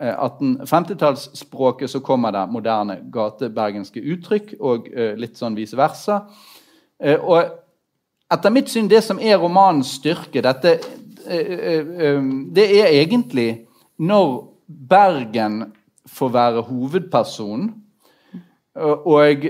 1850-tallsspråket 0.01 1.91
så 1.91 2.01
kommer 2.01 2.33
det 2.33 2.47
moderne 2.53 2.99
gatebergenske 3.13 4.01
uttrykk, 4.01 4.55
og 4.61 4.89
eh, 4.89 5.17
litt 5.21 5.37
sånn 5.37 5.57
vice 5.59 5.77
versa. 5.77 6.23
Eh, 7.03 7.21
og 7.21 7.45
etter 8.31 8.55
mitt 8.55 8.71
syn, 8.73 8.89
det 8.89 9.03
som 9.05 9.21
er 9.21 9.41
romanens 9.41 9.97
styrke, 9.99 10.43
dette, 10.45 10.79
eh, 11.27 11.53
eh, 12.07 12.23
det 12.53 12.67
er 12.81 12.95
egentlig 13.03 13.51
når 14.01 14.47
Bergen 14.91 15.65
får 16.09 16.29
være 16.33 16.63
hovedperson, 16.63 17.75
og, 18.81 19.45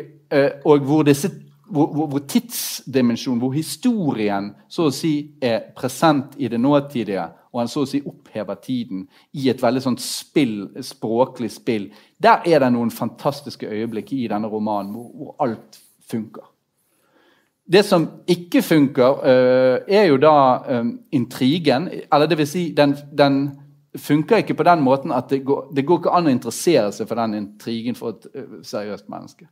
og 0.65 0.87
hvor 0.89 1.03
disse 1.05 1.29
hvor, 1.71 2.07
hvor, 2.07 2.19
tidsdimensjonen, 2.19 3.39
hvor 3.39 3.53
historien 3.55 4.51
så 4.69 4.89
å 4.89 4.95
si 4.95 5.13
er 5.43 5.71
present 5.77 6.35
i 6.39 6.49
det 6.51 6.59
nåtidige, 6.61 7.29
og 7.53 7.61
han 7.61 7.71
så 7.71 7.83
å 7.83 7.89
si 7.89 8.01
opphever 8.07 8.59
tiden 8.63 9.07
i 9.35 9.49
et 9.51 9.63
veldig 9.63 9.83
sånt 9.83 10.03
spill, 10.05 10.69
språklig 10.87 11.51
spill. 11.51 11.89
Der 12.23 12.47
er 12.47 12.63
det 12.63 12.71
noen 12.75 12.93
fantastiske 12.95 13.67
øyeblikk 13.67 14.13
i 14.15 14.29
denne 14.31 14.51
romanen 14.51 14.95
hvor, 14.95 15.11
hvor 15.11 15.35
alt 15.47 15.81
funker. 16.11 16.47
Det 17.71 17.85
som 17.87 18.09
ikke 18.27 18.63
funker, 18.63 19.21
uh, 19.23 19.79
er 19.87 20.09
jo 20.11 20.17
da 20.19 20.35
um, 20.81 20.95
intrigen. 21.13 21.89
Eller 22.13 22.27
det 22.27 22.39
vil 22.39 22.49
si, 22.49 22.71
den, 22.77 22.97
den, 23.19 23.43
funker 23.99 24.37
ikke 24.37 24.55
på 24.55 24.63
den 24.63 24.83
måten 24.87 25.11
at 25.13 25.31
det 25.31 25.41
går, 25.45 25.73
det 25.75 25.83
går 25.87 25.99
ikke 25.99 26.13
an 26.15 26.29
å 26.29 26.31
interessere 26.31 26.93
seg 26.95 27.09
for 27.11 27.19
den 27.19 27.35
intrigen 27.35 27.97
for 27.99 28.15
et 28.15 28.27
uh, 28.35 28.61
seriøst 28.67 29.09
menneske. 29.11 29.47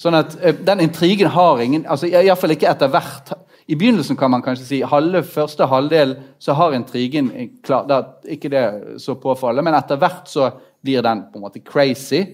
Sånn 0.00 0.16
at 0.16 0.34
Den 0.64 0.80
intrigen 0.80 1.28
har 1.28 1.60
ingen 1.60 1.84
altså 1.84 2.08
Iallfall 2.08 2.54
ikke 2.54 2.70
etter 2.70 2.88
hvert. 2.88 3.34
I 3.66 3.76
begynnelsen 3.76 4.16
kan 4.18 4.30
man 4.30 4.42
kanskje 4.42 4.66
si 4.66 4.78
halve, 4.86 5.22
første 5.22 5.66
halvdel 5.70 6.16
så 6.42 6.54
har 6.58 6.74
intrigen 6.74 7.30
klar, 7.62 7.86
da, 7.86 8.00
ikke 8.26 8.50
det 8.52 8.64
så 9.02 9.14
påfallende, 9.20 9.64
men 9.68 9.78
etter 9.78 10.00
hvert 10.02 10.30
så 10.30 10.48
blir 10.82 11.04
den 11.04 11.26
på 11.30 11.38
en 11.38 11.44
måte 11.46 11.62
crazy. 11.62 12.24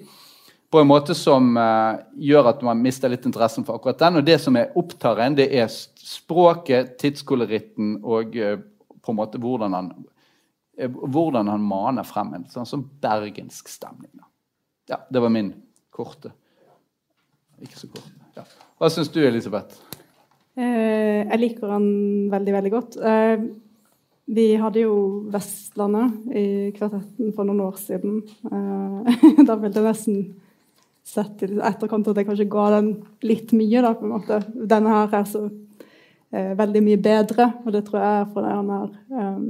På 0.71 0.81
en 0.81 0.89
måte 0.89 1.15
som 1.17 1.55
uh, 1.57 2.01
gjør 2.17 2.51
at 2.51 2.65
man 2.65 2.81
mister 2.85 3.13
litt 3.13 3.25
interessen 3.29 3.65
for 3.65 3.79
akkurat 3.79 4.01
den. 4.03 4.21
Og 4.21 4.27
det 4.27 4.37
som 4.41 4.57
er 4.61 4.75
opptar 4.77 5.21
en, 5.25 5.37
det 5.39 5.49
er 5.57 5.69
språket, 5.73 6.97
tidskoloritten 7.01 7.99
og 8.05 8.37
uh, 8.37 8.59
på 9.01 9.15
en 9.15 9.21
måte 9.21 9.41
hvordan 9.41 9.77
han, 9.77 9.89
uh, 10.81 10.99
hvordan 11.09 11.49
han 11.49 11.65
maner 11.65 12.09
frem 12.09 12.35
en 12.37 12.45
sånn, 12.53 12.69
som 12.69 12.85
bergensk 13.01 13.73
stemning. 13.73 14.13
Ja, 14.89 15.01
det 15.09 15.25
var 15.25 15.33
min 15.33 15.55
korte 15.93 16.33
ikke 17.63 17.79
så 17.79 17.89
kort. 17.91 18.11
Ja. 18.37 18.45
Hva 18.79 18.91
syns 18.93 19.11
du, 19.13 19.21
Elisabeth? 19.27 19.81
Eh, 20.59 21.23
jeg 21.23 21.39
liker 21.39 21.71
han 21.71 21.87
veldig, 22.33 22.55
veldig 22.57 22.73
godt. 22.75 22.99
Eh, 22.99 23.45
vi 24.29 24.49
hadde 24.61 24.83
jo 24.83 24.97
Vestlandet 25.33 26.35
i 26.37 26.47
kvartetten 26.77 27.31
for 27.37 27.47
noen 27.49 27.63
år 27.69 27.79
siden. 27.81 28.19
Eh, 28.51 29.23
da 29.49 29.57
ville 29.61 29.79
jeg 29.79 29.87
nesten 29.87 30.19
sett 31.09 31.47
i 31.47 31.53
etterkant 31.65 32.11
at 32.11 32.19
jeg 32.19 32.29
kanskje 32.29 32.51
ga 32.51 32.67
den 32.75 32.91
litt 33.25 33.55
mye. 33.57 33.85
da, 33.85 33.95
på 33.95 34.09
en 34.09 34.17
måte. 34.17 34.43
Denne 34.53 34.93
her 34.97 35.19
er 35.21 35.31
så 35.31 35.47
veldig 36.29 36.81
mye 36.85 36.99
bedre, 37.01 37.47
og 37.65 37.73
det 37.73 37.81
tror 37.87 38.03
jeg 38.03 38.17
er 38.19 38.27
fordi 38.35 38.49
han 38.53 38.67
er 38.75 38.89
um, 39.17 39.45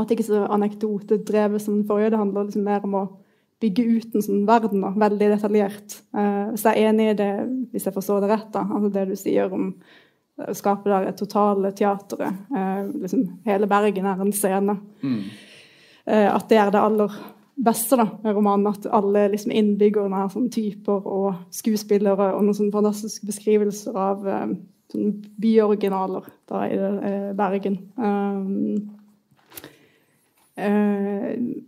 at 0.00 0.10
ikke 0.10 0.24
så 0.26 0.40
anekdotedrevet 0.56 1.62
som 1.62 1.76
den 1.76 1.84
forrige. 1.86 2.10
Det 2.10 2.18
handler 2.18 2.48
liksom 2.48 2.64
mer 2.66 2.82
om 2.88 2.96
å 2.98 3.02
bygge 3.62 3.84
ut 3.86 4.16
en 4.16 4.24
sånn 4.26 4.40
verden, 4.48 4.82
da, 4.82 4.90
veldig 5.04 5.28
detaljert. 5.36 6.00
Uh, 6.10 6.50
så 6.58 6.72
jeg 6.72 6.82
er 6.82 6.90
enig 6.90 7.06
i 7.12 7.16
det, 7.20 7.30
hvis 7.70 7.86
jeg 7.86 7.94
forstår 7.94 8.24
det 8.24 8.32
rett, 8.32 8.50
da, 8.56 8.64
altså 8.66 8.90
det 8.96 9.06
du 9.12 9.14
sier 9.20 9.54
om 9.54 9.68
skape 10.56 10.90
det 10.90 11.16
totale 11.18 11.72
teateret. 11.76 12.40
Eh, 12.56 12.80
liksom, 13.02 13.26
hele 13.46 13.68
Bergen 13.70 14.06
er 14.06 14.22
en 14.22 14.32
scene. 14.32 14.76
Mm. 15.02 15.20
Eh, 16.06 16.28
at 16.34 16.48
det 16.50 16.58
er 16.58 16.72
det 16.72 16.82
aller 16.82 17.14
beste 17.60 17.98
da, 18.00 18.06
med 18.24 18.34
romanen. 18.36 18.70
At 18.72 18.88
alle 18.90 19.28
liksom, 19.34 19.52
innbyggerne 19.52 20.24
er 20.24 20.32
sånn 20.32 20.50
typer 20.52 21.06
og 21.06 21.46
skuespillere 21.54 22.32
og 22.34 22.44
noen 22.44 22.56
sånne 22.56 22.74
fantastiske 22.74 23.28
beskrivelser 23.28 23.98
av 23.98 24.24
sånn 24.90 25.20
byoriginaler 25.40 26.26
da, 26.50 26.64
i 26.66 27.34
Bergen. 27.38 27.78
Um, 27.96 28.96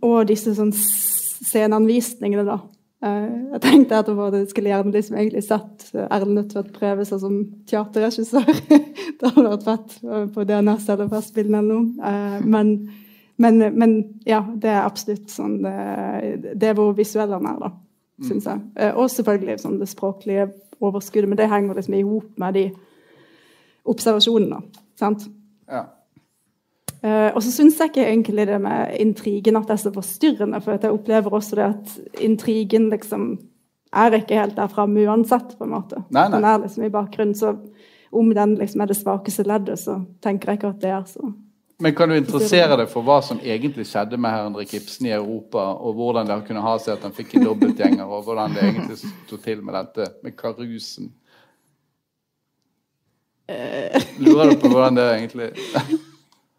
og 0.03 0.27
disse 0.29 0.53
sånn 0.53 0.73
sceneanvisningene, 0.75 2.45
da. 2.45 2.59
Eh, 3.03 3.29
jeg 3.55 3.61
tenkte 3.63 3.99
etterpå 3.99 4.27
at 4.29 4.37
jeg 4.37 4.49
skulle 4.53 4.71
gjerne 4.71 4.93
liksom 4.95 5.17
egentlig 5.17 5.43
sett 5.43 5.87
Erlend 6.05 6.37
Nødtvedt 6.37 6.73
prøve 6.75 7.05
seg 7.07 7.19
som 7.19 7.39
teaterregissør. 7.67 8.51
det 9.19 9.31
hadde 9.35 9.49
vært 9.49 9.65
fett 9.67 9.95
på 10.35 10.45
DNS 10.47 10.85
eller 10.93 11.09
Festspillene 11.11 11.59
eller 11.59 11.81
noe. 11.81 12.11
Eh, 12.11 12.37
men, 12.55 12.73
men, 13.43 13.59
men, 13.75 13.97
ja, 14.29 14.39
det 14.55 14.71
er 14.71 14.85
absolutt 14.85 15.33
sånn 15.33 15.59
Det, 15.65 16.53
det 16.55 16.69
er 16.69 16.77
hvor 16.77 16.93
visuell 16.95 17.33
han 17.35 17.49
er, 17.49 17.59
da, 17.65 17.73
mm. 17.73 18.29
syns 18.29 18.47
jeg. 18.51 18.63
Eh, 18.79 18.93
og 18.95 19.11
selvfølgelig 19.11 19.59
sånn 19.65 19.81
det 19.81 19.89
språklige 19.91 20.47
overskuddet, 20.83 21.31
men 21.31 21.39
det 21.39 21.51
henger 21.51 21.79
liksom 21.79 21.99
i 21.99 22.05
hop 22.07 22.39
med 22.39 22.59
de 22.59 22.65
observasjonene. 23.89 24.61
sant? 24.99 25.27
Ja. 25.67 25.87
Uh, 27.03 27.33
og 27.35 27.41
så 27.43 27.51
syns 27.51 27.79
jeg 27.79 27.91
ikke 27.91 28.05
egentlig 28.07 28.45
det 28.47 28.61
med 28.63 28.93
intrigen 29.03 29.57
at 29.59 29.67
det 29.67 29.75
er 29.75 29.81
så 29.81 29.91
forstyrrende. 29.91 30.61
For 30.63 30.77
jeg 30.77 30.91
opplever 30.93 31.35
også 31.35 31.57
det 31.59 31.65
at 31.65 32.21
intrigen 32.23 32.87
liksom 32.93 33.33
er 33.93 34.15
ikke 34.17 34.37
helt 34.39 34.55
der 34.57 34.71
framme 34.71 35.03
uansett, 35.03 35.57
på 35.57 35.67
en 35.67 35.73
måte. 35.75 36.03
Nei, 36.09 36.27
nei. 36.29 36.37
Den 36.37 36.47
er 36.49 36.61
liksom 36.63 36.85
i 36.87 36.93
bakgrunnen. 36.93 37.35
Så 37.35 37.57
om 38.13 38.29
den 38.33 38.55
liksom 38.55 38.81
er 38.81 38.91
det 38.91 38.97
svakeste 38.97 39.45
leddet, 39.47 39.81
så 39.81 39.99
tenker 40.23 40.51
jeg 40.51 40.61
ikke 40.61 40.71
at 40.71 40.79
det 40.81 40.93
er 40.93 41.09
så 41.09 41.33
Men 41.83 41.95
kan 41.97 42.09
du 42.09 42.15
interessere 42.15 42.77
deg 42.79 42.87
for 42.87 43.03
hva 43.03 43.17
som 43.25 43.41
egentlig 43.43 43.83
skjedde 43.89 44.15
med 44.21 44.31
Henrik 44.31 44.71
Ibsen 44.77 45.09
i 45.09 45.15
Europa, 45.17 45.65
og 45.73 45.97
hvordan 45.97 46.29
det 46.29 46.37
kunne 46.47 46.63
ha 46.63 46.77
seg 46.79 46.93
at 46.95 47.03
han 47.03 47.15
fikk 47.17 47.33
en 47.35 47.49
dobbeltgjenger, 47.49 48.05
og 48.05 48.23
hvordan 48.23 48.55
det 48.55 48.63
egentlig 48.69 48.99
sto 49.01 49.41
til 49.41 49.65
med 49.65 49.75
dette, 49.75 50.07
med 50.23 50.37
karusen? 50.37 51.11
Eh. 53.51 53.99
Lurer 54.23 54.53
du 54.53 54.61
på 54.61 54.71
hvordan 54.71 54.95
det 54.95 55.09
egentlig 55.17 55.49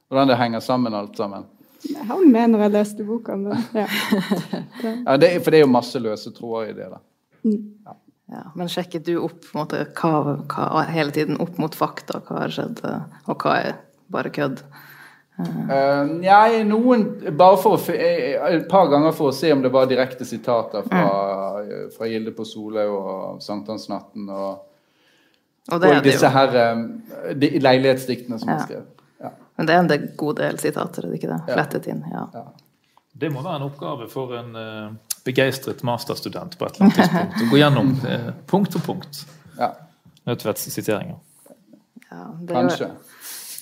hvordan 0.09 0.31
det 0.31 0.39
henger 0.41 0.65
sammen, 0.65 0.95
alt 0.95 1.17
sammen. 1.17 1.47
Jeg 1.85 2.07
har 2.09 2.23
med 2.25 2.55
når 2.55 2.65
jeg 2.65 2.73
leste 2.79 3.05
boka, 3.05 3.37
men 3.37 3.61
ja. 3.77 3.89
ja 5.07 5.17
det, 5.21 5.35
for 5.45 5.53
det 5.53 5.61
er 5.61 5.67
jo 5.67 5.75
masse 5.75 6.01
løse 6.01 6.33
tråder 6.33 6.73
i 6.73 6.79
det. 6.79 6.89
da. 6.95 7.03
Mm. 7.45 7.61
Ja. 7.85 7.99
Ja, 8.27 8.41
men 8.57 8.71
sjekket 8.73 9.05
du 9.05 9.19
opp 9.21 9.51
måte, 9.53 9.83
hva, 9.99 10.39
hva, 10.49 10.85
hele 10.89 11.13
tiden 11.13 11.37
opp 11.45 11.59
mot 11.61 11.75
fakta? 11.77 12.23
Hva 12.25 12.47
har 12.47 12.55
skjedd, 12.55 12.81
og 13.29 13.45
hva 13.45 13.57
er 13.61 13.75
bare 14.13 14.33
kødd? 14.33 14.63
Uh, 15.35 16.07
nei, 16.23 16.61
noen 16.63 17.09
Bare 17.35 17.57
for 17.59 17.75
å, 17.75 17.95
et 18.55 18.69
par 18.71 18.87
ganger 18.93 19.11
for 19.17 19.33
å 19.33 19.35
se 19.35 19.51
om 19.51 19.65
det 19.65 19.73
var 19.75 19.89
direkte 19.91 20.23
sitater 20.29 20.87
fra, 20.87 21.01
mm. 21.59 21.89
fra 21.97 22.07
Gilde 22.07 22.31
på 22.37 22.47
Soløy 22.47 22.87
og 22.87 23.43
sankthansnatten 23.43 24.29
og, 24.31 24.61
og, 25.73 25.89
og 25.91 25.99
disse 26.07 26.31
her 26.31 26.55
um, 26.77 26.85
de, 27.35 27.51
leilighetsdiktene 27.59 28.39
som 28.39 28.53
ja. 28.53 28.61
er 28.61 28.69
skrevet. 28.69 28.94
Men 29.57 29.69
det 29.69 29.75
er 29.75 29.83
en 29.85 30.07
god 30.19 30.39
del 30.41 30.59
sitater, 30.59 31.07
er 31.07 31.13
det 31.13 31.21
ikke 31.21 31.31
det? 31.31 31.41
Flettet 31.53 31.91
inn. 31.93 32.05
ja. 32.13 32.45
Det 33.15 33.31
må 33.31 33.45
være 33.45 33.61
en 33.61 33.67
oppgave 33.69 34.09
for 34.11 34.33
en 34.35 34.57
uh, 34.59 35.19
begeistret 35.23 35.85
masterstudent 35.87 36.57
på 36.59 36.67
et 36.67 36.75
eller 36.75 36.89
annet 36.89 36.97
tidspunkt. 36.99 37.43
Å 37.45 37.51
gå 37.53 37.61
gjennom 37.61 37.93
uh, 38.03 38.31
punkt 38.51 38.75
for 38.75 38.83
punkt 38.89 39.21
ja. 39.55 39.69
Nødtvedts 40.27 40.67
siteringer. 40.75 41.21
Ja, 42.09 42.25
Kanskje. 42.49 42.89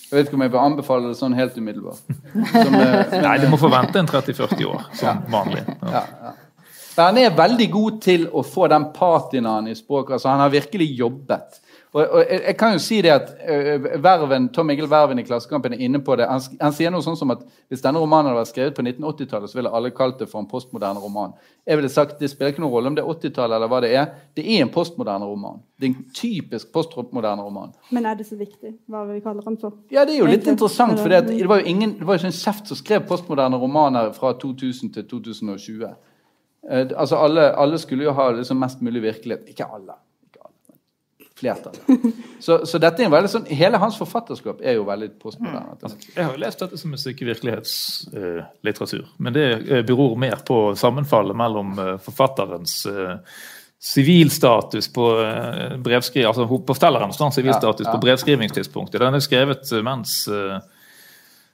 Jeg 0.09 0.17
vet 0.17 0.29
ikke 0.29 0.39
om 0.39 0.45
jeg 0.45 0.53
vil 0.55 0.61
anbefale 0.61 1.11
det 1.11 1.19
sånn 1.19 1.37
helt 1.37 1.59
umiddelbart. 1.61 2.01
Som, 2.33 2.79
uh, 2.79 3.13
Nei, 3.27 3.35
du 3.43 3.47
må 3.53 3.61
forvente 3.61 4.01
en 4.01 4.09
30-40 4.09 4.65
år 4.71 4.89
som 4.97 5.21
vanlig. 5.33 5.67
Ja. 5.85 6.03
Ja, 6.23 6.33
han 6.97 7.21
er 7.21 7.37
veldig 7.37 7.69
god 7.73 8.01
til 8.05 8.27
å 8.33 8.45
få 8.45 8.69
den 8.73 8.89
patinaen 8.97 9.69
i 9.69 9.77
språket. 9.77 10.17
Altså, 10.17 10.33
han 10.33 10.43
har 10.45 10.53
virkelig 10.53 10.89
jobbet. 10.97 11.61
Og, 11.93 12.07
og, 12.09 12.23
jeg 12.25 12.55
kan 12.57 12.73
jo 12.73 12.81
si 12.81 13.03
det 13.05 13.11
at 13.13 13.33
uh, 13.45 13.87
Verven, 14.01 14.47
Tom 14.57 14.71
Egil 14.73 14.87
Verven 14.89 15.19
i 15.21 15.25
Klassekampen 15.27 15.75
er 15.77 15.83
inne 15.85 16.01
på 16.01 16.15
det. 16.17 16.25
Han, 16.25 16.41
han, 16.61 16.73
sier 16.73 16.93
noe 16.93 17.05
sånn 17.05 17.19
som 17.21 17.35
at 17.35 17.43
hvis 17.69 17.83
denne 17.85 18.01
romanen 18.01 18.31
hadde 18.31 18.39
vært 18.39 18.51
skrevet 18.53 18.79
på 18.79 18.85
1980-tallet, 18.87 19.51
så 19.53 19.59
ville 19.59 19.73
alle 19.77 19.91
kalt 19.93 20.23
det 20.23 20.31
for 20.31 20.41
en 20.41 20.49
postmoderne 20.49 21.03
roman. 21.03 21.35
Jeg 21.69 21.79
ville 21.79 21.91
sagt 21.93 22.17
Det 22.19 22.31
spiller 22.31 22.55
ikke 22.55 22.63
noen 22.65 22.73
rolle 22.73 22.91
om 22.91 22.95
det 22.97 23.03
er 23.05 23.11
80-tallet 23.13 23.59
eller 23.59 23.69
hva 23.69 23.81
det 23.85 23.91
er. 23.93 24.07
Det 24.33 24.45
er 24.55 24.65
en 24.65 24.71
postmoderne 24.73 25.29
roman. 25.29 25.61
Det 25.77 25.87
er 25.87 25.91
en 25.91 26.07
typisk 26.17 26.71
postmoderne 26.73 27.45
roman. 27.45 27.75
Men 27.93 28.09
er 28.09 28.17
det 28.17 28.27
så 28.31 28.39
viktig 28.41 28.73
hva 28.89 29.03
vi 29.11 29.19
kaller 29.25 29.45
den 29.45 29.59
for? 29.61 29.77
Ja, 29.93 30.07
det 30.09 30.15
er 30.17 30.23
jo 30.23 30.31
litt 30.31 30.49
interessant. 30.49 30.97
For 31.03 31.13
det, 31.13 31.27
det 31.29 31.51
var 31.51 31.61
jo 31.61 31.75
ingen, 31.75 31.99
det 31.99 32.09
var 32.09 32.17
jo 32.17 32.23
ikke 32.23 32.31
en 32.33 32.39
kjeft 32.39 32.73
som 32.73 32.81
skrev 32.81 33.05
postmoderne 33.11 33.61
romaner 33.61 34.15
fra 34.17 34.33
2000 34.41 34.95
til 34.97 35.05
2020. 35.13 35.85
Uh, 35.85 35.93
eh, 36.73 36.97
altså 36.97 37.21
alle, 37.21 37.51
alle, 37.53 37.83
skulle 37.83 38.09
jo 38.09 38.17
ha 38.17 38.31
liksom 38.39 38.65
mest 38.65 38.81
mulig 38.81 39.05
virkelighet. 39.05 39.45
Ikke 39.53 39.69
alle 39.69 39.99
flertall. 41.43 41.79
Så, 42.43 42.57
så 42.67 42.79
dette 42.83 43.05
er 43.05 43.07
en 43.07 43.15
veldig 43.15 43.31
sånn, 43.31 43.45
hele 43.55 43.79
hans 43.79 43.95
forfatterskap 44.01 44.65
er 44.67 44.75
jo 44.75 44.87
veldig 44.89 45.13
postmoderne. 45.23 45.93
Jeg 46.09 46.25
har 46.25 46.33
jo 46.35 46.41
lest 46.43 46.65
dette 46.65 46.79
som 46.81 46.91
en 46.91 46.99
stykke 46.99 47.29
virkelighetslitteratur. 47.29 49.05
men 49.23 49.37
det 49.37 49.45
eh, 49.53 49.85
beror 49.87 50.17
mer 50.19 50.43
på 50.47 50.57
sammenfallet 50.79 51.39
mellom 51.39 51.77
eh, 51.79 51.93
forfatterens 52.03 52.81
eh, 52.91 53.15
sivilstatus 53.83 54.91
på 54.95 55.07
brevskri... 55.83 56.23
altså 56.27 56.47
på 56.47 56.75
sivilstatus 56.75 57.87
ja, 57.87 57.89
ja. 57.89 57.95
på 57.95 58.03
brevskrivingstidspunktet. 58.05 59.01
Den 59.03 59.19
er 59.19 59.25
skrevet 59.25 59.73
mens 59.83 60.21
Eh, 60.31 60.59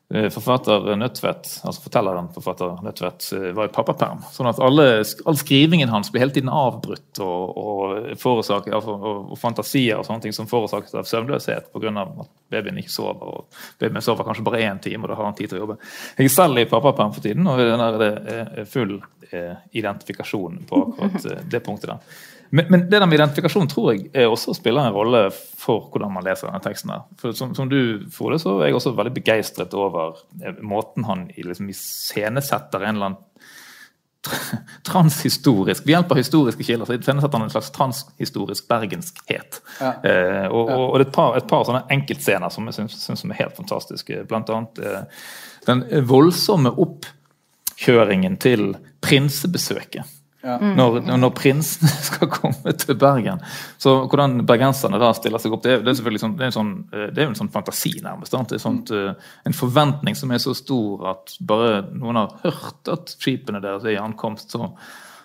forfatter 0.08 0.96
Nødtvedt, 0.96 1.60
altså 1.68 1.82
fortelleren 1.84 2.30
forfatter 2.32 2.78
Nødtvedt, 2.82 3.26
eh, 3.36 3.50
var 3.52 3.68
i 3.68 3.72
pappaperm. 3.72 4.22
Sånn 4.32 4.48
at 4.48 4.60
alle, 4.64 4.86
all 5.28 5.36
skrivingen 5.36 5.90
hans 5.92 6.08
ble 6.08 6.22
hele 6.22 6.32
tiden 6.32 6.48
avbrutt, 6.48 7.20
og, 7.20 7.58
og, 7.60 8.14
og, 8.16 9.34
fantasier 9.36 9.98
og 9.98 10.06
sånne 10.08 10.24
ting 10.24 10.32
som 10.32 10.48
forårsaket 10.48 10.96
av 10.96 11.04
søvnløshet 11.10 11.68
pga. 11.74 11.92
at 12.00 12.32
babyen 12.48 12.80
ikke 12.80 12.94
sover. 12.94 13.20
og 13.20 13.60
Babyen 13.78 14.02
sover 14.02 14.24
kanskje 14.24 14.46
bare 14.48 14.64
én 14.64 14.80
time, 14.80 15.04
og 15.04 15.12
da 15.12 15.20
har 15.20 15.28
han 15.28 15.36
tid 15.36 15.52
til 15.52 15.60
å 15.60 15.62
jobbe. 15.66 15.78
Jeg 16.16 16.24
er 16.24 16.34
selv 16.38 16.58
i 16.58 16.64
pappaperm 16.72 17.12
for 17.12 17.28
tiden, 17.28 17.46
og 17.46 17.58
det 18.00 18.10
er 18.32 18.64
full 18.64 18.96
eh, 19.30 19.60
identifikasjon 19.76 20.64
på 20.72 20.82
akkurat 20.96 21.50
det 21.52 21.64
punktet 21.68 21.92
der. 21.92 22.18
Men, 22.50 22.66
men, 22.68 22.80
det 22.90 23.00
der 23.00 23.06
med 23.06 23.18
identifikasjon 23.18 23.68
tror 23.68 23.92
jeg 23.92 24.28
også 24.28 24.54
spiller 24.56 24.88
en 24.88 24.96
rolle 24.96 25.26
for 25.32 25.90
hvordan 25.92 26.12
man 26.14 26.24
leser 26.24 26.48
denne 26.48 26.62
teksten. 26.64 26.92
her. 26.94 27.04
For 27.20 27.36
som, 27.36 27.54
som 27.56 27.68
du, 27.68 28.06
Frode, 28.14 28.38
så 28.40 28.56
er 28.58 28.70
jeg 28.70 28.78
også 28.78 28.94
veldig 28.96 29.14
begeistret 29.18 29.74
over 29.76 30.20
eh, 30.42 30.60
måten 30.64 31.06
han 31.08 31.26
liksom 31.36 31.68
iscenesetter 31.72 32.84
en 32.84 32.96
eller 32.96 33.10
annen 33.10 33.24
transhistorisk 34.88 35.84
Ved 35.86 35.92
hjelp 35.92 36.10
av 36.10 36.18
historiske 36.18 36.64
kilder 36.66 36.88
så 36.88 36.96
iscenesetter 36.96 37.38
han 37.38 37.46
en 37.46 37.52
slags 37.52 37.70
transhistorisk 37.76 38.66
bergenskhet. 38.70 39.60
Ja. 39.78 39.92
Eh, 40.02 40.46
og, 40.48 40.64
og, 40.64 40.84
og, 40.88 40.98
det 40.98 41.06
er 41.06 41.08
et 41.08 41.14
par, 41.14 41.38
et 41.38 41.48
par 41.52 41.68
sånne 41.68 41.84
enkeltscener 41.94 42.52
som 42.52 42.68
jeg 42.68 42.90
syns 42.96 43.24
er 43.24 43.40
helt 43.42 43.56
fantastiske. 43.60 44.24
Blant 44.30 44.50
annet 44.52 44.82
eh, 44.82 45.24
den 45.68 45.84
voldsomme 46.08 46.72
oppkjøringen 46.80 48.40
til 48.40 48.72
prinsebesøket 49.04 50.17
ja. 50.42 50.54
Når, 50.62 51.00
når, 51.18 51.32
prinsen 51.34 51.90
skal 52.08 52.30
komme 52.30 52.74
til 52.78 52.94
Bergen. 52.98 53.40
Så 53.80 53.94
Hvordan 54.06 54.44
bergenserne 54.46 55.00
da 55.02 55.10
stiller 55.16 55.42
seg 55.42 55.56
opp, 55.56 55.64
det 55.64 55.72
er, 55.72 55.82
det 55.82 55.90
er 55.90 55.98
selvfølgelig 55.98 56.22
sånn, 56.22 56.36
det 56.38 56.46
er, 56.46 56.54
sånn, 56.54 56.70
eh, 56.92 57.08
det 57.10 57.22
er 57.22 57.26
jo 57.26 57.32
en 57.32 57.40
sånn 57.40 57.52
fantasi, 57.54 57.96
nærmest. 58.04 58.36
Det 58.36 58.58
er 58.58 58.62
sånt, 58.62 58.92
eh, 58.94 59.34
en 59.50 59.56
forventning 59.56 60.18
som 60.18 60.30
er 60.34 60.42
så 60.42 60.54
stor 60.56 61.08
at 61.14 61.34
bare 61.42 61.82
noen 61.90 62.20
har 62.22 62.38
hørt 62.44 62.92
at 62.94 63.16
skipene 63.18 63.62
deres 63.64 63.86
er 63.88 63.96
i 63.96 64.00
ankomst, 64.02 64.54
så 64.54 64.70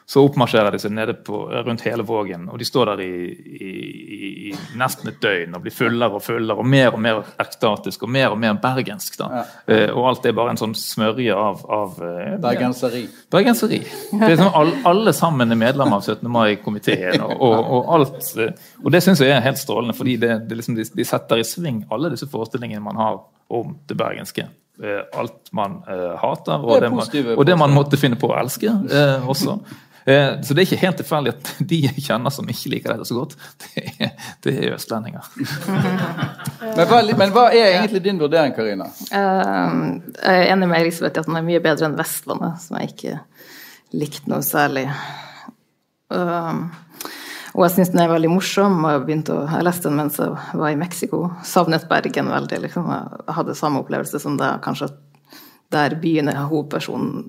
så 0.06 0.24
oppmarsjerer 0.26 0.76
de 0.76 0.80
seg 0.82 0.92
nede 0.92 1.14
på, 1.26 1.46
rundt 1.64 1.84
hele 1.88 2.04
Vågen. 2.04 2.50
Og 2.52 2.60
de 2.60 2.66
står 2.68 2.92
der 2.92 3.02
i, 3.06 3.12
i, 3.56 4.32
i, 4.50 4.54
nesten 4.80 5.10
et 5.10 5.20
døgn 5.24 5.56
og 5.56 5.64
blir 5.64 5.74
fullere 5.74 6.20
og 6.20 6.24
fullere 6.26 6.60
og 6.60 6.68
mer 6.68 6.90
og 6.92 7.00
mer 7.04 7.22
ekstatisk 7.40 8.04
og 8.04 8.12
mer 8.12 8.34
og 8.34 8.40
mer 8.42 8.58
bergensk. 8.62 9.16
da. 9.22 9.30
Ja. 9.40 9.44
Uh, 9.68 9.86
og 9.96 10.10
alt 10.12 10.28
er 10.28 10.36
bare 10.36 10.54
en 10.54 10.60
sånn 10.60 10.76
smørje 10.78 11.38
av, 11.38 11.62
av 11.78 12.02
uh, 12.04 12.34
Bergenseri. 12.44 13.06
Bergenseri. 13.32 13.80
Det 14.12 14.32
er 14.34 14.42
som 14.42 14.52
all, 14.60 14.74
alle 14.90 15.14
sammen 15.16 15.56
er 15.56 15.60
medlemmer 15.60 16.02
av 16.02 16.10
17. 16.10 16.28
mai-komiteen. 16.32 17.24
Og, 17.24 17.38
og, 17.40 17.62
og, 17.78 17.94
alt, 17.96 18.28
uh, 18.40 18.74
og 18.84 18.92
det 18.94 19.04
syns 19.06 19.24
jeg 19.24 19.32
er 19.32 19.46
helt 19.46 19.62
strålende, 19.62 19.96
fordi 19.96 20.18
det, 20.20 20.36
det 20.50 20.60
liksom, 20.60 20.76
de, 20.80 20.88
de, 21.00 21.08
setter 21.08 21.40
i 21.40 21.48
sving 21.48 21.86
alle 21.94 22.12
disse 22.12 22.28
forestillingene 22.32 22.84
man 22.84 23.00
har 23.00 23.24
om 23.54 23.78
det 23.88 23.98
bergenske. 23.98 24.50
Alt 25.14 25.52
man 25.54 25.76
hater, 25.86 26.64
og 26.66 26.82
det, 26.82 26.88
man, 26.90 27.10
og 27.38 27.44
det, 27.46 27.56
man, 27.62 27.74
måtte 27.76 28.00
finne 28.02 28.18
på 28.18 28.32
å 28.32 28.38
elske 28.40 28.72
også. 29.30 29.60
Eh, 30.06 30.42
så 30.42 30.54
det 30.54 30.64
er 30.64 30.68
ikke 30.68 30.82
helt 30.82 31.00
tilfeldig 31.00 31.34
at 31.34 31.52
de 31.72 31.80
jeg 31.86 32.06
kjenner 32.08 32.34
som 32.34 32.50
ikke 32.50 32.74
liker 32.76 32.94
dette 32.94 33.08
så 33.08 33.18
godt, 33.18 33.36
det 33.64 33.84
er, 33.94 34.14
det 34.44 34.56
er 34.58 34.78
østlendinger. 34.78 35.30
men, 36.78 36.86
hva, 36.90 37.02
men, 37.08 37.36
hva, 37.36 37.48
er 37.52 37.78
egentlig 37.78 38.04
din 38.06 38.22
vurdering, 38.22 38.56
Karina? 38.58 38.90
Uh, 39.10 40.00
jeg 40.20 40.46
er 40.46 40.50
enig 40.54 40.70
med 40.72 40.82
Elisabeth 40.82 41.20
i 41.20 41.24
at 41.24 41.30
den 41.30 41.40
er 41.40 41.48
mye 41.48 41.64
bedre 41.64 41.90
enn 41.90 42.00
Vestlandet, 42.00 42.64
som 42.64 42.80
jeg 42.80 42.94
ikke 42.94 43.20
likte 43.94 44.32
noe 44.32 44.44
særlig. 44.46 44.88
Uh, 46.14 46.66
og 47.54 47.68
jeg 47.68 47.74
syns 47.76 47.92
den 47.94 48.02
er 48.02 48.10
veldig 48.10 48.32
morsom. 48.34 48.80
og 48.82 49.10
Jeg, 49.10 49.24
å, 49.30 49.40
jeg 49.46 49.66
leste 49.68 49.90
den 49.90 50.00
mens 50.00 50.18
jeg 50.18 50.34
var 50.58 50.74
i 50.74 50.78
Mexico. 50.80 51.28
Savnet 51.46 51.86
Bergen 51.90 52.32
veldig. 52.34 52.64
Liksom. 52.66 52.88
Jeg 52.90 53.36
hadde 53.38 53.58
samme 53.58 53.84
opplevelse 53.84 54.22
som 54.22 54.40
deg. 54.40 54.58
Kanskje 54.66 54.90
der 55.74 55.98
byen 56.02 56.30
er 56.32 56.46
hovedpersonen 56.48 57.24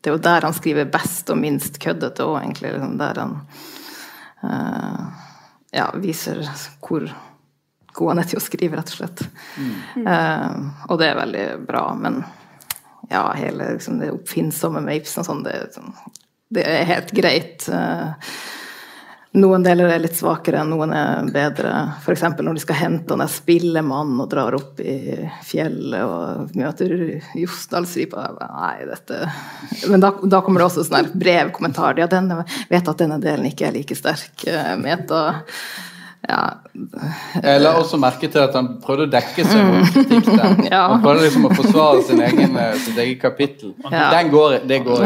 det 0.00 0.08
er 0.10 0.16
jo 0.16 0.22
der 0.24 0.46
han 0.46 0.56
skriver 0.56 0.88
best 0.88 1.28
og 1.32 1.38
minst 1.40 1.76
køddete 1.80 2.24
òg, 2.24 2.38
egentlig. 2.40 2.72
Liksom 2.72 2.94
der 3.00 3.18
han 3.20 3.34
uh, 4.44 5.26
ja, 5.76 5.90
viser 6.00 6.40
hvor 6.80 7.04
god 7.92 8.12
han 8.12 8.22
er 8.22 8.30
til 8.30 8.40
å 8.40 8.44
skrive, 8.44 8.78
rett 8.78 8.94
og 8.94 9.00
slett. 9.02 9.24
Mm. 9.60 10.06
Uh, 10.06 10.86
og 10.88 11.02
det 11.02 11.10
er 11.10 11.20
veldig 11.20 11.44
bra. 11.68 11.84
Men 12.00 12.22
ja, 13.10 13.26
hele 13.36 13.74
liksom, 13.74 14.00
det 14.00 14.12
oppfinnsomme 14.14 14.80
med 14.86 15.02
Ibsen 15.02 15.20
og 15.20 15.28
sånn, 15.28 15.44
det, 15.44 15.58
sånn, 15.76 15.92
det, 16.56 16.64
er 16.64 16.88
helt 16.94 17.12
greit. 17.16 17.68
Uh, 17.68 18.16
noen 19.38 19.62
deler 19.62 19.92
er 19.94 20.00
litt 20.02 20.16
svakere, 20.18 20.62
noen 20.66 20.90
er 20.96 21.28
bedre. 21.30 21.72
F.eks. 22.02 22.24
når 22.40 22.56
de 22.56 22.62
skal 22.64 22.78
hente 22.80 23.14
han 23.14 23.22
der 23.22 23.30
spillemannen 23.30 24.22
og 24.24 24.30
drar 24.32 24.56
opp 24.58 24.80
i 24.82 25.18
fjellet 25.46 26.02
og 26.02 26.56
møter 26.58 26.96
Jostdalsripa. 27.38 28.26
Nei, 28.40 28.88
dette 28.90 29.20
Men 29.90 30.02
da, 30.02 30.12
da, 30.22 30.42
kommer 30.42 30.64
det 30.64 30.70
også 30.70 30.86
sånn 30.88 31.12
brevkommentar. 31.20 32.00
Ja, 32.02 32.10
den 32.10 32.32
vet 32.70 32.90
at 32.90 32.98
denne 32.98 33.20
delen 33.22 33.46
ikke 33.50 33.68
er 33.70 33.78
like 33.78 33.98
sterk. 33.98 34.34
Eh, 34.50 34.74
Meta 34.80 35.22
ja. 36.30 36.42
Jeg 37.42 37.60
la 37.62 37.72
også 37.80 37.98
merke 38.00 38.28
til 38.30 38.42
at 38.42 38.54
han 38.54 38.68
prøvde 38.82 39.06
å 39.08 39.10
dekke 39.10 39.44
seg 39.46 39.66
mot 39.66 39.88
kritikk 39.94 40.28
der. 40.28 40.60
ja. 40.74 40.82
Han 40.92 41.02
prøvde 41.02 41.24
liksom 41.26 41.46
å 41.48 41.52
forsvare 41.58 42.04
sin 42.06 42.22
egen, 42.24 42.56
eh, 42.60 42.76
sitt 42.84 42.98
eget 43.02 43.20
kapittel. 43.22 43.72
Ja. 43.90 44.06
Den 44.14 44.30
går 44.32 44.58
det 44.70 44.80
går 44.86 45.04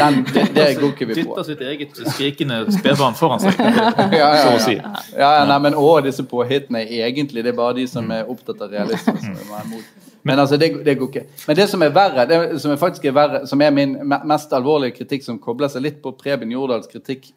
Den, 0.00 0.20
det, 0.32 0.46
det 0.56 0.68
går 0.80 0.88
ikke 0.90 1.08
vi 1.10 1.18
på. 1.20 1.20
Dytter 1.20 1.48
sitt 1.50 1.62
eget 1.62 2.00
skrikende 2.16 2.60
spedbarn 2.74 3.18
foran 3.18 3.42
seg, 3.44 3.60
ja, 4.20 4.30
så 4.40 4.56
å 4.56 4.62
si. 4.64 4.78
Ja, 5.14 5.30
nei, 5.48 5.60
men 5.68 5.78
også 5.78 6.08
disse 6.08 6.26
påhittene 6.28 6.82
egentlig, 6.84 7.44
det 7.46 7.54
er 7.54 7.60
bare 7.60 7.78
de 7.78 7.86
som 7.90 8.10
er 8.14 8.26
opptatt 8.30 8.64
av 8.64 8.74
realisme. 8.74 9.14
som 9.20 9.76
Men 10.22 10.38
altså, 10.38 10.58
det, 10.60 10.72
det, 10.84 10.98
går 10.98 11.12
ikke. 11.12 11.24
Men 11.46 11.60
det 11.60 11.68
som 11.70 11.82
er 11.84 11.94
verre, 11.94 12.26
det 12.28 12.42
som 12.62 12.74
er 12.74 12.80
faktisk 12.80 13.06
er 13.06 13.16
verre, 13.16 13.46
som 13.46 13.62
er 13.62 13.72
min 13.74 13.96
mest 14.26 14.52
alvorlige 14.56 14.98
kritikk, 14.98 15.24
som 15.26 15.38
kobler 15.38 15.70
seg 15.72 15.84
litt 15.86 16.02
på 16.02 16.14
Preben 16.18 16.52
Jordals 16.52 16.90
kritikk 16.90 17.30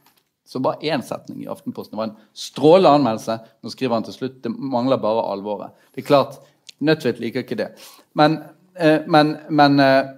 så 0.48 0.62
bare 0.64 0.80
én 0.88 1.04
setning 1.04 1.43
i 1.43 1.50
Aftenposten. 1.52 1.95
Det 1.95 2.00
var 2.00 2.10
en 2.10 2.30
strålende 2.34 2.95
anmeldelse. 2.95 3.39
Nå 3.64 3.72
skriver 3.74 3.98
han 3.98 4.06
til 4.08 4.16
slutt 4.16 4.38
det 4.45 4.52
mangler 4.56 5.02
bare 5.02 5.26
alvoret. 5.34 5.76
Det 5.91 6.06
er 6.06 6.08
klart, 6.08 6.39
Nødtvedt 6.80 7.20
liker 7.20 7.41
ikke 7.41 7.58
det. 7.58 7.68
Men, 8.14 8.38
eh, 8.80 9.00
men, 9.08 9.36
men 9.50 9.80
eh, 9.80 10.10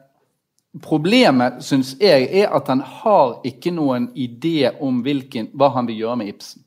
problemet, 0.84 1.62
syns 1.64 1.96
jeg, 2.02 2.28
er 2.32 2.50
at 2.56 2.68
han 2.68 2.82
har 2.84 3.40
ikke 3.48 3.72
noen 3.72 4.10
idé 4.12 4.74
om 4.82 5.00
hvilken, 5.06 5.54
hva 5.56 5.72
han 5.78 5.88
vil 5.88 6.04
gjøre 6.04 6.18
med 6.20 6.34
Ibsen. 6.34 6.66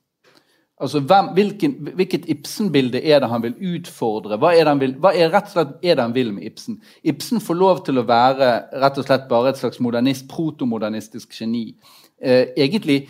Altså, 0.83 1.01
hvem, 1.01 1.29
hvilken, 1.37 1.75
Hvilket 1.95 2.25
Ibsen-bilde 2.33 3.05
er 3.05 3.21
det 3.23 3.29
han 3.31 3.43
vil 3.43 3.55
utfordre? 3.77 4.39
Hva 4.41 4.51
er 4.51 4.65
det 4.65 4.73
han 4.73 4.81
vil, 4.81 4.97
er 5.13 5.31
rett 5.31 5.51
og 5.53 5.55
slett 5.55 5.75
er 5.85 5.95
det 5.95 6.07
han 6.09 6.15
vil 6.17 6.33
med 6.35 6.49
Ibsen? 6.49 6.81
Ibsen 7.05 7.41
får 7.41 7.59
lov 7.61 7.85
til 7.87 8.01
å 8.01 8.07
være 8.09 8.49
rett 8.83 8.99
og 8.99 9.07
slett 9.07 9.29
bare 9.31 9.53
et 9.53 9.61
slags 9.61 9.79
modernist, 9.85 10.27
protomodernistisk 10.33 11.37
geni. 11.39 11.77
Eh, 12.19 12.49
egentlig 12.57 13.05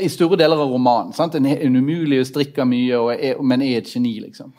i 0.00 0.08
store 0.08 0.38
deler 0.40 0.60
av 0.60 0.70
romanen. 0.72 1.12
Sant? 1.16 1.34
En, 1.34 1.46
en 1.46 1.76
umulig 1.76 2.20
og 2.22 2.28
strikker 2.28 2.68
mye, 2.68 2.98
og 2.98 3.12
er, 3.14 3.40
men 3.42 3.64
er 3.64 3.80
et 3.80 3.90
geni, 3.90 4.16
liksom. 4.22 4.54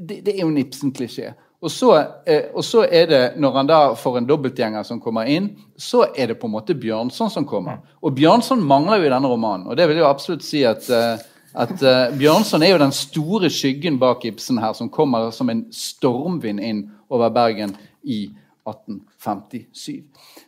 Det, 0.00 0.20
det 0.24 0.34
er 0.34 0.42
jo 0.44 0.50
en 0.50 0.60
Ibsen-klisjé. 0.60 1.32
Og 1.60 1.70
så, 1.70 1.90
eh, 2.26 2.48
og 2.54 2.64
så, 2.64 2.86
er 2.88 3.06
det, 3.06 3.20
når 3.36 3.56
han 3.58 3.68
da 3.68 3.80
får 3.98 4.18
en 4.18 4.28
dobbeltgjenger 4.28 4.84
som 4.86 5.00
kommer 5.00 5.28
inn, 5.28 5.50
så 5.76 6.06
er 6.16 6.30
det 6.30 6.38
på 6.40 6.48
en 6.48 6.54
måte 6.54 6.76
Bjørnson 6.76 7.30
som 7.32 7.44
kommer. 7.48 7.82
Og 8.00 8.14
Bjørnson 8.16 8.62
mangler 8.64 9.02
jo 9.02 9.10
i 9.10 9.12
denne 9.12 9.28
romanen. 9.28 9.66
Og 9.68 9.76
det 9.76 9.88
vil 9.90 10.00
jo 10.00 10.08
absolutt 10.08 10.46
si 10.46 10.62
at, 10.64 10.88
eh, 10.88 11.20
at 11.52 11.74
uh, 11.84 12.16
Bjørnson 12.16 12.64
er 12.64 12.72
jo 12.72 12.80
den 12.80 12.94
store 12.96 13.50
skyggen 13.52 13.98
bak 14.00 14.24
Ibsen 14.24 14.60
her, 14.62 14.72
som 14.72 14.88
kommer 14.88 15.28
som 15.36 15.52
en 15.52 15.66
stormvind 15.74 16.64
inn 16.64 16.84
over 17.12 17.28
Bergen 17.34 17.76
i 18.08 18.30
1857. 18.64 20.00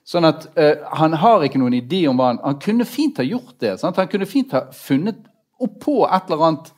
Sånn 0.08 0.26
at 0.26 0.48
uh, 0.58 0.82
Han 0.98 1.14
har 1.22 1.44
ikke 1.46 1.60
noen 1.62 1.76
idé 1.78 2.00
om 2.10 2.18
hva 2.18 2.32
han 2.32 2.40
Han 2.42 2.56
kunne 2.62 2.86
fint 2.88 3.20
ha 3.22 3.26
gjort 3.26 3.54
det. 3.62 3.76
Sant? 3.78 4.00
Han 4.00 4.10
kunne 4.10 4.26
fint 4.26 4.54
ha 4.56 4.64
funnet 4.74 5.20
opp 5.62 5.76
på 5.84 6.00
et 6.08 6.30
eller 6.30 6.48
annet 6.48 6.72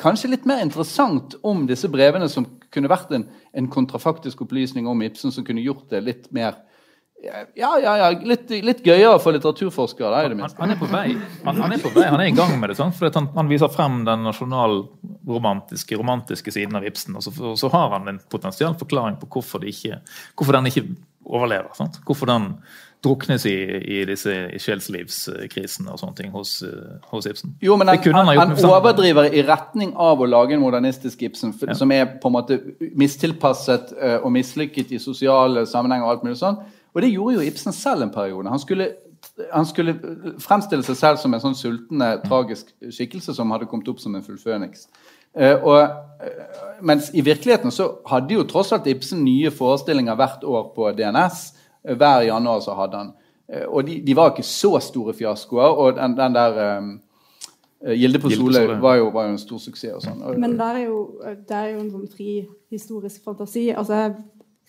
kanskje 0.00 0.32
litt 0.32 0.46
mer 0.48 0.62
interessant 0.64 1.36
om 1.46 1.66
disse 1.68 1.88
brevene, 1.92 2.26
som 2.32 2.46
kunne 2.72 2.90
vært 2.90 3.12
en, 3.14 3.26
en 3.52 3.68
kontrafaktisk 3.70 4.40
opplysning 4.46 4.88
om 4.88 5.02
Ibsen, 5.04 5.30
som 5.34 5.44
kunne 5.46 5.62
gjort 5.62 5.90
det 5.92 6.00
litt 6.06 6.30
mer 6.34 6.56
ja, 7.20 7.44
ja, 7.54 7.96
ja. 7.98 8.06
Litt, 8.24 8.48
litt 8.64 8.78
gøyere 8.86 9.18
for 9.20 9.36
litteraturforskere. 9.36 10.22
Han, 10.24 10.40
han, 10.56 10.70
er 10.72 10.78
på 10.80 10.88
vei. 10.88 11.10
Han, 11.44 11.58
han, 11.60 11.74
er 11.74 11.82
på 11.82 11.92
vei, 11.92 12.06
han 12.08 12.22
er 12.22 12.30
i 12.30 12.36
gang 12.36 12.54
med 12.56 12.72
det. 12.72 12.78
Sant? 12.78 12.96
For 12.96 13.12
han, 13.12 13.28
han, 13.34 13.50
viser 13.50 13.68
frem 13.72 14.00
den 14.08 14.24
nasjonalromantiske 14.24 15.98
romantiske 16.00 16.54
siden 16.54 16.78
av 16.80 16.86
Ibsen. 16.88 17.18
Og 17.20 17.26
så, 17.26 17.34
og 17.52 17.58
så, 17.60 17.68
har 17.74 17.92
han 17.98 18.08
en 18.08 18.22
potensiell 18.32 18.72
forklaring 18.80 19.20
på 19.20 19.28
hvorfor, 19.36 19.66
ikke, 19.68 20.00
hvorfor 20.32 20.56
den 20.56 20.70
ikke 20.72 20.86
overlever. 21.24 21.74
Sant? 21.76 22.00
Hvorfor 22.06 22.30
den 22.30 22.54
druknes 23.04 23.46
i, 23.48 23.54
i 23.80 24.00
disse 24.08 24.32
sjelslivskrisene 24.60 25.92
og 25.92 26.00
sånne 26.00 26.16
ting 26.18 26.32
hos, 26.34 26.58
eh, 26.66 26.98
hos 27.12 27.28
Ibsen. 27.30 27.54
Jo, 27.64 27.76
men 27.80 27.88
han, 27.88 28.00
han 28.12 28.32
han, 28.36 28.52
overdriver 28.68 29.32
i 29.32 29.44
retning 29.46 29.94
av 29.96 30.20
å 30.20 30.28
lage 30.28 30.56
en 30.56 30.60
modernistisk 30.64 31.22
Ibsen, 31.30 31.54
for, 31.56 31.72
Ja. 31.72 31.78
som 31.78 31.92
er 31.96 32.18
på 32.20 32.28
en 32.28 32.36
måte 32.36 32.60
mistilpasset 33.00 33.94
eh, 33.96 34.18
og 34.18 34.32
mislykket 34.36 34.92
i 34.92 35.00
sosiale 35.00 35.64
sammenhenger 35.66 36.06
og 36.06 36.16
alt 36.16 36.26
mulig 36.28 36.40
sånn. 36.42 36.60
Og 36.92 37.00
det 37.04 37.12
gjorde 37.14 37.38
jo 37.38 37.46
Ibsen 37.48 37.72
selv 37.76 38.04
en 38.04 38.12
periode. 38.12 38.52
Han 38.52 38.60
skulle, 38.60 38.90
han 39.48 39.68
skulle 39.68 39.96
fremstille 40.42 40.84
seg 40.84 40.98
selv 41.00 41.22
som 41.22 41.34
en 41.34 41.40
sånn 41.40 41.56
sultende, 41.56 42.18
tragisk 42.26 42.74
skikkelse 42.84 43.32
som 43.36 43.52
hadde 43.54 43.70
kommet 43.70 43.88
opp 43.88 44.02
som 44.02 44.14
en 44.14 44.26
full 44.26 44.40
føniks. 44.40 44.90
Eh, 45.36 45.64
og, 45.64 45.80
eh, 46.22 46.28
mens 46.82 47.10
i 47.14 47.20
virkeligheten 47.20 47.70
så 47.70 47.90
hadde 48.06 48.34
jo 48.34 48.42
tross 48.48 48.72
alt 48.72 48.86
Ibsen 48.90 49.24
nye 49.24 49.50
forestillinger 49.50 50.14
hvert 50.18 50.44
år 50.44 50.72
på 50.74 50.90
DNS. 50.98 51.52
Eh, 51.84 51.96
Hver 51.96 52.20
januar 52.26 52.60
så 52.60 52.74
hadde 52.74 52.96
han. 52.96 53.12
Og 53.68 53.82
de, 53.86 53.96
de 54.06 54.14
var 54.14 54.30
ikke 54.30 54.46
så 54.46 54.78
store 54.78 55.14
fiaskoer. 55.14 55.74
Og 55.74 55.96
den, 55.96 56.12
den 56.16 56.34
der 56.34 56.78
um, 56.78 57.00
Gilde 57.82 58.18
på 58.22 58.28
Gilde 58.28 58.44
på 58.46 58.52
Soløy 58.52 58.66
Soløy. 58.66 58.80
var, 58.80 59.00
var 59.10 59.24
jo 59.24 59.30
en 59.32 59.38
stor 59.38 59.58
suksess. 59.58 59.94
og 59.96 60.02
sånn. 60.04 60.20
Men 60.38 60.52
det 60.58 60.66
er 60.68 60.78
jo, 60.84 61.00
der 61.48 61.56
er 61.56 61.72
jo 61.72 61.80
en 61.80 61.90
sånn 61.90 62.04
fri 62.12 62.46
historisk 62.70 63.24
fantasi. 63.24 63.70
Altså, 63.74 63.94
jeg, 63.94 64.14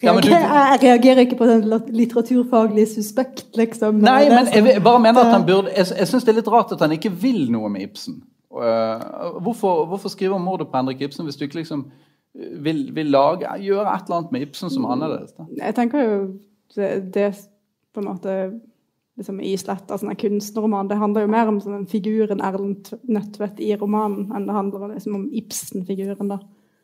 Ja, 0.02 0.16
du- 0.18 0.30
jeg 0.32 0.80
reagerer 0.82 1.20
ikke 1.28 1.38
på 1.38 1.46
den 1.46 1.62
litteraturfaglige 1.94 2.88
suspekt, 2.96 3.52
liksom. 3.58 4.00
Nei, 4.02 4.30
men 4.30 4.48
jeg, 4.50 4.66
jeg, 4.66 4.84
bare 4.84 5.00
mener 5.00 5.20
at 5.22 5.34
han 5.36 5.46
burde 5.46 5.70
Jeg, 5.78 5.86
jeg 6.00 6.08
syns 6.08 6.24
det 6.24 6.34
er 6.34 6.40
litt 6.40 6.48
rart 6.50 6.72
at 6.74 6.80
han 6.82 6.92
ikke 6.92 7.12
vil 7.22 7.52
noe 7.52 7.70
med 7.70 7.82
Ibsen. 7.86 8.24
Eh, 8.52 9.04
hvorfor, 9.40 9.86
hvorfor 9.88 10.12
skrive 10.12 10.36
om 10.36 10.44
mordet 10.44 10.68
på 10.68 10.78
Henrik 10.78 11.02
Ibsen 11.02 11.28
hvis 11.28 11.40
du 11.40 11.46
ikke 11.46 11.62
liksom 11.62 11.86
vil, 12.34 12.90
vil 12.96 13.12
lage, 13.12 13.48
gjøre 13.64 13.94
et 13.94 14.08
eller 14.08 14.18
annet 14.18 14.34
med 14.36 14.48
Ibsen 14.48 14.72
som 14.74 14.86
er 14.86 14.96
annerledes? 14.96 15.32
Da? 15.38 15.48
Jeg 15.62 15.78
tenker 15.78 16.04
jo 16.04 16.18
det, 16.76 16.90
det 17.16 17.30
på 17.94 18.04
en 18.04 18.10
måte 18.10 18.36
liksom 19.20 19.42
Islett, 19.44 19.92
altså 19.92 20.08
en 20.08 20.16
kunstnerroman, 20.20 20.90
det 20.90 21.00
handler 21.00 21.26
jo 21.26 21.32
mer 21.32 21.52
om 21.52 21.60
sånn 21.64 21.88
figuren 21.92 22.42
Erlend 22.44 22.94
Nødtvedt 23.12 23.60
i 23.64 23.74
romanen 23.80 24.32
enn 24.36 24.48
det 24.48 24.56
handler 24.56 24.94
liksom 24.96 25.18
om 25.20 25.28
Ibsen-figuren. 25.36 26.32
da. 26.32 26.40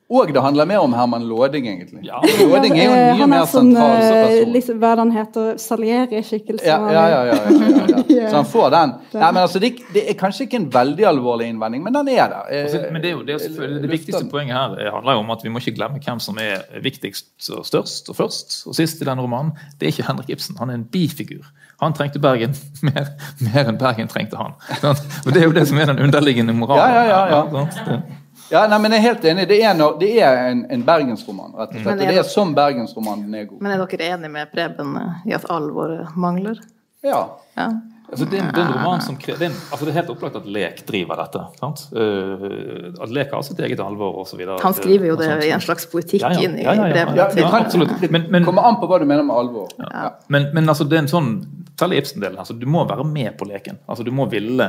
Og 0.08 0.30
det 0.32 0.40
handler 0.40 0.66
mer 0.66 0.80
om 0.80 0.94
Herman 0.96 1.24
Låding, 1.28 1.66
egentlig. 1.68 2.00
Ja. 2.08 2.22
Låding 2.40 2.78
er 2.80 2.86
jo 2.86 2.92
mye 2.92 3.24
er 3.26 3.28
mer 3.28 3.42
sånn, 3.52 3.74
sentral 3.74 3.96
eh, 4.00 4.14
person. 4.24 4.54
Liksom, 4.56 4.78
hva 4.80 4.92
er 4.94 4.96
det 5.00 5.04
han 5.04 5.12
heter? 5.12 5.50
Salieri-skikkelse. 5.60 6.64
Ja, 6.64 6.78
ja, 6.96 7.02
ja, 7.12 7.18
ja, 7.28 7.36
ja, 7.36 7.82
ja, 7.92 8.04
ja. 8.22 8.30
Så 8.30 8.38
han 8.38 8.48
får 8.48 8.70
den. 8.72 8.94
Den. 9.12 9.20
Nei, 9.20 9.32
men 9.34 9.42
altså, 9.42 9.60
det, 9.60 9.74
det 9.92 10.06
er 10.08 10.16
kanskje 10.20 10.48
ikke 10.48 10.62
en 10.62 10.70
veldig 10.72 11.10
alvorlig 11.12 11.50
innvending, 11.52 11.84
men 11.84 11.98
den 11.98 12.14
er 12.16 12.32
der. 12.32 12.48
Eh, 12.48 12.64
Altså, 12.68 12.86
men 12.92 13.04
det, 13.04 13.10
er 13.10 13.18
jo, 13.18 13.26
det, 13.28 13.36
er 13.36 13.74
det 13.84 13.92
viktigste 13.92 14.24
poenget 14.32 14.56
her 14.56 14.78
eh, 14.80 14.92
handler 14.96 15.18
jo 15.18 15.24
om 15.26 15.34
at 15.36 15.44
vi 15.44 15.52
må 15.52 15.60
ikke 15.64 15.76
glemme 15.76 16.00
hvem 16.04 16.22
som 16.24 16.40
er 16.40 16.64
viktigst 16.84 17.50
og 17.58 17.68
størst 17.68 18.12
og 18.12 18.20
først 18.22 18.58
og 18.68 18.78
sist 18.80 19.04
i 19.04 19.08
denne 19.08 19.24
romanen. 19.24 19.52
Det 19.76 19.90
er 19.90 19.96
ikke 19.96 20.08
Henrik 20.08 20.32
Ibsen, 20.38 20.56
han 20.62 20.72
er 20.72 20.80
en 20.80 20.86
bifigur. 20.92 21.52
Han 21.84 21.94
trengte 21.94 22.20
Bergen 22.24 22.56
mer, 22.88 23.12
mer 23.44 23.68
enn 23.74 23.82
Bergen 23.84 24.08
trengte 24.12 24.40
han. 24.40 24.56
Og 24.88 25.34
Det 25.34 25.44
er 25.44 25.50
jo 25.50 25.56
det 25.60 25.68
som 25.68 25.84
er 25.84 25.92
den 25.92 26.00
underliggende 26.08 26.56
moralen. 26.56 26.96
Ja, 26.96 27.04
ja, 27.12 27.28
ja, 27.28 27.68
ja. 27.92 28.16
Ja, 28.52 28.61
nei, 28.72 28.78
men 28.80 28.94
jeg 28.95 29.02
er 29.02 29.07
helt 29.10 29.26
enig. 29.28 29.48
Det 29.49 29.57
er, 29.64 29.74
no, 29.76 29.90
det 29.99 30.14
er 30.24 30.38
en, 30.53 30.64
en 30.72 30.86
bergensroman, 30.88 31.52
rett 31.57 31.74
og 31.76 31.82
slett. 31.84 32.02
Er 32.06 32.14
det 32.15 32.22
er 32.22 32.30
som 32.32 32.53
bergensroman 32.56 33.26
den 33.26 33.36
er 33.41 33.45
god. 33.49 33.60
Men 33.61 33.74
er 33.76 33.84
dere 33.86 34.07
enige 34.15 34.32
med 34.32 34.52
Preben 34.53 34.95
i 35.28 35.36
at 35.36 35.45
alvor 35.52 35.98
mangler? 36.15 36.61
Ja. 37.03 37.26
Ja. 37.57 37.68
Altså, 38.07 38.24
det, 38.32 38.38
er 38.40 38.45
en- 38.45 38.53
det 38.56 38.61
er 38.64 38.69
en 38.69 38.74
roman 38.78 39.02
som 39.03 39.18
kre- 39.19 39.36
det 39.36 39.49
er, 39.49 39.52
en, 39.52 39.56
altså, 39.68 39.84
det 39.84 39.91
er 39.91 39.98
helt 39.99 40.11
opplagt 40.14 40.38
at 40.40 40.45
Lek 40.48 40.78
driver 40.88 41.19
dette. 41.19 41.41
Sant? 41.60 41.82
Uh, 41.91 42.94
at 43.03 43.11
Lek 43.11 43.34
har 43.36 43.44
sitt 43.44 43.60
eget 43.60 43.82
alvor 43.84 44.22
osv. 44.22 44.45
Han 44.64 44.78
skriver 44.78 45.10
jo 45.11 45.18
det 45.19 45.28
i 45.44 45.52
en 45.52 45.60
slags 45.65 45.90
poetikk 45.91 46.24
Ja, 46.24 46.30
ja. 46.32 46.45
inn 46.48 46.56
i 46.56 46.64
Ja, 46.64 46.72
ja, 46.78 46.86
ja. 46.88 46.94
brevene 46.95 47.19
Ja, 47.19 47.28
det 47.36 47.44
absolutt. 47.44 47.98
Men, 48.10 48.30
men, 48.32 48.48
Kommer 48.48 48.64
an 48.69 48.80
på 48.80 48.88
hva 48.88 49.02
du 49.03 49.06
mener 49.10 49.28
med 49.28 49.36
alvor. 49.36 49.68
Ja. 49.84 50.14
Men, 50.32 50.48
men 50.56 50.72
altså, 50.72 50.88
det 50.88 50.95
er 51.02 51.03
en 51.03 51.11
sånn 51.11 51.32
Særlig 51.78 51.99
Ibsen-delen. 52.06 52.40
Altså, 52.41 52.56
du 52.57 52.64
må 52.65 52.88
være 52.90 53.03
med 53.06 53.36
på 53.38 53.45
leken. 53.45 53.76
Altså, 53.91 54.07
du 54.07 54.10
må 54.15 54.24
ville 54.32 54.65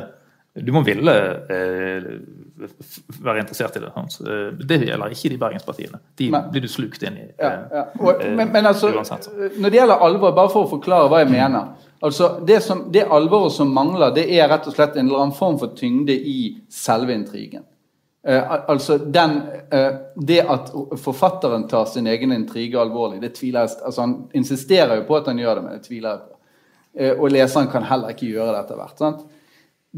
du 0.55 0.73
må 0.73 0.83
ville 0.83 1.13
eh, 1.53 2.07
være 3.23 3.43
interessert 3.43 3.77
i 3.77 3.83
det. 3.85 3.91
Sant? 3.95 4.17
Eh, 4.27 4.49
Det 4.59 4.81
gjelder 4.87 5.15
ikke 5.15 5.31
de 5.33 5.39
bergenspartiene. 5.39 6.01
De 6.19 6.31
men, 6.35 6.49
blir 6.53 6.65
du 6.65 6.69
slukt 6.69 7.03
inn 7.03 7.19
i. 7.21 7.27
Eh, 7.37 7.59
ja. 7.73 7.85
Og, 8.01 8.23
eh, 8.23 8.33
men, 8.35 8.51
men 8.53 8.67
altså, 8.67 8.91
uansett. 8.91 9.29
når 9.59 9.71
det 9.71 9.81
gjelder 9.81 10.05
alvor, 10.09 10.35
bare 10.35 10.53
for 10.53 10.67
å 10.67 10.73
forklare 10.73 11.11
hva 11.13 11.23
jeg 11.23 11.31
mener 11.35 11.75
altså 12.01 12.29
Det, 12.47 12.61
som, 12.63 12.85
det 12.95 13.09
alvoret 13.11 13.53
som 13.53 13.73
mangler, 13.75 14.13
det 14.15 14.29
er 14.31 14.49
rett 14.51 14.69
og 14.71 14.75
slett 14.77 14.97
en 14.97 15.09
eller 15.09 15.25
annen 15.25 15.35
form 15.35 15.59
for 15.59 15.75
tyngde 15.75 16.15
i 16.15 16.39
selve 16.71 17.15
intrigen. 17.15 17.65
Eh, 18.27 18.53
altså 18.71 18.99
den, 18.99 19.41
eh, 19.71 19.95
Det 20.15 20.41
at 20.41 20.71
forfatteren 20.99 21.69
tar 21.69 21.85
sin 21.87 22.07
egen 22.07 22.33
intrige 22.33 22.79
alvorlig, 22.81 23.21
det 23.23 23.35
tviler 23.35 23.67
jeg 23.67 23.79
altså 23.85 24.01
Han 24.01 24.17
insisterer 24.35 24.97
jo 24.97 25.07
på 25.09 25.17
at 25.17 25.27
han 25.27 25.39
gjør 25.39 25.55
det, 25.55 25.65
men 25.65 25.73
det 25.73 25.87
tviler 25.87 26.11
jeg 26.11 26.19
på. 26.19 26.39
Eh, 26.99 27.13
og 27.19 27.31
leseren 27.31 27.71
kan 27.71 27.83
heller 27.83 28.15
ikke 28.15 28.31
gjøre 28.31 28.53
det 28.53 28.65
etter 28.65 28.77
hvert. 28.77 28.99
sant? 28.99 29.27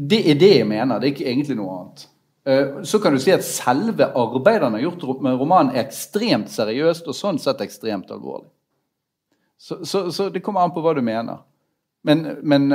Det 0.01 0.21
er 0.31 0.39
det 0.39 0.49
jeg 0.55 0.67
mener. 0.67 0.99
Det 0.99 1.09
er 1.09 1.13
ikke 1.15 1.29
egentlig 1.29 1.57
noe 1.59 1.75
annet. 1.77 2.07
Eh, 2.45 2.81
Så 2.83 2.99
kan 2.99 3.13
du 3.13 3.19
si 3.21 3.31
at 3.31 3.45
selve 3.45 4.07
arbeidet 4.17 4.63
han 4.65 4.73
har 4.73 4.81
gjort 4.87 5.21
med 5.21 5.37
romanen, 5.39 5.75
er 5.75 5.85
ekstremt 5.85 6.49
seriøst 6.49 7.07
og 7.07 7.17
sånn 7.17 7.39
sett 7.41 7.61
ekstremt 7.61 8.09
alvorlig. 8.11 8.49
Så, 9.61 9.83
så, 9.85 10.07
så 10.11 10.29
det 10.33 10.41
kommer 10.41 10.63
an 10.65 10.73
på 10.73 10.81
hva 10.81 10.95
du 10.97 11.03
mener. 11.05 11.43
Men, 12.01 12.23
men, 12.41 12.73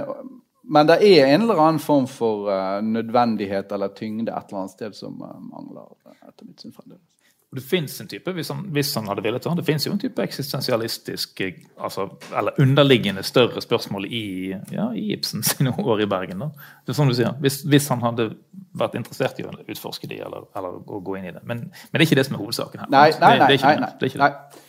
men 0.63 0.87
det 0.87 1.01
er 1.03 1.33
en 1.33 1.43
eller 1.49 1.59
annen 1.59 1.83
form 1.83 2.07
for 2.07 2.47
eh, 2.53 2.79
nødvendighet 2.87 3.73
eller 3.75 3.91
tyngde 3.97 4.31
et 4.31 4.47
eller 4.53 4.63
annet 4.63 4.77
sted 4.77 4.95
som 4.95 5.19
eh, 5.19 5.41
mangler. 5.51 5.91
etter 6.29 6.47
mitt 6.47 6.63
syn 6.63 6.75
fremdeles. 6.75 7.16
Det 7.55 7.63
fins 7.63 8.01
en 8.03 8.09
type, 8.11 8.33
hvis 8.35 8.49
han, 8.51 8.65
hvis 8.75 8.89
han 8.99 9.07
hadde 9.07 9.23
villet 9.23 9.45
det, 9.45 9.53
det 9.61 9.65
finnes 9.65 9.85
jo 9.87 9.93
en 9.95 10.01
type 10.03 10.23
eksistensialistisk 10.23 11.41
eh, 11.47 11.61
altså, 11.79 12.09
eller 12.35 12.59
underliggende 12.61 13.23
større 13.23 13.63
spørsmål 13.63 14.09
i, 14.11 14.51
ja, 14.75 14.89
i 14.93 15.13
Ibsen 15.15 15.47
sine 15.47 15.71
år 15.93 16.03
i 16.03 16.09
Bergen. 16.11 16.43
Da. 16.43 16.51
Det 16.83 16.93
er 16.93 16.99
som 16.99 17.09
du 17.09 17.15
sier, 17.15 17.33
hvis, 17.41 17.61
hvis 17.71 17.87
han 17.95 18.03
hadde 18.03 18.33
vært 18.77 18.99
interessert 18.99 19.39
i 19.41 19.47
å 19.47 19.55
utforske 19.63 20.11
de, 20.11 20.19
eller, 20.27 20.51
eller 20.59 20.81
å 20.83 21.01
gå 21.07 21.17
inn 21.21 21.31
i 21.31 21.35
det. 21.37 21.45
Men, 21.45 21.69
men 21.71 21.95
det 21.95 22.03
er 22.03 22.09
ikke 22.11 22.19
det 22.19 22.27
som 22.29 22.37
er 22.37 22.43
hovedsaken 22.43 22.85
her. 22.85 22.93
Nei, 22.93 23.09
nei, 23.23 23.33
nei. 23.39 23.51
det 23.55 23.63
nei, 23.63 23.75
nei, 23.87 24.13
nei. 24.27 24.63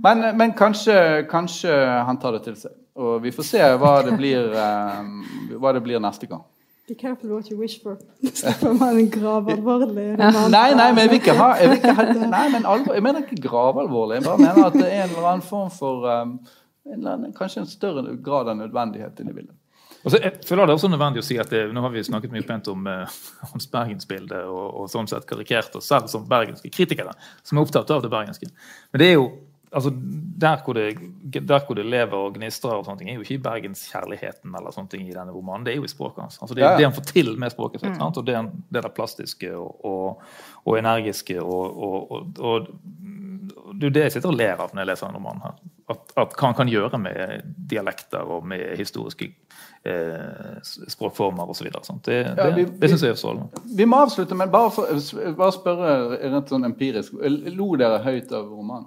Men, 0.00 0.24
men 0.36 0.54
kanskje, 0.56 1.26
kanskje 1.30 1.72
han 2.08 2.18
tar 2.20 2.38
det 2.38 2.44
til 2.48 2.56
seg. 2.58 2.74
Og 3.00 3.20
vi 3.22 3.32
får 3.32 3.46
se 3.46 3.66
hva 3.80 4.00
det 4.04 4.16
blir, 4.18 4.50
eh, 4.50 5.58
hva 5.60 5.72
det 5.76 5.82
blir 5.84 6.02
neste 6.02 6.28
gang. 6.28 6.42
Be 6.90 6.96
careful 6.96 7.30
what 7.30 7.48
you 7.50 7.56
wish 7.56 7.82
for. 7.82 7.98
Det 8.20 8.36
skal 8.36 8.98
en 8.98 9.10
gravalvorlig 9.10 10.18
roman. 10.18 10.50
Nei, 10.50 10.74
nei, 10.74 10.88
men 10.90 11.04
jeg 11.04 11.10
vil 11.12 11.20
ikke 11.20 11.34
ha, 11.38 11.50
jeg 11.60 11.70
vil 11.70 11.76
ikke 11.78 11.92
ha 11.94 12.06
Nei, 12.32 12.46
men 12.50 12.66
alvor, 12.66 12.96
jeg 12.96 13.04
mener 13.06 13.22
ikke 13.22 13.38
gravalvorlig. 13.44 14.16
Jeg 14.16 14.24
bare 14.24 14.40
mener 14.42 14.64
at 14.64 14.74
det 14.74 14.88
er 14.88 15.04
en 15.04 15.12
eller 15.12 15.28
annen 15.30 15.44
form 15.46 15.68
for 15.70 16.08
um, 16.10 16.32
en 16.88 16.96
eller 16.96 17.12
annen, 17.12 17.36
Kanskje 17.36 17.62
en 17.62 17.70
større 17.70 18.02
grad 18.24 18.50
av 18.50 18.58
nødvendighet 18.58 19.22
inni 19.22 19.36
bildet. 19.36 19.54
Og 20.02 20.10
så 20.10 20.18
jeg 20.18 20.40
føler 20.48 20.66
det 20.66 20.74
er 20.74 20.80
også 20.80 20.90
nødvendig 20.90 21.22
å 21.22 21.28
si 21.28 21.38
at 21.38 21.54
det, 21.54 21.62
Nå 21.76 21.84
har 21.84 21.94
vi 21.94 22.02
snakket 22.08 22.34
mye 22.34 22.48
pent 22.48 22.72
om 22.72 22.90
eh, 22.90 23.20
hans 23.52 23.70
bergensbilde 23.70 24.42
og, 24.50 24.66
og 24.82 24.90
sånn 24.90 25.10
sett 25.12 25.30
karikert 25.30 25.78
oss 25.78 25.92
selv 25.92 26.10
som 26.10 26.26
bergenske 26.26 26.72
kritikere 26.74 27.14
som 27.44 27.60
er 27.60 27.68
opptatt 27.68 27.94
av 27.94 28.02
det 28.02 28.10
bergenske. 28.10 28.50
Men 28.90 29.04
det 29.04 29.12
er 29.12 29.18
jo 29.20 29.30
altså 29.72 29.90
der 30.40 30.62
hvor, 30.64 30.74
det, 30.74 31.42
der 31.48 31.60
hvor 31.66 31.74
det 31.78 31.84
lever 31.86 32.14
og 32.16 32.34
gnistrer, 32.34 32.72
og 32.80 32.84
sånne 32.86 32.98
ting, 32.98 33.10
er 33.10 33.14
jo 33.18 33.24
ikke 33.26 33.34
i 33.38 33.42
bergenskjærligheten 33.44 34.54
eller 34.58 34.70
sånne 34.74 34.88
ting 34.90 35.08
i 35.08 35.14
denne 35.14 35.32
romanen. 35.34 35.66
Det 35.66 35.72
er 35.74 35.76
jo 35.80 35.84
i 35.86 35.92
språket 35.92 36.22
hans. 36.24 36.38
Altså 36.42 36.54
det, 36.54 36.62
Ja, 36.64 36.70
ja. 36.72 36.76
det 36.80 36.88
han 36.88 36.96
får 36.96 37.06
til 37.12 37.34
med 37.38 37.52
språket 37.54 37.80
sitt. 37.84 37.96
Mm. 37.96 38.06
Og 38.08 38.26
det, 38.26 38.36
det 38.74 38.82
der 38.82 38.94
plastiske 38.96 39.52
og, 39.56 39.84
og, 39.84 40.22
og 40.64 40.78
energiske 40.78 41.38
og, 41.42 41.82
og, 41.82 42.10
og, 42.10 42.26
og 42.40 42.68
det 43.80 43.86
er 43.86 43.90
jo 43.90 43.94
det 43.94 44.02
jeg 44.02 44.12
sitter 44.12 44.28
og 44.32 44.36
ler 44.40 44.58
av 44.60 44.72
når 44.74 44.82
jeg 44.82 44.88
leser 44.90 45.06
denne 45.06 45.18
romanen. 45.20 45.42
her. 45.44 45.54
At, 45.90 46.12
at 46.22 46.34
hva 46.38 46.48
han 46.50 46.54
kan 46.58 46.68
gjøre 46.70 46.98
med 47.02 47.46
dialekter 47.70 48.26
og 48.36 48.44
med 48.46 48.76
historiske 48.78 49.28
eh, 49.86 50.58
språkformer 50.92 51.50
osv. 51.50 51.70
Det, 52.04 52.18
Ja, 52.26 52.34
det, 52.50 52.54
vi- 52.56 52.78
det 52.82 52.90
syns 52.90 53.02
jeg 53.06 53.10
er 53.14 53.18
strålende. 53.20 53.62
Vi 53.76 53.84
må 53.86 53.96
avslutte, 54.04 54.34
men 54.38 54.50
bare, 54.50 54.70
for, 54.70 54.86
bare 55.38 55.52
spørre 55.56 55.92
rent 56.34 56.48
sånn 56.52 56.64
empirisk. 56.68 57.14
Lo 57.54 57.72
dere 57.80 58.02
høyt 58.04 58.32
av 58.32 58.50
romanen? 58.50 58.86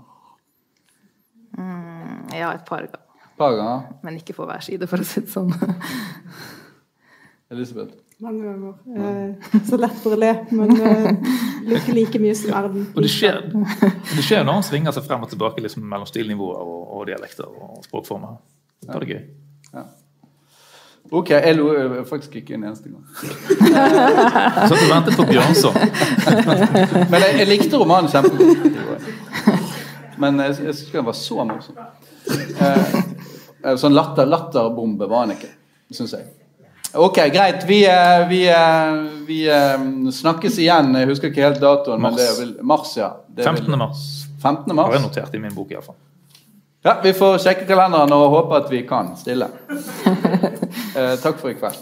Mm, 1.58 2.34
Ja, 2.34 2.52
et 2.54 2.66
par 2.66 2.80
ganger. 2.86 3.02
Et 3.24 3.38
par 3.38 3.52
ganger? 3.58 3.82
Men 4.04 4.18
ikke 4.18 4.34
på 4.38 4.46
hver 4.50 4.62
side, 4.66 4.88
for 4.90 4.98
å 5.02 5.06
si 5.08 5.22
det 5.22 5.30
sånn. 5.34 5.52
Elisabeth? 7.54 7.94
Mange 8.24 8.44
ganger. 8.46 8.74
Eh, 8.98 9.60
så 9.68 9.78
lett 9.78 9.98
for 10.02 10.16
å 10.16 10.20
le, 10.20 10.30
men 10.56 10.70
eh, 10.80 11.10
ikke 11.76 11.96
like 11.98 12.22
mye 12.24 12.36
som 12.40 12.54
Erlend. 12.56 12.86
Og 12.96 13.02
det 13.04 13.12
skjer, 13.12 13.42
det 13.52 14.24
skjer 14.24 14.46
når 14.48 14.60
han 14.62 14.66
svinger 14.70 14.96
seg 14.96 15.06
frem 15.10 15.26
og 15.26 15.32
tilbake 15.34 15.64
liksom, 15.66 15.84
mellom 15.90 16.08
stilnivåer 16.10 16.62
og, 16.64 16.86
og 17.00 17.04
dialekter 17.10 17.50
og 17.50 17.84
språkformer. 17.86 18.38
Da 18.86 18.96
er 18.96 19.04
det 19.06 19.12
gøy. 19.18 19.84
Ok, 21.14 21.30
jeg 21.36 21.56
lo 21.60 21.66
faktisk 22.10 22.38
ikke 22.40 22.56
en 22.56 22.64
eneste 22.70 22.90
gang. 22.90 23.04
Så 23.20 24.74
du 24.80 24.86
ventet 24.90 25.18
på 25.20 25.26
Bjørnson. 25.28 25.76
Men 27.12 27.18
jeg, 27.22 27.36
jeg 27.42 27.50
likte 27.52 27.78
romanen 27.82 28.10
kjempegodt. 28.10 28.64
Men 30.24 30.40
jeg, 30.46 30.56
jeg 30.64 30.76
syns 30.78 30.86
ikke 30.88 31.02
den 31.02 31.10
var 31.10 31.18
så 31.20 31.46
morsom. 31.50 31.82
Eh, 32.64 32.96
eh, 33.64 33.76
sånn 33.82 33.96
latter, 33.98 34.30
latterbombe 34.30 35.10
var 35.12 35.26
han 35.26 35.36
ikke, 35.36 35.52
syns 35.94 36.16
jeg. 36.18 36.30
Ok, 36.94 37.18
greit. 37.34 37.64
Vi, 37.68 37.80
eh, 37.90 38.24
vi, 38.30 38.44
eh, 38.52 38.96
vi 39.28 39.40
snakkes 40.14 40.60
igjen. 40.62 40.92
Jeg 41.00 41.10
husker 41.10 41.32
ikke 41.32 41.48
helt 41.48 41.62
datoen. 41.64 42.02
Men 42.02 42.14
Mars. 42.14 42.22
det 42.22 42.48
er 42.60 42.64
mars, 42.74 42.96
ja. 43.00 43.12
Det 43.28 43.46
er 43.46 43.52
vel- 43.52 43.64
15. 43.66 43.78
mars 43.82 44.04
15. 44.44 44.78
har 44.78 44.92
jeg 44.94 45.02
notert 45.02 45.34
i 45.34 45.40
min 45.42 45.56
bok 45.56 45.72
iallfall. 45.74 45.96
Ja, 46.84 46.98
Vi 47.02 47.14
får 47.16 47.38
sjekke 47.40 47.66
kalenderen 47.66 48.12
og 48.12 48.30
håpe 48.34 48.58
at 48.60 48.70
vi 48.72 48.82
kan 48.88 49.16
stille. 49.18 49.50
Eh, 50.94 51.16
takk 51.18 51.40
for 51.42 51.50
i 51.50 51.56
kveld. 51.58 51.80